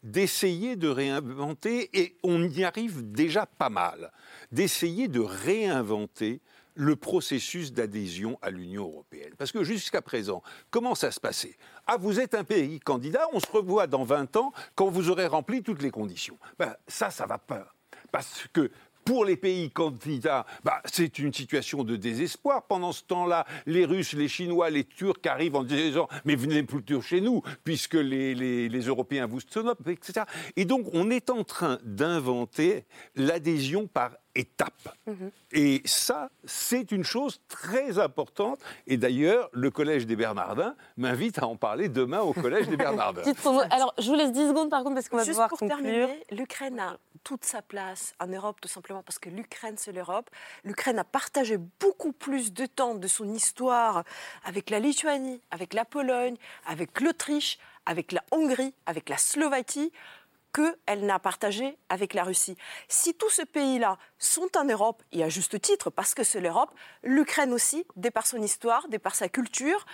d'essayer 0.03 0.75
de 0.75 0.87
réinventer, 0.89 1.89
et 1.99 2.17
on 2.23 2.43
y 2.43 2.63
arrive 2.63 3.11
déjà 3.11 3.45
pas 3.45 3.69
mal, 3.69 4.11
d'essayer 4.51 5.07
de 5.07 5.19
réinventer 5.19 6.41
le 6.79 6.95
processus 6.95 7.73
d'adhésion 7.73 8.39
à 8.41 8.49
l'Union 8.51 8.85
européenne. 8.85 9.33
Parce 9.37 9.51
que 9.51 9.65
jusqu'à 9.65 10.01
présent, 10.01 10.41
comment 10.71 10.95
ça 10.95 11.11
se 11.11 11.19
passait? 11.19 11.57
Ah, 11.85 11.97
vous 11.97 12.21
êtes 12.21 12.35
un 12.35 12.45
pays 12.45 12.79
candidat, 12.79 13.27
on 13.33 13.41
se 13.41 13.51
revoit 13.51 13.85
dans 13.85 14.05
20 14.05 14.37
ans 14.37 14.53
quand 14.75 14.87
vous 14.87 15.09
aurez 15.09 15.27
rempli 15.27 15.61
toutes 15.61 15.81
les 15.81 15.91
conditions. 15.91 16.37
Ben, 16.57 16.73
ça, 16.87 17.11
ça 17.11 17.25
va 17.25 17.37
pas. 17.37 17.67
Parce 18.13 18.47
que 18.53 18.71
pour 19.03 19.25
les 19.25 19.35
pays 19.37 19.71
candidats, 19.71 20.45
bah, 20.63 20.81
c'est 20.85 21.19
une 21.19 21.33
situation 21.33 21.83
de 21.83 21.95
désespoir. 21.95 22.63
Pendant 22.67 22.91
ce 22.93 23.03
temps-là, 23.03 23.45
les 23.65 23.83
Russes, 23.83 24.13
les 24.13 24.27
Chinois, 24.27 24.69
les 24.69 24.83
Turcs 24.85 25.19
arrivent 25.25 25.55
en 25.55 25.63
disant 25.63 26.07
Mais 26.25 26.35
venez 26.35 26.63
plutôt 26.63 27.01
chez 27.01 27.19
nous, 27.19 27.41
puisque 27.65 27.95
les, 27.95 28.35
les- 28.35 28.69
les 28.69 28.81
Européens 28.81 29.25
vous 29.25 29.39
snobent, 29.41 29.87
etc. 29.89 30.21
Et 30.55 30.63
donc, 30.65 30.87
on 30.93 31.09
est 31.09 31.29
en 31.29 31.43
train 31.43 31.79
d'inventer 31.83 32.85
l'adhésion 33.15 33.87
par 33.87 34.11
étapes. 34.35 34.95
Et 35.51 35.81
ça, 35.85 36.29
c'est 36.45 36.91
une 36.91 37.03
chose 37.03 37.41
très 37.47 37.99
importante. 37.99 38.59
Et 38.87 38.97
d'ailleurs, 38.97 39.49
le 39.53 39.71
Collège 39.71 40.05
des 40.05 40.15
Bernardins 40.15 40.75
m'invite 40.97 41.39
à 41.39 41.47
en 41.47 41.55
parler 41.55 41.89
demain 41.89 42.21
au 42.21 42.33
Collège 42.33 42.67
des 42.67 42.77
Bernardins. 42.77 43.23
Alors, 43.71 43.93
je 43.97 44.07
vous 44.07 44.15
laisse 44.15 44.31
10 44.31 44.49
secondes 44.49 44.69
par 44.69 44.83
contre 44.83 44.95
parce 44.95 45.09
qu'on 45.09 45.17
va 45.17 45.23
Juste 45.23 45.31
devoir 45.33 45.49
pour 45.49 45.59
conclure. 45.59 45.77
terminer, 45.77 46.23
l'Ukraine 46.31 46.79
a 46.79 46.97
toute 47.23 47.43
sa 47.43 47.61
place 47.61 48.13
en 48.19 48.27
Europe, 48.27 48.61
tout 48.61 48.69
simplement 48.69 49.03
parce 49.03 49.19
que 49.19 49.29
l'Ukraine, 49.29 49.75
c'est 49.77 49.91
l'Europe. 49.91 50.29
L'Ukraine 50.63 50.99
a 50.99 51.03
partagé 51.03 51.57
beaucoup 51.79 52.13
plus 52.13 52.53
de 52.53 52.65
temps 52.65 52.95
de 52.95 53.07
son 53.07 53.33
histoire 53.33 54.03
avec 54.43 54.69
la 54.69 54.79
Lituanie, 54.79 55.41
avec 55.51 55.73
la 55.73 55.85
Pologne, 55.85 56.35
avec 56.65 57.01
l'Autriche, 57.01 57.57
avec 57.85 58.11
la 58.11 58.23
Hongrie, 58.31 58.73
avec 58.85 59.09
la 59.09 59.17
Slovaquie 59.17 59.91
qu'elle 60.53 61.05
n'a 61.05 61.19
partagé 61.19 61.77
avec 61.89 62.13
la 62.13 62.23
Russie. 62.23 62.57
Si 62.87 63.13
tous 63.13 63.29
ces 63.29 63.45
pays-là 63.45 63.97
sont 64.17 64.49
en 64.55 64.65
Europe, 64.65 65.03
et 65.11 65.23
à 65.23 65.29
juste 65.29 65.59
titre, 65.61 65.89
parce 65.89 66.13
que 66.13 66.23
c'est 66.23 66.41
l'Europe, 66.41 66.71
l'Ukraine 67.03 67.53
aussi, 67.53 67.85
par 68.13 68.25
son 68.25 68.41
histoire, 68.41 68.87
par 69.01 69.15
sa 69.15 69.29
culture, 69.29 69.85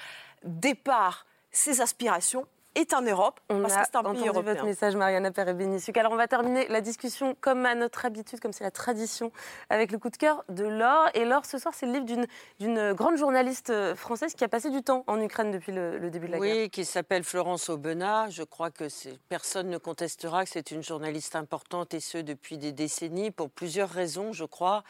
par 0.84 1.26
ses 1.52 1.82
aspirations, 1.82 2.48
est 2.76 2.94
en 2.94 3.02
Europe, 3.02 3.40
on 3.50 3.62
parce 3.62 3.74
a 3.74 3.82
que 3.82 3.86
c'est 3.86 3.96
un 3.96 4.00
entendu 4.02 4.20
pays 4.20 4.28
européen. 4.28 4.54
votre 4.54 4.66
message, 4.66 4.96
Mariana 4.96 5.32
Perez-Benissuk. 5.32 5.98
Alors, 5.98 6.12
on 6.12 6.18
va 6.18 6.28
terminer 6.28 6.68
la 6.68 6.82
discussion 6.82 7.36
comme 7.40 7.66
à 7.66 7.74
notre 7.76 8.06
habitude, 8.06 8.40
comme 8.40 8.52
c'est 8.52 8.64
la 8.64 8.72
tradition, 8.72 9.32
avec 9.70 9.92
le 9.92 9.98
coup 9.98 10.10
de 10.10 10.18
cœur 10.18 10.44
de 10.50 10.66
Laure. 10.66 11.10
Et 11.14 11.26
Laure, 11.26 11.46
ce 11.46 11.58
soir, 11.58 11.74
c'est 11.76 11.86
le 11.86 11.94
livre 11.94 12.28
d'une 12.60 12.94
grande 12.94 13.18
journaliste 13.18 13.70
euh, 13.70 13.96
française 13.96 14.34
qui 14.34 14.44
a 14.44 14.48
passé 14.48 14.70
du 14.70 14.84
temps 14.84 15.04
en 15.08 15.20
Ukraine 15.22 15.52
depuis 15.52 15.72
le, 15.72 16.10
début 16.10 16.28
de 16.28 16.34
la 16.34 16.40
guerre. 16.40 16.56
Oui, 16.56 16.70
qui 16.70 16.86
s'appelle 16.86 17.24
Florence 17.24 17.70
Aubenas. 17.70 18.30
Je 18.30 18.44
crois 18.44 18.72
que 18.72 18.86
personne 19.30 19.70
ne 19.70 19.78
contestera 19.78 20.44
que 20.44 20.52
c'est 20.52 20.72
une 20.72 20.84
journaliste 20.84 21.36
importante, 21.36 21.94
et 21.94 22.00
ce, 22.00 22.18
depuis 22.18 22.58
des 22.58 22.72
décennies, 22.72 23.32
pour 23.32 23.50
plusieurs 23.50 23.90
raisons, 23.90 24.34
je 24.34 24.46
crois 24.46 24.84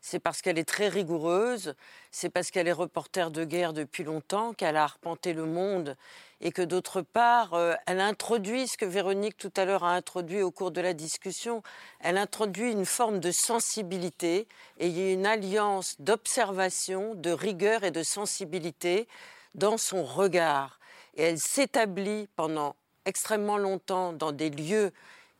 c'est 0.00 0.18
parce 0.18 0.40
qu'elle 0.40 0.58
est 0.58 0.68
très 0.68 0.88
rigoureuse, 0.88 1.74
c'est 2.10 2.30
parce 2.30 2.50
qu'elle 2.50 2.68
est 2.68 2.72
reporter 2.72 3.30
de 3.30 3.44
guerre 3.44 3.72
depuis 3.72 4.02
longtemps, 4.02 4.54
qu'elle 4.54 4.76
a 4.76 4.82
arpenté 4.82 5.34
le 5.34 5.44
monde 5.44 5.96
et 6.40 6.52
que 6.52 6.62
d'autre 6.62 7.02
part, 7.02 7.54
euh, 7.54 7.74
elle 7.86 8.00
introduit 8.00 8.66
ce 8.66 8.76
que 8.76 8.84
Véronique 8.84 9.36
tout 9.36 9.52
à 9.56 9.64
l'heure 9.64 9.84
a 9.84 9.94
introduit 9.94 10.42
au 10.42 10.50
cours 10.50 10.70
de 10.70 10.80
la 10.80 10.94
discussion, 10.94 11.62
elle 12.00 12.16
introduit 12.16 12.72
une 12.72 12.86
forme 12.86 13.20
de 13.20 13.30
sensibilité 13.30 14.48
et 14.78 15.12
une 15.12 15.26
alliance 15.26 15.96
d'observation, 15.98 17.14
de 17.14 17.30
rigueur 17.30 17.84
et 17.84 17.90
de 17.90 18.02
sensibilité 18.02 19.06
dans 19.54 19.76
son 19.76 20.02
regard. 20.02 20.78
Et 21.16 21.24
elle 21.24 21.38
s'établit 21.38 22.28
pendant 22.36 22.76
extrêmement 23.04 23.58
longtemps 23.58 24.12
dans 24.12 24.32
des 24.32 24.50
lieux 24.50 24.92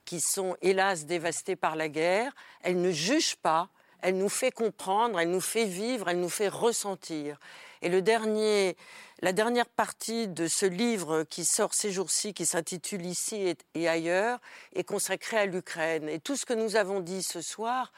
qui 0.04 0.20
sont 0.20 0.56
hélas 0.60 1.06
dévastés 1.06 1.56
par 1.56 1.76
la 1.76 1.88
guerre. 1.88 2.32
Elle 2.62 2.80
ne 2.80 2.90
juge 2.90 3.36
pas, 3.36 3.68
elle 4.02 4.16
nous 4.16 4.28
fait 4.28 4.50
comprendre, 4.50 5.18
elle 5.18 5.30
nous 5.30 5.40
fait 5.40 5.64
vivre, 5.64 6.08
elle 6.08 6.20
nous 6.20 6.28
fait 6.28 6.48
ressentir. 6.48 7.38
Et 7.82 7.88
le 7.88 8.02
dernier, 8.02 8.76
la 9.22 9.32
dernière 9.32 9.68
partie 9.68 10.28
de 10.28 10.48
ce 10.48 10.66
livre 10.66 11.24
qui 11.24 11.44
sort 11.44 11.74
ces 11.74 11.90
jours-ci, 11.92 12.34
qui 12.34 12.44
s'intitule 12.44 13.06
Ici 13.06 13.54
et, 13.74 13.88
ailleurs, 13.88 14.38
est 14.74 14.84
consacrée 14.84 15.38
à 15.38 15.46
l'Ukraine. 15.46 16.08
Et 16.08 16.18
tout 16.18 16.36
ce 16.36 16.44
que 16.44 16.52
nous 16.52 16.76
avons 16.76 17.00
dit 17.00 17.22
ce 17.22 17.40
soir, 17.40 17.92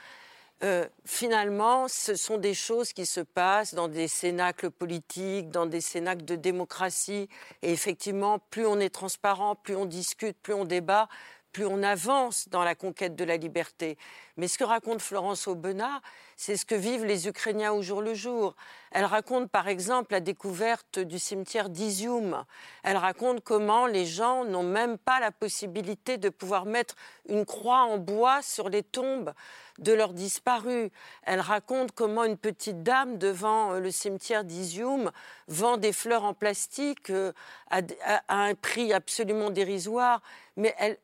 euh, 0.62 0.86
finalement, 1.04 1.88
ce 1.88 2.14
sont 2.14 2.38
des 2.38 2.54
choses 2.54 2.92
qui 2.92 3.06
se 3.06 3.20
passent 3.20 3.74
dans 3.74 3.88
des 3.88 4.06
cénacles 4.06 4.70
politiques, 4.70 5.50
dans 5.50 5.66
des 5.66 5.80
cénacles 5.80 6.24
de 6.24 6.36
démocratie. 6.36 7.28
Et 7.62 7.72
effectivement, 7.72 8.38
plus 8.38 8.66
on 8.66 8.78
est 8.78 8.94
transparent, 8.94 9.56
plus 9.56 9.74
on 9.74 9.86
discute, 9.86 10.36
plus 10.40 10.54
on 10.54 10.64
débat, 10.64 11.08
plus 11.52 11.66
on 11.66 11.82
avance 11.82 12.48
dans 12.48 12.64
la 12.64 12.74
conquête 12.74 13.14
de 13.14 13.24
la 13.24 13.36
liberté. 13.36 13.98
Mais 14.36 14.48
ce 14.48 14.56
que 14.58 14.64
raconte 14.64 15.02
Florence 15.02 15.46
Aubenas, 15.46 16.00
c'est 16.36 16.56
ce 16.56 16.64
que 16.64 16.74
vivent 16.74 17.04
les 17.04 17.28
Ukrainiens 17.28 17.72
au 17.72 17.82
jour 17.82 18.00
le 18.00 18.14
jour. 18.14 18.56
Elle 18.90 19.04
raconte 19.04 19.50
par 19.50 19.68
exemple 19.68 20.12
la 20.12 20.20
découverte 20.20 20.98
du 20.98 21.18
cimetière 21.18 21.68
d'Izium. 21.68 22.44
Elle 22.82 22.96
raconte 22.96 23.44
comment 23.44 23.86
les 23.86 24.06
gens 24.06 24.44
n'ont 24.44 24.62
même 24.62 24.98
pas 24.98 25.20
la 25.20 25.30
possibilité 25.30 26.16
de 26.16 26.30
pouvoir 26.30 26.64
mettre 26.64 26.94
une 27.28 27.44
croix 27.44 27.82
en 27.82 27.98
bois 27.98 28.42
sur 28.42 28.68
les 28.68 28.82
tombes 28.82 29.32
de 29.78 29.92
leurs 29.92 30.12
disparus. 30.12 30.90
Elle 31.22 31.40
raconte 31.40 31.92
comment 31.92 32.24
une 32.24 32.36
petite 32.36 32.82
dame 32.82 33.18
devant 33.18 33.72
euh, 33.72 33.80
le 33.80 33.90
cimetière 33.90 34.44
d'Izium 34.44 35.10
vend 35.48 35.76
des 35.76 35.92
fleurs 35.92 36.24
en 36.24 36.34
plastique 36.34 37.10
euh, 37.10 37.32
à, 37.70 37.80
un 38.28 38.54
prix 38.54 38.92
absolument 38.92 39.50
dérisoire. 39.50 40.22
Mais 40.56 40.74
elle, 40.78 40.98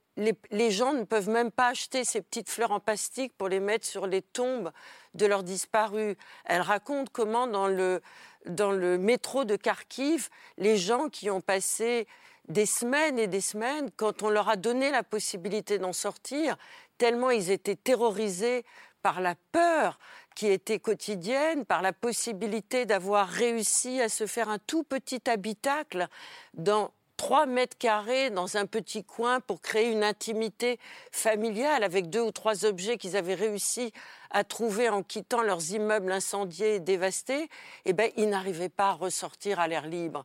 les, 0.51 0.71
gens 0.71 0.93
ne 0.93 1.05
peuvent 1.05 1.29
même 1.29 1.51
pas 1.51 1.69
acheter 1.69 2.05
ces 2.05 2.21
petites 2.21 2.51
fleurs 2.51 2.73
en 2.73 2.81
plastique 2.81 3.33
pour 3.39 3.49
les 3.49 3.61
mettre 3.61 3.87
sur 3.87 4.07
les 4.07 4.23
tombes 4.23 4.73
de 5.15 5.27
leurs 5.27 5.45
disparus. 5.45 6.17
Elle 6.45 6.61
raconte 6.61 7.11
comment 7.11 7.47
dans 7.47 7.69
le, 7.69 8.03
dans 8.47 8.73
le 8.73 8.99
métro 8.99 9.45
de 9.45 9.57
Kharkiv, 9.57 10.29
les 10.57 10.77
gens 10.77 11.09
qui 11.09 11.31
ont 11.31 11.41
passé 11.41 12.07
des 12.49 12.67
semaines 12.67 13.19
et 13.19 13.27
des 13.27 13.41
semaines, 13.41 13.91
quand 13.97 14.23
on 14.23 14.31
leur 14.31 14.49
a 14.49 14.57
donné 14.57 14.91
la 14.91 15.03
possibilité 15.03 15.79
d'en 15.79 15.93
sortir, 15.93 16.57
tellement 16.97 17.31
ils 17.31 17.51
étaient 17.51 17.77
terrorisés 17.77 18.65
par 19.03 19.21
la 19.21 19.35
peur 19.53 19.99
qui 20.35 20.49
était 20.49 20.79
quotidienne, 20.79 21.65
par 21.65 21.83
la 21.83 21.93
possibilité 21.93 22.87
d'avoir 22.87 23.29
réussi 23.29 24.01
à 24.01 24.09
se 24.09 24.27
faire 24.27 24.49
un 24.49 24.59
tout 24.59 24.83
petit 24.83 25.29
habitacle 25.29 26.09
dans 26.55 26.91
3 27.19 27.47
mètres 27.47 27.77
carrés 27.77 28.31
dans 28.31 28.57
un 28.57 28.65
petit 28.65 29.05
coin 29.05 29.41
pour 29.41 29.61
créer 29.61 29.91
une 29.91 30.05
intimité 30.05 30.79
familiale 31.13 31.85
avec 31.85 32.09
deux 32.09 32.23
ou 32.23 32.31
trois 32.31 32.65
objets 32.65 32.97
qu'ils 32.97 33.17
avaient 33.17 33.35
réussi 33.35 33.93
à 34.31 34.45
trouver 34.45 34.89
en 34.89 35.03
quittant 35.03 35.43
leurs 35.43 35.73
immeubles 35.73 36.13
incendiés 36.13 36.77
et 36.77 36.81
dévastés, 36.81 37.51
eh 37.85 37.93
ben, 37.93 38.11
ils 38.17 38.29
n'arrivaient 38.29 38.69
pas 38.69 38.91
à 38.91 38.93
ressortir 38.93 39.59
à 39.59 39.69
l'air 39.69 39.87
libre. 39.87 40.25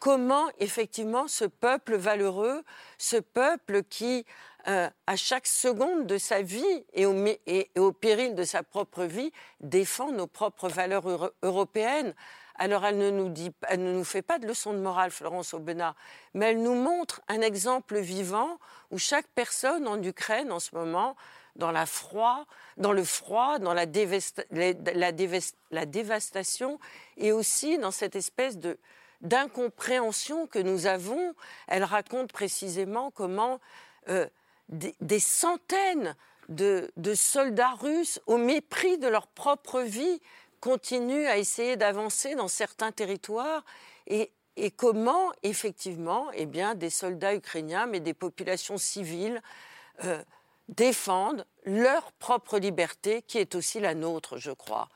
Comment, 0.00 0.48
effectivement, 0.58 1.28
ce 1.28 1.44
peuple 1.44 1.94
valeureux, 1.94 2.62
ce 2.98 3.16
peuple 3.16 3.84
qui, 3.84 4.26
euh, 4.66 4.90
à 5.06 5.16
chaque 5.16 5.46
seconde 5.46 6.06
de 6.06 6.18
sa 6.18 6.42
vie 6.42 6.84
et 6.94 7.06
au, 7.06 7.14
et 7.46 7.70
au, 7.78 7.92
péril 7.92 8.34
de 8.34 8.44
sa 8.44 8.64
propre 8.64 9.04
vie, 9.04 9.32
défend 9.60 10.10
nos 10.10 10.26
propres 10.26 10.68
valeurs 10.68 11.32
européennes, 11.42 12.12
alors 12.56 12.84
elle 12.84 12.98
ne 12.98 13.10
nous, 13.10 13.28
dit, 13.28 13.52
elle 13.68 13.82
ne 13.82 13.92
nous 13.92 14.04
fait 14.04 14.22
pas 14.22 14.38
de 14.38 14.46
leçon 14.46 14.72
de 14.72 14.78
morale, 14.78 15.10
Florence 15.10 15.54
Aubenas, 15.54 15.94
mais 16.34 16.50
elle 16.50 16.62
nous 16.62 16.74
montre 16.74 17.20
un 17.28 17.40
exemple 17.40 17.98
vivant 17.98 18.58
où 18.90 18.98
chaque 18.98 19.26
personne 19.34 19.88
en 19.88 20.00
Ukraine 20.02 20.52
en 20.52 20.60
ce 20.60 20.74
moment, 20.74 21.16
dans, 21.56 21.72
la 21.72 21.86
froid, 21.86 22.46
dans 22.76 22.92
le 22.92 23.04
froid, 23.04 23.58
dans 23.58 23.74
la, 23.74 23.86
dévastation, 25.86 26.78
et 27.16 27.32
aussi 27.32 27.78
dans 27.78 27.90
cette 27.90 28.16
espèce 28.16 28.58
de 28.58 28.78
d'incompréhension 29.20 30.46
que 30.46 30.58
nous 30.58 30.86
avons. 30.86 31.34
Elle 31.66 31.84
raconte 31.84 32.30
précisément 32.32 33.10
comment 33.10 33.58
euh, 34.08 34.26
des, 34.68 35.18
centaines 35.18 36.14
de, 36.48 36.90
soldats 37.14 37.74
russes, 37.74 38.20
au 38.26 38.36
mépris 38.36 38.98
de 38.98 39.08
leur 39.08 39.26
propre 39.26 39.80
vie, 39.80 40.20
continue 40.64 41.26
à 41.26 41.36
essayer 41.36 41.76
d'avancer 41.76 42.34
dans 42.36 42.48
certains 42.48 42.90
territoires 42.90 43.66
et, 44.06 44.30
comment, 44.78 45.30
effectivement, 45.42 46.28
eh 46.32 46.46
bien, 46.46 46.74
des 46.74 46.88
soldats 46.88 47.34
ukrainiens, 47.34 47.84
mais 47.84 48.00
des 48.00 48.14
populations 48.14 48.78
civiles, 48.78 49.42
euh, 50.04 50.22
défendent 50.70 51.44
leur 51.66 52.12
propre 52.12 52.58
liberté, 52.58 53.20
qui 53.20 53.36
est 53.36 53.54
aussi 53.54 53.78
la 53.78 53.94
nôtre, 53.94 54.38
je 54.38 54.52
crois. 54.52 54.88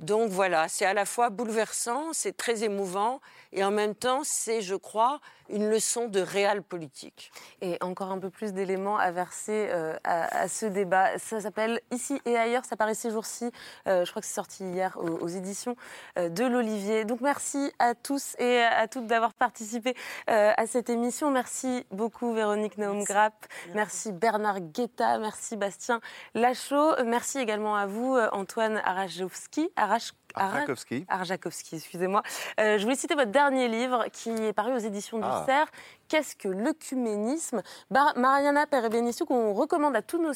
Donc 0.00 0.32
voilà, 0.32 0.68
c'est 0.68 0.86
à 0.86 0.94
la 0.94 1.04
fois 1.04 1.30
bouleversant, 1.30 2.12
c'est 2.12 2.36
très 2.36 2.64
émouvant, 2.64 3.20
et 3.52 3.64
en 3.64 3.70
même 3.70 3.94
temps, 3.94 4.20
c'est, 4.24 4.62
je 4.62 4.74
crois, 4.74 5.20
une 5.48 5.68
leçon 5.68 6.08
de 6.08 6.20
réel 6.20 6.62
politique. 6.62 7.30
Et 7.60 7.76
encore 7.80 8.10
un 8.10 8.18
peu 8.18 8.30
plus 8.30 8.52
d'éléments 8.52 8.96
à 8.96 9.10
verser 9.10 9.68
euh, 9.70 9.94
à, 10.04 10.48
ce 10.48 10.66
débat. 10.66 11.18
Ça 11.18 11.40
s'appelle 11.40 11.80
Ici 11.90 12.20
et 12.24 12.36
ailleurs, 12.36 12.64
ça 12.64 12.76
paraît 12.76 12.94
ces 12.94 13.10
jours-ci. 13.10 13.50
Euh, 13.86 14.04
je 14.04 14.10
crois 14.10 14.22
que 14.22 14.26
c'est 14.26 14.34
sorti 14.34 14.64
hier 14.64 14.96
aux, 14.98 15.28
éditions 15.28 15.76
euh, 16.18 16.28
de 16.28 16.44
l'Olivier. 16.44 17.04
Donc 17.04 17.20
merci 17.20 17.72
à 17.78 17.94
tous 17.94 18.34
et 18.38 18.62
à 18.62 18.88
toutes 18.88 19.06
d'avoir 19.06 19.34
participé 19.34 19.94
à 20.26 20.66
cette 20.66 20.90
émission. 20.90 21.30
Merci 21.30 21.84
beaucoup 21.90 22.32
Véronique 22.32 22.78
Naum 22.78 23.04
Grapp. 23.04 23.34
Merci. 23.74 24.12
Bernard 24.12 24.60
Guetta. 24.60 25.18
Merci 25.18 25.56
Bastien 25.56 26.00
Lachaud. 26.34 26.94
Merci 27.04 27.38
également 27.38 27.76
à 27.76 27.86
vous 27.86 28.16
Antoine 28.32 28.80
Arajowski. 28.84 29.70
Arash 29.76 30.12
Arjakovski. 30.34 31.04
Arjakovski, 31.08 31.76
excusez-moi. 31.76 32.22
Euh, 32.60 32.78
je 32.78 32.82
voulais 32.82 32.96
citer 32.96 33.14
votre 33.14 33.30
dernier 33.30 33.68
livre 33.68 34.06
qui 34.12 34.30
est 34.30 34.52
paru 34.52 34.72
aux 34.72 34.78
éditions 34.78 35.18
du 35.18 35.24
ah. 35.26 35.44
CERF, 35.46 35.70
Qu'est-ce 36.12 36.36
que 36.36 36.48
l'œcuménisme? 36.48 37.62
Mariana 37.90 38.66
Perebenissou, 38.66 39.24
on 39.30 39.54
recommande 39.54 39.96
à 39.96 40.02
tous, 40.02 40.18
nos 40.18 40.32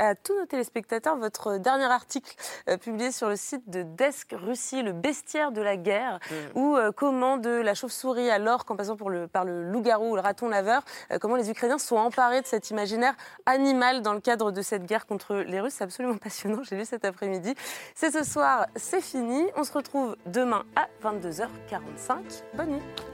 à 0.00 0.16
tous 0.16 0.36
nos 0.36 0.44
téléspectateurs 0.44 1.16
votre 1.16 1.58
dernier 1.58 1.84
article 1.84 2.34
euh, 2.68 2.78
publié 2.78 3.12
sur 3.12 3.28
le 3.28 3.36
site 3.36 3.70
de 3.70 3.84
Desk 3.84 4.34
Russie, 4.36 4.82
le 4.82 4.92
bestiaire 4.92 5.52
de 5.52 5.60
la 5.60 5.76
guerre, 5.76 6.18
mm. 6.18 6.58
où 6.58 6.76
euh, 6.76 6.90
comment 6.90 7.36
de 7.36 7.48
la 7.48 7.74
chauve-souris 7.74 8.28
à 8.28 8.40
l'orque 8.40 8.68
en 8.72 8.74
passant 8.74 8.96
le, 9.08 9.28
par 9.28 9.44
le 9.44 9.62
loup-garou 9.62 10.10
ou 10.10 10.16
le 10.16 10.20
raton 10.20 10.48
laveur, 10.48 10.82
comment 11.20 11.36
les 11.36 11.48
Ukrainiens 11.48 11.78
sont 11.78 11.94
emparés 11.94 12.42
de 12.42 12.48
cet 12.48 12.70
imaginaire 12.70 13.14
animal 13.46 14.02
dans 14.02 14.14
le 14.14 14.20
cadre 14.20 14.50
de 14.50 14.62
cette 14.62 14.84
guerre 14.84 15.06
contre 15.06 15.36
les 15.36 15.60
Russes. 15.60 15.74
C'est 15.74 15.84
absolument 15.84 16.16
passionnant, 16.16 16.64
j'ai 16.64 16.74
lu 16.74 16.84
cet 16.84 17.04
après-midi. 17.04 17.54
C'est 17.94 18.10
ce 18.10 18.24
soir, 18.24 18.66
c'est 18.74 19.00
fini. 19.00 19.46
On 19.54 19.62
se 19.62 19.72
retrouve 19.72 20.16
demain 20.26 20.64
à 20.74 20.88
22h45. 21.04 22.42
Bonne 22.56 22.70
nuit. 22.70 23.13